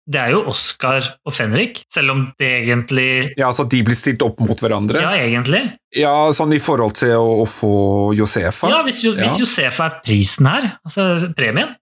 Det 0.08 0.18
er 0.18 0.32
jo 0.34 0.40
Oscar 0.50 1.04
og 1.28 1.34
Fenrik, 1.36 1.84
selv 1.92 2.10
om 2.10 2.22
det 2.40 2.48
egentlig 2.64 3.34
Ja, 3.38 3.46
altså 3.52 3.68
de 3.70 3.82
blir 3.86 3.94
stilt 3.94 4.22
opp 4.26 4.40
mot 4.42 4.58
hverandre? 4.58 4.98
Ja, 5.04 5.12
egentlig. 5.14 5.60
Ja, 5.94 6.10
sånn 6.34 6.50
i 6.56 6.58
forhold 6.58 6.96
til 6.98 7.12
å, 7.14 7.44
å 7.44 7.46
få 7.46 7.70
Josefa? 8.18 8.66
Ja, 8.72 8.80
Hvis, 8.82 8.98
jo, 9.04 9.12
hvis 9.14 9.38
Josefa 9.38 9.86
er 9.86 10.00
prisen 10.02 10.48
her, 10.50 10.72
altså 10.86 11.30
premien, 11.38 11.76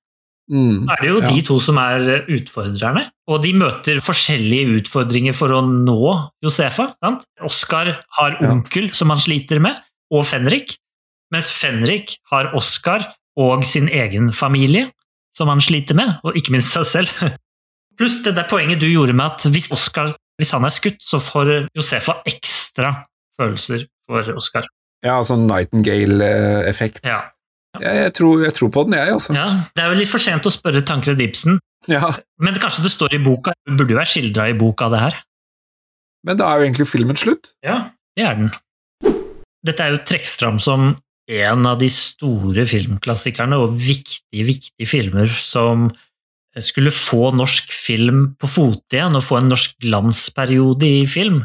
Mm. 0.51 0.85
da 0.89 0.97
er 0.97 1.03
det 1.05 1.09
jo 1.13 1.19
Ja. 1.21 1.27
de 1.31 1.43
to 1.47 1.61
som 1.63 1.77
er 1.79 2.25
utfordrerne. 2.27 3.05
Og 3.31 3.41
de 3.45 3.53
møter 3.55 4.01
forskjellige 4.03 4.81
utfordringer 4.83 5.33
for 5.33 5.49
å 5.55 5.61
nå 5.63 6.31
Josefa. 6.43 6.89
sant? 6.99 7.23
Oscar 7.41 8.01
har 8.19 8.31
Ja. 8.41 8.49
onkel 8.51 8.93
som 8.93 9.11
han 9.11 9.19
sliter 9.19 9.61
med, 9.61 9.77
og 10.11 10.27
Fenrik. 10.27 10.77
Mens 11.31 11.53
Fenrik 11.53 12.17
har 12.33 12.51
Oscar 12.53 13.15
og 13.39 13.65
sin 13.65 13.87
egen 13.89 14.33
familie 14.33 14.91
som 15.37 15.49
han 15.53 15.63
sliter 15.63 15.97
med, 15.99 16.17
og 16.27 16.37
ikke 16.39 16.55
minst 16.57 16.75
seg 16.75 16.89
selv. 16.89 17.37
Pluss 18.01 18.23
det 18.25 18.35
der 18.39 18.49
poenget 18.49 18.81
du 18.81 18.89
gjorde 18.89 19.13
med 19.17 19.27
at 19.27 19.45
hvis 19.53 19.71
Oscar 19.75 20.15
hvis 20.41 20.55
han 20.57 20.65
er 20.65 20.73
skutt, 20.73 21.03
så 21.05 21.21
får 21.21 21.51
Josefa 21.77 22.23
ekstra 22.29 22.95
følelser 23.41 23.85
for 24.09 24.31
Oscar. 24.41 24.65
Ja, 25.05 25.19
sånn 25.25 25.45
Nightingale-effekt. 25.49 27.03
Ja. 27.05 27.19
Jeg, 27.77 27.99
jeg, 28.07 28.15
tror, 28.17 28.41
jeg 28.47 28.55
tror 28.57 28.71
på 28.73 28.85
den, 28.89 28.97
jeg, 28.99 29.13
altså. 29.15 29.35
ja. 29.37 29.45
Det 29.77 29.85
er 29.85 29.93
jo 29.93 29.99
litt 30.01 30.11
for 30.11 30.23
sent 30.23 30.49
å 30.49 30.53
spørre 30.53 30.81
Tankred 30.87 31.21
Ibsen, 31.23 31.61
Ja. 31.93 32.09
men 32.43 32.57
kanskje 32.61 32.87
det 32.87 32.93
står 32.93 33.19
i 33.19 33.21
boka. 33.23 33.53
Det 33.69 33.77
burde 33.77 33.95
jo 33.95 34.01
være 34.01 34.13
skildra 34.15 34.49
i 34.51 34.57
boka, 34.59 34.89
det 34.93 35.03
her. 35.05 35.21
Men 36.27 36.41
da 36.41 36.49
er 36.49 36.61
jo 36.61 36.69
egentlig 36.69 36.89
filmen 36.89 37.21
slutt. 37.21 37.53
Ja, 37.65 37.77
det 38.17 38.27
er 38.27 38.41
den. 38.41 38.51
Dette 39.65 39.85
er 39.85 39.95
jo 39.95 40.03
trukket 40.09 40.35
fram 40.41 40.59
som 40.61 40.95
en 41.31 41.67
av 41.69 41.79
de 41.81 41.89
store 41.93 42.67
filmklassikerne 42.69 43.59
og 43.61 43.77
viktige, 43.79 44.47
viktige 44.49 44.89
filmer 44.91 45.31
som 45.31 45.89
skulle 46.59 46.91
få 46.91 47.31
norsk 47.39 47.71
film 47.71 48.33
på 48.41 48.51
fote 48.51 48.99
igjen 48.99 49.15
og 49.15 49.23
få 49.23 49.39
en 49.39 49.53
norsk 49.53 49.77
glansperiode 49.85 50.89
i 50.89 51.05
film. 51.11 51.45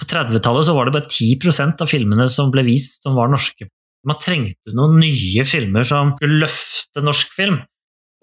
På 0.00 0.08
30-tallet 0.08 0.72
var 0.72 0.88
det 0.88 0.96
bare 0.96 1.10
10% 1.12 1.84
av 1.84 1.90
filmene 1.90 2.26
som 2.32 2.50
ble 2.54 2.64
vist 2.66 3.04
som 3.04 3.16
var 3.18 3.28
norske. 3.32 3.68
Man 4.06 4.20
trengte 4.22 4.74
noen 4.76 5.00
nye 5.02 5.44
filmer 5.46 5.86
som 5.86 6.14
skulle 6.16 6.40
løfte 6.46 7.04
norsk 7.04 7.32
film. 7.36 7.60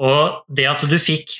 Og 0.02 0.46
det 0.50 0.66
at 0.72 0.86
du 0.90 0.98
fikk 0.98 1.38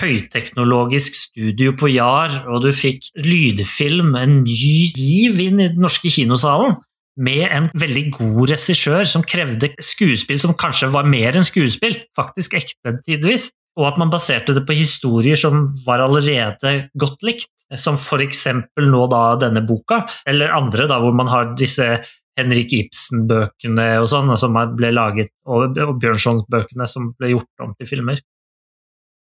høyteknologisk 0.00 1.14
studio 1.18 1.72
på 1.78 1.90
Jar, 1.94 2.42
og 2.50 2.64
du 2.64 2.72
fikk 2.74 3.10
lydfilm, 3.22 4.14
en 4.18 4.40
ny 4.42 4.90
giv 4.90 5.40
inn 5.42 5.62
i 5.62 5.70
den 5.70 5.82
norske 5.82 6.10
kinosalen, 6.12 6.78
med 7.16 7.44
en 7.48 7.68
veldig 7.76 8.04
god 8.18 8.50
regissør 8.52 9.06
som 9.08 9.24
krevde 9.26 9.72
skuespill 9.80 10.40
som 10.42 10.56
kanskje 10.58 10.90
var 10.92 11.08
mer 11.08 11.36
enn 11.36 11.46
skuespill, 11.46 11.96
faktisk 12.18 12.58
ekte 12.58 12.98
tidvis, 13.06 13.50
og 13.76 13.90
at 13.90 13.98
man 14.00 14.12
baserte 14.12 14.54
det 14.56 14.64
på 14.68 14.76
historier 14.76 15.36
som 15.40 15.66
var 15.86 16.04
allerede 16.04 16.76
godt 16.98 17.24
likt, 17.26 17.50
som 17.76 17.98
for 18.00 18.22
eksempel 18.24 18.88
nå 18.92 19.06
da 19.12 19.24
denne 19.40 19.64
boka, 19.66 20.04
eller 20.28 20.54
andre 20.54 20.86
da 20.88 21.00
hvor 21.02 21.16
man 21.16 21.28
har 21.32 21.52
disse 21.58 21.88
Henrik 22.36 22.72
Ibsen-bøkene 22.76 23.88
og 24.02 24.10
sånn, 24.12 24.32
som 24.40 24.56
ble 24.76 24.92
laget, 24.92 25.32
og 25.48 25.76
Bjørnsons-bøkene 25.76 26.88
som 26.90 27.12
ble 27.16 27.32
gjort 27.32 27.64
om 27.64 27.72
til 27.78 27.88
filmer. 27.90 28.20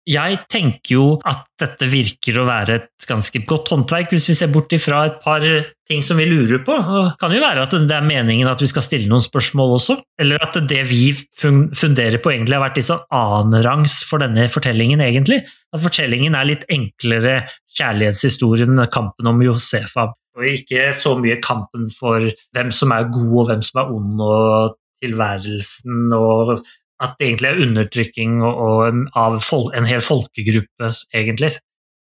Jeg 0.08 0.38
tenker 0.48 0.94
jo 0.94 1.06
at 1.28 1.42
dette 1.60 1.84
virker 1.90 2.38
å 2.40 2.46
være 2.48 2.76
et 2.78 3.06
ganske 3.08 3.42
godt 3.44 3.68
håndverk, 3.74 4.14
hvis 4.14 4.28
vi 4.30 4.36
ser 4.38 4.48
bort 4.52 4.72
ifra 4.72 5.02
et 5.04 5.18
par 5.20 5.44
ting 5.88 6.00
som 6.04 6.16
vi 6.16 6.24
lurer 6.30 6.62
på. 6.64 6.76
Det 6.80 7.18
kan 7.20 7.34
jo 7.34 7.42
være 7.42 7.66
at 7.66 7.74
det 7.76 7.96
er 7.96 8.06
meningen 8.06 8.48
at 8.48 8.62
vi 8.64 8.70
skal 8.70 8.86
stille 8.86 9.10
noen 9.10 9.24
spørsmål 9.24 9.74
også, 9.76 9.98
eller 10.22 10.40
at 10.46 10.56
det 10.70 10.80
vi 10.88 11.02
funderer 11.36 12.22
på 12.24 12.32
egentlig 12.32 12.56
har 12.56 12.64
vært 12.64 12.80
litt 12.80 12.88
sånn 12.88 13.04
annenrangs 13.12 13.98
for 14.08 14.24
denne 14.24 14.48
fortellingen, 14.52 15.04
egentlig. 15.04 15.42
At 15.76 15.84
fortellingen 15.84 16.38
er 16.38 16.48
litt 16.54 16.64
enklere 16.72 17.42
kjærlighetshistorien, 17.76 18.80
kampen 18.94 19.28
om 19.28 19.44
Josefa, 19.44 20.08
og 20.38 20.50
ikke 20.54 20.88
så 20.96 21.18
mye 21.20 21.36
kampen 21.44 21.88
for 21.92 22.30
hvem 22.56 22.72
som 22.72 22.96
er 22.96 23.10
god 23.12 23.32
og 23.42 23.48
hvem 23.50 23.64
som 23.66 23.82
er 23.82 23.96
ond, 23.98 24.20
og 24.24 24.76
tilværelsen 25.04 26.14
og 26.16 26.60
at 27.02 27.14
det 27.18 27.28
egentlig 27.28 27.50
er 27.50 27.62
undertrykking 27.66 28.38
og, 28.42 28.60
og 28.64 29.02
av 29.18 29.38
fol 29.44 29.68
en 29.76 29.86
hel 29.86 30.02
folkegruppe, 30.04 30.92
egentlig. 31.14 31.54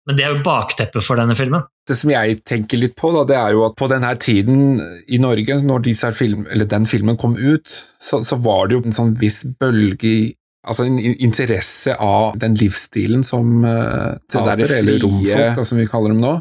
Men 0.05 0.17
det 0.19 0.25
er 0.25 0.35
jo 0.35 0.43
bakteppet 0.45 1.01
for 1.01 1.17
denne 1.17 1.33
filmen. 1.37 1.65
Det 1.89 1.97
som 1.97 2.11
jeg 2.13 2.39
tenker 2.45 2.77
litt 2.77 2.93
på, 2.97 3.09
da, 3.15 3.23
det 3.29 3.37
er 3.39 3.55
jo 3.55 3.63
at 3.65 3.77
på 3.77 3.89
denne 3.89 4.11
tiden 4.21 4.77
i 5.09 5.17
Norge, 5.21 5.57
når 5.65 5.85
disse 5.87 6.11
film, 6.17 6.45
eller 6.53 6.69
den 6.69 6.85
filmen 6.89 7.17
kom 7.17 7.33
ut, 7.37 7.69
så, 8.01 8.21
så 8.25 8.37
var 8.41 8.69
det 8.69 8.77
jo 8.77 8.83
en 8.85 8.97
sånn 9.01 9.15
viss 9.21 9.43
bølge 9.59 10.09
i 10.09 10.17
Altså 10.65 10.87
en 10.87 10.95
interesse 10.97 11.93
av 12.01 12.39
den 12.41 12.55
livsstilen 12.57 13.21
som 13.21 13.59
uh, 13.61 14.17
teater, 14.33 14.71
eller 14.79 14.95
romfolk, 15.03 15.59
da, 15.59 15.65
som 15.69 15.77
vi 15.77 15.85
kaller 15.85 16.09
dem 16.09 16.23
nå. 16.23 16.31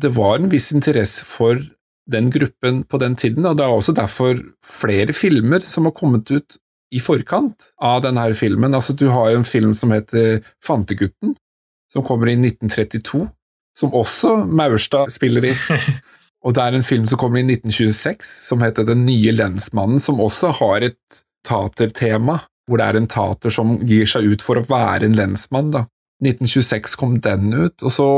Det 0.00 0.08
var 0.16 0.38
en 0.38 0.48
viss 0.48 0.70
interesse 0.72 1.26
for 1.28 1.60
den 2.08 2.30
gruppen 2.32 2.78
på 2.88 3.00
den 3.02 3.12
tiden, 3.20 3.44
og 3.44 3.58
det 3.58 3.66
er 3.66 3.74
også 3.76 3.92
derfor 3.92 4.40
flere 4.64 5.12
filmer 5.12 5.60
som 5.68 5.84
har 5.84 5.92
kommet 6.00 6.32
ut 6.32 6.56
i 6.92 7.00
forkant 7.02 7.70
av 7.82 8.02
denne 8.04 8.26
filmen. 8.36 8.74
Altså, 8.74 8.92
du 8.92 9.08
har 9.12 9.32
en 9.32 9.46
film 9.46 9.74
som 9.74 9.94
heter 9.94 10.42
Fantegutten, 10.64 11.34
som 11.92 12.04
kommer 12.06 12.30
i 12.30 12.36
1932, 12.38 13.24
som 13.78 13.94
også 13.94 14.36
Maurstad 14.46 15.12
spiller 15.14 15.50
i. 15.52 15.54
Og 16.44 16.52
det 16.52 16.60
er 16.60 16.76
en 16.76 16.84
film 16.84 17.06
som 17.08 17.18
kommer 17.20 17.40
i 17.40 17.46
1926, 17.46 18.28
som 18.50 18.62
heter 18.62 18.84
Den 18.84 19.06
nye 19.06 19.32
lensmannen, 19.32 20.00
som 20.02 20.20
også 20.20 20.52
har 20.60 20.84
et 20.90 21.22
tatertema, 21.46 22.38
hvor 22.68 22.80
det 22.80 22.86
er 22.86 22.98
en 23.00 23.10
tater 23.10 23.52
som 23.52 23.78
gir 23.84 24.08
seg 24.08 24.28
ut 24.28 24.44
for 24.44 24.60
å 24.60 24.66
være 24.68 25.08
en 25.08 25.16
lensmann. 25.16 25.72
da. 25.72 25.86
1926 26.24 26.94
kom 26.96 27.16
den 27.20 27.52
ut, 27.52 27.82
og 27.82 27.92
så 27.92 28.08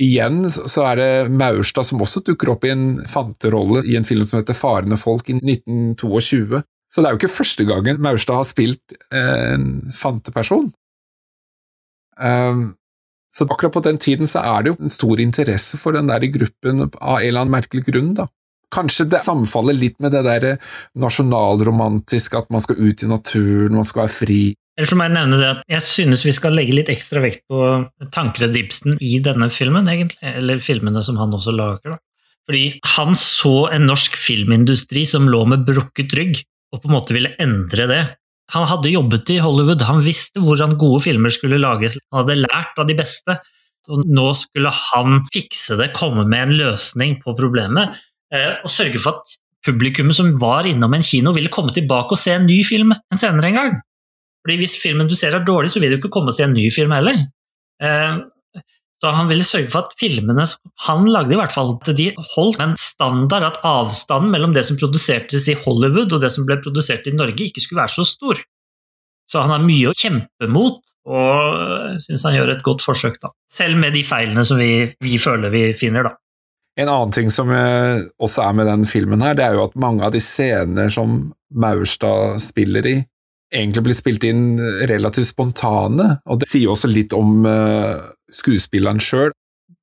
igjen 0.00 0.46
så 0.50 0.86
er 0.88 0.98
det 0.98 1.10
Maurstad 1.30 1.86
som 1.86 2.00
også 2.02 2.22
dukker 2.26 2.54
opp 2.54 2.64
i 2.66 2.72
en 2.72 2.86
fanterolle 3.06 3.84
i 3.86 3.96
en 3.98 4.06
film 4.08 4.24
som 4.26 4.40
heter 4.40 4.56
Farende 4.56 4.98
folk 4.98 5.28
i 5.30 5.36
1922. 5.36 6.62
Så 6.92 7.00
det 7.00 7.08
er 7.08 7.14
jo 7.14 7.22
ikke 7.22 7.32
første 7.32 7.64
gangen 7.64 8.00
Maurstad 8.04 8.36
har 8.42 8.46
spilt 8.48 8.96
eh, 9.08 9.54
en 9.54 9.66
fanteperson. 9.96 10.68
Um, 12.20 12.74
så 13.32 13.46
akkurat 13.48 13.72
på 13.72 13.84
den 13.86 13.96
tiden 13.96 14.28
så 14.28 14.42
er 14.44 14.62
det 14.62 14.74
jo 14.74 14.76
en 14.76 14.92
stor 14.92 15.20
interesse 15.24 15.80
for 15.80 15.96
den 15.96 16.10
der 16.10 16.26
gruppen 16.34 16.84
av 16.84 17.16
en 17.16 17.24
eller 17.24 17.46
annen 17.46 17.54
merkelig 17.54 17.86
grunn, 17.88 18.12
da. 18.18 18.28
Kanskje 18.72 19.06
det 19.12 19.22
sammenfaller 19.24 19.76
litt 19.76 19.98
med 20.00 20.14
det 20.16 20.22
der 20.24 20.46
nasjonalromantiske, 21.00 22.40
at 22.44 22.52
man 22.52 22.62
skal 22.64 22.80
ut 22.80 23.04
i 23.04 23.08
naturen, 23.08 23.76
man 23.76 23.88
skal 23.88 24.04
være 24.04 24.14
fri. 24.14 24.42
Eller 24.78 24.88
så 24.88 24.96
må 24.96 25.04
jeg 25.04 25.16
nevne 25.16 25.40
det 25.40 25.48
at 25.50 25.64
jeg 25.74 25.84
synes 25.88 26.24
vi 26.24 26.32
skal 26.32 26.56
legge 26.56 26.76
litt 26.76 26.92
ekstra 26.92 27.20
vekt 27.24 27.44
på 27.52 27.66
Tankred 28.14 28.56
Ibsen 28.56 28.96
i 29.04 29.18
denne 29.24 29.50
filmen, 29.52 29.88
egentlig. 29.92 30.20
Eller 30.24 30.64
filmene 30.64 31.04
som 31.04 31.20
han 31.20 31.36
også 31.36 31.52
lager. 31.56 31.96
da. 31.96 32.00
Fordi 32.48 32.64
han 32.96 33.16
så 33.18 33.56
en 33.72 33.84
norsk 33.88 34.16
filmindustri 34.18 35.04
som 35.08 35.28
lå 35.30 35.44
med 35.52 35.66
brukket 35.68 36.16
rygg, 36.16 36.40
og 36.72 36.82
på 36.82 36.88
en 36.88 36.96
måte 36.96 37.14
ville 37.16 37.34
endre 37.42 37.86
det. 37.90 38.02
Han 38.52 38.66
hadde 38.68 38.92
jobbet 38.92 39.30
i 39.32 39.40
Hollywood, 39.40 39.84
han 39.86 40.02
visste 40.04 40.42
hvordan 40.42 40.76
gode 40.80 41.02
filmer 41.06 41.32
skulle 41.32 41.60
lages, 41.60 41.98
han 42.10 42.22
hadde 42.22 42.42
lært 42.42 42.80
av 42.80 42.88
de 42.88 42.96
beste. 42.98 43.38
Og 43.90 44.04
nå 44.06 44.28
skulle 44.38 44.70
han 44.70 45.22
fikse 45.34 45.78
det, 45.80 45.90
komme 45.96 46.24
med 46.28 46.46
en 46.46 46.58
løsning 46.60 47.16
på 47.22 47.34
problemet, 47.38 47.96
eh, 48.34 48.60
og 48.62 48.70
sørge 48.70 49.00
for 49.02 49.18
at 49.18 49.38
publikummet 49.66 50.18
som 50.18 50.30
var 50.42 50.68
innom 50.70 50.94
en 50.94 51.06
kino, 51.06 51.32
ville 51.34 51.50
komme 51.54 51.74
tilbake 51.74 52.14
og 52.14 52.20
se 52.20 52.34
en 52.34 52.46
ny 52.46 52.60
film 52.66 52.94
en 52.94 53.20
senere 53.20 53.50
en 53.50 53.58
gang. 53.58 53.80
Fordi 54.42 54.58
Hvis 54.58 54.76
filmen 54.82 55.08
du 55.10 55.14
ser 55.18 55.34
er 55.34 55.44
dårlig, 55.46 55.70
så 55.70 55.80
vil 55.80 55.94
du 55.94 55.98
ikke 55.98 56.12
komme 56.14 56.30
og 56.30 56.36
se 56.36 56.46
en 56.46 56.54
ny 56.54 56.66
film 56.74 56.94
heller. 56.94 57.26
Eh, 59.02 59.08
Så 59.08 59.10
han 59.10 59.28
ville 59.28 59.44
sørge 59.44 59.70
for 59.72 59.86
at 59.86 59.96
filmene 59.98 60.46
han 60.86 61.06
lagde, 61.10 61.34
i 61.34 61.40
hvert 61.40 61.54
fall, 61.54 61.74
at 61.80 61.96
de 61.96 62.12
holdt 62.36 62.60
en 62.62 62.76
standard 62.78 63.42
at 63.42 63.60
avstanden 63.66 64.30
mellom 64.30 64.54
det 64.54 64.64
som 64.68 64.78
produsertes 64.78 65.48
i 65.48 65.58
Hollywood 65.58 66.12
og 66.12 66.22
det 66.22 66.32
som 66.32 66.46
ble 66.46 66.60
produsert 66.62 67.06
i 67.06 67.16
Norge, 67.16 67.48
ikke 67.48 67.60
skulle 67.60 67.82
være 67.82 67.96
så 67.96 68.06
stor. 68.06 68.38
Så 69.30 69.42
han 69.42 69.50
har 69.50 69.62
mye 69.64 69.90
å 69.90 69.96
kjempe 69.96 70.48
mot, 70.50 70.80
og 71.08 71.98
syns 72.04 72.24
han 72.28 72.36
gjør 72.36 72.54
et 72.54 72.62
godt 72.62 72.82
forsøk, 72.84 73.18
da. 73.22 73.32
Selv 73.52 73.78
med 73.80 73.96
de 73.96 74.04
feilene 74.06 74.44
som 74.46 74.60
vi, 74.60 74.86
vi 75.02 75.18
føler 75.18 75.50
vi 75.50 75.72
finner, 75.78 76.06
da. 76.06 76.16
En 76.78 76.88
annen 76.88 77.12
ting 77.12 77.28
som 77.28 77.50
eh, 77.52 78.06
også 78.22 78.46
er 78.46 78.54
med 78.56 78.70
den 78.70 78.84
filmen 78.88 79.20
her, 79.20 79.34
det 79.36 79.44
er 79.44 79.58
jo 79.58 79.66
at 79.66 79.74
mange 79.76 80.06
av 80.06 80.14
de 80.14 80.20
scener 80.22 80.88
som 80.92 81.32
Maurstad 81.52 82.38
spiller 82.40 82.86
i, 82.88 82.94
egentlig 83.52 83.82
blir 83.84 83.98
spilt 83.98 84.24
inn 84.24 84.44
relativt 84.88 85.28
spontane, 85.28 86.06
og 86.24 86.40
det 86.40 86.48
sier 86.48 86.70
jo 86.70 86.76
også 86.76 86.88
litt 86.88 87.12
om 87.12 87.44
uh, 87.44 88.00
skuespilleren 88.34 89.00
sjøl, 89.02 89.32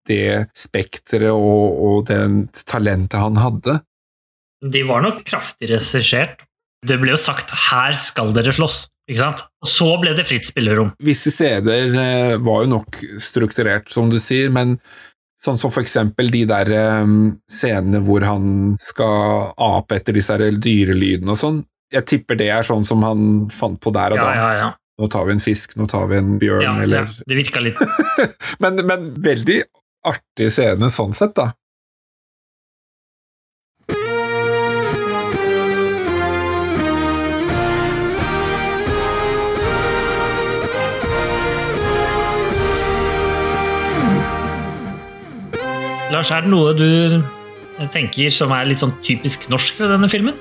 det 0.09 0.49
spekteret 0.57 1.31
og, 1.31 1.79
og 1.85 2.07
det 2.09 2.19
talentet 2.69 3.19
han 3.21 3.39
hadde. 3.39 3.79
De 4.65 4.83
var 4.87 5.03
nok 5.05 5.21
kraftig 5.27 5.69
regissert. 5.71 6.41
Det 6.85 6.97
ble 6.99 7.13
jo 7.13 7.19
sagt 7.19 7.51
'her 7.51 7.95
skal 7.99 8.33
dere 8.35 8.55
slåss', 8.55 8.87
ikke 9.09 9.19
sant? 9.19 9.43
Og 9.63 9.67
så 9.67 9.89
ble 10.01 10.15
det 10.15 10.25
fritt 10.27 10.47
spillerom. 10.47 10.93
Visse 11.03 11.31
scener 11.31 11.91
uh, 11.91 12.35
var 12.39 12.63
jo 12.63 12.73
nok 12.77 12.99
strukturert, 13.19 13.91
som 13.91 14.09
du 14.11 14.19
sier, 14.19 14.51
men 14.51 14.79
Sånn 15.39 15.55
som 15.55 15.71
for 15.71 15.79
eksempel 15.79 16.27
de 16.33 16.41
der 16.49 16.67
um, 16.99 17.37
scenene 17.47 18.01
hvor 18.03 18.25
han 18.27 18.73
skal 18.83 19.53
ape 19.55 19.95
etter 19.95 20.17
disse 20.17 20.35
dyrelydene 20.35 21.31
og 21.31 21.39
sånn. 21.39 21.61
Jeg 21.95 22.05
tipper 22.11 22.35
det 22.35 22.49
er 22.51 22.67
sånn 22.67 22.83
som 22.83 23.05
han 23.07 23.47
fant 23.47 23.79
på 23.79 23.93
der 23.95 24.17
og 24.17 24.19
Ja, 24.19 24.25
da. 24.25 24.33
ja, 24.35 24.49
ja. 24.57 24.67
Nå 24.99 25.07
tar 25.07 25.29
vi 25.29 25.31
en 25.31 25.39
fisk, 25.39 25.77
nå 25.79 25.85
tar 25.87 26.09
vi 26.11 26.17
en 26.19 26.33
bjørn, 26.41 26.65
ja, 26.65 26.73
ja. 26.83 27.05
Det 27.07 27.37
virka 27.37 27.61
litt 27.63 27.79
men, 28.63 28.81
men 28.83 29.13
veldig 29.23 29.61
artig 30.09 30.49
scene 30.51 30.89
sånn 30.91 31.15
sett, 31.15 31.37
da. 31.39 31.53
Lars, 46.09 46.33
er 46.33 46.43
det 46.43 46.51
noe 46.51 46.75
du 46.75 47.23
tenker 47.95 48.33
som 48.35 48.51
er 48.51 48.67
litt 48.67 48.83
sånn 48.83 48.97
typisk 49.05 49.47
norsk 49.47 49.79
ved 49.79 49.93
denne 49.93 50.11
filmen? 50.11 50.35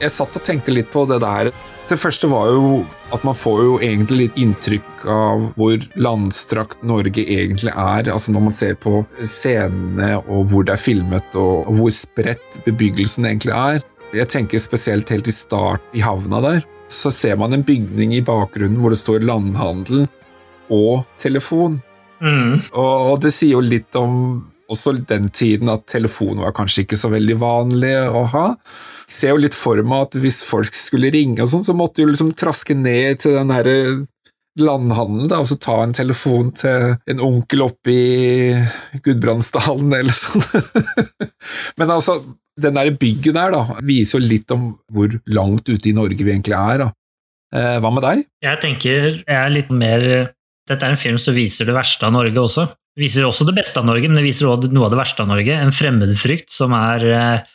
Jeg 0.00 0.14
satt 0.14 0.38
og 0.38 0.44
tenkte 0.46 0.72
litt 0.72 0.88
på 0.88 1.02
det 1.10 1.18
der. 1.20 1.50
Det 1.88 1.96
første 1.96 2.28
var 2.28 2.50
jo 2.52 2.82
at 3.16 3.22
man 3.24 3.36
får 3.36 3.60
jo 3.64 3.76
egentlig 3.80 4.26
litt 4.26 4.34
inntrykk 4.36 5.04
av 5.08 5.44
hvor 5.56 5.86
landstrakt 5.96 6.82
Norge 6.84 7.22
egentlig 7.24 7.72
er. 7.72 8.10
Altså 8.12 8.34
når 8.34 8.44
man 8.44 8.56
ser 8.56 8.74
på 8.76 9.00
scenene 9.24 10.18
og 10.26 10.50
hvor 10.50 10.66
det 10.68 10.74
er 10.74 10.82
filmet, 10.82 11.38
og 11.38 11.70
hvor 11.78 11.94
spredt 11.94 12.60
bebyggelsen 12.66 13.30
egentlig 13.30 13.56
er. 13.56 13.80
Jeg 14.12 14.28
tenker 14.32 14.60
spesielt 14.60 15.08
helt 15.12 15.32
i 15.32 15.34
start 15.34 15.96
i 15.96 16.04
havna 16.04 16.42
der. 16.44 16.60
Så 16.92 17.12
ser 17.12 17.40
man 17.40 17.56
en 17.56 17.64
bygning 17.64 18.14
i 18.16 18.24
bakgrunnen 18.24 18.80
hvor 18.82 18.92
det 18.92 19.00
står 19.00 19.24
landhandel 19.24 20.04
og 20.68 21.06
telefon. 21.20 21.80
Mm. 22.20 22.68
Og, 22.74 23.16
det 23.22 23.32
sier 23.32 23.56
jo 23.56 23.64
litt 23.64 23.96
om 23.96 24.42
også 24.68 24.94
den 25.08 25.30
tiden 25.34 25.70
at 25.72 25.86
telefon 25.88 26.42
var 26.42 26.54
kanskje 26.56 26.84
ikke 26.84 26.98
så 27.00 27.10
veldig 27.12 27.38
vanlig 27.40 27.94
å 28.12 28.24
ha. 28.34 28.46
Jeg 29.08 29.16
ser 29.16 29.32
jo 29.32 29.42
litt 29.42 29.56
for 29.56 29.80
meg 29.80 30.08
at 30.08 30.18
hvis 30.20 30.42
folk 30.48 30.76
skulle 30.76 31.12
ringe 31.14 31.40
og 31.44 31.50
sånn, 31.52 31.64
så 31.64 31.76
måtte 31.76 32.04
du 32.04 32.12
liksom 32.12 32.34
traske 32.36 32.76
ned 32.76 33.22
til 33.24 33.38
den 33.38 33.52
herre 33.54 33.78
landhandelen, 34.58 35.28
da, 35.30 35.38
og 35.38 35.48
så 35.48 35.58
ta 35.62 35.76
en 35.84 35.94
telefon 35.94 36.50
til 36.56 36.96
en 37.10 37.22
onkel 37.22 37.62
oppe 37.68 37.94
i 37.94 39.00
Gudbrandsdalen 39.04 39.94
eller 40.00 40.14
sånn. 40.14 40.42
Men 41.78 41.94
altså, 41.94 42.18
den 42.58 42.78
der 42.78 42.90
byggen 42.98 43.38
der 43.38 43.54
da, 43.54 43.62
viser 43.86 44.18
jo 44.18 44.30
litt 44.32 44.50
om 44.54 44.72
hvor 44.92 45.14
langt 45.30 45.68
ute 45.70 45.90
i 45.90 45.94
Norge 45.96 46.18
vi 46.18 46.34
egentlig 46.34 46.56
er. 46.58 46.84
da. 46.84 46.90
Eh, 47.54 47.76
hva 47.80 47.92
med 47.94 48.04
deg? 48.04 48.26
Jeg 48.44 48.60
tenker 48.64 49.06
jeg 49.22 49.38
er 49.38 49.54
litt 49.54 49.70
mer 49.72 50.02
Dette 50.68 50.84
er 50.84 50.92
en 50.92 51.00
film 51.00 51.16
som 51.16 51.32
viser 51.32 51.64
det 51.64 51.72
verste 51.72 52.04
av 52.04 52.12
Norge 52.12 52.42
også. 52.42 52.66
Viser 52.98 53.28
også 53.28 53.46
det 53.46 53.54
beste 53.60 53.78
av 53.78 53.86
Norge, 53.86 54.08
men 54.10 54.18
det 54.18 54.26
viser 54.26 54.48
også 54.48 54.72
noe 54.74 54.88
av 54.88 54.94
det 54.94 54.98
verste 54.98 55.22
av 55.22 55.30
Norge. 55.30 55.54
En 55.54 55.74
fremmedfrykt 55.74 56.50
som 56.50 56.74
er 56.74 57.04
eh, 57.06 57.50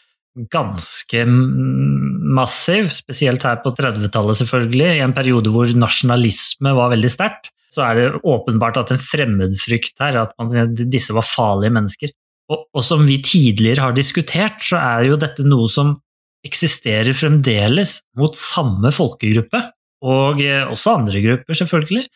ganske 0.54 1.26
massiv, 1.28 2.90
spesielt 2.96 3.44
her 3.46 3.60
på 3.64 3.74
30-tallet 3.78 4.40
selvfølgelig, 4.40 4.88
i 4.96 5.04
en 5.04 5.16
periode 5.16 5.52
hvor 5.54 5.70
nasjonalisme 5.78 6.74
var 6.78 6.94
veldig 6.96 7.12
sterkt. 7.12 7.52
Så 7.74 7.84
er 7.86 8.00
det 8.00 8.24
åpenbart 8.30 8.78
at 8.80 8.94
en 8.94 9.02
fremmedfrykt 9.02 9.98
her, 10.02 10.20
at 10.24 10.34
man, 10.40 10.76
disse 10.78 11.14
var 11.16 11.26
farlige 11.26 11.74
mennesker. 11.74 12.14
Og, 12.52 12.66
og 12.76 12.86
som 12.86 13.06
vi 13.08 13.20
tidligere 13.24 13.88
har 13.88 13.96
diskutert, 13.98 14.62
så 14.66 14.80
er 14.80 15.08
jo 15.10 15.20
dette 15.20 15.46
noe 15.48 15.70
som 15.72 15.96
eksisterer 16.44 17.16
fremdeles 17.16 18.02
mot 18.20 18.36
samme 18.38 18.92
folkegruppe, 18.94 19.62
og 20.04 20.42
eh, 20.44 20.66
også 20.68 20.98
andre 21.00 21.22
grupper, 21.24 21.58
selvfølgelig. 21.58 22.08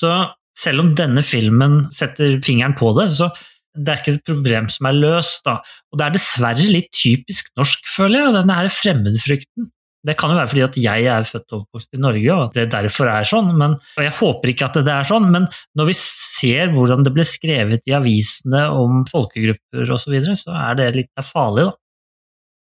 Så 0.00 0.10
selv 0.58 0.84
om 0.84 0.94
denne 0.98 1.24
filmen 1.26 1.84
setter 1.96 2.38
fingeren 2.44 2.76
på 2.78 2.92
det, 2.98 3.10
så 3.18 3.30
det 3.74 3.90
er 3.90 4.00
ikke 4.00 4.14
et 4.14 4.26
problem 4.28 4.68
som 4.70 4.88
er 4.88 4.98
løst. 4.98 5.44
da. 5.46 5.58
Og 5.92 5.98
det 5.98 6.06
er 6.06 6.16
dessverre 6.16 6.66
litt 6.70 6.92
typisk 6.94 7.50
norsk, 7.58 7.88
føler 7.90 8.20
jeg, 8.20 8.36
denne 8.38 8.58
her 8.60 8.70
fremmedfrykten. 8.70 9.70
Det 10.04 10.18
kan 10.20 10.30
jo 10.30 10.36
være 10.36 10.50
fordi 10.52 10.64
at 10.66 10.74
jeg 10.76 11.06
er 11.08 11.26
født 11.26 11.54
og 11.54 11.62
oppvokst 11.62 11.96
i 11.96 12.00
Norge, 12.04 12.34
og 12.34 12.42
at 12.44 12.58
det 12.58 12.66
derfor 12.74 13.08
er 13.08 13.28
sånn. 13.28 13.54
Men, 13.56 13.78
og 13.96 14.02
jeg 14.04 14.12
håper 14.18 14.52
ikke 14.52 14.68
at 14.68 14.76
det 14.84 14.92
er 14.92 15.08
sånn, 15.08 15.30
men 15.32 15.48
når 15.80 15.88
vi 15.90 15.96
ser 15.98 16.74
hvordan 16.74 17.06
det 17.06 17.14
ble 17.16 17.24
skrevet 17.26 17.88
i 17.88 17.96
avisene 17.96 18.66
om 18.76 19.06
folkegrupper 19.08 19.88
osv., 19.88 20.04
så, 20.04 20.12
videre, 20.12 20.36
så 20.36 20.52
er 20.60 20.78
det 20.80 20.90
litt 20.98 21.24
farlig, 21.32 21.70
da. 21.70 21.78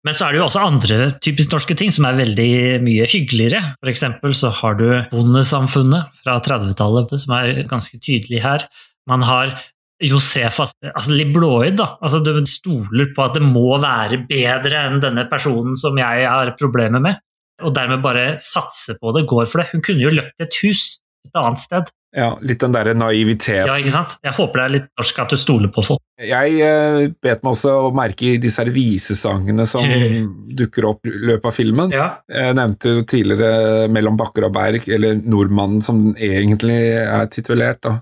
Men 0.03 0.15
så 0.17 0.25
er 0.25 0.33
det 0.33 0.41
jo 0.41 0.47
også 0.49 0.63
andre 0.67 0.97
typisk 1.23 1.53
norske 1.53 1.75
ting 1.79 1.91
som 1.95 2.07
er 2.07 2.17
veldig 2.17 2.53
mye 2.83 3.05
hyggeligere. 3.07 3.61
Eksempel 3.87 4.33
så 4.35 4.51
har 4.51 4.75
du 4.79 4.87
bondesamfunnet 5.13 6.11
fra 6.23 6.39
30-tallet, 6.43 7.13
som 7.21 7.35
er 7.37 7.61
ganske 7.69 7.99
tydelig 8.03 8.43
her. 8.43 8.67
Man 9.07 9.23
har 9.23 9.55
Josefa, 10.03 10.65
altså 10.89 11.13
litt 11.15 11.31
blåøyd, 11.31 11.77
da. 11.79 11.93
Altså, 12.03 12.19
du 12.19 12.35
stoler 12.49 13.13
på 13.15 13.23
at 13.23 13.37
det 13.37 13.45
må 13.45 13.77
være 13.79 14.19
bedre 14.27 14.81
enn 14.89 14.99
denne 15.03 15.23
personen 15.31 15.77
som 15.79 15.95
jeg 15.99 16.25
har 16.27 16.51
problemer 16.59 17.03
med, 17.03 17.21
og 17.63 17.71
dermed 17.77 18.03
bare 18.03 18.33
satser 18.43 18.99
på 18.99 19.13
det, 19.15 19.23
går 19.29 19.47
for 19.47 19.61
det. 19.61 19.69
Hun 19.71 19.85
kunne 19.85 20.03
jo 20.03 20.11
løpt 20.11 20.43
et 20.43 20.59
hus 20.65 20.97
et 21.23 21.39
annet 21.39 21.63
sted. 21.63 21.91
Ja, 22.13 22.35
Litt 22.45 22.61
den 22.61 22.73
derre 22.75 22.93
naiviteten. 22.93 23.65
Ja, 23.65 23.75
ikke 23.81 23.93
sant? 23.95 24.17
Jeg 24.21 24.35
håper 24.37 24.59
det 24.59 24.65
er 24.65 24.73
litt 24.75 24.89
norsk 24.99 25.21
at 25.23 25.33
du 25.33 25.39
stoler 25.41 25.71
på 25.73 25.81
folk. 25.87 26.01
Jeg 26.21 26.59
eh, 26.61 27.07
bet 27.25 27.41
meg 27.41 27.55
også 27.55 27.73
å 27.87 27.89
merke 27.95 28.27
i 28.35 28.41
disse 28.41 28.61
her 28.61 28.69
visesangene 28.73 29.65
som 29.69 29.87
dukker 30.59 30.87
opp 30.91 31.09
i 31.09 31.13
løpet 31.13 31.49
av 31.49 31.57
filmen. 31.57 31.95
Ja. 31.95 32.07
Jeg 32.29 32.59
nevnte 32.59 32.99
jo 32.99 33.05
tidligere 33.09 33.89
'Mellom 33.89 34.19
bakker 34.19 34.45
og 34.45 34.53
berg', 34.53 34.85
eller 34.93 35.17
'Nordmannen', 35.17 35.81
som 35.81 35.99
den 36.03 36.15
egentlig 36.21 36.77
er 37.01 37.25
titulert. 37.33 37.81
da. 37.81 37.97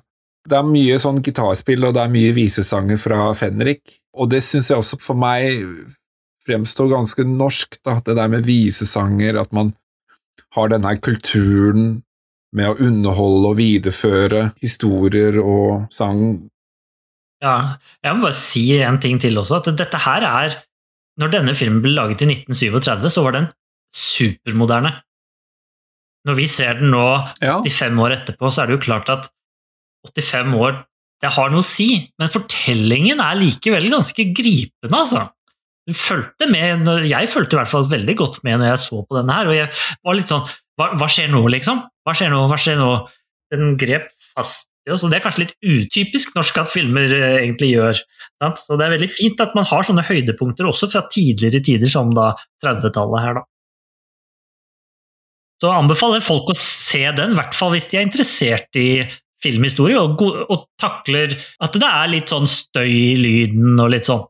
Det 0.50 0.58
er 0.58 0.68
mye 0.68 1.00
sånn 1.00 1.24
gitarspill, 1.24 1.86
og 1.88 1.96
det 1.96 2.04
er 2.04 2.12
mye 2.12 2.36
visesanger 2.36 3.00
fra 3.00 3.32
Fenrik. 3.38 3.82
Og 4.18 4.30
det 4.34 4.42
syns 4.44 4.72
jeg 4.74 4.82
også 4.82 5.00
for 5.00 5.16
meg 5.16 5.64
fremstår 6.48 6.90
ganske 6.92 7.24
norsk, 7.30 7.80
da. 7.86 8.00
Det 8.04 8.18
der 8.18 8.28
med 8.28 8.44
visesanger, 8.44 9.40
at 9.40 9.54
man 9.54 9.72
har 10.56 10.72
denne 10.74 10.98
kulturen 11.00 12.02
med 12.56 12.72
å 12.72 12.78
underholde 12.84 13.52
og 13.52 13.60
videreføre 13.60 14.42
historier 14.62 15.38
og 15.42 15.88
sang. 15.94 16.50
Ja, 17.42 17.78
jeg 18.04 18.18
må 18.18 18.28
bare 18.28 18.38
si 18.38 18.66
en 18.84 19.00
ting 19.02 19.22
til 19.22 19.40
også, 19.42 19.62
at 19.62 19.72
dette 19.80 20.04
her 20.04 20.28
er 20.28 20.60
Når 21.20 21.32
denne 21.34 21.54
filmen 21.58 21.82
ble 21.84 21.92
laget 21.92 22.22
i 22.24 22.28
1937, 22.32 23.10
så 23.12 23.22
var 23.26 23.34
den 23.36 23.48
supermoderne. 23.94 24.94
Når 26.26 26.38
vi 26.38 26.46
ser 26.50 26.80
den 26.80 26.94
nå, 26.94 27.04
Ja, 27.44 27.58
85 27.60 28.00
år 28.00 28.16
etterpå, 28.16 28.50
så 28.50 28.64
er 28.64 28.70
det 28.70 28.78
jo 28.78 28.86
klart 28.86 29.12
at 29.12 29.28
85 30.08 30.56
år 30.56 30.80
det 31.22 31.30
har 31.36 31.52
noe 31.54 31.62
å 31.62 31.66
si, 31.66 31.90
men 32.18 32.32
fortellingen 32.34 33.20
er 33.22 33.38
likevel 33.38 33.92
ganske 33.94 34.24
gripende, 34.34 34.98
altså. 34.98 35.28
Du 35.86 35.94
fulgte 35.98 36.48
med, 36.50 36.88
Jeg 37.10 37.30
fulgte 37.30 37.58
i 37.58 37.60
hvert 37.60 37.70
fall 37.70 37.88
veldig 37.90 38.16
godt 38.18 38.40
med 38.46 38.62
når 38.62 38.72
jeg 38.72 38.82
så 38.86 39.02
på 39.06 39.18
denne 39.18 39.36
her, 39.36 39.50
og 39.50 39.58
jeg 39.58 39.70
var 40.06 40.18
litt 40.18 40.32
sånn 40.32 40.46
Hva, 40.78 40.92
hva 40.98 41.08
skjer 41.10 41.30
nå, 41.34 41.42
liksom? 41.54 41.82
Hva 42.08 42.18
skjer 42.18 42.32
nå? 42.34 42.42
Hva 42.50 42.58
skjer 42.60 42.80
nå? 42.80 42.92
Den 43.52 43.76
grep 43.80 44.10
fast 44.36 44.70
i 44.88 44.94
oss, 44.94 45.04
og 45.06 45.12
det 45.12 45.20
er 45.20 45.26
kanskje 45.26 45.44
litt 45.44 45.56
utypisk 45.62 46.34
norsk 46.34 46.58
at 46.64 46.72
filmer 46.72 47.12
eh, 47.14 47.38
egentlig 47.44 47.72
gjør. 47.76 48.00
Sant? 48.42 48.62
Så 48.64 48.78
det 48.80 48.88
er 48.88 48.96
veldig 48.96 49.10
fint 49.14 49.44
at 49.44 49.54
man 49.58 49.68
har 49.70 49.86
sånne 49.86 50.06
høydepunkter 50.08 50.70
også 50.70 50.90
fra 50.90 51.04
tidligere 51.14 51.62
tider, 51.66 51.92
som 51.92 52.14
da 52.18 52.32
30-tallet 52.66 53.26
her, 53.26 53.42
da. 53.42 53.46
Så 55.62 55.70
anbefaler 55.70 56.24
folk 56.26 56.50
å 56.50 56.58
se 56.58 57.04
den, 57.14 57.36
i 57.36 57.38
hvert 57.38 57.54
fall 57.54 57.76
hvis 57.76 57.92
de 57.92 58.00
er 58.00 58.08
interessert 58.08 58.82
i 58.82 59.04
filmhistorie, 59.46 60.02
og, 60.02 60.22
og 60.22 60.66
takler 60.82 61.36
at 61.62 61.78
det 61.78 61.88
er 61.88 62.10
litt 62.10 62.34
sånn 62.34 62.50
støy 62.50 62.90
i 62.90 63.16
lyden 63.20 63.78
og 63.82 63.92
litt 63.94 64.10
sånn. 64.10 64.26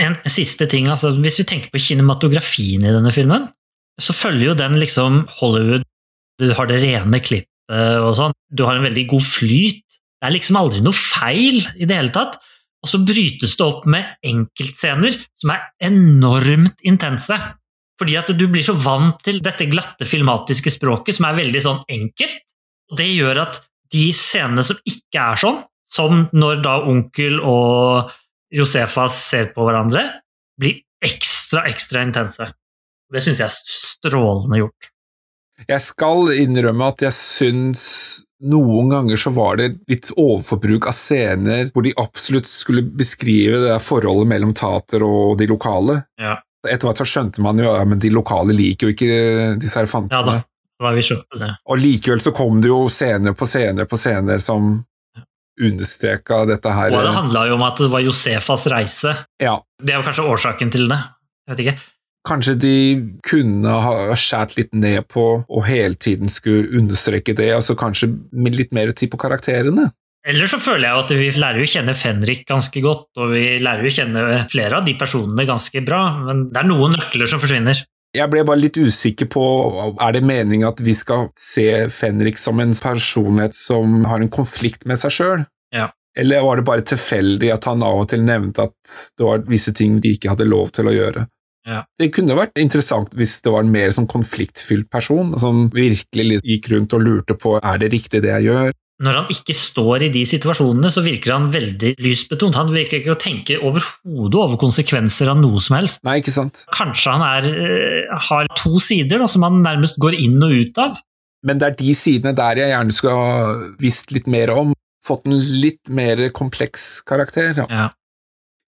En 0.00 0.16
siste 0.30 0.68
ting, 0.70 0.88
altså 0.92 1.12
hvis 1.18 1.40
vi 1.42 1.48
tenker 1.50 1.72
på 1.72 1.82
kinematografien 1.82 2.84
i 2.84 2.94
denne 2.94 3.12
filmen, 3.12 3.48
så 4.00 4.16
følger 4.16 4.52
jo 4.52 4.56
den 4.56 4.78
liksom 4.80 5.24
Hollywood 5.40 5.84
Du 6.40 6.50
har 6.56 6.68
det 6.70 6.80
rene 6.82 7.20
klippet 7.22 7.48
og 7.70 8.16
sånn. 8.18 8.34
Du 8.50 8.64
har 8.66 8.74
en 8.74 8.86
veldig 8.88 9.04
god 9.12 9.22
flyt 9.22 9.84
Det 9.86 10.26
er 10.26 10.34
liksom 10.34 10.56
aldri 10.58 10.80
noe 10.82 10.96
feil 10.96 11.60
i 11.78 11.86
det 11.86 11.96
hele 11.96 12.12
tatt. 12.14 12.40
Og 12.80 12.90
så 12.90 13.00
brytes 13.04 13.56
det 13.56 13.64
opp 13.64 13.86
med 13.88 14.08
enkeltscener 14.26 15.16
som 15.40 15.52
er 15.54 15.66
enormt 15.84 16.80
intense. 16.88 17.36
Fordi 18.00 18.16
at 18.16 18.30
du 18.32 18.46
blir 18.48 18.64
så 18.64 18.74
vant 18.80 19.18
til 19.24 19.42
dette 19.44 19.68
glatte 19.68 20.08
filmatiske 20.08 20.72
språket 20.72 21.18
som 21.18 21.28
er 21.28 21.36
veldig 21.42 21.60
sånn 21.64 21.82
enkelt. 21.92 22.38
Og 22.90 23.00
det 23.00 23.10
gjør 23.12 23.42
at 23.44 23.60
de 23.92 24.06
scenene 24.16 24.64
som 24.64 24.80
ikke 24.88 25.24
er 25.32 25.40
sånn, 25.40 25.60
som 25.90 26.24
når 26.32 26.62
da 26.64 26.76
onkel 26.88 27.40
og 27.42 28.12
Josefas 28.54 29.18
ser 29.28 29.50
på 29.54 29.66
hverandre, 29.66 30.06
blir 30.58 30.80
ekstra, 31.04 31.66
ekstra 31.70 32.04
intense. 32.06 32.48
Det 33.10 33.22
syns 33.24 33.42
jeg 33.42 33.50
er 33.50 33.76
strålende 33.76 34.62
gjort. 34.62 34.89
Jeg 35.68 35.82
skal 35.84 36.32
innrømme 36.40 36.90
at 36.92 37.04
jeg 37.04 37.16
syns 37.16 37.84
noen 38.40 38.88
ganger 38.88 39.20
så 39.20 39.32
var 39.36 39.58
det 39.60 39.68
litt 39.90 40.08
overforbruk 40.16 40.86
av 40.88 40.96
scener 40.96 41.68
hvor 41.74 41.84
de 41.84 41.92
absolutt 42.00 42.48
skulle 42.48 42.82
beskrive 42.82 43.58
det 43.58 43.68
der 43.68 43.82
forholdet 43.84 44.30
mellom 44.30 44.54
tater 44.56 45.04
og 45.04 45.36
de 45.40 45.48
lokale. 45.50 46.00
Ja. 46.20 46.38
Etter 46.68 46.88
hvert 46.88 47.00
så 47.00 47.08
skjønte 47.08 47.44
man 47.44 47.60
jo 47.60 47.68
ja, 47.68 47.84
men 47.88 48.00
de 48.00 48.12
lokale 48.12 48.56
liker 48.56 48.88
jo 48.88 48.94
ikke 48.94 49.58
disse 49.60 49.80
her 49.80 49.88
Ja 50.12 50.22
da, 50.24 50.38
da 50.40 50.88
har 50.88 50.96
vi 50.96 51.04
skjønt 51.04 51.40
det. 51.40 51.52
Og 51.68 51.80
likevel 51.80 52.24
så 52.24 52.32
kom 52.36 52.60
det 52.64 52.72
jo 52.72 52.82
scener 52.92 53.36
på 53.36 53.48
scener 53.48 53.88
på 53.88 54.00
scener 54.00 54.40
som 54.40 54.78
understreka 55.60 56.44
dette 56.48 56.72
her. 56.72 56.94
Og 56.94 57.04
det 57.04 57.14
handla 57.16 57.46
jo 57.50 57.56
om 57.58 57.64
at 57.66 57.80
det 57.80 57.88
var 57.92 58.04
Josefas 58.04 58.66
reise. 58.72 59.14
Ja, 59.42 59.58
Det 59.82 59.92
er 59.92 60.00
jo 60.00 60.06
kanskje 60.08 60.28
årsaken 60.32 60.72
til 60.72 60.88
det. 60.88 61.00
Jeg 61.48 61.52
vet 61.52 61.64
ikke. 61.66 61.74
Kanskje 62.28 62.56
de 62.60 62.74
kunne 63.26 63.76
ha 63.84 63.94
skjært 64.18 64.56
litt 64.58 64.74
ned 64.76 65.06
på 65.10 65.26
og 65.40 65.66
hele 65.68 65.96
tiden 65.96 66.32
skulle 66.32 66.68
understreke 66.76 67.34
det, 67.36 67.52
og 67.56 67.64
så 67.64 67.76
kanskje 67.78 68.10
med 68.32 68.58
litt 68.58 68.74
mer 68.76 68.92
tid 68.96 69.12
på 69.12 69.20
karakterene. 69.20 69.88
Eller 70.28 70.50
så 70.50 70.58
føler 70.60 70.84
jeg 70.84 71.00
at 71.00 71.12
vi 71.16 71.28
lærer 71.40 71.62
jo 71.62 71.68
å 71.68 71.70
kjenne 71.74 71.94
Fenrik 71.96 72.42
ganske 72.48 72.82
godt, 72.84 73.08
og 73.16 73.32
vi 73.32 73.44
lærer 73.62 73.86
jo 73.86 73.92
å 73.92 73.96
kjenne 73.96 74.42
flere 74.52 74.80
av 74.80 74.84
de 74.84 74.96
personene 75.00 75.48
ganske 75.48 75.80
bra, 75.86 76.02
men 76.26 76.44
det 76.52 76.60
er 76.60 76.68
noen 76.68 76.98
nøkler 76.98 77.30
som 77.30 77.40
forsvinner. 77.40 77.80
Jeg 78.10 78.26
ble 78.26 78.42
bare 78.42 78.58
litt 78.58 78.76
usikker 78.76 79.28
på 79.30 79.44
er 80.02 80.16
det 80.16 80.24
meningen 80.26 80.66
at 80.68 80.82
vi 80.82 80.96
skal 80.98 81.28
se 81.38 81.86
Fenrik 81.94 82.40
som 82.42 82.58
en 82.60 82.74
personlighet 82.74 83.54
som 83.54 84.02
har 84.10 84.20
en 84.20 84.32
konflikt 84.34 84.84
med 84.90 84.98
seg 85.00 85.14
sjøl? 85.14 85.44
Ja. 85.72 85.92
Eller 86.18 86.42
var 86.42 86.58
det 86.58 86.66
bare 86.66 86.84
tilfeldig 86.84 87.52
at 87.54 87.68
han 87.70 87.84
av 87.86 88.02
og 88.02 88.08
til 88.10 88.24
nevnte 88.26 88.66
at 88.66 88.96
det 89.14 89.28
var 89.28 89.44
visse 89.46 89.72
ting 89.78 90.00
de 90.02 90.16
ikke 90.16 90.34
hadde 90.34 90.48
lov 90.50 90.74
til 90.74 90.90
å 90.90 90.96
gjøre? 90.96 91.28
Ja. 91.68 91.82
Det 92.00 92.10
kunne 92.16 92.36
vært 92.38 92.56
interessant 92.60 93.12
hvis 93.16 93.38
det 93.44 93.52
var 93.52 93.66
en 93.66 93.72
mer 93.72 93.92
sånn 93.94 94.08
konfliktfylt 94.10 94.88
person, 94.92 95.34
som 95.40 95.68
virkelig 95.74 96.40
gikk 96.40 96.70
rundt 96.72 96.94
og 96.96 97.04
lurte 97.04 97.36
på 97.38 97.58
er 97.60 97.82
det 97.82 97.92
riktig 97.92 98.22
det 98.24 98.32
jeg 98.38 98.48
gjør. 98.50 98.72
Når 99.00 99.16
han 99.16 99.30
ikke 99.32 99.54
står 99.56 100.02
i 100.04 100.10
de 100.12 100.26
situasjonene, 100.28 100.90
så 100.92 101.00
virker 101.00 101.32
han 101.32 101.48
veldig 101.52 101.94
lysbetont. 102.04 102.58
Han 102.58 102.72
virker 102.74 102.98
ikke 102.98 103.14
å 103.14 103.20
tenke 103.20 103.56
overhodet 103.56 104.36
over 104.36 104.60
konsekvenser 104.60 105.30
av 105.32 105.40
noe 105.40 105.62
som 105.64 105.78
helst. 105.78 106.02
Nei, 106.04 106.18
ikke 106.20 106.34
sant? 106.34 106.66
Kanskje 106.76 107.14
han 107.14 107.24
er, 107.24 107.48
eh, 107.48 108.18
har 108.28 108.50
to 108.60 108.76
sider 108.78 109.22
da, 109.22 109.26
som 109.26 109.46
han 109.46 109.62
nærmest 109.64 109.96
går 109.96 110.18
inn 110.20 110.36
og 110.44 110.52
ut 110.52 110.82
av. 110.84 111.00
Men 111.42 111.56
det 111.56 111.66
er 111.66 111.76
de 111.78 111.94
sidene 111.96 112.36
der 112.36 112.60
jeg 112.60 112.74
gjerne 112.74 112.92
skulle 112.92 113.16
ha 113.16 113.70
visst 113.80 114.12
litt 114.12 114.26
mer 114.26 114.52
om. 114.52 114.74
Fått 115.02 115.24
en 115.26 115.32
litt 115.32 115.88
mer 115.88 116.28
kompleks 116.36 117.00
karakter. 117.08 117.56
Ja. 117.56 117.66
Ja. 117.70 117.88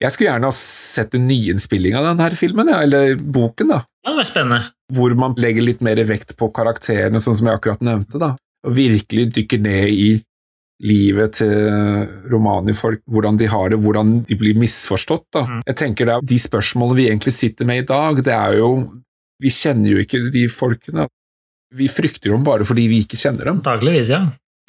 Jeg 0.02 0.14
skulle 0.14 0.32
gjerne 0.32 0.50
ha 0.50 0.56
sett 0.56 1.14
en 1.14 1.28
nyinnspilling 1.28 1.94
av 1.94 2.08
denne 2.08 2.28
filmen, 2.34 2.70
ja, 2.72 2.80
eller 2.82 3.14
boken, 3.14 3.70
da. 3.70 3.82
Ja, 4.02 4.10
det 4.10 4.18
var 4.18 4.26
spennende. 4.26 4.72
Hvor 4.92 5.14
man 5.18 5.36
legger 5.38 5.62
litt 5.64 5.82
mer 5.84 6.00
vekt 6.08 6.34
på 6.38 6.50
karakterene, 6.54 7.20
sånn 7.22 7.38
som 7.38 7.48
jeg 7.48 7.60
akkurat 7.60 7.84
nevnte, 7.86 8.18
da. 8.18 8.34
Og 8.66 8.74
virkelig 8.74 9.28
dykker 9.36 9.62
ned 9.62 9.94
i 9.94 10.10
livet 10.82 11.38
til 11.38 11.54
romanifolk, 12.32 13.04
hvordan 13.06 13.38
de 13.38 13.46
har 13.52 13.70
det, 13.70 13.78
hvordan 13.84 14.16
de 14.26 14.38
blir 14.38 14.58
misforstått, 14.58 15.28
da. 15.34 15.44
Mm. 15.46 15.62
Jeg 15.70 15.78
tenker 15.84 16.08
det 16.08 16.16
er 16.16 16.28
de 16.34 16.40
spørsmålene 16.48 16.98
vi 16.98 17.08
egentlig 17.12 17.34
sitter 17.36 17.68
med 17.68 17.84
i 17.84 17.88
dag, 17.92 18.22
det 18.26 18.36
er 18.36 18.58
jo 18.62 18.74
Vi 19.42 19.50
kjenner 19.50 19.90
jo 19.90 19.98
ikke 19.98 20.20
de 20.30 20.44
folkene. 20.46 21.08
Vi 21.74 21.88
frykter 21.90 22.30
dem 22.30 22.44
bare 22.46 22.62
fordi 22.62 22.84
vi 22.86 23.00
ikke 23.02 23.18
kjenner 23.18 23.48
dem. 23.48 23.56
Antageligvis, 23.58 24.12
ja. 24.12 24.20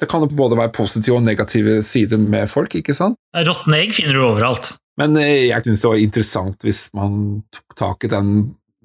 Det 0.02 0.08
kan 0.10 0.24
jo 0.24 0.26
både 0.34 0.58
være 0.58 0.72
positive 0.74 1.20
og 1.20 1.22
negative 1.22 1.76
sider 1.86 2.18
med 2.18 2.50
folk, 2.50 2.74
ikke 2.74 2.96
sant? 2.96 3.14
Råtne 3.36 3.78
egg 3.84 3.94
finner 3.94 4.18
du 4.18 4.24
overalt. 4.26 4.72
Men 5.00 5.16
eh, 5.20 5.48
jeg 5.50 5.66
synes 5.66 5.82
det 5.82 5.90
var 5.90 6.02
interessant 6.02 6.66
hvis 6.66 6.82
man 6.96 7.16
tok 7.54 7.78
tak 7.78 8.06
i 8.06 8.12
den 8.12 8.34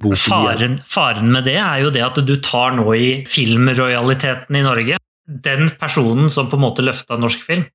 boken. 0.02 0.24
Faren, 0.24 0.80
faren 0.88 1.34
med 1.34 1.46
det 1.50 1.58
er 1.62 1.84
jo 1.84 1.92
det 1.94 2.06
at 2.06 2.22
du 2.26 2.36
tar 2.44 2.74
nå 2.78 2.88
i 2.96 3.10
filmrojaliteten 3.30 4.58
i 4.58 4.66
Norge 4.66 5.00
den 5.30 5.70
personen 5.78 6.32
som 6.34 6.50
på 6.50 6.58
en 6.58 6.66
måte 6.66 6.86
løfta 6.86 7.20
norsk 7.20 7.44
film. 7.46 7.68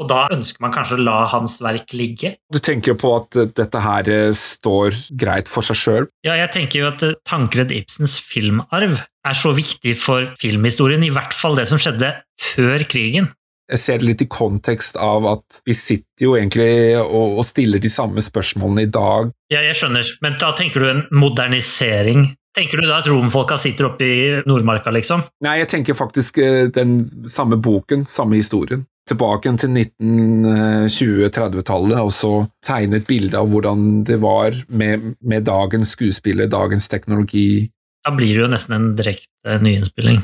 Og 0.00 0.08
da 0.08 0.24
ønsker 0.32 0.62
man 0.64 0.72
kanskje 0.74 0.96
å 0.96 1.02
la 1.04 1.18
hans 1.30 1.58
verk 1.62 1.92
ligge. 1.94 2.32
Du 2.50 2.58
tenker 2.64 2.94
jo 2.94 2.98
på 2.98 3.10
at 3.18 3.36
eh, 3.38 3.50
dette 3.54 3.82
her 3.82 4.08
eh, 4.10 4.30
står 4.36 4.96
greit 5.20 5.50
for 5.50 5.66
seg 5.66 5.78
sjøl. 5.78 6.08
Ja, 6.26 6.36
jeg 6.40 6.50
tenker 6.54 6.80
jo 6.80 6.88
at 6.88 7.04
Tankred 7.28 7.74
Ibsens 7.74 8.16
filmarv 8.24 8.96
er 9.02 9.38
så 9.38 9.52
viktig 9.54 9.94
for 10.00 10.32
filmhistorien, 10.42 11.04
i 11.06 11.12
hvert 11.14 11.36
fall 11.36 11.58
det 11.58 11.68
som 11.70 11.78
skjedde 11.82 12.14
før 12.54 12.86
krigen. 12.90 13.30
Jeg 13.72 13.80
ser 13.80 14.02
det 14.02 14.08
litt 14.10 14.24
i 14.24 14.28
kontekst 14.28 14.98
av 15.00 15.24
at 15.30 15.62
vi 15.64 15.74
sitter 15.76 16.26
jo 16.26 16.34
egentlig 16.36 16.98
og, 17.00 17.38
og 17.40 17.44
stiller 17.48 17.80
de 17.80 17.88
samme 17.88 18.20
spørsmålene 18.20 18.84
i 18.84 18.90
dag. 18.92 19.32
Ja, 19.52 19.62
jeg 19.64 19.78
skjønner, 19.80 20.04
men 20.24 20.36
da 20.40 20.52
tenker 20.56 20.84
du 20.84 20.90
en 20.90 21.02
modernisering. 21.16 22.26
Tenker 22.52 22.82
du 22.82 22.84
da 22.84 22.98
at 23.00 23.06
romfolka 23.08 23.56
sitter 23.56 23.86
oppe 23.88 24.04
i 24.04 24.44
Nordmarka, 24.44 24.92
liksom? 24.92 25.22
Nei, 25.44 25.58
jeg 25.62 25.68
tenker 25.72 25.94
faktisk 25.96 26.38
eh, 26.42 26.68
den 26.72 26.98
samme 27.28 27.56
boken, 27.56 28.04
samme 28.08 28.36
historien. 28.36 28.84
Tilbake 29.08 29.56
til 29.58 29.70
1920-30-tallet, 29.72 31.98
og 31.98 32.12
så 32.14 32.46
tegne 32.64 32.96
et 33.00 33.06
bilde 33.08 33.38
av 33.40 33.48
hvordan 33.50 34.04
det 34.06 34.18
var 34.22 34.54
med, 34.68 35.16
med 35.24 35.42
dagens 35.48 35.90
skuespiller, 35.96 36.46
dagens 36.52 36.88
teknologi. 36.92 37.70
Da 38.04 38.10
blir 38.14 38.34
det 38.36 38.42
jo 38.44 38.50
nesten 38.52 38.74
en 38.76 38.96
direkte 39.00 39.58
nyinnspilling. 39.64 40.20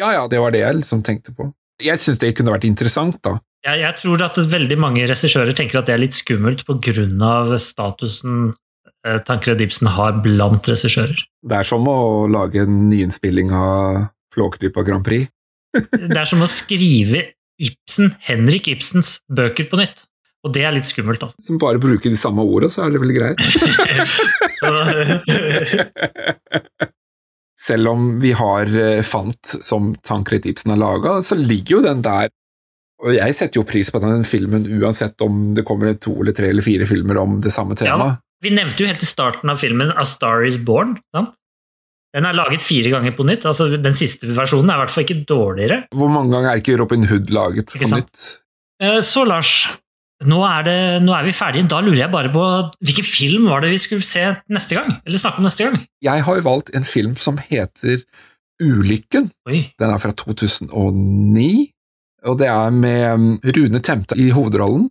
Ja, 0.00 0.08
ja, 0.16 0.24
det 0.26 0.40
var 0.42 0.50
det 0.56 0.64
jeg 0.64 0.80
liksom 0.80 1.04
tenkte 1.06 1.30
på. 1.36 1.52
Jeg 1.82 1.98
syns 1.98 2.20
det 2.22 2.34
kunne 2.38 2.54
vært 2.54 2.66
interessant, 2.68 3.18
da. 3.24 3.38
Jeg, 3.64 3.80
jeg 3.80 3.96
tror 4.02 4.22
at 4.26 4.38
veldig 4.38 4.76
mange 4.78 5.06
regissører 5.08 5.56
tenker 5.56 5.80
at 5.80 5.88
det 5.88 5.94
er 5.96 6.02
litt 6.02 6.16
skummelt 6.16 6.66
pga. 6.68 7.58
statusen 7.58 8.52
eh, 9.06 9.20
Tankred 9.26 9.62
Ibsen 9.64 9.88
har 9.96 10.20
blant 10.22 10.68
regissører. 10.68 11.16
Det 11.42 11.56
er 11.58 11.66
som 11.66 11.88
å 11.88 12.26
lage 12.30 12.62
en 12.62 12.88
nyinnspilling 12.90 13.50
av 13.56 14.10
Flåklypa 14.34 14.84
Grand 14.86 15.04
Prix. 15.06 15.30
Det 15.90 16.14
er 16.16 16.28
som 16.28 16.42
å 16.44 16.50
skrive 16.50 17.24
Ibsen, 17.58 18.14
Henrik 18.26 18.68
Ibsens 18.70 19.20
bøker 19.32 19.66
på 19.70 19.78
nytt. 19.80 20.04
Og 20.44 20.52
det 20.52 20.60
er 20.66 20.74
litt 20.76 20.84
skummelt, 20.84 21.22
altså. 21.24 21.40
Som 21.40 21.56
bare 21.56 21.80
bruker 21.80 22.12
de 22.12 22.18
samme 22.20 22.44
orda, 22.44 22.68
så 22.68 22.84
er 22.84 22.92
det 22.92 23.00
vel 23.00 23.14
greit. 23.16 23.40
Selv 27.60 27.92
om 27.92 28.06
vi 28.22 28.32
har 28.34 28.66
eh, 28.66 29.02
Fant 29.06 29.54
som 29.62 29.92
Tankred 30.02 30.46
Ibsen 30.46 30.74
har 30.74 30.80
laga, 30.80 31.20
så 31.22 31.38
ligger 31.38 31.78
jo 31.78 31.84
den 31.84 32.02
der. 32.02 32.32
Og 33.04 33.14
jeg 33.14 33.36
setter 33.36 33.60
jo 33.60 33.66
pris 33.68 33.90
på 33.92 34.00
den 34.02 34.24
filmen 34.26 34.64
uansett 34.80 35.20
om 35.24 35.52
det 35.54 35.64
kommer 35.66 35.92
to 36.00 36.16
eller 36.22 36.34
tre 36.34 36.50
eller 36.50 36.64
fire 36.64 36.86
filmer 36.88 37.18
om 37.20 37.38
det 37.44 37.52
samme 37.52 37.76
Ja, 37.84 38.16
vi 38.42 38.52
nevnte 38.54 38.82
jo 38.82 38.88
helt 38.90 39.02
i 39.02 39.08
starten 39.08 39.50
av 39.50 39.60
filmen 39.62 39.92
A 39.92 40.04
Star 40.08 40.44
Is 40.46 40.56
Born. 40.58 40.96
Sant? 41.14 41.34
Den 42.14 42.28
er 42.28 42.36
laget 42.36 42.62
fire 42.62 42.92
ganger 42.92 43.14
på 43.16 43.26
nytt. 43.26 43.44
altså 43.48 43.66
Den 43.74 43.96
siste 43.98 44.30
versjonen 44.36 44.70
er 44.70 44.78
i 44.78 44.82
hvert 44.84 44.92
fall 44.94 45.06
ikke 45.06 45.24
dårligere. 45.26 45.78
Hvor 45.94 46.12
mange 46.12 46.30
ganger 46.36 46.52
er 46.52 46.60
ikke 46.62 46.76
Robin 46.78 47.08
Hood 47.10 47.32
laget 47.34 47.72
på 47.74 47.88
nytt? 47.90 48.26
Eh, 48.82 49.00
Så 49.02 49.24
Lars, 49.26 49.68
nå 50.22 50.38
er, 50.46 50.62
det, 50.66 50.76
nå 51.04 51.14
er 51.16 51.26
vi 51.26 51.34
ferdige. 51.34 51.66
Da 51.70 51.80
lurer 51.82 52.04
jeg 52.04 52.12
bare 52.12 52.30
på 52.32 52.44
hvilken 52.86 53.06
film 53.06 53.48
var 53.50 53.64
det 53.64 53.72
vi 53.74 53.80
skulle 53.82 54.06
se 54.06 54.30
neste 54.52 54.78
gang? 54.78 54.94
Eller 55.02 55.20
snakke 55.20 55.42
om 55.42 55.48
neste 55.48 55.66
gang? 55.66 55.80
Jeg 56.04 56.24
har 56.26 56.38
jo 56.38 56.46
valgt 56.46 56.70
en 56.76 56.86
film 56.86 57.16
som 57.18 57.40
heter 57.42 58.04
Ulykken. 58.62 59.28
Oi, 59.50 59.64
Den 59.80 59.90
er 59.90 59.98
fra 59.98 60.14
2009, 60.14 61.48
og 62.30 62.38
det 62.40 62.48
er 62.48 62.74
med 62.74 63.06
um, 63.10 63.30
Rune 63.56 63.82
Temte 63.84 64.16
i 64.20 64.30
hovedrollen. 64.34 64.86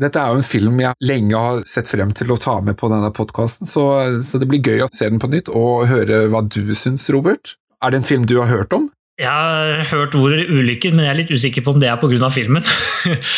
Dette 0.00 0.18
er 0.18 0.32
jo 0.32 0.40
en 0.40 0.46
film 0.46 0.80
jeg 0.82 1.06
lenge 1.06 1.38
har 1.38 1.60
sett 1.70 1.86
frem 1.86 2.10
til 2.16 2.32
å 2.34 2.38
ta 2.40 2.56
med 2.64 2.74
på 2.80 2.88
denne 2.90 3.12
podkasten, 3.14 3.68
så, 3.68 3.84
så 4.24 4.40
det 4.42 4.48
blir 4.50 4.64
gøy 4.64 4.82
å 4.82 4.90
se 4.90 5.06
den 5.06 5.20
på 5.22 5.30
nytt 5.30 5.52
og 5.52 5.84
høre 5.92 6.24
hva 6.32 6.42
du 6.42 6.72
syns, 6.74 7.06
Robert. 7.14 7.54
Er 7.84 7.92
det 7.92 8.00
en 8.00 8.08
film 8.08 8.24
du 8.26 8.40
har 8.40 8.50
hørt 8.50 8.74
om? 8.74 8.88
Jeg 9.20 9.30
har 9.30 9.84
hørt 9.92 10.14
ordet 10.18 10.48
ulykken, 10.50 10.96
men 10.96 11.06
jeg 11.06 11.12
er 11.12 11.18
litt 11.20 11.30
usikker 11.30 11.62
på 11.62 11.74
om 11.74 11.78
det 11.78 11.86
er 11.86 12.00
pga. 12.00 12.30
filmen. 12.34 12.64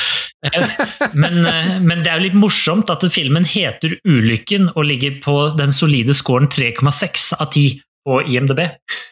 men, 1.23 1.43
eh, 1.45 1.75
men 1.85 2.01
det 2.01 2.09
er 2.09 2.17
jo 2.17 2.25
litt 2.25 2.39
morsomt 2.39 2.89
at 2.93 3.05
filmen 3.13 3.45
heter 3.45 3.99
Ulykken 4.09 4.71
og 4.73 4.89
ligger 4.89 5.19
på 5.25 5.37
den 5.59 5.75
solide 5.77 6.17
scoren 6.17 6.49
3,6 6.49 7.35
av 7.37 7.51
10 7.53 7.81
på 8.09 8.23
IMDb. 8.25 8.63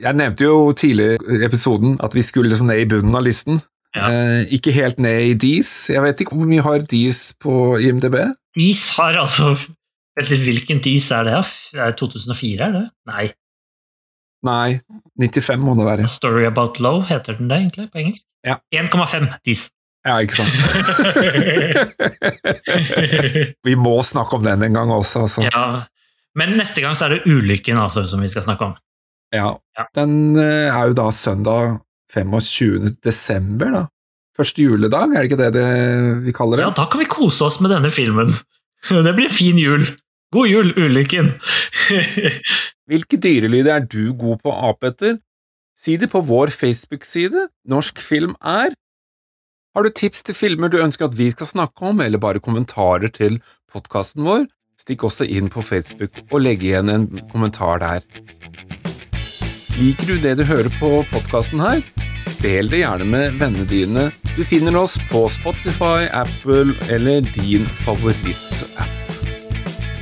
Jeg 0.00 0.16
nevnte 0.16 0.46
jo 0.46 0.70
tidligere 0.76 1.40
i 1.40 1.44
episoden 1.44 1.98
at 2.04 2.14
vi 2.16 2.24
skulle 2.24 2.52
liksom 2.52 2.68
ned 2.68 2.84
i 2.84 2.88
bunnen 2.88 3.16
av 3.16 3.24
listen. 3.24 3.60
Ja. 3.96 4.06
Eh, 4.12 4.52
ikke 4.56 4.72
helt 4.76 5.00
ned 5.02 5.32
i 5.32 5.34
Dis. 5.34 5.90
Jeg 5.92 6.04
vet 6.04 6.20
ikke 6.22 6.36
hvor 6.36 6.48
mye 6.48 6.64
har 6.64 6.84
Dis 6.92 7.30
på 7.40 7.76
IMDb? 7.80 8.20
Dis 8.56 8.90
har 8.98 9.16
altså 9.20 9.54
Vent 10.18 10.26
litt, 10.32 10.42
hvilken 10.42 10.80
dis 10.82 11.06
er 11.14 11.22
det? 11.24 11.36
Det 11.70 11.80
er 11.80 11.92
2004, 11.96 12.66
er 12.66 12.72
det? 12.74 12.86
Nei. 13.08 13.28
Nei, 14.46 14.80
95 15.20 15.60
må 15.60 15.74
det 15.76 15.84
være. 15.84 16.08
Story 16.08 16.46
About 16.48 16.80
Low 16.80 17.02
heter 17.08 17.36
den 17.38 17.50
det 17.50 17.58
egentlig 17.60 17.90
på 17.92 18.00
engelsk? 18.00 18.24
Ja. 18.46 18.56
1,5 18.72 19.28
dis. 19.44 19.68
Ja, 20.06 20.16
ikke 20.24 20.32
sant. 20.38 20.54
Vi 23.68 23.74
må 23.76 23.98
snakke 24.06 24.38
om 24.38 24.46
den 24.46 24.64
en 24.64 24.78
gang 24.78 24.92
også, 24.94 25.26
altså. 25.26 25.44
ja. 25.44 25.64
Men 26.38 26.54
neste 26.56 26.80
gang 26.80 26.96
så 26.96 27.08
er 27.08 27.18
det 27.18 27.26
ulykken 27.28 27.76
altså, 27.82 28.06
som 28.08 28.22
vi 28.22 28.30
skal 28.30 28.44
snakke 28.46 28.70
om. 28.70 28.76
Ja. 29.34 29.50
Ja. 29.76 29.86
Den 29.98 30.38
eh, 30.38 30.70
er 30.70 30.90
jo 30.90 30.94
da 30.96 31.08
søndag 31.14 31.80
25. 32.14 32.94
desember, 33.04 33.74
da. 33.74 33.82
Første 34.38 34.62
juledag, 34.62 35.10
er 35.10 35.20
det 35.20 35.28
ikke 35.28 35.40
det, 35.42 35.50
det 35.58 35.66
vi 36.24 36.32
kaller 36.32 36.60
det? 36.60 36.68
Ja, 36.68 36.74
da 36.78 36.86
kan 36.90 37.02
vi 37.02 37.10
kose 37.10 37.44
oss 37.48 37.58
med 37.60 37.74
denne 37.74 37.90
filmen. 37.92 38.32
Det 38.88 39.12
blir 39.12 39.28
fin 39.28 39.58
jul. 39.60 39.84
God 40.32 40.48
jul, 40.48 40.70
ulykken! 40.78 41.34
Hvilke 42.90 43.20
dyrelyder 43.22 43.70
er 43.76 43.84
du 43.86 44.10
god 44.18 44.40
på 44.42 44.50
å 44.50 44.70
ape 44.72 44.90
etter? 44.90 45.18
Si 45.78 45.94
det 45.96 46.08
på 46.10 46.24
vår 46.26 46.50
Facebook-side, 46.50 47.46
Norsk 47.70 48.00
film 48.02 48.34
er. 48.42 48.74
Har 49.76 49.86
du 49.86 49.92
tips 49.94 50.24
til 50.26 50.34
filmer 50.34 50.72
du 50.72 50.80
ønsker 50.82 51.06
at 51.06 51.14
vi 51.14 51.28
skal 51.30 51.46
snakke 51.46 51.92
om, 51.92 52.02
eller 52.02 52.18
bare 52.18 52.42
kommentarer 52.42 53.12
til 53.14 53.38
podkasten 53.70 54.26
vår, 54.26 54.48
stikk 54.80 55.06
også 55.06 55.28
inn 55.30 55.46
på 55.52 55.62
Facebook 55.62 56.18
og 56.32 56.40
legg 56.42 56.64
igjen 56.66 56.90
en 56.90 57.06
kommentar 57.30 57.78
der. 57.84 58.02
Liker 59.78 60.10
du 60.10 60.16
det 60.18 60.34
du 60.40 60.44
hører 60.48 60.72
på 60.80 61.04
podkasten 61.12 61.62
her? 61.62 61.84
Del 62.42 62.72
det 62.72 62.82
gjerne 62.82 63.06
med 63.06 63.38
vennene 63.38 63.68
dine. 63.70 64.08
Du 64.34 64.42
finner 64.42 64.74
oss 64.82 64.98
på 65.12 65.28
Spotify, 65.30 66.08
Apple 66.10 66.74
eller 66.90 67.22
din 67.36 67.70
favorittapp. 67.84 69.09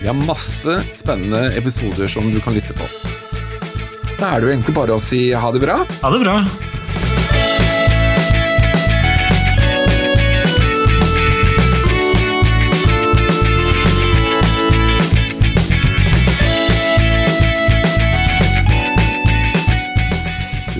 Vi 0.01 0.07
har 0.07 0.15
masse 0.15 0.83
spennende 0.95 1.57
episoder 1.59 2.07
som 2.07 2.31
du 2.31 2.41
kan 2.41 2.55
lytte 2.55 2.75
på. 2.77 2.87
Da 4.19 4.35
er 4.35 4.41
det 4.41 4.47
jo 4.47 4.53
egentlig 4.55 4.75
bare 4.77 4.95
å 4.95 5.03
si 5.03 5.29
ha 5.35 5.51
det 5.55 5.62
bra. 5.62 5.81
Ha 6.03 6.11
det 6.15 6.20
bra. 6.23 6.43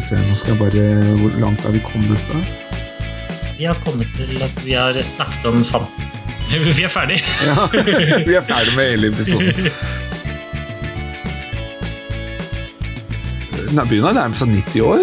Nå 0.09 0.35
skal 0.39 0.55
jeg 0.55 0.61
bare 0.61 0.85
Hvor 1.21 1.35
langt 1.43 1.65
er 1.69 1.75
vi 1.75 1.81
kommet 1.85 2.23
da? 2.31 2.39
Vi 3.59 3.67
har 3.67 3.77
kommet 3.85 4.09
til 4.17 4.39
at 4.41 4.63
vi 4.65 4.73
har 4.79 4.97
snakket 5.05 5.51
om 5.51 5.61
fan. 5.67 6.18
Vi 6.79 6.85
er 6.85 6.89
ferdig. 6.93 7.19
Ja, 7.45 7.67
vi 8.25 8.35
er 8.39 8.45
ferdig 8.45 8.73
med 8.77 8.87
hele 8.89 9.11
episoden. 9.13 9.69
Nei, 13.77 13.85
begynner 13.85 14.15
å 14.15 14.17
nærme 14.17 14.39
seg 14.39 14.49
90 14.55 14.87
år. 14.89 15.03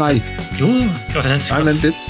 Nei, 0.00 0.14
Jo, 0.56 0.68
skal 1.08 1.24
vi, 1.24 1.28
nei, 1.28 1.38
skal, 1.44 1.66
vent 1.68 1.84
litt. 1.84 2.00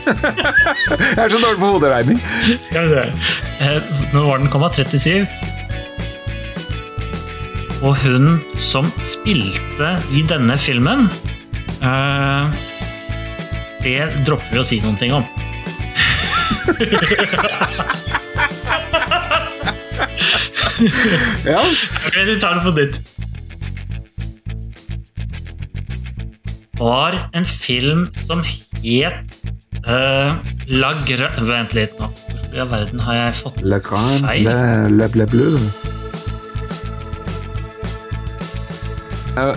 Jeg 0.00 1.22
er 1.24 1.32
så 1.32 1.40
dårlig 1.40 1.60
på 1.60 1.70
hoderegning. 1.74 2.20
skal 2.68 2.88
vi 2.88 2.92
se. 2.96 3.72
Nå 4.14 4.24
var 4.26 4.40
den 4.42 4.50
komma? 4.52 4.70
37? 4.72 5.24
Og 7.80 7.96
hun 8.04 8.34
som 8.60 8.88
spilte 9.06 9.94
i 10.12 10.20
denne 10.28 10.56
filmen 10.60 11.06
eh, 11.80 12.44
Det 13.80 13.94
dropper 14.26 14.52
vi 14.52 14.60
å 14.60 14.66
si 14.68 14.80
noen 14.84 14.98
ting 15.00 15.14
om. 15.16 15.24
Ja, 21.44 21.60
Ok, 22.06 22.14
du 22.26 22.34
tar 22.40 22.54
det 22.58 22.62
på 22.64 22.72
ditt 22.76 22.94
Var 26.80 27.16
en 27.36 27.44
film 27.44 28.06
som 28.26 28.40
het 28.44 29.34
uh, 29.84 30.38
La 30.72 30.94
Gra... 31.08 31.28
Vent 31.44 31.74
litt 31.76 31.98
nå. 32.00 32.08
Hvor 32.08 32.56
i 32.56 32.62
all 32.64 32.70
verden 32.72 33.02
har 33.04 33.18
jeg 33.18 33.34
fått 33.42 33.60
Le 33.62 33.78
grand, 33.84 34.24
Feil. 34.24 34.46
le, 34.48 34.56
le 34.96 35.08
ble 35.12 35.26
bleu. 35.30 35.58
Uh, 39.36 39.52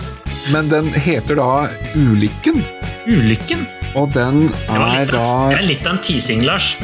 Men 0.52 0.68
den 0.70 0.92
heter 0.92 1.40
da 1.40 1.48
Ulykken, 1.96 2.60
Ulykken? 3.08 3.64
Og 3.94 4.10
den 4.14 4.48
er 4.68 5.06
da 5.10 5.24
det 5.50 5.58
er 5.60 5.66
litt 5.68 5.86
av 5.86 5.96
en 5.96 6.02
teasing, 6.02 6.44
Lars. 6.46 6.74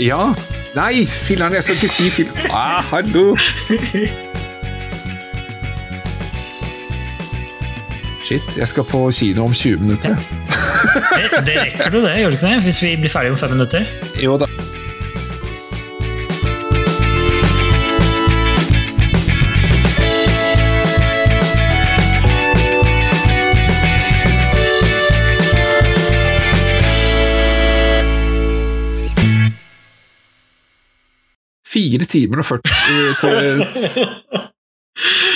Ja. 0.00 0.34
Nei, 0.76 1.06
filler'n, 1.08 1.56
jeg 1.56 1.64
skal 1.64 1.78
ikke 1.78 1.88
si 1.88 2.10
film... 2.12 2.34
Ah, 2.52 2.82
hallo! 2.90 3.30
Shit, 8.26 8.56
jeg 8.58 8.68
skal 8.68 8.84
på 8.84 9.06
kino 9.14 9.46
om 9.46 9.54
20 9.54 9.80
minutter. 9.86 10.08
Ja. 10.10 10.16
Det, 11.16 11.46
det 11.46 11.56
rekker 11.60 11.90
du, 11.94 12.00
det, 12.02 12.16
gjør 12.20 12.34
du 12.34 12.36
ikke 12.36 12.46
det? 12.50 12.62
Hvis 12.66 12.82
vi 12.82 12.96
blir 13.00 13.12
ferdige 13.12 13.36
om 13.36 13.38
fem 13.38 13.54
minutter? 13.56 13.86
Jo 14.22 14.36
da. 14.40 14.48
Fire 31.96 32.08
timer 32.12 32.38
og 32.38 32.44
40 32.44 32.60
til 33.20 34.02